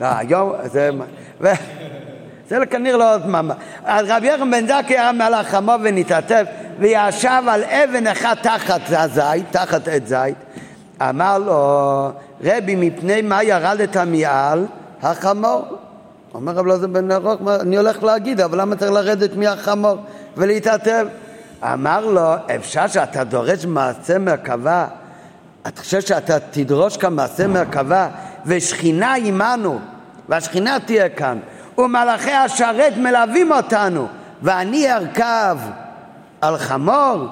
לא, 0.00 0.06
היום, 0.18 0.52
זה... 0.64 0.90
ו... 1.40 1.48
זה 2.48 2.66
כנראה 2.66 2.96
לא 2.96 3.14
עוד 3.14 3.26
מאמר. 3.26 3.54
אז 3.84 4.06
רבי 4.08 4.26
יוחנן 4.26 4.50
בן 4.50 4.66
זכאי 4.66 4.98
היה 4.98 5.12
מעל 5.12 5.34
החמור 5.34 5.74
ונתעטף 5.82 6.44
וישב 6.78 7.42
על 7.48 7.64
אבן 7.64 8.06
אחת 8.06 8.42
תחת 8.42 8.80
הזית, 8.88 9.46
תחת 9.50 9.88
עץ 9.88 10.02
זית. 10.06 10.36
אמר 11.00 11.38
לו, 11.38 12.10
רבי, 12.44 12.74
מפני 12.76 13.22
מה 13.22 13.42
ירדת 13.42 13.96
מעל 13.96 14.66
החמור? 15.02 15.64
אומר 16.34 16.52
רב 16.52 16.66
לוזר 16.66 16.86
בן 16.86 17.10
ארוך, 17.10 17.40
אני 17.60 17.76
הולך 17.76 18.02
להגיד, 18.02 18.40
אבל 18.40 18.60
למה 18.60 18.76
צריך 18.76 18.92
לרדת 18.92 19.36
מהחמור 19.36 19.96
ולהתעטב? 20.36 21.06
אמר 21.62 22.06
לו, 22.06 22.34
אפשר 22.56 22.86
שאתה 22.86 23.24
דורש 23.24 23.64
מעשה 23.64 24.18
מרכבה? 24.18 24.86
אתה 25.66 25.80
חושב 25.80 26.00
שאתה 26.00 26.40
תדרוש 26.40 26.96
כאן 26.96 27.14
מעשה 27.14 27.46
מרכבה 27.46 28.08
ושכינה 28.46 29.14
עמנו, 29.14 29.78
והשכינה 30.28 30.76
תהיה 30.86 31.08
כאן, 31.08 31.38
ומלאכי 31.78 32.32
השרת 32.32 32.96
מלווים 32.96 33.52
אותנו, 33.52 34.06
ואני 34.42 34.92
ארכב 34.92 35.58
על 36.40 36.58
חמור? 36.58 37.26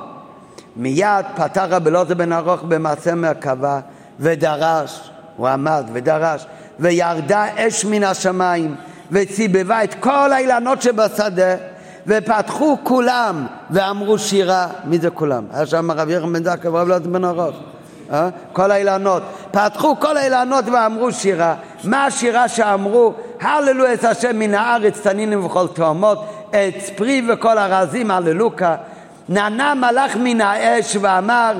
מיד 0.76 1.24
פתח 1.36 1.66
רב 1.70 1.86
אלעזר 1.86 2.14
בן 2.14 2.32
ארוך 2.32 2.62
במעשה 2.62 3.14
מרכבה 3.14 3.80
ודרש, 4.20 5.10
הוא 5.36 5.48
עמד 5.48 5.84
ודרש, 5.92 6.46
וירדה 6.78 7.46
אש 7.56 7.84
מן 7.84 8.04
השמיים 8.04 8.74
וציבבה 9.10 9.84
את 9.84 9.94
כל 9.94 10.32
האילנות 10.32 10.82
שבשדה 10.82 11.54
ופתחו 12.06 12.76
כולם 12.82 13.46
ואמרו 13.70 14.18
שירה, 14.18 14.66
מי 14.84 14.98
זה 14.98 15.10
כולם? 15.10 15.44
היה 15.52 15.66
שם 15.66 15.90
רבי 15.90 16.12
ירם 16.12 16.32
בן 16.32 16.44
זקה 16.44 16.70
ורב 16.70 16.86
אלעזר 16.86 17.08
בן 17.08 17.24
ארוש 17.24 17.54
אה? 18.12 18.28
כל 18.52 18.70
האילנות, 18.70 19.22
פתחו 19.50 19.96
כל 20.00 20.16
האילנות 20.16 20.64
ואמרו 20.72 21.12
שירה. 21.12 21.54
מה 21.84 22.04
השירה 22.04 22.48
שאמרו? 22.48 23.14
הללו 23.40 23.92
את 23.92 24.04
השם 24.04 24.38
מן 24.38 24.54
הארץ 24.54 25.00
תנינים 25.00 25.44
וכל 25.44 25.68
תאומות, 25.68 26.24
את 26.50 26.96
פרי 26.96 27.22
וכל 27.28 27.58
הרזים 27.58 28.10
הללוקה. 28.10 28.76
נענה 29.28 29.74
מלאך 29.74 30.16
מן 30.16 30.40
האש 30.40 30.96
ואמר 31.00 31.54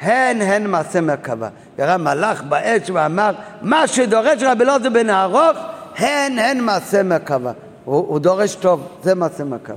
הן 0.00 0.42
הן 0.42 0.66
מעשה 0.66 1.00
מרכבה. 1.00 1.48
יראה 1.78 1.96
מלאך 1.96 2.42
באש 2.42 2.90
ואמר 2.90 3.32
מה 3.62 3.86
שדורש 3.86 4.42
רבי 4.42 4.64
אלעזר 4.64 4.90
בן 4.90 5.10
ארוך 5.10 5.58
הן 5.96 6.38
הן 6.38 6.60
מעשה 6.60 7.02
מרכבה. 7.02 7.52
הוא, 7.84 7.96
הוא 8.08 8.18
דורש 8.18 8.54
טוב, 8.54 8.88
זה 9.02 9.14
מעשה 9.14 9.44
מרכבה. 9.44 9.76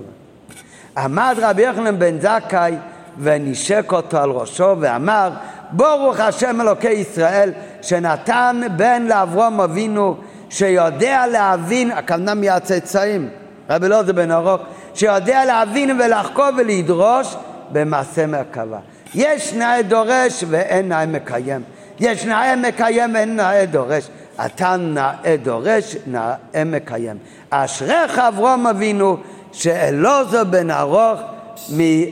עמד 0.98 1.36
רבי 1.42 1.62
יוחנן 1.62 2.00
בן 2.00 2.20
זכאי 2.20 2.76
ונשק 3.20 3.92
אותו 3.92 4.18
על 4.18 4.30
ראשו 4.30 4.76
ואמר 4.80 5.30
ברוך 5.72 6.20
השם 6.20 6.62
אלוקי 6.62 6.90
ישראל 6.90 7.52
שנתן 7.82 8.62
בן 8.76 9.04
לאברום 9.04 9.62
אבינו 9.62 10.16
שיודע 10.50 11.28
להבין, 11.28 11.92
הכוונה 11.92 12.34
מהצאצאים, 12.34 13.30
רבי 13.70 13.86
אלעזר 13.86 14.14
בן 14.14 14.32
ארוך, 14.32 14.62
שיודע 14.94 15.46
להבין 15.46 16.02
ולחקור 16.02 16.50
ולדרוש 16.58 17.36
במעשה 17.72 18.28
מרכבה. 18.28 18.80
יש 19.16 19.54
נאה 19.54 19.82
דורש 19.82 20.44
ואין 20.50 20.90
נאה 20.90 21.06
מקיים. 21.06 21.62
יש 22.00 22.26
נאה 22.26 22.56
מקיים 22.56 23.14
ואין 23.16 23.36
נאה 23.36 23.66
דורש. 23.66 24.08
אתה 24.46 24.76
נאה 24.78 25.36
דורש, 25.44 25.96
נאה 26.08 26.34
מקיים. 26.66 27.18
אשריך 27.50 28.20
אברום 28.20 28.68
אבינו 28.68 29.18
שאלעזר 29.52 30.44
בן 30.44 30.72
ארוך 30.72 31.20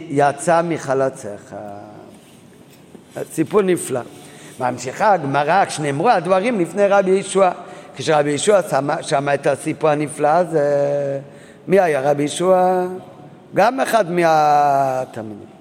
יצא 0.09 0.61
מחלציך. 0.63 1.55
סיפור 3.31 3.61
נפלא. 3.61 4.01
ממשיכה 4.59 5.13
הגמרא, 5.13 5.65
כשנאמרו 5.65 6.09
הדברים 6.09 6.59
לפני 6.59 6.87
רבי 6.87 7.11
ישוע. 7.11 7.51
כשרבי 7.95 8.29
ישוע 8.29 8.59
שמע 9.01 9.33
את 9.33 9.47
הסיפור 9.47 9.89
הנפלא 9.89 10.27
הזה, 10.27 11.19
מי 11.67 11.79
היה 11.79 12.11
רבי 12.11 12.23
ישוע? 12.23 12.85
גם 13.55 13.79
אחד 13.79 14.11
מהתלמידים. 14.11 15.53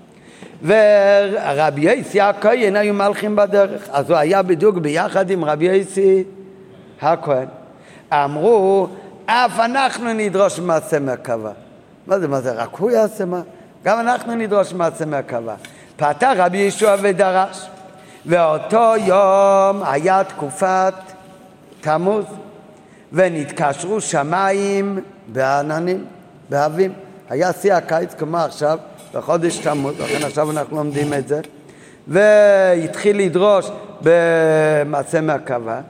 ורבי 0.63 1.81
יוסי 1.81 2.21
הכהן 2.21 2.77
היו 2.77 2.95
מלכים 2.95 3.37
בדרך, 3.37 3.89
אז 3.93 4.11
הוא 4.11 4.19
היה 4.19 4.43
בדיוק 4.43 4.77
ביחד 4.77 5.31
עם 5.31 5.45
רבי 5.45 5.65
יוסי 5.65 6.25
הכהן. 7.01 7.47
אמרו, 8.13 8.89
אף 9.27 9.61
אנחנו 9.61 10.13
נדרוש 10.13 10.59
מעשה 10.59 10.99
מרכבה. 10.99 11.53
מה 12.07 12.19
זה, 12.19 12.29
מה 12.29 12.41
זה, 12.41 12.53
רק 12.53 12.77
הוא 12.77 12.91
יעשה 12.91 13.25
מה? 13.25 13.41
גם 13.85 14.01
אנחנו 14.01 14.35
נדרוש 14.35 14.73
מעשה 14.73 15.07
מרכבה. 15.07 15.55
פתח 15.97 16.33
רבי 16.37 16.59
ישוע 16.59 16.97
ודרש, 17.03 17.69
ואותו 18.27 18.93
יום 18.97 19.83
היה 19.83 20.25
תקופת 20.25 20.95
תמוז, 21.81 22.25
ונתקשרו 23.13 24.01
שמיים 24.01 24.99
בעננים, 25.27 26.05
באבים. 26.51 26.93
היה 27.31 27.53
שיא 27.53 27.75
הקיץ 27.75 28.15
כמו 28.15 28.37
עכשיו, 28.37 28.79
בחודש 29.15 29.59
תמוז, 29.59 30.01
לכן 30.01 30.27
עכשיו 30.27 30.51
אנחנו 30.51 30.77
לומדים 30.77 31.15
את 31.15 31.29
זה, 31.29 31.41
והתחיל 32.09 33.19
לדרוש 33.19 33.71
במעשה 34.03 35.21
מרכבה. 35.21 35.81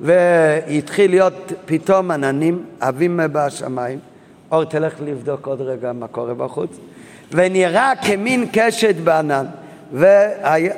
והתחיל 0.00 1.10
להיות 1.10 1.52
פתאום 1.64 2.10
עננים, 2.10 2.64
עבים 2.80 3.20
בשמיים. 3.32 3.98
אור, 4.50 4.64
תלך 4.64 4.94
לבדוק 5.04 5.46
עוד 5.46 5.60
רגע 5.60 5.92
מה 5.92 6.08
קורה 6.08 6.34
בחוץ. 6.34 6.70
ונראה 7.32 7.92
כמין 8.02 8.46
קשת 8.52 8.94
בענן, 8.94 9.46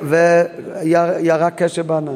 וירה 0.01 1.49
קשת 1.55 1.85
בענן. 1.85 2.15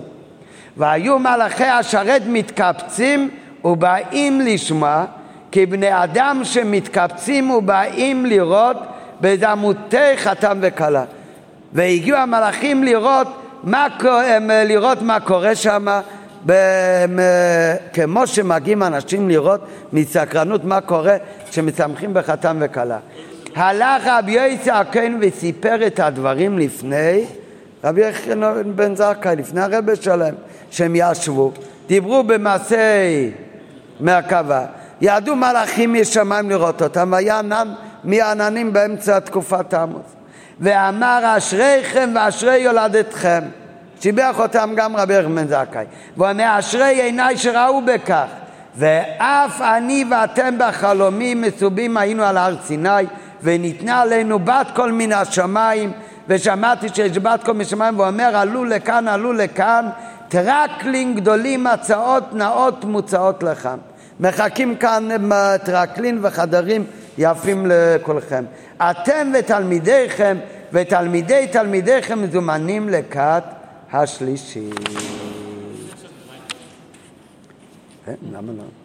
והיו 0.78 1.20
מלאכי 1.20 1.64
השרת 1.64 2.22
מתקבצים 2.28 3.30
ובאים 3.64 4.42
לשמוע, 4.42 5.06
כי 5.52 5.66
בני 5.66 6.04
אדם 6.04 6.42
שמתקבצים 6.44 7.52
ובאים 7.52 8.26
לראות 8.26 8.78
בדמותי 9.22 10.18
חתם 10.18 10.58
וכלה. 10.62 11.04
והגיעו 11.74 12.18
המלאכים 12.18 12.84
לראות 12.84 13.28
מה, 13.64 13.88
לראות 14.66 15.02
מה 15.02 15.20
קורה 15.20 15.56
שם, 15.56 15.86
כמו 17.94 18.28
שמגיעים 18.28 18.84
אנשים 18.84 19.30
לראות 19.30 19.62
מסקרנות 19.94 20.64
מה 20.64 20.82
קורה 20.82 21.18
כשמצמחים 21.50 22.14
בחתם 22.14 22.58
וכלה. 22.60 22.98
הלך 23.56 24.04
רבי 24.06 24.32
יוסי 24.32 24.72
הכהן 24.72 25.18
וסיפר 25.22 25.88
את 25.88 26.00
הדברים 26.00 26.60
לפני 26.60 27.26
רבי 27.84 28.02
יחנון 28.02 28.76
בן 28.76 28.96
זכאי, 28.96 29.36
לפני 29.36 29.62
הרבה 29.62 29.96
שלם, 29.96 30.34
שהם 30.72 30.94
ישבו, 30.96 31.52
דיברו 31.88 32.24
במעשי 32.24 33.32
מרכבה, 34.00 34.66
יעדו 35.02 35.36
מלאכים 35.36 35.94
משמיים 35.94 36.50
לראות 36.50 36.82
אותם, 36.82 37.10
והיה 37.12 37.40
ענן 37.40 37.74
מעננים 38.04 38.74
באמצע 38.74 39.20
תקופת 39.20 39.74
עמוס. 39.74 40.16
ואמר 40.60 41.34
אשריכם 41.38 42.10
ואשרי 42.16 42.58
יולדתכם. 42.58 43.42
שיבח 44.02 44.40
אותם 44.40 44.72
גם 44.76 44.96
רבי 44.96 45.14
יחמן 45.14 45.48
זכאי. 45.48 45.86
והוא 46.18 46.30
אומר 46.30 46.60
אשרי 46.60 47.02
עיניי 47.02 47.38
שראו 47.38 47.82
בכך. 47.82 48.26
ואף 48.76 49.62
אני 49.62 50.06
ואתם 50.12 50.56
בחלומי 50.58 51.36
מסובים 51.36 51.98
היינו 51.98 52.24
על 52.24 52.38
הר 52.38 52.56
סיני 52.64 52.90
ונתנה 53.44 54.02
עלינו 54.02 54.40
בת 54.40 54.68
קול 54.76 54.92
מן 54.92 55.12
השמיים 55.12 55.92
ושמעתי 56.28 56.90
שיש 56.90 57.18
בת 57.18 57.44
קול 57.44 57.56
משמיים 57.56 58.00
והוא 58.00 58.08
אומר 58.08 58.36
עלו 58.36 58.66
לכאן 58.66 59.08
עלו 59.08 59.34
לכאן 59.34 59.90
טרקלין 60.28 61.16
גדולים 61.16 61.68
מצעות 61.68 62.34
נאות 62.34 62.86
מוצעות 62.86 63.44
לכם 63.44 63.78
מחכים 64.20 64.76
כאן 64.76 65.08
טרקלין 65.64 66.20
וחדרים 66.22 66.86
יפים 67.18 67.66
לכולכם 67.70 68.44
אתם 68.78 69.32
ותלמידיכם 69.40 70.38
ותלמידי 70.74 71.48
תלמידיכם 71.52 72.24
מזומנים 72.24 72.90
לכת 72.90 73.44
השלישי. 73.92 74.70
אה, 78.08 78.14
למה 78.32 78.52
לא? 78.58 78.83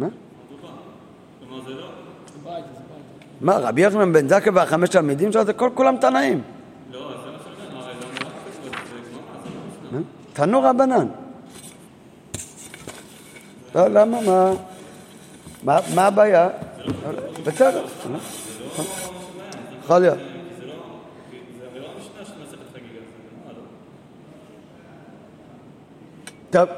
מה? 0.00 0.06
מה, 3.40 3.58
רבי 3.58 3.80
יחנן 3.80 4.12
בן 4.12 4.28
זקה 4.28 4.50
והחמש 4.54 4.88
תלמידים 4.88 5.32
שלו 5.32 5.44
זה 5.44 5.52
כולם 5.52 5.96
תנאים. 5.96 6.42
לא, 6.92 7.12
תנו 10.32 10.62
רבנן. 10.62 11.06
לא, 13.74 13.88
למה, 13.88 14.18
מה? 15.62 15.78
מה 15.94 16.06
הבעיה? 16.06 16.48
בסדר. 17.44 17.84
יכול 19.84 19.98
להיות. 19.98 20.18
טוב. 26.50 26.68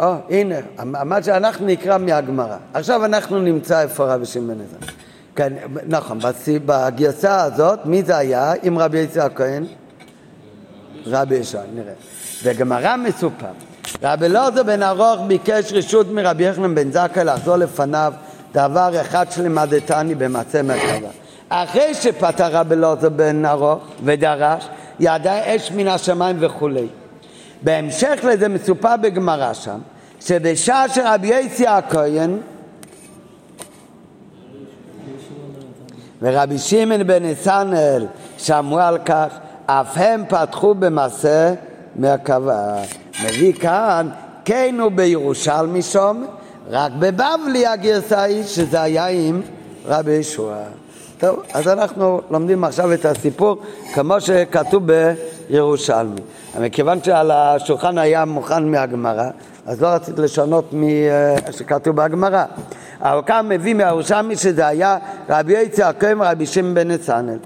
אה, 0.00 0.06
אה, 0.06 0.16
הנה, 0.30 0.54
אמרת 0.80 1.24
שאנחנו 1.24 1.66
נקרא 1.66 1.98
מהגמרא. 1.98 2.56
עכשיו 2.74 3.04
אנחנו 3.04 3.38
נמצא 3.38 3.80
איפה 3.80 4.14
רבי 4.14 4.26
שמעון 4.26 4.58
עזרא. 4.60 4.90
כן, 5.36 5.52
נכון, 5.86 6.18
בגרסה 6.66 7.42
הזאת, 7.42 7.78
מי 7.84 8.02
זה 8.02 8.16
היה? 8.16 8.52
עם 8.62 8.78
רבי 8.78 8.98
יצחק 8.98 9.30
כהן? 9.34 9.64
רבי 11.06 11.34
ישוע, 11.34 11.60
נראה. 11.74 11.92
בגמרא 12.44 12.96
מסופר, 12.96 13.46
רבי 14.02 14.26
אלעזר 14.26 14.62
בן 14.62 14.82
ארוך 14.82 15.20
ביקש 15.26 15.72
רשות 15.72 16.06
מרבי 16.10 16.44
יחנן 16.44 16.74
בן 16.74 16.92
זכאי 16.92 17.24
לחזור 17.24 17.56
לפניו 17.56 18.12
דבר 18.52 19.00
אחד 19.00 19.26
שלימדתני 19.30 20.14
במעשה 20.14 20.62
מרכבה. 20.62 21.08
אחרי 21.48 21.94
שפטר 21.94 22.48
רבי 22.52 22.74
אלעזר 22.74 23.08
בן 23.08 23.44
ארוך 23.44 23.84
ודרש, 24.04 24.68
ידע 25.00 25.56
אש 25.56 25.72
מן 25.72 25.88
השמיים 25.88 26.36
וכולי. 26.40 26.88
בהמשך 27.62 28.20
לזה 28.22 28.48
מסופר 28.48 28.96
בגמרא 28.96 29.52
שם, 29.52 29.78
שבשעה 30.20 30.88
שרבי 30.88 31.26
יצי 31.28 31.66
הכהן 31.66 32.38
ורבי 36.22 36.58
שמעון 36.58 37.06
בן 37.06 37.24
נסנאל 37.24 38.06
שמעו 38.38 38.80
על 38.80 38.98
כך, 39.04 39.28
אף 39.66 39.96
הם 39.96 40.24
פתחו 40.28 40.74
במעשה 40.74 41.54
מרכבה. 41.96 42.74
מביא 43.24 43.52
כאן, 43.52 44.08
כן 44.44 44.76
הוא 44.80 44.90
בירושלמי 44.92 45.82
שום, 45.82 46.26
רק 46.70 46.92
בבבלי 46.98 47.66
הגרסה 47.66 48.22
היא 48.22 48.44
שזה 48.44 48.82
היה 48.82 49.06
עם 49.06 49.42
רבי 49.86 50.12
ישוע. 50.12 50.56
טוב, 51.18 51.42
אז 51.52 51.68
אנחנו 51.68 52.20
לומדים 52.30 52.64
עכשיו 52.64 52.92
את 52.94 53.04
הסיפור 53.04 53.56
כמו 53.94 54.20
שכתוב 54.20 54.82
בירושלמי. 55.48 56.20
מכיוון 56.58 57.02
שעל 57.02 57.30
השולחן 57.30 57.98
היה 57.98 58.24
מוכן 58.24 58.70
מהגמרא, 58.70 59.30
אז 59.66 59.82
לא 59.82 59.86
רציתי 59.86 60.22
לשנות 60.22 60.72
מה 60.72 61.52
שכתוב 61.52 61.96
בהגמרא. 61.96 62.44
כאן 63.26 63.46
מביא 63.48 63.74
מהירושלמי 63.74 64.36
שזה 64.36 64.66
היה 64.66 64.96
רבי 65.28 65.52
יצא 65.52 65.88
הכהן 65.88 66.20
ורבי 66.20 66.46
שמעון 66.46 66.74
בן 66.74 66.90
נצנאל. 66.90 67.38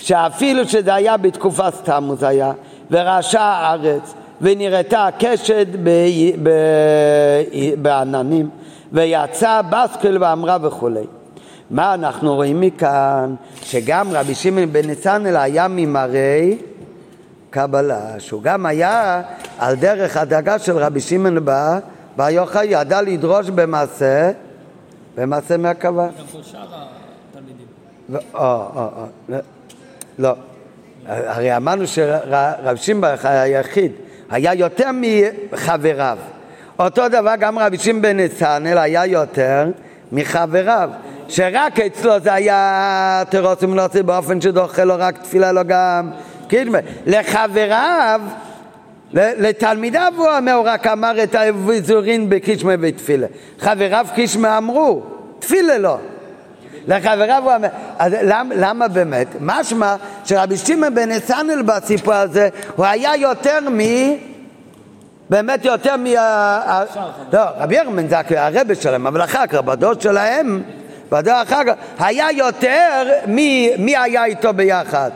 שאפילו 0.00 0.68
שזה 0.68 0.94
היה 0.94 1.16
בתקופת 1.16 1.72
תמוז 1.84 2.22
היה, 2.22 2.52
ורעשה 2.90 3.40
הארץ, 3.40 4.14
ונראתה 4.40 5.06
הקשת 5.06 5.66
בעננים, 7.82 8.48
ויצא 8.92 9.60
בסקל 9.70 10.18
ואמרה 10.20 10.56
וכולי. 10.62 11.04
מה 11.70 11.94
אנחנו 11.94 12.34
רואים 12.34 12.60
מכאן? 12.60 13.34
שגם 13.62 14.08
רבי 14.12 14.34
שמעון 14.34 14.72
בן 14.72 14.90
נתנאל 14.90 15.36
היה 15.36 15.68
ממראי 15.68 16.58
קבלה, 17.56 18.00
שהוא 18.18 18.42
גם 18.42 18.66
היה 18.66 19.22
על 19.58 19.74
דרך 19.74 20.16
הדאגה 20.16 20.58
של 20.58 20.78
רבי 20.78 21.00
שמעון 21.00 21.44
בר 22.16 22.28
יוחאי, 22.28 22.66
ידע 22.66 23.02
לדרוש 23.02 23.50
במעשה, 23.50 24.30
במעשה 25.16 25.56
מהקבלה. 25.56 26.06
גם 26.06 26.24
כל 26.32 26.42
שאר 26.42 26.66
התלמידים. 27.30 27.66
לא, 29.28 29.40
לא. 30.18 30.34
הרי 31.06 31.56
אמרנו 31.56 31.86
שרבי 31.86 32.76
שמעון 32.76 33.10
יוחאי 33.10 33.38
היחיד, 33.38 33.92
היה 34.30 34.54
יותר 34.54 34.90
מחבריו. 35.52 36.18
אותו 36.78 37.08
דבר 37.08 37.34
גם 37.38 37.58
רבי 37.58 37.78
שמעון 37.78 38.02
בן 38.02 38.16
היה 38.78 39.06
יותר 39.06 39.66
מחבריו. 40.12 40.90
שרק 41.28 41.80
אצלו 41.80 42.20
זה 42.20 42.32
היה 42.32 43.22
תירוץ 43.30 43.62
ומנוצי 43.62 44.02
באופן 44.02 44.40
שדוחה 44.40 44.84
לו 44.84 44.94
רק 44.98 45.18
תפילה 45.18 45.52
לו 45.52 45.60
גם. 45.66 46.10
לחבריו, 47.06 48.20
לתלמידיו 49.12 50.12
הוא 50.16 50.28
אומר, 50.38 50.60
רק 50.64 50.86
אמר 50.86 51.22
את 51.22 51.34
האביזורין 51.34 52.28
בקישמה 52.28 52.72
ותפילה. 52.80 53.26
חבריו 53.58 54.06
קישמה 54.14 54.58
אמרו, 54.58 55.02
תפילה 55.38 55.78
לו. 55.78 55.98
לחבריו 56.88 57.42
הוא 57.44 57.52
אומר, 57.54 57.68
אז 57.98 58.12
למה, 58.22 58.54
למה 58.54 58.88
באמת? 58.88 59.26
משמע 59.40 59.96
שרבי 60.24 60.56
שמעון 60.56 60.94
בן 60.94 61.12
נתנאל 61.12 61.62
בסיפור 61.62 62.14
הזה, 62.14 62.48
הוא 62.76 62.86
היה 62.86 63.16
יותר 63.16 63.58
מ... 63.70 63.80
באמת 65.30 65.64
יותר 65.64 65.96
מה... 65.96 66.84
לא, 67.32 67.40
רבי 67.58 67.74
ירמן 67.74 68.08
זה 68.08 68.16
הרבה 68.30 68.74
שלהם, 68.74 69.06
אבל 69.06 69.24
אחר 69.24 69.46
כך, 69.46 69.58
בדור 69.58 69.92
שלהם 70.00 70.62
בדור 71.12 71.42
אחר 71.42 71.64
כך, 71.66 71.72
היה 71.98 72.26
יותר 72.32 73.12
מי 73.26 73.96
היה 73.96 74.24
איתו 74.24 74.52
ביחד, 74.52 75.10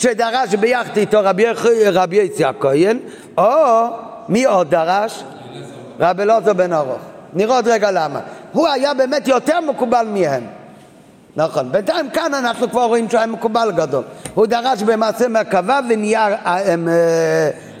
שדרש 0.00 0.54
ביחד 0.54 0.96
איתו 0.96 1.18
רבי, 1.22 1.44
רבי 1.92 2.16
יצחק 2.16 2.52
כהן, 2.60 2.98
או 3.38 3.44
מי 4.28 4.44
עוד 4.44 4.70
דרש? 4.70 5.24
רבי 6.00 6.22
אלעזר 6.22 6.52
בן 6.52 6.72
ארוך. 6.72 6.98
נראה 7.32 7.56
עוד 7.56 7.68
רגע 7.68 7.90
למה. 7.90 8.20
הוא 8.52 8.68
היה 8.68 8.94
באמת 8.94 9.28
יותר 9.28 9.60
מקובל 9.60 10.06
מהם. 10.12 10.46
נכון. 11.36 11.72
בינתיים 11.72 12.10
כאן 12.10 12.34
אנחנו 12.34 12.70
כבר 12.70 12.84
רואים 12.84 13.10
שהוא 13.10 13.18
היה 13.18 13.26
מקובל 13.26 13.72
גדול. 13.76 14.02
הוא 14.34 14.46
דרש 14.46 14.82
במעשה 14.82 15.28
מרכבה 15.28 15.80
ונהיה 15.88 16.26
הם, 16.26 16.36
הם, 16.44 16.88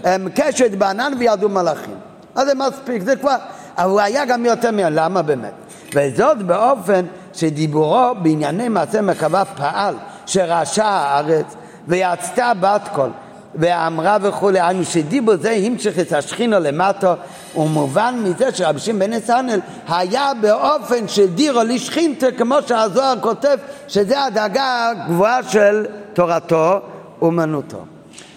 הם 0.04 0.28
קשת 0.34 0.70
בענן 0.70 1.12
וירדו 1.18 1.48
מלאכים. 1.48 1.94
אז 2.34 2.46
זה 2.46 2.54
מספיק, 2.54 3.02
זה 3.02 3.16
כבר... 3.16 3.36
אבל 3.78 3.90
הוא 3.90 4.00
היה 4.00 4.24
גם 4.24 4.44
יותר 4.44 4.70
מהם. 4.70 4.92
למה 4.92 5.22
באמת? 5.22 5.52
וזאת 5.94 6.38
באופן 6.38 7.04
שדיבורו 7.34 8.14
בענייני 8.22 8.68
מעשה 8.68 9.00
מרכבה 9.00 9.44
פעל, 9.44 9.94
שרעשה 10.26 10.84
הארץ 10.84 11.46
ויצתה 11.88 12.52
בת 12.60 12.88
קול 12.94 13.10
ואמרה 13.54 14.16
וכולי, 14.22 14.60
אנו 14.60 14.84
שדיבור 14.84 15.36
זה 15.36 15.50
המשך 15.50 15.98
את 15.98 16.12
השכינו 16.12 16.60
למטו 16.60 17.12
ומובן 17.56 18.20
מזה 18.24 18.54
שרבי 18.54 18.80
שמעון 18.80 18.98
בן 19.00 19.12
נתנאל 19.12 19.60
היה 19.88 20.32
באופן 20.40 21.08
של 21.08 21.26
דירו 21.26 21.60
לשכינתו 21.62 22.26
כמו 22.38 22.56
שהזוהר 22.66 23.20
כותב 23.20 23.58
שזה 23.88 24.24
הדאגה 24.24 24.90
הגבוהה 24.90 25.42
של 25.42 25.86
תורתו 26.12 26.80
אומנותו. 27.22 27.84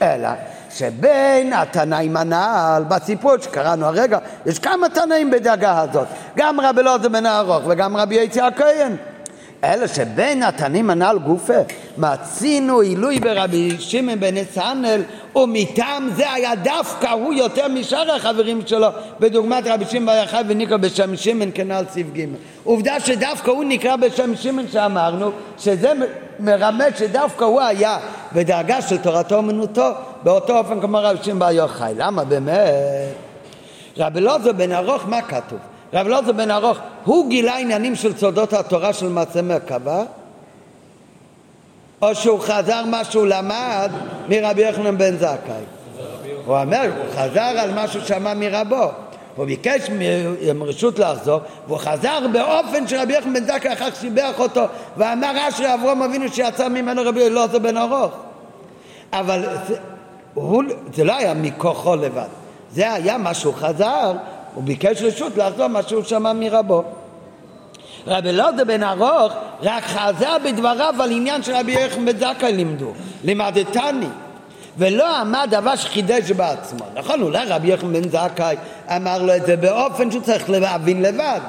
אלא 0.01 0.29
שבין 0.69 1.53
התנאים 1.53 2.17
הנ"ל, 2.17 2.83
בסיפור 2.87 3.33
שקראנו 3.41 3.85
הרגע, 3.85 4.17
יש 4.45 4.59
כמה 4.59 4.89
תנאים 4.89 5.31
בדאגה 5.31 5.81
הזאת, 5.81 6.07
גם 6.37 6.59
רבי 6.59 6.81
אלעזר 6.81 7.09
בן 7.09 7.25
ארוך 7.25 7.63
וגם 7.67 7.97
רבי 7.97 8.15
יציא 8.15 8.43
הכהן. 8.43 8.95
אלא 9.63 9.87
שבין 9.87 10.43
התנאים 10.43 10.89
הנ"ל 10.89 11.17
גופה, 11.25 11.53
מצינו 11.97 12.79
עילוי 12.79 13.19
ברבי 13.19 13.75
שמעון 13.79 14.19
בן 14.19 14.37
נתנאל 14.37 15.01
ומטעם 15.35 16.09
זה 16.15 16.31
היה 16.31 16.55
דווקא 16.55 17.07
הוא 17.07 17.33
יותר 17.33 17.67
משאר 17.67 18.15
החברים 18.15 18.61
שלו, 18.65 18.87
בדוגמת 19.19 19.63
רבי 19.67 19.85
שמעון 19.85 20.05
בר 20.05 20.21
יוחאי 20.21 20.43
ונקרא 20.47 20.77
בשם 20.77 21.15
שמן 21.15 21.49
כנ"ל 21.53 21.83
סעיף 21.89 22.07
ג'. 22.13 22.25
עובדה 22.63 22.99
שדווקא 22.99 23.51
הוא 23.51 23.63
נקרא 23.63 23.95
בשם 23.95 24.35
שמן 24.35 24.67
שאמרנו, 24.67 25.31
שזה 25.59 25.91
מרמז 26.39 26.93
שדווקא 26.97 27.43
הוא 27.43 27.61
היה 27.61 27.97
בדרגה 28.33 28.81
של 28.81 28.97
תורתו 28.97 29.35
אומנותו, 29.35 29.89
באותו 30.23 30.57
אופן 30.57 30.81
כמו 30.81 30.97
רבי 31.01 31.23
שמעון 31.23 31.39
בר 31.39 31.51
יוחאי. 31.51 31.93
למה 31.97 32.23
באמת? 32.23 33.13
רבי 33.97 34.19
אלעזר 34.19 34.51
בן 34.51 34.71
ארוך, 34.71 35.03
מה 35.07 35.21
כתוב? 35.21 35.59
רבי 35.93 36.09
אלעזר 36.09 36.31
בן 36.31 36.51
ארוך, 36.51 36.77
הוא 37.05 37.29
גילה 37.29 37.57
עניינים 37.57 37.95
של 37.95 38.17
סודות 38.17 38.53
התורה 38.53 38.93
של 38.93 39.09
מעשה 39.09 39.41
מרכבה? 39.41 40.03
או 42.01 42.15
שהוא 42.15 42.39
חזר 42.39 42.85
מה 42.85 43.03
שהוא 43.03 43.27
למד 43.27 43.91
מרבי 44.29 44.61
יוחנן 44.61 44.97
בן 44.97 45.17
זכאי. 45.17 45.63
הוא 46.45 46.57
אומר, 46.57 46.81
הוא 46.97 47.15
חזר 47.15 47.41
על 47.41 47.73
מה 47.73 47.87
שהוא 47.87 48.03
שמע 48.03 48.33
מרבו. 48.33 48.91
הוא 49.35 49.45
ביקש 49.45 49.89
מרשות 50.55 50.99
לחזור, 50.99 51.39
והוא 51.67 51.77
חזר 51.77 52.19
באופן 52.33 52.87
שרבי 52.87 53.13
יוחנן 53.13 53.33
בן 53.33 53.45
זכאי 53.45 53.73
אחר 53.73 53.87
שיבח 53.99 54.39
אותו, 54.39 54.61
ואמר 54.97 55.47
אשרי 55.49 55.73
אברום 55.73 56.01
אבינו 56.03 56.29
שיצא 56.29 56.67
ממנו 56.67 57.01
רבי 57.05 57.27
אלעזר 57.27 57.59
בן 57.59 57.77
ארוך. 57.77 58.11
אבל 59.13 59.43
זה, 59.67 59.75
הוא, 60.33 60.63
זה 60.93 61.03
לא 61.03 61.15
היה 61.15 61.33
מכוחו 61.33 61.95
לבד, 61.95 62.27
זה 62.71 62.93
היה 62.93 63.17
מה 63.17 63.33
שהוא 63.33 63.53
חזר, 63.53 64.13
הוא 64.55 64.63
ביקש 64.63 65.01
רשות 65.01 65.37
לחזור 65.37 65.67
מה 65.67 65.83
שהוא 65.83 66.03
שמע 66.03 66.33
מרבו. 66.33 66.83
רבי 68.07 68.29
אלעזר 68.29 68.63
בן 68.63 68.83
ארוך 68.83 69.33
רק 69.61 69.83
חזר 69.83 70.37
בדבריו 70.45 70.95
על 70.99 71.11
עניין 71.11 71.43
של 71.43 71.55
רבי 71.55 71.75
בן 72.05 72.17
זכאי 72.17 72.53
לימדו, 72.53 72.93
לימדתני. 73.23 74.07
ולא 74.77 75.17
עמד 75.17 75.47
דבר 75.51 75.75
שחידש 75.75 76.31
בעצמו. 76.31 76.85
נכון, 76.95 77.21
אולי 77.21 77.45
רבי 77.47 77.67
יוחנן 77.67 77.93
בן 77.93 78.09
זכאי 78.09 78.55
אמר 78.95 79.23
לו 79.23 79.35
את 79.35 79.45
זה 79.45 79.55
באופן 79.55 80.11
שהוא 80.11 80.21
צריך 80.21 80.49
להבין 80.49 81.01
לבד. 81.01 81.39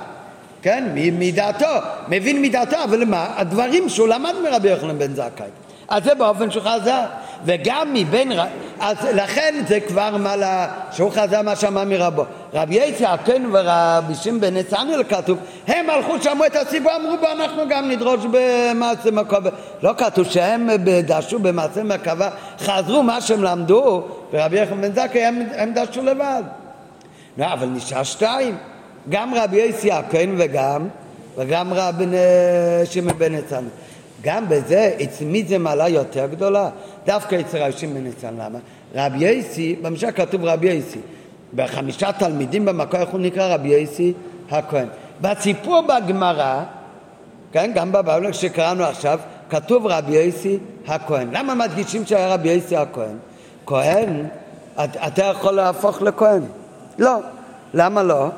כן, 0.62 0.85
מדעתו, 0.94 1.66
מבין 2.09 2.43
מדעתו, 2.43 2.76
אבל 2.85 3.05
מה? 3.05 3.26
הדברים 3.36 3.89
שהוא 3.89 4.09
למד 4.09 4.35
מרבי 4.44 4.68
יוחנן 4.68 4.98
בן 4.98 5.14
זכאי. 5.14 5.64
אז 5.89 6.05
זה 6.05 6.15
באופן 6.15 6.51
שהוא 6.51 6.62
חזר. 6.62 7.05
וגם 7.44 7.89
מבין, 7.94 8.32
אז 8.81 8.97
לכן 9.15 9.55
זה 9.69 9.81
כבר 9.81 10.16
מעלה, 10.16 10.69
שהוא 10.93 11.11
חזר 11.11 11.43
מה 11.43 11.56
שאמר 11.56 11.85
מרבו. 11.85 12.24
רבי 12.55 12.74
יצחק 12.74 13.06
הכהן 13.09 13.47
ורבי 13.52 14.15
שמעון 14.15 14.40
בן 14.40 14.56
נתנאל 14.56 15.02
כתוב, 15.09 15.39
הם 15.66 15.90
הלכו, 15.90 16.23
שמעו 16.23 16.47
את 16.47 16.56
הסיפור, 16.56 16.93
אמרו 16.97 17.16
בו 17.20 17.27
אנחנו 17.27 17.62
גם 17.69 17.90
נדרוש 17.90 18.20
במעשה 18.31 19.11
מרכבה. 19.11 19.51
לא 19.82 19.93
כתוב 19.98 20.24
שהם 20.24 20.69
דרשו 21.06 21.39
במעשה 21.39 21.82
מרכבה, 21.82 22.31
חזרו 22.59 23.02
מה 23.02 23.20
שהם 23.20 23.43
למדו, 23.43 24.02
ורבי 24.32 24.61
יחם 24.61 24.81
בן 24.81 24.93
זכאי 24.93 25.24
הם, 25.24 25.43
הם 25.56 25.73
דרשו 25.73 26.02
לבד. 26.02 26.43
לא, 27.39 27.52
אבל 27.52 27.66
נשאר 27.66 28.02
שתיים, 28.02 28.56
גם 29.09 29.35
רבי 29.35 29.56
יצחק 29.56 29.90
הכהן 29.93 30.35
וגם, 30.39 30.89
וגם 31.36 31.74
רבי 31.74 32.05
שמעון 32.85 33.19
בן 33.19 33.35
נתנאל. 33.35 33.62
גם 34.24 34.48
בזה, 34.48 34.96
אצל 35.02 35.24
זה 35.46 35.59
מעלה 35.59 35.88
יותר 35.88 36.26
גדולה? 36.26 36.70
דווקא 37.06 37.40
אצל 37.40 37.70
בן 37.86 38.06
נתנאל. 38.06 38.34
למה? 38.38 38.59
רבי 38.94 39.24
יסי, 39.24 39.76
במשל 39.82 40.10
כתוב 40.10 40.44
רבי 40.44 40.66
יסי. 40.66 40.98
בחמישה 41.55 42.12
תלמידים 42.12 42.64
במקור, 42.64 43.01
איך 43.01 43.09
הוא 43.09 43.20
נקרא 43.20 43.55
רבי 43.55 43.68
יסי 43.68 44.12
הכהן. 44.51 44.88
בסיפור 45.20 45.80
בגמרא, 45.80 46.62
כן, 47.52 47.70
גם 47.74 47.92
בבבלג 47.92 48.32
שקראנו 48.32 48.84
עכשיו, 48.84 49.20
כתוב 49.51 49.86
רבי 49.86 50.16
יסי 50.16 50.59
הכהן. 50.86 51.28
למה 51.32 51.55
מדגישים 51.55 52.06
שהיה 52.06 52.34
רבי 52.34 52.48
יסי 52.48 52.76
הכהן? 52.76 53.16
כהן, 53.66 54.26
אתה 54.78 55.24
יכול 55.24 55.52
להפוך 55.52 56.02
לכהן. 56.02 56.42
לא. 56.98 57.18
למה 57.74 58.02
לא? 58.02 58.28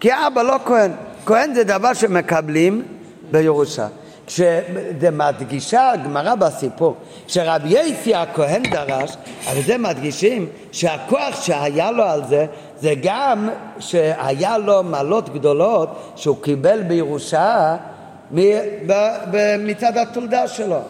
כי 0.00 0.10
אבא 0.12 0.42
לא 0.42 0.56
כהן. 0.64 0.90
כהן 1.26 1.54
זה 1.54 1.64
דבר 1.64 1.94
שמקבלים 1.94 2.82
בירושה. 3.30 3.86
כשזה 4.26 5.10
מדגישה 5.12 5.90
הגמרא 5.90 6.34
בסיפור, 6.34 6.96
שרבי 7.26 7.68
יסי 7.68 8.14
הכהן 8.14 8.62
דרש, 8.62 9.16
אבל 9.50 9.62
זה 9.62 9.78
מדגישים 9.78 10.48
שהכוח 10.72 11.42
שהיה 11.42 11.90
לו 11.90 12.04
על 12.04 12.22
זה, 12.28 12.46
זה 12.80 12.94
גם 13.02 13.48
שהיה 13.78 14.58
לו 14.58 14.82
מעלות 14.82 15.34
גדולות 15.34 16.12
שהוא 16.16 16.36
קיבל 16.42 16.82
בירושה 16.82 17.76
מצד 19.58 19.96
התולדה 19.96 20.48
שלו. 20.48 20.80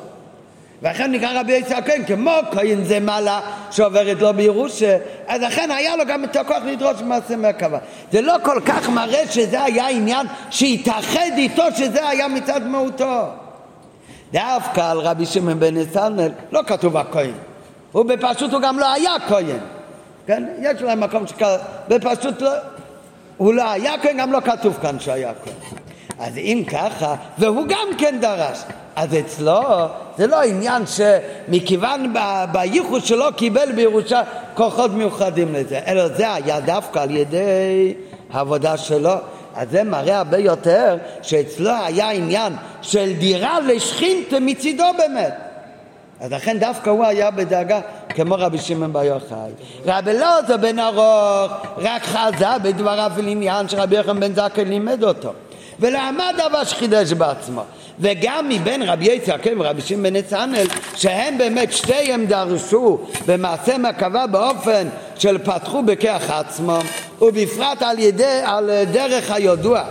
ואכן 0.82 1.12
נקרא 1.12 1.40
רבי 1.40 1.52
יצחק 1.52 1.78
הכהן, 1.78 2.04
כמו 2.04 2.30
כהן 2.52 2.84
זה 2.84 3.00
מעלה 3.00 3.40
שעוברת 3.70 4.20
לו 4.20 4.34
בירושה, 4.34 4.98
אז 5.26 5.42
לכן 5.42 5.70
היה 5.70 5.96
לו 5.96 6.04
גם 6.06 6.24
את 6.24 6.36
הכוח 6.36 6.62
לדרוש 6.66 7.02
מעשה 7.02 7.36
מרכבה. 7.36 7.78
זה 8.12 8.20
לא 8.20 8.34
כל 8.42 8.60
כך 8.66 8.88
מראה 8.88 9.26
שזה 9.30 9.62
היה 9.62 9.88
עניין 9.88 10.26
שהתאחד 10.50 11.30
איתו, 11.36 11.62
שזה 11.76 12.08
היה 12.08 12.28
מצד 12.28 12.66
מהותו. 12.66 13.22
דווקא 14.32 14.80
על 14.80 14.98
רבי 14.98 15.26
שמעון 15.26 15.60
בן 15.60 15.76
נתנאל 15.76 16.32
לא 16.52 16.60
כתוב 16.66 16.96
הכהן. 16.96 17.32
הוא 17.92 18.04
בפשוט 18.04 18.52
הוא 18.52 18.60
גם 18.60 18.78
לא 18.78 18.92
היה 18.92 19.12
כהן. 19.28 19.58
כן? 20.26 20.44
יש 20.60 20.82
להם 20.82 21.00
מקום 21.00 21.26
שכתוב, 21.26 21.48
בפשוט 21.88 22.42
לא, 22.42 22.50
הוא 23.36 23.54
לא 23.54 23.70
היה 23.70 23.92
כהן, 24.02 24.16
גם 24.18 24.32
לא 24.32 24.40
כתוב 24.40 24.78
כאן 24.82 25.00
שהיה 25.00 25.32
כהן. 25.44 25.83
אז 26.18 26.36
אם 26.36 26.62
ככה, 26.68 27.14
והוא 27.38 27.64
גם 27.68 27.88
כן 27.98 28.18
דרש, 28.20 28.58
אז 28.96 29.14
אצלו 29.14 29.60
זה 30.18 30.26
לא 30.26 30.42
עניין 30.42 30.82
שמכיוון 30.86 32.14
בייחוד 32.52 33.04
שלו 33.04 33.26
קיבל 33.36 33.72
בירושה 33.72 34.22
כוחות 34.54 34.90
מיוחדים 34.90 35.54
לזה, 35.54 35.80
אלא 35.86 36.08
זה 36.08 36.32
היה 36.32 36.60
דווקא 36.60 36.98
על 36.98 37.10
ידי 37.10 37.94
העבודה 38.32 38.76
שלו. 38.76 39.14
אז 39.56 39.70
זה 39.70 39.84
מראה 39.84 40.18
הרבה 40.18 40.38
יותר 40.38 40.96
שאצלו 41.22 41.70
היה 41.84 42.10
עניין 42.10 42.52
של 42.82 43.12
דירה 43.18 43.60
לשכינתה 43.60 44.40
מצידו 44.40 44.84
באמת. 44.98 45.34
אז 46.20 46.32
לכן 46.32 46.58
דווקא 46.58 46.90
הוא 46.90 47.04
היה 47.04 47.30
בדאגה 47.30 47.80
כמו 48.08 48.34
רבי 48.38 48.58
שמעון 48.58 48.92
בר 48.92 49.04
יוחאי. 49.04 49.50
רבי 49.86 50.10
אלעזר 50.10 50.56
בן 50.56 50.78
ארוך 50.78 51.52
רק 51.76 52.02
חזה 52.02 52.58
בדבריו 52.62 53.12
של 53.16 53.26
עניין 53.26 53.68
שרבי 53.68 53.96
יוחנן 53.96 54.20
בן 54.20 54.34
זכאי 54.34 54.64
לימד 54.64 55.04
אותו. 55.04 55.32
ולא 55.80 55.98
עמד 55.98 56.34
דבר 56.48 56.64
שחידש 56.64 57.12
בעצמו. 57.12 57.62
וגם 58.00 58.48
מבין 58.48 58.82
רבי 58.82 59.04
יצחק 59.04 59.46
ורבי 59.58 59.80
שמעון 59.80 60.02
בן 60.02 60.52
שהם 60.96 61.38
באמת 61.38 61.72
שתיהם 61.72 62.26
דרשו 62.26 62.98
במעשה 63.26 63.78
מרכבה 63.78 64.26
באופן 64.26 64.88
של 65.18 65.38
פתחו 65.38 65.82
בכך 65.82 66.30
עצמו, 66.30 66.78
ובפרט 67.20 67.82
על 67.82 67.98
ידי, 67.98 68.40
על 68.44 68.70
דרך 68.92 69.30
הידוע, 69.30 69.82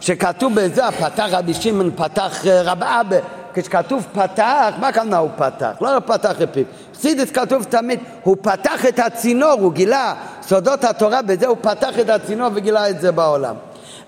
שכתוב 0.00 0.54
בזה, 0.54 0.90
פתח 0.90 1.26
רבי 1.30 1.54
שמעון, 1.54 1.90
פתח 1.96 2.44
רב 2.46 2.82
אבא, 2.82 3.16
כשכתוב 3.54 4.06
פתח, 4.12 4.74
מה 4.80 4.92
כמובן 4.92 5.14
הוא 5.14 5.30
פתח? 5.36 5.70
לא 5.80 6.00
פתח 6.06 6.42
את 6.42 6.56
חסידס 6.94 7.30
כתוב 7.30 7.64
תמיד, 7.64 8.00
הוא 8.22 8.36
פתח 8.42 8.86
את 8.86 8.98
הצינור, 8.98 9.52
הוא 9.52 9.72
גילה 9.72 10.14
סודות 10.42 10.84
התורה, 10.84 11.22
בזה 11.22 11.46
הוא 11.46 11.56
פתח 11.60 11.98
את 12.00 12.08
הצינור 12.08 12.48
וגילה 12.54 12.90
את 12.90 13.00
זה 13.00 13.12
בעולם. 13.12 13.54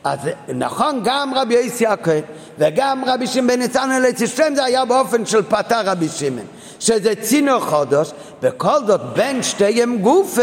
אז 0.04 0.18
נכון 0.54 1.00
גם 1.04 1.32
רבי 1.34 1.54
יוסי 1.54 1.86
הכהן 1.86 2.22
וגם 2.58 3.02
רבי 3.06 3.26
שמעון 3.26 3.48
בן 3.48 3.62
נתנאל 3.62 4.08
אצל 4.08 4.26
שתיהם 4.26 4.54
זה 4.54 4.64
היה 4.64 4.84
באופן 4.84 5.26
של 5.26 5.42
פתר 5.42 5.80
רבי 5.84 6.08
שמעון 6.08 6.46
שזה 6.80 7.14
צינור 7.14 7.60
חודש 7.60 8.10
בכל 8.42 8.86
זאת 8.86 9.00
בין 9.00 9.42
שתיהם 9.42 9.98
גוף 9.98 10.38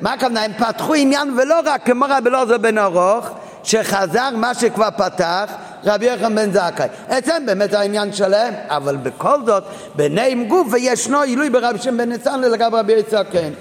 מה 0.00 0.12
הכוונה? 0.12 0.44
הם 0.44 0.52
פתחו 0.52 0.94
עניין 0.94 1.38
ולא 1.38 1.54
רק 1.64 1.86
כמו 1.86 2.06
רבי 2.08 2.28
אלעזר 2.30 2.58
בן 2.58 2.78
ארוך 2.78 3.26
שחזר 3.62 4.30
מה 4.36 4.54
שכבר 4.54 4.88
פתח 4.96 5.50
רבי 5.84 6.06
יחם 6.06 6.34
בן 6.34 6.52
זכאי. 6.52 6.88
אצלם 7.08 7.46
באמת 7.46 7.74
העניין 7.74 8.12
שלהם, 8.12 8.54
אבל 8.68 8.96
בכל 8.96 9.36
זאת 9.46 9.64
ביניהם 9.94 10.44
גוף 10.44 10.68
וישנו 10.70 11.20
עילוי 11.20 11.50
ברבי 11.50 11.78
שמעון 11.78 11.98
בן 11.98 12.12
נתנאל 12.12 12.48
לגבי 12.48 12.76
רבי 12.76 12.92
יוסי 12.92 13.16
הכהן. 13.16 13.52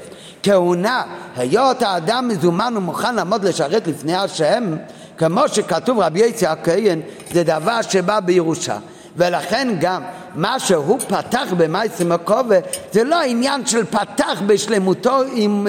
כהונה, 0.43 1.03
היות 1.35 1.81
האדם 1.81 2.27
מזומן 2.27 2.73
ומוכן 2.77 3.15
לעמוד 3.15 3.45
לשרת 3.45 3.87
לפני 3.87 4.15
השם 4.15 4.75
כמו 5.17 5.47
שכתוב 5.47 5.99
רבי 5.99 6.19
יצחק 6.19 6.47
הכהן, 6.47 6.99
זה 7.31 7.43
דבר 7.43 7.81
שבא 7.81 8.19
בירושה. 8.19 8.77
ולכן 9.15 9.67
גם 9.79 10.01
מה 10.35 10.59
שהוא 10.59 10.99
פתח 10.99 11.47
במעשה 11.57 12.03
מקובה 12.03 12.55
זה 12.91 13.03
לא 13.03 13.21
עניין 13.21 13.65
של 13.65 13.85
פתח 13.85 14.41
בשלמותו 14.47 15.21
עם, 15.33 15.67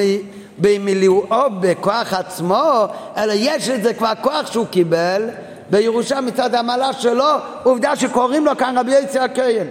במילואו 0.58 1.50
בכוח 1.60 2.12
עצמו, 2.12 2.86
אלא 3.16 3.32
יש 3.36 3.68
לזה 3.68 3.94
כבר 3.94 4.12
כוח 4.20 4.52
שהוא 4.52 4.66
קיבל 4.66 5.28
בירושה 5.70 6.20
מצד 6.20 6.54
המעלה 6.54 6.92
שלו, 6.92 7.28
עובדה 7.62 7.96
שקוראים 7.96 8.46
לו 8.46 8.56
כאן 8.58 8.78
רבי 8.78 8.92
יצחק 8.98 9.20
הכהן. 9.22 9.66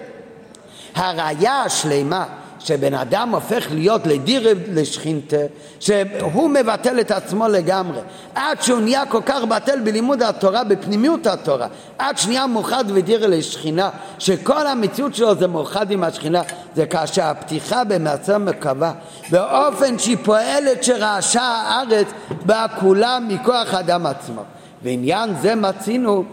הראיה 0.96 1.62
השלמה 1.62 2.26
שבן 2.60 2.94
אדם 2.94 3.30
הופך 3.30 3.68
להיות 3.72 4.08
לדיר 4.08 4.56
לשכינתה, 4.74 5.38
שהוא 5.80 6.50
מבטל 6.50 7.00
את 7.00 7.12
עצמו 7.12 7.48
לגמרי, 7.48 8.00
עד 8.36 8.62
שהוא 8.62 8.80
נהיה 8.80 9.06
כל 9.06 9.22
כך 9.26 9.44
בטל 9.44 9.80
בלימוד 9.80 10.24
התורה, 10.24 10.64
בפנימיות 10.64 11.28
התורה, 11.28 11.68
עד 11.98 12.18
שנהיה 12.18 12.48
מאוחד 12.48 12.84
ודיר 12.88 13.28
לשכינה, 13.28 13.90
שכל 14.20 14.68
המציאות 14.68 15.16
שלו 15.16 15.36
זה 15.36 15.48
מאוחד 15.48 15.92
עם 15.92 16.04
השכינה, 16.04 16.42
זה 16.76 16.86
כאשר 16.86 17.24
הפתיחה 17.24 17.84
במעשר 17.84 18.38
מקווה, 18.38 18.94
באופן 19.30 20.00
שהיא 20.00 20.18
פועלת 20.24 20.84
שרעשה 20.84 21.42
הארץ 21.42 22.08
בה 22.46 22.66
כולה 22.80 23.20
מכוח 23.28 23.74
האדם 23.74 24.06
עצמו. 24.06 24.42
ועניין 24.84 25.30
זה 25.42 25.56
מצינו 25.56 26.24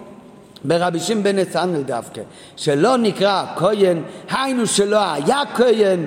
ברבי 0.65 1.01
שמעון 1.01 1.23
בן 1.23 1.39
נתנאל 1.39 1.83
דווקא, 1.83 2.23
שלא 2.57 2.99
נקרא 2.99 3.45
כהן, 3.57 4.03
היינו 4.31 4.67
שלא 4.67 5.13
היה 5.13 5.41
כהן, 5.57 6.07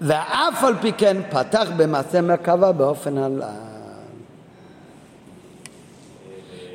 ואף 0.00 0.64
על 0.64 0.74
פי 0.80 0.92
כן 0.92 1.16
פתח 1.30 1.68
במעשה 1.76 2.20
מרכבה 2.20 2.72
באופן 2.72 3.18
הלאה. 3.18 3.48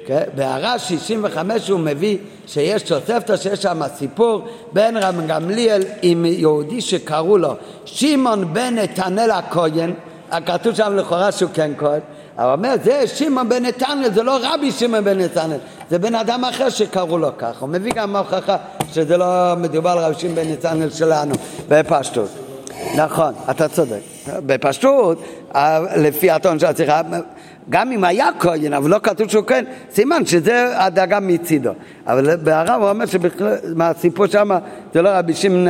כן? 0.10 0.24
בהערה 0.36 0.80
65 0.80 1.70
הוא 1.70 1.80
מביא 1.80 2.18
שיש 2.48 2.82
תוספתא 2.82 3.38
שיש 3.38 3.62
שם 3.62 3.82
סיפור 3.96 4.48
בין 4.74 4.98
רב 4.98 5.16
גמליאל 5.28 5.84
עם 6.02 6.26
יהודי 6.26 6.82
שקראו 6.82 7.38
לו 7.38 7.54
שמעון 7.86 8.54
בן 8.54 8.76
נתנאל 8.76 9.32
הכהן, 9.32 9.94
כתוב 10.46 10.76
שם 10.76 10.96
לכאורה 10.96 11.32
שהוא 11.32 11.50
כן 11.54 11.72
כהן, 11.78 12.00
אבל 12.40 12.52
אומר 12.52 12.76
זה 12.84 13.08
שמעון 13.08 13.50
בן 13.50 13.66
נתנאל, 13.66 14.14
זה 14.14 14.24
לא 14.24 14.40
רבי 14.42 14.72
שמעון 14.72 15.04
בן 15.04 15.22
נתנאל, 15.22 15.58
זה 15.90 16.00
בן 16.00 16.16
אדם 16.16 16.46
אחר 16.46 16.70
שקראו 16.70 17.18
לו 17.18 17.30
כך. 17.38 17.62
הוא 17.62 17.70
מביא 17.70 17.92
גם 17.96 18.16
הוכחה 18.16 18.58
שזה 18.94 19.18
לא 19.18 19.56
מדובר 19.58 19.90
על 19.90 20.00
רבי 20.00 20.20
שמעון 20.20 20.36
בן 20.36 20.52
נתנאל 20.52 20.90
שלנו, 20.90 21.36
בפשטות. 21.68 22.30
נכון, 22.96 23.34
אתה 23.50 23.68
צודק. 23.68 24.00
בפשטות, 24.46 25.24
לפי 25.96 26.32
הטון 26.32 26.60
של 26.60 26.66
השיחה, 26.66 27.02
גם 27.70 27.92
אם 27.92 28.04
היה 28.04 28.30
כהן, 28.40 28.74
אבל 28.74 28.90
לא 28.90 29.00
כתוב 29.04 29.30
שהוא 29.30 29.44
כהן, 29.48 29.66
סימן 29.94 30.26
שזה 30.26 30.84
הדאגה 30.84 31.20
מצידו. 31.20 31.72
אבל 32.08 32.38
הוא 32.80 32.90
אומר 32.90 33.06
שמהסיפור 33.06 34.28
שם 34.28 34.50
זה 34.94 35.02
לא 35.02 35.10
רבי 35.10 35.34
שמעון 35.34 35.68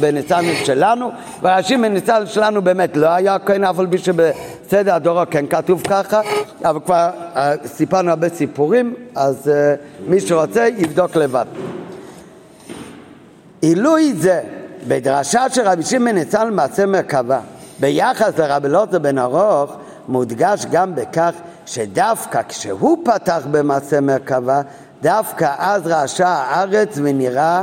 בן 0.00 0.16
נתנאל 0.16 0.54
שלנו, 0.64 1.10
ורבי 1.42 1.62
שמעון 1.62 2.26
שלנו 2.26 2.62
באמת 2.62 2.96
לא 2.96 3.06
היה 3.06 3.38
כהן, 3.38 3.64
אף 3.64 3.78
על 3.78 3.86
פי 3.90 3.98
שבסדר 3.98 4.94
הדורו 4.94 5.22
כן 5.30 5.46
כתוב 5.46 5.82
ככה, 5.88 6.20
אבל 6.64 6.80
כבר 6.80 7.10
סיפרנו 7.66 8.10
הרבה 8.10 8.28
סיפורים, 8.28 8.94
אז 9.14 9.50
מי 10.06 10.20
שרוצה 10.20 10.68
יבדוק 10.76 11.16
לבד. 11.16 11.44
עילוי 13.60 14.12
זה 14.16 14.40
בדרשה 14.88 15.50
של 15.50 15.62
רבי 15.62 15.82
שמעון 15.82 16.14
בן 16.14 16.18
נתנאל 16.18 16.50
מעשה 16.50 16.86
מרכבה 16.86 17.40
ביחס 17.80 18.38
לרבי 18.38 18.68
לוטו 18.68 19.00
בן 19.00 19.18
ארוך 19.18 19.76
מודגש 20.08 20.66
גם 20.70 20.94
בכך 20.94 21.32
שדווקא 21.66 22.40
כשהוא 22.48 22.98
פתח 23.04 23.42
במעשה 23.50 24.00
מרכבה, 24.00 24.60
דווקא 25.02 25.54
אז 25.58 25.86
רעשה 25.86 26.28
הארץ 26.28 26.98
ונראה 27.02 27.62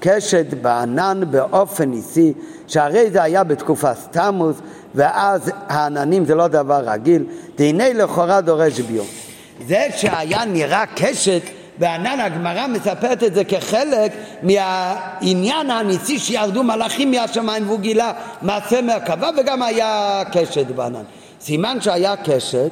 קשת 0.00 0.46
בענן 0.62 1.20
באופן 1.30 1.90
ניסי, 1.90 2.32
שהרי 2.66 3.10
זה 3.10 3.22
היה 3.22 3.44
בתקופה 3.44 3.94
סתמוס, 3.94 4.56
ואז 4.94 5.50
העננים 5.68 6.24
זה 6.24 6.34
לא 6.34 6.48
דבר 6.48 6.82
רגיל, 6.86 7.24
והנה 7.58 7.92
לכאורה 7.92 8.40
דורש 8.40 8.80
ביום. 8.80 9.06
זה 9.66 9.86
שהיה 9.96 10.44
נראה 10.44 10.84
קשת 10.96 11.42
בענן 11.78 12.20
הגמרא 12.20 12.66
מספרת 12.66 13.24
את 13.24 13.34
זה 13.34 13.44
כחלק 13.44 14.12
מהעניין 14.42 15.70
הניסי 15.70 16.18
שירדו 16.18 16.62
מלאכים 16.62 17.10
מהשמיים 17.10 17.66
והוא 17.66 17.80
גילה 17.80 18.12
מעשה 18.42 18.82
מרכבה 18.82 19.30
וגם 19.38 19.62
היה 19.62 20.22
קשת 20.32 20.66
בענן. 20.66 21.02
סימן 21.40 21.80
שהיה 21.80 22.14
קשת 22.16 22.70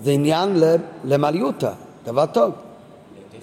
זה 0.00 0.10
עניין 0.10 0.62
למליותה, 1.04 1.70
דבר 2.04 2.26
טוב. 2.26 2.52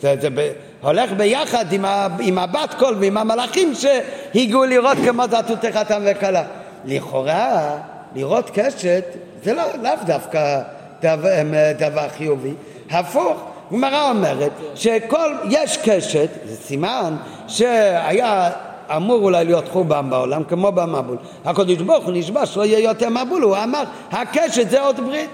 זה, 0.02 0.16
זה 0.22 0.30
ב, 0.30 0.52
הולך 0.82 1.12
ביחד 1.12 1.74
עם, 1.74 1.86
ה, 1.86 2.08
עם 2.20 2.38
הבת 2.38 2.76
קול 2.80 2.96
ועם 3.00 3.18
המלאכים 3.18 3.74
שהגיעו 3.76 4.66
לראות 4.66 4.98
כמו 5.06 5.24
זתותך 5.28 5.78
חתם 5.78 6.02
וכלה. 6.06 6.44
לכאורה, 6.86 7.78
לראות 8.16 8.50
קשת 8.54 9.04
זה 9.44 9.54
לא, 9.54 9.64
דווקא 10.06 10.62
דבר, 11.02 11.30
דבר 11.78 12.10
חיובי, 12.18 12.54
הפוך. 12.92 13.44
גמרא 13.72 14.10
אומרת 14.10 14.52
שכל, 14.76 15.34
יש 15.50 15.78
קשת, 15.78 16.30
זה 16.46 16.56
סימן 16.56 17.16
שהיה 17.48 18.50
אמור 18.96 19.24
אולי 19.24 19.46
להיות 19.46 19.70
חורבן 19.70 20.10
בעולם 20.10 20.44
כמו 20.44 20.72
במבול. 20.72 21.18
הקדוש 21.46 21.78
ברוך 21.78 22.06
הוא 22.06 22.14
נשבע 22.14 22.46
שלא 22.46 22.66
יהיה 22.66 22.80
יותר 22.80 23.10
מבול, 23.10 23.42
הוא 23.42 23.58
אמר 23.58 23.84
הקשת 24.12 24.70
זה 24.70 24.82
עוד 24.82 25.00
ברית. 25.00 25.30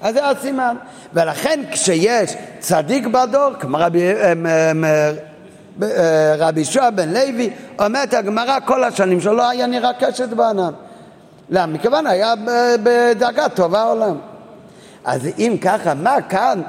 אז 0.00 0.14
זה 0.14 0.28
הסימן. 0.28 0.76
ולכן 1.14 1.60
כשיש 1.72 2.34
צדיק 2.58 3.06
בדור, 3.06 3.50
כמו 3.60 3.78
רבי, 3.80 4.12
אה, 4.12 4.32
אה, 4.46 5.12
אה, 5.82 6.34
רבי 6.38 6.64
שועה 6.64 6.90
בן 6.90 7.08
לוי, 7.08 7.50
אומרת 7.78 8.14
הגמרא 8.14 8.58
כל 8.64 8.84
השנים 8.84 9.20
שלא 9.20 9.48
היה 9.48 9.66
נראה 9.66 9.92
קשת 9.92 10.28
בענן. 10.28 10.72
למה? 11.50 11.72
מכיוון 11.72 12.06
היה 12.06 12.34
בדרגה 12.82 13.48
טובה 13.48 13.82
עולם. 13.82 14.16
אז 15.04 15.28
אם 15.38 15.56
ככה, 15.60 15.94
מה 15.94 16.16
כאן, 16.28 16.62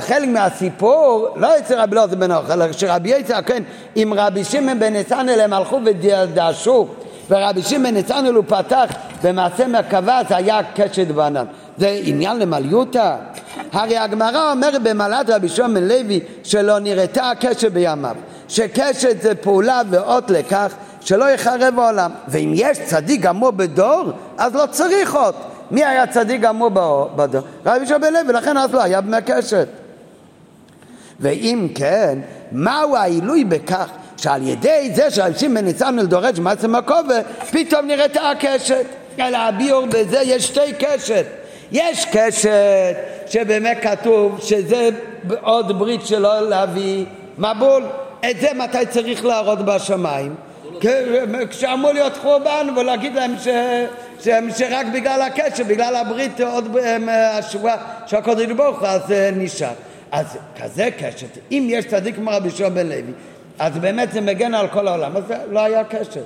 חלק 0.00 0.28
מהסיפור, 0.28 1.28
לא 1.36 1.58
אצל 1.58 1.80
רבי 1.80 1.96
אלעזר 1.96 2.16
בן 2.16 2.32
אוכל, 2.32 2.52
אלא 2.52 2.72
שרבי 2.72 3.08
יצחק, 3.08 3.46
כן, 3.46 3.62
עם 3.94 4.14
רבי 4.14 4.44
שמעון 4.44 4.78
בן 4.78 4.96
נתנאל 4.96 5.40
הם 5.40 5.52
הלכו 5.52 5.80
ודרשו, 5.84 6.86
ורבי 7.30 7.62
שמעון 7.62 7.94
נתנאל 7.96 8.34
הוא 8.34 8.44
פתח 8.46 8.84
במעשה 9.22 9.66
מרכבה, 9.66 10.20
זה 10.28 10.36
היה 10.36 10.60
קשת 10.74 11.06
בענן. 11.06 11.44
זה 11.78 12.00
עניין 12.04 12.38
למליותה? 12.38 13.16
הרי 13.72 13.98
הגמרא 13.98 14.52
אומרת 14.52 14.82
במעלת 14.82 15.30
רבי 15.30 15.48
שמעון 15.48 15.74
בן 15.74 15.88
לוי 15.88 16.20
שלא 16.44 16.78
נראתה 16.78 17.30
הקשת 17.30 17.72
בימיו, 17.72 18.16
שקשת 18.48 19.22
זה 19.22 19.34
פעולה 19.34 19.82
ואות 19.90 20.30
לכך 20.30 20.74
שלא 21.00 21.30
יחרב 21.30 21.78
העולם. 21.78 22.10
ואם 22.28 22.52
יש 22.54 22.78
צדיק 22.78 23.20
גמור 23.20 23.50
בדור, 23.50 24.12
אז 24.38 24.54
לא 24.54 24.66
צריך 24.70 25.14
עוד. 25.14 25.34
מי 25.70 25.84
היה 25.84 26.06
צדיק 26.06 26.40
גמור 26.40 26.70
בדור? 27.16 27.42
רבי 27.66 27.76
יהושע 27.76 27.98
בן 27.98 28.12
לוי, 28.12 28.32
לכן 28.32 28.56
אז 28.56 28.74
לא 28.74 28.82
היה 28.82 29.00
בני 29.00 29.16
קשת. 29.26 29.68
ואם 31.20 31.68
כן, 31.74 32.18
מהו 32.52 32.96
העילוי 32.96 33.44
בכך 33.44 33.90
שעל 34.16 34.48
ידי 34.48 34.90
זה 34.94 35.10
שרבי 35.10 35.38
שמעון 35.38 35.64
ניצן 35.64 35.98
דורש 36.00 36.38
מעצם 36.38 36.74
הכובע, 36.74 37.20
פתאום 37.50 37.86
נראית 37.86 38.16
הקשת. 38.16 38.86
אלא 39.20 39.36
הביאור 39.36 39.86
בזה 39.86 40.20
יש 40.22 40.46
שתי 40.46 40.72
קשת. 40.78 41.26
יש 41.72 42.06
קשת 42.12 42.96
שבאמת 43.26 43.78
כתוב 43.82 44.40
שזה 44.42 44.88
עוד 45.40 45.78
ברית 45.78 46.06
שלא 46.06 46.48
להביא 46.48 47.04
מבול. 47.38 47.82
את 48.30 48.40
זה 48.40 48.48
מתי 48.54 48.86
צריך 48.90 49.24
להראות 49.24 49.58
בשמיים? 49.64 50.34
כשאמור 51.50 51.92
להיות 51.92 52.16
חורבן 52.16 52.66
ולהגיד 52.76 53.14
להם 53.14 53.34
ש... 53.38 53.48
שרק 54.20 54.86
בגלל 54.94 55.22
הקשר, 55.22 55.64
בגלל 55.64 55.96
הברית 55.96 56.40
עוד 56.40 56.76
השבועה 57.10 57.76
שהקודש 58.06 58.46
ברוך 58.46 58.78
הוא 58.78 58.88
אז 58.88 59.12
אה, 59.12 59.30
נשאר. 59.36 59.72
אז 60.12 60.38
כזה 60.62 60.88
קשר, 60.98 61.26
אם 61.50 61.66
יש 61.70 61.84
צדיק 61.86 62.16
כמו 62.16 62.30
רבי 62.34 62.50
שמעון 62.50 62.74
בן 62.74 62.86
לוי, 62.86 63.12
אז 63.58 63.78
באמת 63.78 64.12
זה 64.12 64.20
מגן 64.20 64.54
על 64.54 64.68
כל 64.68 64.88
העולם, 64.88 65.16
אז 65.16 65.22
לא 65.50 65.60
היה 65.60 65.84
קשר. 65.84 66.22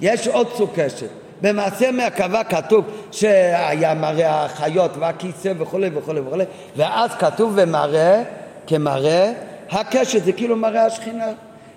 יש 0.00 0.28
עוד 0.28 0.48
סוג 0.56 0.70
קשר. 0.74 1.06
במעשה 1.40 1.90
מהקווה 1.90 2.44
כתוב 2.44 2.84
שהיה 3.12 3.94
מראה 3.94 4.44
החיות 4.44 4.90
והכיסא 4.98 5.52
וכולי 5.58 5.90
וכולי 5.94 6.20
וכולי, 6.20 6.44
ואז 6.76 7.10
כתוב 7.18 7.52
ומראה 7.56 8.22
כמראה 8.66 9.32
הקשר, 9.70 10.18
זה 10.24 10.32
כאילו 10.32 10.56
מראה 10.56 10.86
השכינה. 10.86 11.26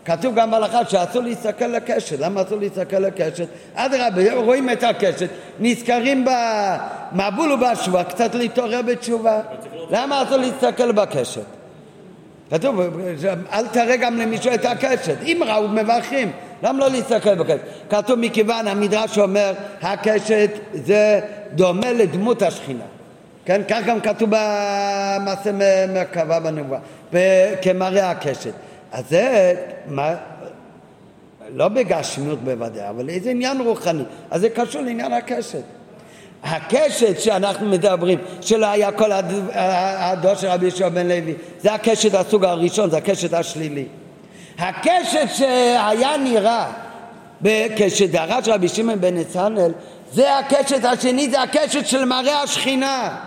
כתוב 0.05 0.35
גם 0.35 0.51
בהלכה 0.51 0.85
שאסור 0.85 1.23
להסתכל 1.23 1.67
לקשת. 1.67 2.19
למה 2.19 2.41
אסור 2.41 2.59
להסתכל 2.59 2.99
לקשת? 2.99 3.47
אדרבה, 3.75 4.33
רואים 4.33 4.69
את 4.69 4.83
הקשת, 4.83 5.29
נזכרים 5.59 6.25
במבול 6.25 7.51
ובשבוע, 7.51 8.03
קצת 8.03 8.35
להתעורר 8.35 8.81
בתשובה. 8.81 9.39
למה 9.91 10.23
אסור 10.23 10.37
להסתכל 10.37 10.91
בקשת? 10.91 11.41
כתוב, 12.51 12.79
אל 13.53 13.67
תראה 13.67 13.97
גם 13.97 14.17
למישהו 14.17 14.53
את 14.53 14.65
הקשת. 14.65 15.15
אם 15.23 15.41
ראו, 15.47 15.67
מברכים. 15.67 16.31
למה 16.63 16.79
לא 16.79 16.89
להסתכל 16.89 17.35
בקשת? 17.35 17.59
כתוב 17.89 18.19
מכיוון, 18.19 18.67
המדרש 18.67 19.17
אומר, 19.17 19.53
הקשת 19.81 20.49
זה 20.73 21.19
דומה 21.53 21.91
לדמות 21.93 22.41
השכינה. 22.41 22.83
כן, 23.45 23.61
כך 23.69 23.79
גם 23.85 24.01
כתוב 24.01 24.29
במעשה 24.29 25.51
מרכבה 25.93 26.39
בנבואה, 26.39 26.79
כמראה 27.61 28.11
הקשת. 28.11 28.53
אז 28.91 29.03
זה, 29.09 29.55
מה, 29.87 30.13
לא 31.55 31.67
בגשמיות 31.67 32.43
בוודאי, 32.43 32.89
אבל 32.89 33.09
איזה 33.09 33.29
עניין 33.29 33.61
רוחני. 33.61 34.03
אז 34.31 34.41
זה 34.41 34.49
קשור 34.49 34.81
לעניין 34.81 35.13
הקשת. 35.13 35.63
הקשת 36.43 37.19
שאנחנו 37.19 37.69
מדברים, 37.69 38.19
שלא 38.41 38.65
היה 38.65 38.91
כל 38.91 39.11
הדור 39.11 40.35
של 40.35 40.47
רבי 40.47 40.65
יהושע 40.65 40.89
בן 40.89 41.07
לוי, 41.07 41.33
זה 41.61 41.73
הקשת 41.73 42.13
הסוג 42.13 42.45
הראשון, 42.45 42.89
זה 42.89 42.97
הקשת 42.97 43.33
השלילי. 43.33 43.85
הקשת 44.59 45.27
שהיה 45.35 46.17
נראה 46.17 46.71
כשדרש 47.75 48.47
רבי 48.47 48.67
שמעון 48.67 49.01
בן 49.01 49.17
נתנאל, 49.17 49.71
זה 50.13 50.37
הקשת 50.37 50.85
השני, 50.85 51.29
זה 51.29 51.41
הקשת 51.41 51.87
של 51.87 52.05
מראה 52.05 52.41
השכינה. 52.41 53.17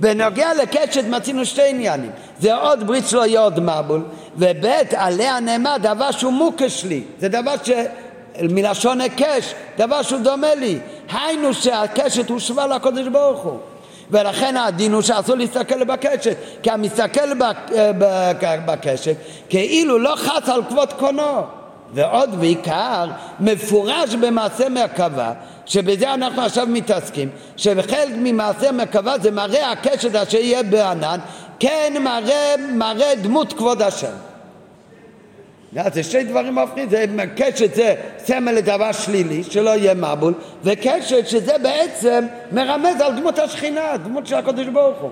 בנוגע 0.00 0.54
לקשת 0.54 1.04
מצינו 1.04 1.44
שתי 1.44 1.70
עניינים, 1.70 2.10
זה 2.40 2.54
עוד 2.54 2.86
ברית 2.86 3.08
שלא 3.08 3.26
יהיה 3.26 3.40
עוד 3.40 3.60
מבול, 3.60 4.02
וב' 4.36 4.66
עליה 4.96 5.40
נאמר 5.40 5.76
דבר 5.76 6.10
שהוא 6.10 6.32
מוקש 6.32 6.84
לי, 6.84 7.02
זה 7.18 7.28
דבר 7.28 7.54
ש... 7.64 7.70
מלשון 8.42 9.00
היקש, 9.00 9.54
דבר 9.78 10.02
שהוא 10.02 10.20
דומה 10.20 10.54
לי, 10.54 10.78
היינו 11.12 11.54
שהקשת 11.54 12.30
הושבה 12.30 12.66
לקודש 12.66 13.06
ברוך 13.06 13.40
הוא. 13.40 13.58
ולכן 14.10 14.56
הדין 14.56 14.92
הוא 14.92 15.02
שאסור 15.02 15.36
להסתכל 15.36 15.84
בקשת 15.84 16.36
כי 16.62 16.70
המסתכל 16.70 17.34
בקשת 18.66 19.16
כאילו 19.48 19.98
לא 19.98 20.14
חס 20.16 20.48
על 20.48 20.62
כבוד 20.68 20.92
קונו. 20.92 21.42
ועוד 21.94 22.40
בעיקר 22.40 23.06
מפורש 23.40 24.14
במעשה 24.14 24.68
מרכבה 24.68 25.32
שבזה 25.70 26.14
אנחנו 26.14 26.42
עכשיו 26.42 26.66
מתעסקים 26.66 27.28
שבחלק 27.56 28.12
ממעשה 28.16 28.72
מרכבה 28.72 29.18
זה 29.18 29.30
מראה 29.30 29.70
הקשת 29.70 30.14
אשר 30.14 30.38
יהיה 30.38 30.62
בענן 30.62 31.18
כן 31.58 31.94
מראה, 32.00 32.54
מראה 32.74 33.14
דמות 33.14 33.52
כבוד 33.52 33.82
השם 33.82 34.12
זה 35.92 36.02
שתי 36.02 36.24
דברים 36.24 36.58
הופכים, 36.58 36.90
זה 36.90 37.04
קשת 37.36 37.74
זה 37.74 37.94
סמל 38.18 38.52
לדבר 38.52 38.92
שלילי, 38.92 39.44
שלא 39.44 39.70
יהיה 39.70 39.94
מבול, 39.94 40.34
וקשת 40.64 41.28
שזה 41.28 41.58
בעצם 41.62 42.26
מרמז 42.52 43.00
על 43.00 43.16
דמות 43.20 43.38
השכינה, 43.38 43.96
דמות 43.96 44.26
של 44.26 44.34
הקדוש 44.34 44.66
ברוך 44.66 44.98
הוא. 45.00 45.10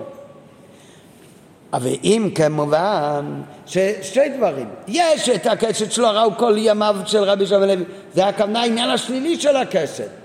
אבל 1.73 1.89
אם 2.03 2.29
כמובן 2.35 3.41
ששתי 3.65 4.29
דברים, 4.37 4.69
יש 4.87 5.29
את 5.29 5.45
הקשת 5.45 5.91
שלא 5.91 6.07
ראו 6.07 6.37
כל 6.37 6.55
ימיו 6.57 6.95
של 7.05 7.23
רבי 7.23 7.45
שווה 7.45 7.65
לוי, 7.65 7.83
זה 8.13 8.27
הכוונה 8.27 8.61
העניין 8.61 8.89
השלילי 8.89 9.39
של 9.39 9.55
הקשת. 9.55 10.18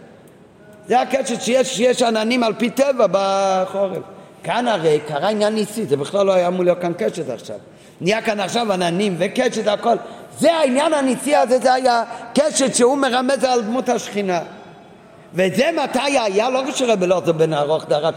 זה 0.88 1.00
הקשת 1.00 1.40
שיש, 1.40 1.76
שיש 1.76 2.02
עננים 2.02 2.42
על 2.42 2.54
פי 2.54 2.70
טבע 2.70 3.06
בחורף. 3.10 4.02
כאן 4.44 4.68
הרי 4.68 5.00
קרה 5.08 5.28
עניין 5.28 5.54
ניסי, 5.54 5.86
זה 5.86 5.96
בכלל 5.96 6.26
לא 6.26 6.32
היה 6.32 6.48
אמור 6.48 6.64
להיות 6.64 6.78
כאן 6.80 6.92
קשת 6.98 7.30
עכשיו. 7.30 7.56
נהיה 8.00 8.22
כאן 8.22 8.40
עכשיו 8.40 8.72
עננים 8.72 9.16
וקשת 9.18 9.66
הכל. 9.66 9.96
זה 10.38 10.52
העניין 10.52 10.92
הניסי 10.92 11.36
הזה, 11.36 11.58
זה 11.58 11.72
היה 11.74 12.02
קשת 12.34 12.74
שהוא 12.74 12.98
מרמז 12.98 13.44
על 13.44 13.62
דמות 13.62 13.88
השכינה. 13.88 14.40
וזה 15.34 15.70
מתי 15.84 16.18
היה, 16.18 16.50
לא 16.50 16.62
כשרבי 16.68 17.06
אלעזר 17.06 17.32
בן 17.32 17.52
ארוך 17.52 17.84
דרש 17.88 18.14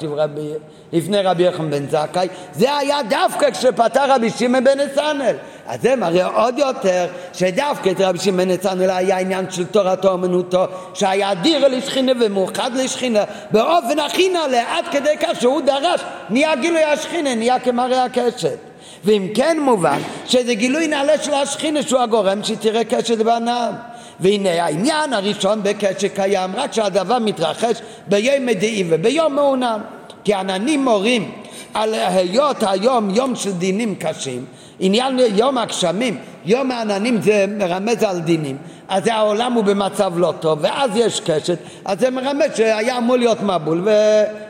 לפני 0.93 1.21
רבי 1.21 1.43
יחם 1.43 1.69
בן 1.69 1.89
זכאי, 1.89 2.27
זה 2.53 2.77
היה 2.77 3.03
דווקא 3.09 3.51
כשפתר 3.51 4.11
רבי 4.15 4.29
שמעון 4.29 4.63
בן 4.63 4.79
נתנאל. 4.79 5.35
אז 5.67 5.81
זה 5.81 5.95
מראה 5.95 6.25
עוד 6.25 6.57
יותר 6.57 7.07
שדווקא 7.33 7.89
את 7.89 8.01
רבי 8.01 8.19
שמעון 8.19 8.37
בן 8.37 8.51
נתנאל 8.51 8.89
היה 8.89 9.19
עניין 9.19 9.51
של 9.51 9.65
תורתו 9.65 10.11
אומנותו, 10.11 10.65
שהיה 10.93 11.31
אדיר 11.31 11.67
לשכינה 11.67 12.11
ומאוחד 12.19 12.71
לשכינה, 12.73 13.23
באופן 13.51 13.99
הכי 13.99 14.29
נעלה, 14.29 14.77
עד 14.77 14.85
כדי 14.91 15.17
כך 15.19 15.41
שהוא 15.41 15.61
דרש, 15.61 16.01
נהיה 16.29 16.55
גילוי 16.55 16.83
השכינה, 16.83 17.35
נהיה 17.35 17.59
כמראה 17.59 18.03
הקשת. 18.03 18.57
ואם 19.03 19.27
כן 19.35 19.57
מובן 19.59 19.99
שזה 20.25 20.53
גילוי 20.53 20.87
נעלה 20.87 21.23
של 21.23 21.33
השכינה 21.33 21.83
שהוא 21.83 22.01
הגורם 22.01 22.43
שתראה 22.43 22.83
קשת 22.83 23.17
בענן. 23.17 23.71
והנה 24.19 24.63
העניין 24.63 25.13
הראשון 25.13 25.59
בקשר 25.63 26.07
קיים 26.07 26.51
רק 26.55 26.73
שהדבר 26.73 27.19
מתרחש 27.19 27.81
ביום 28.07 28.45
מדעי 28.45 28.83
וביום 28.89 29.35
מעונן. 29.35 29.79
כי 30.23 30.33
עננים 30.33 30.83
מורים 30.83 31.31
על 31.73 31.93
היות 31.93 32.57
היום 32.61 33.09
יום 33.09 33.35
של 33.35 33.51
דינים 33.51 33.95
קשים 33.95 34.45
עניין 34.79 35.19
יום 35.35 35.57
הגשמים, 35.57 36.17
יום 36.45 36.71
העננים 36.71 37.21
זה 37.21 37.45
מרמז 37.47 38.03
על 38.03 38.19
דינים 38.19 38.57
אז 38.89 39.07
העולם 39.07 39.53
הוא 39.53 39.63
במצב 39.63 40.13
לא 40.15 40.33
טוב 40.39 40.59
ואז 40.61 40.91
יש 40.95 41.19
קשת 41.19 41.57
אז 41.85 41.99
זה 41.99 42.09
מרמז 42.09 42.49
שהיה 42.55 42.97
אמור 42.97 43.17
להיות 43.17 43.41
מבול 43.41 43.87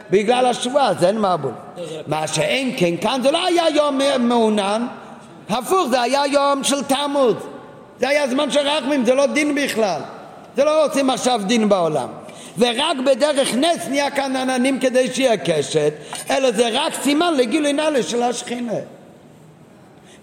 ובגלל 0.10 0.46
השבועה 0.46 0.90
אז 0.90 1.04
אין 1.04 1.20
מבול. 1.20 1.52
מה 2.08 2.28
שאין 2.28 2.74
כן 2.78 2.98
כאן 2.98 3.20
זה 3.24 3.32
לא 3.32 3.46
היה 3.46 3.64
יום 3.76 4.00
מעונן 4.20 4.88
הפוך 5.50 5.88
זה 5.90 6.02
היה 6.02 6.22
יום 6.32 6.64
של 6.64 6.84
תמוז 6.84 7.36
זה 8.00 8.10
היה 8.10 8.28
זמן 8.28 8.52
של 8.52 8.60
רחמים, 8.60 9.06
זה 9.06 9.14
לא 9.14 9.26
דין 9.26 9.56
בכלל. 9.56 10.02
זה 10.56 10.64
לא 10.64 10.84
רוצים 10.84 11.10
עכשיו 11.10 11.42
דין 11.46 11.70
בעולם. 11.70 12.08
ורק 12.58 12.98
בדרך 13.06 13.56
נס 13.56 13.88
נהיה 13.90 14.12
כאן 14.12 14.36
עננים 14.36 14.80
כדי 14.80 15.14
שיהיה 15.14 15.38
קשת, 15.38 15.94
אלא 16.30 16.52
זה 16.52 16.70
רק 16.72 16.94
סימן 17.04 17.34
לגילוי 17.34 17.74
נעלה 17.74 18.04
של 18.04 18.24
השכינה. 18.24 18.74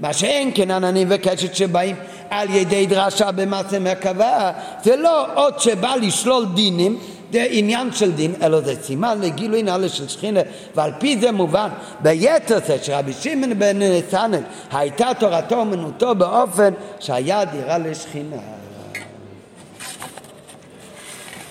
מה 0.01 0.13
שאין 0.13 0.51
כן 0.55 0.71
עננים 0.71 1.09
וקשת 1.11 1.55
שבאים 1.55 1.97
על 2.31 2.51
ידי 2.51 2.87
דרשה 2.87 3.33
במעשה 3.33 3.79
מרכבה, 3.79 4.53
זה 4.85 4.97
לא 4.97 5.27
עוד 5.35 5.61
שבא 5.61 5.95
לשלול 6.01 6.47
דינים, 6.55 6.99
זה 7.35 7.47
עניין 7.51 7.93
של 7.93 8.13
דין, 8.13 8.35
אלא 8.43 8.61
זה 8.61 8.75
סימן 8.83 9.21
לגילוי 9.21 9.63
נעלה 9.63 9.89
של 9.89 10.09
שכינה, 10.09 10.41
ועל 10.75 10.93
פי 10.99 11.19
זה 11.19 11.33
מובן 11.33 11.69
ביתר 12.01 12.59
זה 12.67 12.77
שרבי 12.83 13.13
שמעון 13.13 13.59
בן 13.59 13.83
נתנאל 13.83 14.41
הייתה 14.73 15.09
תורתו 15.19 15.55
אומנותו 15.55 16.15
באופן 16.15 16.73
שהיה 17.01 17.45
דירה 17.45 17.79
לשכינה. 17.79 18.37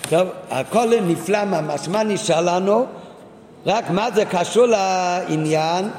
טוב, 0.09 0.27
הכל 0.49 0.89
נפלא 1.01 1.45
ממש. 1.45 1.87
מה 1.87 2.03
נשאר 2.03 2.41
לנו? 2.41 2.85
רק 3.65 3.89
מה 3.89 4.11
זה 4.11 4.25
קשור 4.25 4.65
לעניין 4.65 5.89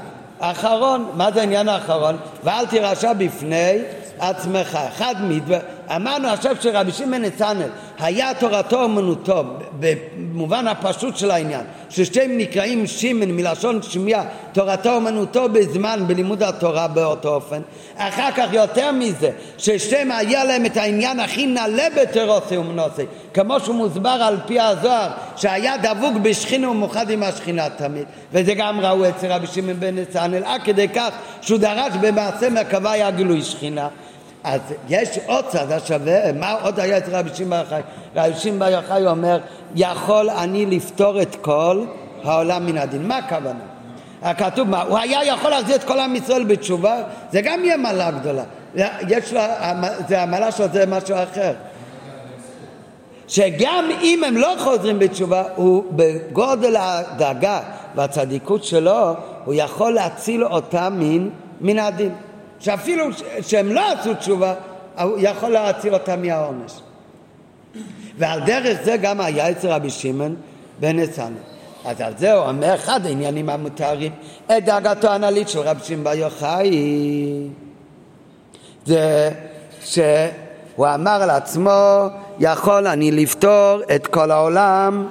האחרון. 0.41 1.11
מה 1.15 1.33
זה 1.33 1.41
העניין 1.41 1.69
האחרון? 1.69 2.17
ואל 2.45 2.67
תירשע 2.67 3.13
בפני 3.13 3.79
עצמך. 4.19 4.79
אחד 4.89 5.15
מדבר... 5.21 5.59
אמרנו 5.97 6.29
עכשיו 6.29 6.57
שרבי 6.61 6.93
שמעון 6.93 7.23
נתנאל 7.23 7.69
היה 7.99 8.35
תורתו 8.35 8.83
אומנותו 8.83 9.45
במובן 9.81 10.69
הפשוט 10.69 11.17
של 11.17 11.31
העניין 11.31 11.65
ששתיהם 11.91 12.39
נקראים 12.39 12.87
שימן 12.87 13.31
מלשון 13.31 13.83
שמיעה 13.83 14.25
תורתו 14.53 14.95
אומנותו 14.95 15.49
בזמן 15.49 16.05
בלימוד 16.07 16.43
התורה 16.43 16.89
באותו 16.89 17.35
אופן. 17.35 17.61
אחר 17.97 18.31
כך 18.37 18.53
יותר 18.53 18.93
מזה 18.93 19.31
ששתיהם 19.59 20.11
היה 20.11 20.45
להם 20.45 20.67
את 20.67 20.77
העניין 20.77 21.21
הכי 21.21 21.47
נעלה 21.47 21.87
בתרוסי 21.97 22.57
ומנוסי 22.57 23.03
כמו 23.35 23.61
שהוא 23.61 23.75
מוסבר 23.75 24.09
על 24.09 24.37
פי 24.47 24.61
הזוהר 24.61 25.11
שהיה 25.37 25.77
דבוק 25.77 26.17
בשכינה 26.23 26.71
ומאוחד 26.71 27.11
עם 27.11 27.23
השכינה 27.23 27.71
תמיד. 27.71 28.05
וזה 28.33 28.55
גם 28.55 28.81
ראו 28.81 29.09
אצל 29.09 29.33
רבי 29.33 29.47
שמעון 29.47 29.81
בן 29.81 29.99
נתנאל 29.99 30.45
עד 30.45 30.61
כדי 30.65 30.89
כך 30.89 31.11
שהוא 31.41 31.59
דרש 31.59 31.93
במעשה 32.01 32.51
מרכבה 32.51 32.93
היה 32.93 33.11
גילוי 33.11 33.43
שכינה 33.43 33.89
אז 34.45 34.61
יש 34.89 35.19
עוד 35.27 35.45
צד 35.49 35.73
השווה, 35.73 36.33
מה 36.33 36.53
עוד 36.53 36.81
היה 36.81 36.99
אצל 36.99 37.17
רבי 37.17 37.31
שמעון 37.35 37.61
יוחאי? 37.61 37.83
רבי 38.17 38.35
שמעון 38.35 38.73
יוחאי 38.73 39.07
אומר, 39.07 39.39
יכול 39.75 40.31
אני 40.31 40.67
לפתור 40.67 41.23
את 41.23 41.37
כל 41.41 41.85
העולם 42.25 42.67
מן 42.67 42.79
הדין. 42.79 43.09
מה 43.09 43.17
הכוונה? 43.17 43.59
הכתוב 44.23 44.69
מה, 44.69 44.83
הוא 44.83 44.99
היה 44.99 45.25
יכול 45.25 45.51
להחזיר 45.51 45.77
את 45.77 45.85
כל 45.85 46.01
עם 46.01 46.17
ישראל 46.17 46.45
בתשובה? 46.45 47.03
זה 47.33 47.41
גם 47.41 47.65
יהיה 47.65 47.77
מעלה 47.77 48.11
גדולה. 48.11 48.43
יש 49.09 49.33
לו, 49.33 49.41
זה 50.09 50.23
המעלה 50.23 50.53
שלו 50.53 50.67
זה 50.73 50.87
משהו 50.87 51.17
אחר. 51.17 51.53
שגם 53.29 53.85
אם 54.03 54.25
הם 54.25 54.37
לא 54.37 54.55
חוזרים 54.59 54.99
בתשובה, 54.99 55.43
הוא 55.57 55.85
בגודל 55.91 56.77
הדאגה 56.79 57.61
והצדיקות 57.95 58.65
שלו, 58.65 59.15
הוא 59.45 59.55
יכול 59.55 59.93
להציל 59.95 60.45
אותם 60.45 60.95
מן, 60.99 61.29
מן 61.61 61.79
הדין. 61.79 62.15
שאפילו 62.65 63.05
שהם 63.41 63.73
לא 63.73 63.93
עשו 63.93 64.15
תשובה, 64.15 64.55
הוא 65.03 65.17
יכול 65.19 65.49
להציל 65.49 65.95
אותם 65.95 66.23
מהעונש. 66.23 66.73
ועל 68.19 68.41
דרך 68.47 68.79
זה 68.85 68.97
גם 68.97 69.21
היה 69.21 69.51
אצל 69.51 69.69
רבי 69.69 69.91
שמעון 69.91 70.37
בן 70.81 70.99
נתניה. 70.99 71.43
אז 71.85 72.01
על 72.01 72.13
זה 72.19 72.33
הוא 72.33 72.49
אומר 72.49 72.75
אחד 72.75 73.07
העניינים 73.07 73.49
המותרים, 73.49 74.13
את 74.47 74.65
דאגתו 74.65 75.09
הנלית 75.09 75.49
של 75.49 75.59
רבי 75.59 75.81
שמעון 75.85 76.05
בר 76.05 76.15
יוחאי. 76.15 77.49
זה 78.87 79.31
שהוא 79.81 80.87
אמר 80.95 81.23
על 81.23 81.31
עצמו, 81.31 82.07
יכול 82.39 82.87
אני 82.87 83.11
לפתור 83.11 83.81
את 83.95 84.07
כל 84.07 84.31
העולם 84.31 85.07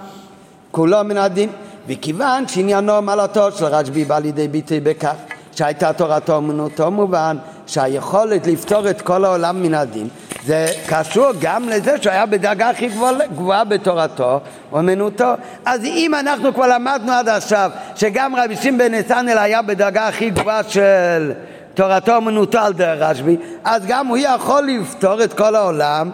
כולו 0.72 1.04
מן 1.04 1.18
הדין. 1.18 1.50
וכיוון 1.88 2.48
שעניינו 2.48 3.02
מעלתו 3.02 3.52
של 3.52 3.66
רשב"י 3.66 4.06
בא 4.06 4.20
לידי 4.20 4.48
ביטוי 4.48 4.80
בכך 4.80 5.16
שהייתה 5.56 5.94
תורתו 5.94 6.36
אומנותו 6.36 6.92
מובן 6.92 7.38
שהיכולת 7.68 8.48
לפתור 8.48 8.90
את 8.90 9.02
כל 9.02 9.26
העולם 9.26 9.62
מן 9.62 9.74
הדין. 9.74 10.08
זה 10.46 10.68
קשור 10.88 11.32
גם 11.42 11.70
לזה 11.70 11.96
שהוא 12.02 12.12
היה 12.12 12.26
בדרגה 12.26 12.70
הכי 12.70 12.90
גבוהה 13.32 13.64
בתורתו 13.64 14.40
אומנותו. 14.72 15.34
אז 15.66 15.86
אם 15.86 16.12
אנחנו 16.20 16.54
כבר 16.54 16.68
למדנו 16.68 17.12
עד 17.12 17.30
עכשיו 17.30 17.72
שגם 17.96 18.36
רבי 18.36 18.56
שמעון 18.56 18.78
בן 18.78 18.94
נתנאל 18.94 19.38
היה 19.38 19.62
בדרגה 19.62 20.08
הכי 20.08 20.30
גבוהה 20.30 20.64
של 20.64 21.32
תורתו 21.74 22.16
אומנותו 22.16 22.60
על 22.60 22.74
דרך 22.74 23.02
רשב"י 23.02 23.38
אז 23.64 23.86
גם 23.88 24.08
הוא 24.08 24.18
יכול 24.18 24.68
לפתור 24.68 25.24
את 25.24 25.34
כל 25.34 25.56
העולם 25.56 26.10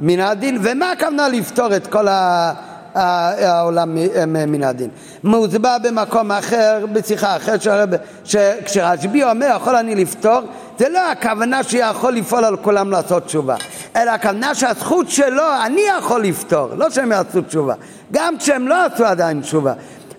מן 0.00 0.20
הדין. 0.20 0.58
ומה 0.62 0.90
הכוונה 0.90 1.28
לפתור 1.28 1.76
את 1.76 1.86
כל 1.86 2.08
ה... 2.08 2.52
העולם 2.94 3.96
מן 4.26 4.64
הדין. 4.64 4.90
מוסבר 5.24 5.76
במקום 5.82 6.32
אחר, 6.32 6.86
בשיחה 6.92 7.36
אחרת, 7.36 7.60
שכשרשב"י 8.24 9.24
אומר 9.24 9.52
יכול 9.56 9.76
אני 9.76 9.94
לפתור 9.94 10.40
זה 10.78 10.88
לא 10.88 11.10
הכוונה 11.10 11.62
שיכול 11.62 12.12
לפעול 12.12 12.44
על 12.44 12.56
כולם 12.56 12.90
לעשות 12.90 13.24
תשובה, 13.24 13.56
אלא 13.96 14.10
הכוונה 14.10 14.54
שהזכות 14.54 15.10
שלו, 15.10 15.42
אני 15.66 15.80
יכול 15.98 16.22
לפתור, 16.22 16.68
לא 16.76 16.90
שהם 16.90 17.12
יעשו 17.12 17.40
תשובה, 17.40 17.74
גם 18.12 18.38
כשהם 18.38 18.68
לא 18.68 18.84
עשו 18.84 19.04
עדיין 19.04 19.40
תשובה. 19.40 19.72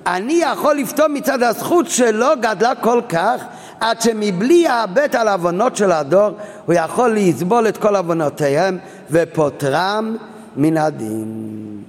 אני 0.07 0.33
יכול 0.33 0.75
לפתור 0.75 1.07
מצד 1.07 1.43
הזכות 1.43 1.89
שלו 1.89 2.27
גדלה 2.39 2.75
כל 2.75 3.01
כך 3.09 3.43
עד 3.79 4.01
שמבלי 4.01 4.53
יאבד 4.53 5.15
על 5.15 5.27
עוונות 5.27 5.75
של 5.75 5.91
הדור 5.91 6.29
הוא 6.65 6.75
יכול 6.75 7.11
לסבול 7.11 7.67
את 7.67 7.77
כל 7.77 7.95
עוונותיהם 7.95 8.77
ופוטרם 9.11 10.15
מן 10.55 10.77
הדין. 10.77 11.82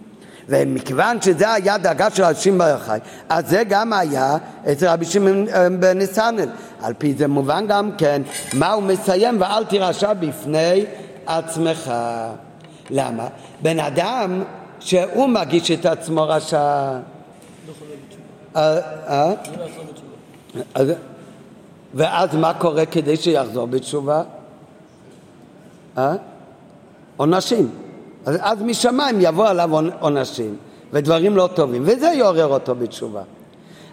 ומכיוון 0.48 1.20
שזה 1.22 1.52
היה 1.52 1.78
דאגה 1.78 2.10
של 2.10 2.34
שמעון 2.34 2.58
בר 2.58 2.68
יוחאי, 2.68 2.98
אז 3.28 3.48
זה 3.48 3.62
גם 3.68 3.92
היה 3.92 4.36
אצל 4.72 4.88
רבי 4.88 5.04
שמעון 5.04 5.48
אה, 5.48 5.70
בן 5.70 5.98
נסנל. 5.98 6.48
על 6.82 6.92
פי 6.98 7.14
זה 7.14 7.28
מובן 7.28 7.66
גם 7.66 7.90
כן 7.98 8.22
מה 8.54 8.72
הוא 8.72 8.82
מסיים 8.82 9.40
ואל 9.40 9.64
תירשע 9.64 10.12
בפני 10.12 10.84
עצמך. 11.26 11.92
למה? 12.90 13.26
בן 13.62 13.80
אדם 13.80 14.42
שהוא 14.80 15.28
מגיש 15.28 15.70
את 15.70 15.86
עצמו 15.86 16.22
רשע. 16.28 16.98
אה, 18.56 18.78
אה? 19.08 19.32
ואז 21.94 22.34
מה 22.34 22.54
קורה 22.54 22.86
כדי 22.86 23.16
שיחזור 23.16 23.66
בתשובה? 23.66 24.22
עונשים. 27.16 27.83
אז, 28.26 28.36
אז 28.40 28.62
משמיים 28.62 29.16
יבוא 29.20 29.48
עליו 29.48 29.70
עונשים 30.00 30.56
ודברים 30.92 31.36
לא 31.36 31.48
טובים, 31.54 31.82
וזה 31.86 32.06
יעורר 32.06 32.46
אותו 32.46 32.74
בתשובה. 32.74 33.22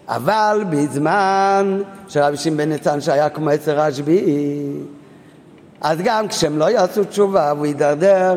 אבל 0.08 0.64
בזמן 0.70 1.82
שרבי 2.08 2.36
שמעון 2.36 2.56
בן 2.56 2.68
ניצן 2.68 3.00
שהיה 3.00 3.28
כמו 3.28 3.50
עשר 3.50 3.80
השביעי, 3.80 4.72
אז 5.80 5.98
גם 6.04 6.28
כשהם 6.28 6.58
לא 6.58 6.70
יעשו 6.70 7.04
תשובה 7.04 7.52
והוא 7.56 7.66
יידרדר, 7.66 8.36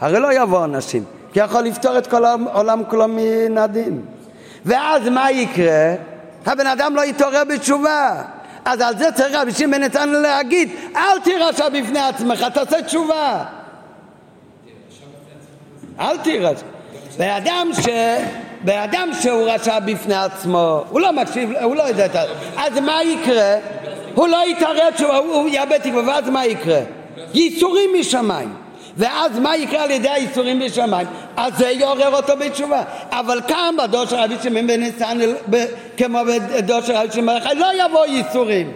הרי 0.00 0.20
לא 0.20 0.42
יבוא 0.42 0.64
אנשים, 0.64 1.04
כי 1.32 1.40
יכול 1.40 1.60
לפתור 1.60 1.98
את 1.98 2.06
כל 2.06 2.24
העולם 2.24 2.82
כולו 2.88 3.04
מן 3.08 3.58
הדין. 3.58 4.02
ואז 4.64 5.08
מה 5.08 5.30
יקרה? 5.30 5.94
הבן 6.46 6.66
אדם 6.66 6.96
לא 6.96 7.04
יתעורר 7.04 7.42
בתשובה. 7.54 8.22
אז 8.64 8.80
על 8.80 8.98
זה 8.98 9.12
צריך 9.14 9.34
רבי 9.34 9.52
שמעון 9.52 9.70
בן 9.72 9.82
ניצן 9.82 10.08
להגיד, 10.08 10.70
אל 10.96 11.20
תירשע 11.24 11.68
בפני 11.68 11.98
עצמך, 11.98 12.46
תעשה 12.54 12.82
תשובה. 12.82 13.44
אל 16.00 16.16
תירש. 16.16 16.58
בן 17.18 17.28
אדם 17.28 17.70
ש... 17.82 17.88
בן 18.64 18.78
אדם 18.78 19.08
שהוא 19.22 19.48
רשע 19.50 19.78
בפני 19.78 20.14
עצמו, 20.14 20.84
הוא 20.90 21.00
לא 21.00 21.12
מקשיב, 21.12 21.52
הוא 21.62 21.76
לא 21.76 21.82
יודע 21.82 22.06
את 22.06 22.12
זה. 22.12 22.20
אז 22.56 22.78
מה 22.78 23.02
יקרה? 23.02 23.56
הוא 24.14 24.28
לא 24.28 24.48
יתערב, 24.48 24.94
הוא 25.10 25.48
יאבד 25.48 25.78
תקווה, 25.78 26.02
ואז 26.06 26.28
מה 26.28 26.46
יקרה? 26.46 26.80
ייסורים 27.34 27.90
משמיים. 28.00 28.54
ואז 28.96 29.38
מה 29.38 29.56
יקרה 29.56 29.82
על 29.82 29.90
ידי 29.90 30.08
הייסורים 30.08 30.60
בשמיים? 30.60 31.06
אז 31.36 31.52
זה 31.58 31.70
יעורר 31.70 32.16
אותו 32.16 32.36
בתשובה. 32.36 32.82
אבל 33.10 33.40
כאן 33.48 33.74
בדור 33.78 34.04
של 34.04 34.16
רבי 34.16 34.34
שמעון 34.42 34.66
בן 34.66 34.80
ניסן, 34.80 35.18
כמו 35.96 36.18
בדור 36.26 36.80
של 36.80 36.92
רבי 36.92 37.12
שמעון 37.12 37.40
בן 37.40 37.58
לא 37.58 37.66
יבוא 37.84 38.06
ייסורים. 38.06 38.72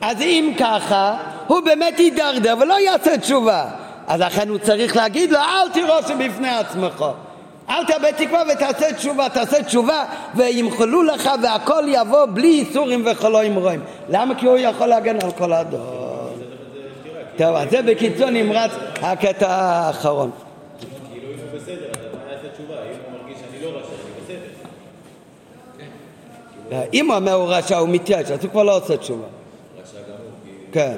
אז 0.00 0.20
אם 0.20 0.52
ככה, 0.58 1.16
הוא 1.46 1.60
באמת 1.60 2.00
יידרדר 2.00 2.54
ולא 2.60 2.80
יעשה 2.80 3.18
תשובה. 3.18 3.64
אז 4.12 4.20
לכן 4.20 4.48
הוא 4.48 4.58
צריך 4.58 4.96
להגיד 4.96 5.30
לו, 5.30 5.38
אל 5.38 5.68
תירוש 5.72 6.04
בפני 6.18 6.48
עצמך. 6.48 7.04
אל 7.68 7.84
תאבד 7.84 8.10
תקווה 8.10 8.42
ותעשה 8.52 8.92
תשובה, 8.92 9.28
תעשה 9.28 9.62
תשובה 9.62 10.04
וימחלו 10.34 11.02
לך 11.02 11.30
והכל 11.42 11.84
יבוא 11.88 12.26
בלי 12.34 12.48
איסורים 12.48 13.06
וחולואים 13.06 13.54
רואים. 13.54 13.80
למה? 14.08 14.34
כי 14.34 14.46
הוא 14.46 14.58
יכול 14.58 14.86
להגן 14.86 15.16
על 15.22 15.30
כל 15.30 15.52
הדור. 15.52 16.30
טוב, 17.36 17.56
אז 17.56 17.70
זה 17.70 17.82
בקיצור 17.82 18.30
נמרץ 18.30 18.70
הקטע 19.02 19.50
האחרון. 19.50 20.30
כאילו. 21.12 21.28
אם 26.94 27.10
הוא 27.10 27.16
אומר 27.16 27.32
הוא 27.32 27.48
רשע, 27.48 27.78
הוא 27.78 27.88
מתייאש, 27.88 28.30
אז 28.30 28.44
הוא 28.44 28.50
כבר 28.50 28.62
לא 28.62 28.76
עושה 28.76 28.96
תשובה. 28.96 29.26
רשע 29.82 29.98
גמור. 30.08 30.30
כן. 30.72 30.96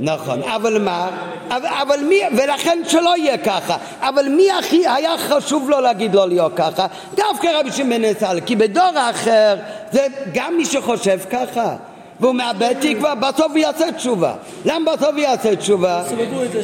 נכון, 0.00 0.42
אבל 0.42 0.78
מה? 0.78 1.10
אבל, 1.48 1.68
אבל 1.82 2.00
מי, 2.04 2.20
ולכן 2.36 2.78
שלא 2.86 3.16
יהיה 3.16 3.38
ככה, 3.38 3.76
אבל 4.00 4.28
מי 4.28 4.50
הכי 4.50 4.88
היה 4.88 5.18
חשוב 5.18 5.70
לו 5.70 5.80
להגיד 5.80 6.14
לא 6.14 6.28
להיות 6.28 6.52
ככה? 6.56 6.86
דווקא 7.14 7.48
רבי 7.54 7.72
שמעון 7.72 8.02
בן 8.02 8.40
כי 8.40 8.56
בדור 8.56 8.90
האחר 8.96 9.56
זה 9.92 10.06
גם 10.32 10.56
מי 10.56 10.64
שחושב 10.64 11.18
ככה 11.30 11.76
והוא 12.20 12.34
מאבד 12.34 12.74
תקווה, 12.80 13.14
בסוף 13.14 13.50
הוא 13.50 13.58
יעשה 13.58 13.92
תשובה. 13.92 14.34
למה 14.64 14.96
בסוף 14.96 15.10
הוא 15.10 15.18
יעשה 15.18 15.56
תשובה? 15.56 16.02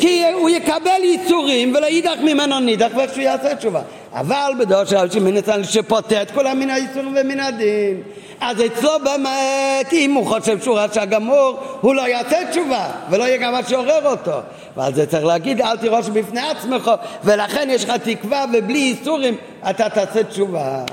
כי 0.01 0.25
הוא 0.33 0.51
יקבל 0.51 1.03
ייסורים 1.03 1.75
ולאידך 1.75 2.17
ממנו 2.23 2.61
נידך 2.61 2.89
ואיך 2.97 3.13
שהוא 3.13 3.23
יעשה 3.23 3.55
תשובה. 3.55 3.81
אבל 4.13 4.53
בדור 4.59 4.85
של 4.85 4.97
רבי 4.97 5.11
שמעון 5.13 5.41
בן 5.41 5.65
שפוטר 5.65 6.23
את 6.23 6.31
כולם 6.31 6.59
מן 6.59 6.71
הייסורים 6.71 7.15
ומן 7.21 7.41
הדין 7.41 8.03
אז 8.41 8.57
אצלו 8.67 8.91
באמת, 9.05 9.93
אם 9.93 10.13
הוא 10.13 10.27
חושב 10.27 10.61
שהוא 10.61 10.79
רשע 10.79 11.05
גמור, 11.05 11.59
הוא 11.81 11.95
לא 11.95 12.09
יעשה 12.09 12.37
תשובה, 12.51 12.91
ולא 13.11 13.25
יהיה 13.25 13.37
גם 13.37 13.53
מה 13.53 13.61
שעורר 13.69 14.11
אותו. 14.11 14.39
ועל 14.77 14.95
זה 14.95 15.07
צריך 15.07 15.25
להגיד, 15.25 15.61
אל 15.61 15.77
תירוש 15.77 16.09
בפני 16.09 16.41
עצמך, 16.41 16.91
ולכן 17.25 17.69
יש 17.71 17.85
לך 17.85 17.91
תקווה, 17.91 18.45
ובלי 18.53 18.79
איסורים 18.79 19.37
אתה 19.71 19.89
תעשה 19.89 20.25
תשובה. 20.25 20.85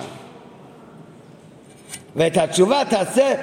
ואת 2.16 2.38
התשובה 2.38 2.82
תעשה 2.90 3.34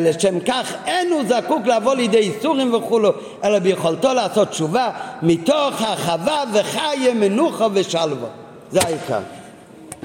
לשם 0.00 0.40
כך 0.40 0.74
אין 0.86 1.12
הוא 1.12 1.22
זקוק 1.28 1.66
לבוא 1.66 1.94
לידי 1.94 2.18
איסורים 2.18 2.74
וכולו 2.74 3.12
אלא 3.44 3.58
ביכולתו 3.58 4.14
לעשות 4.14 4.48
תשובה 4.48 4.90
מתוך 5.22 5.82
החווה 5.82 6.44
וחיה 6.52 7.14
מנוחה 7.14 7.66
ושלווה 7.72 8.28
זה 8.70 8.80
העיקר 8.82 9.20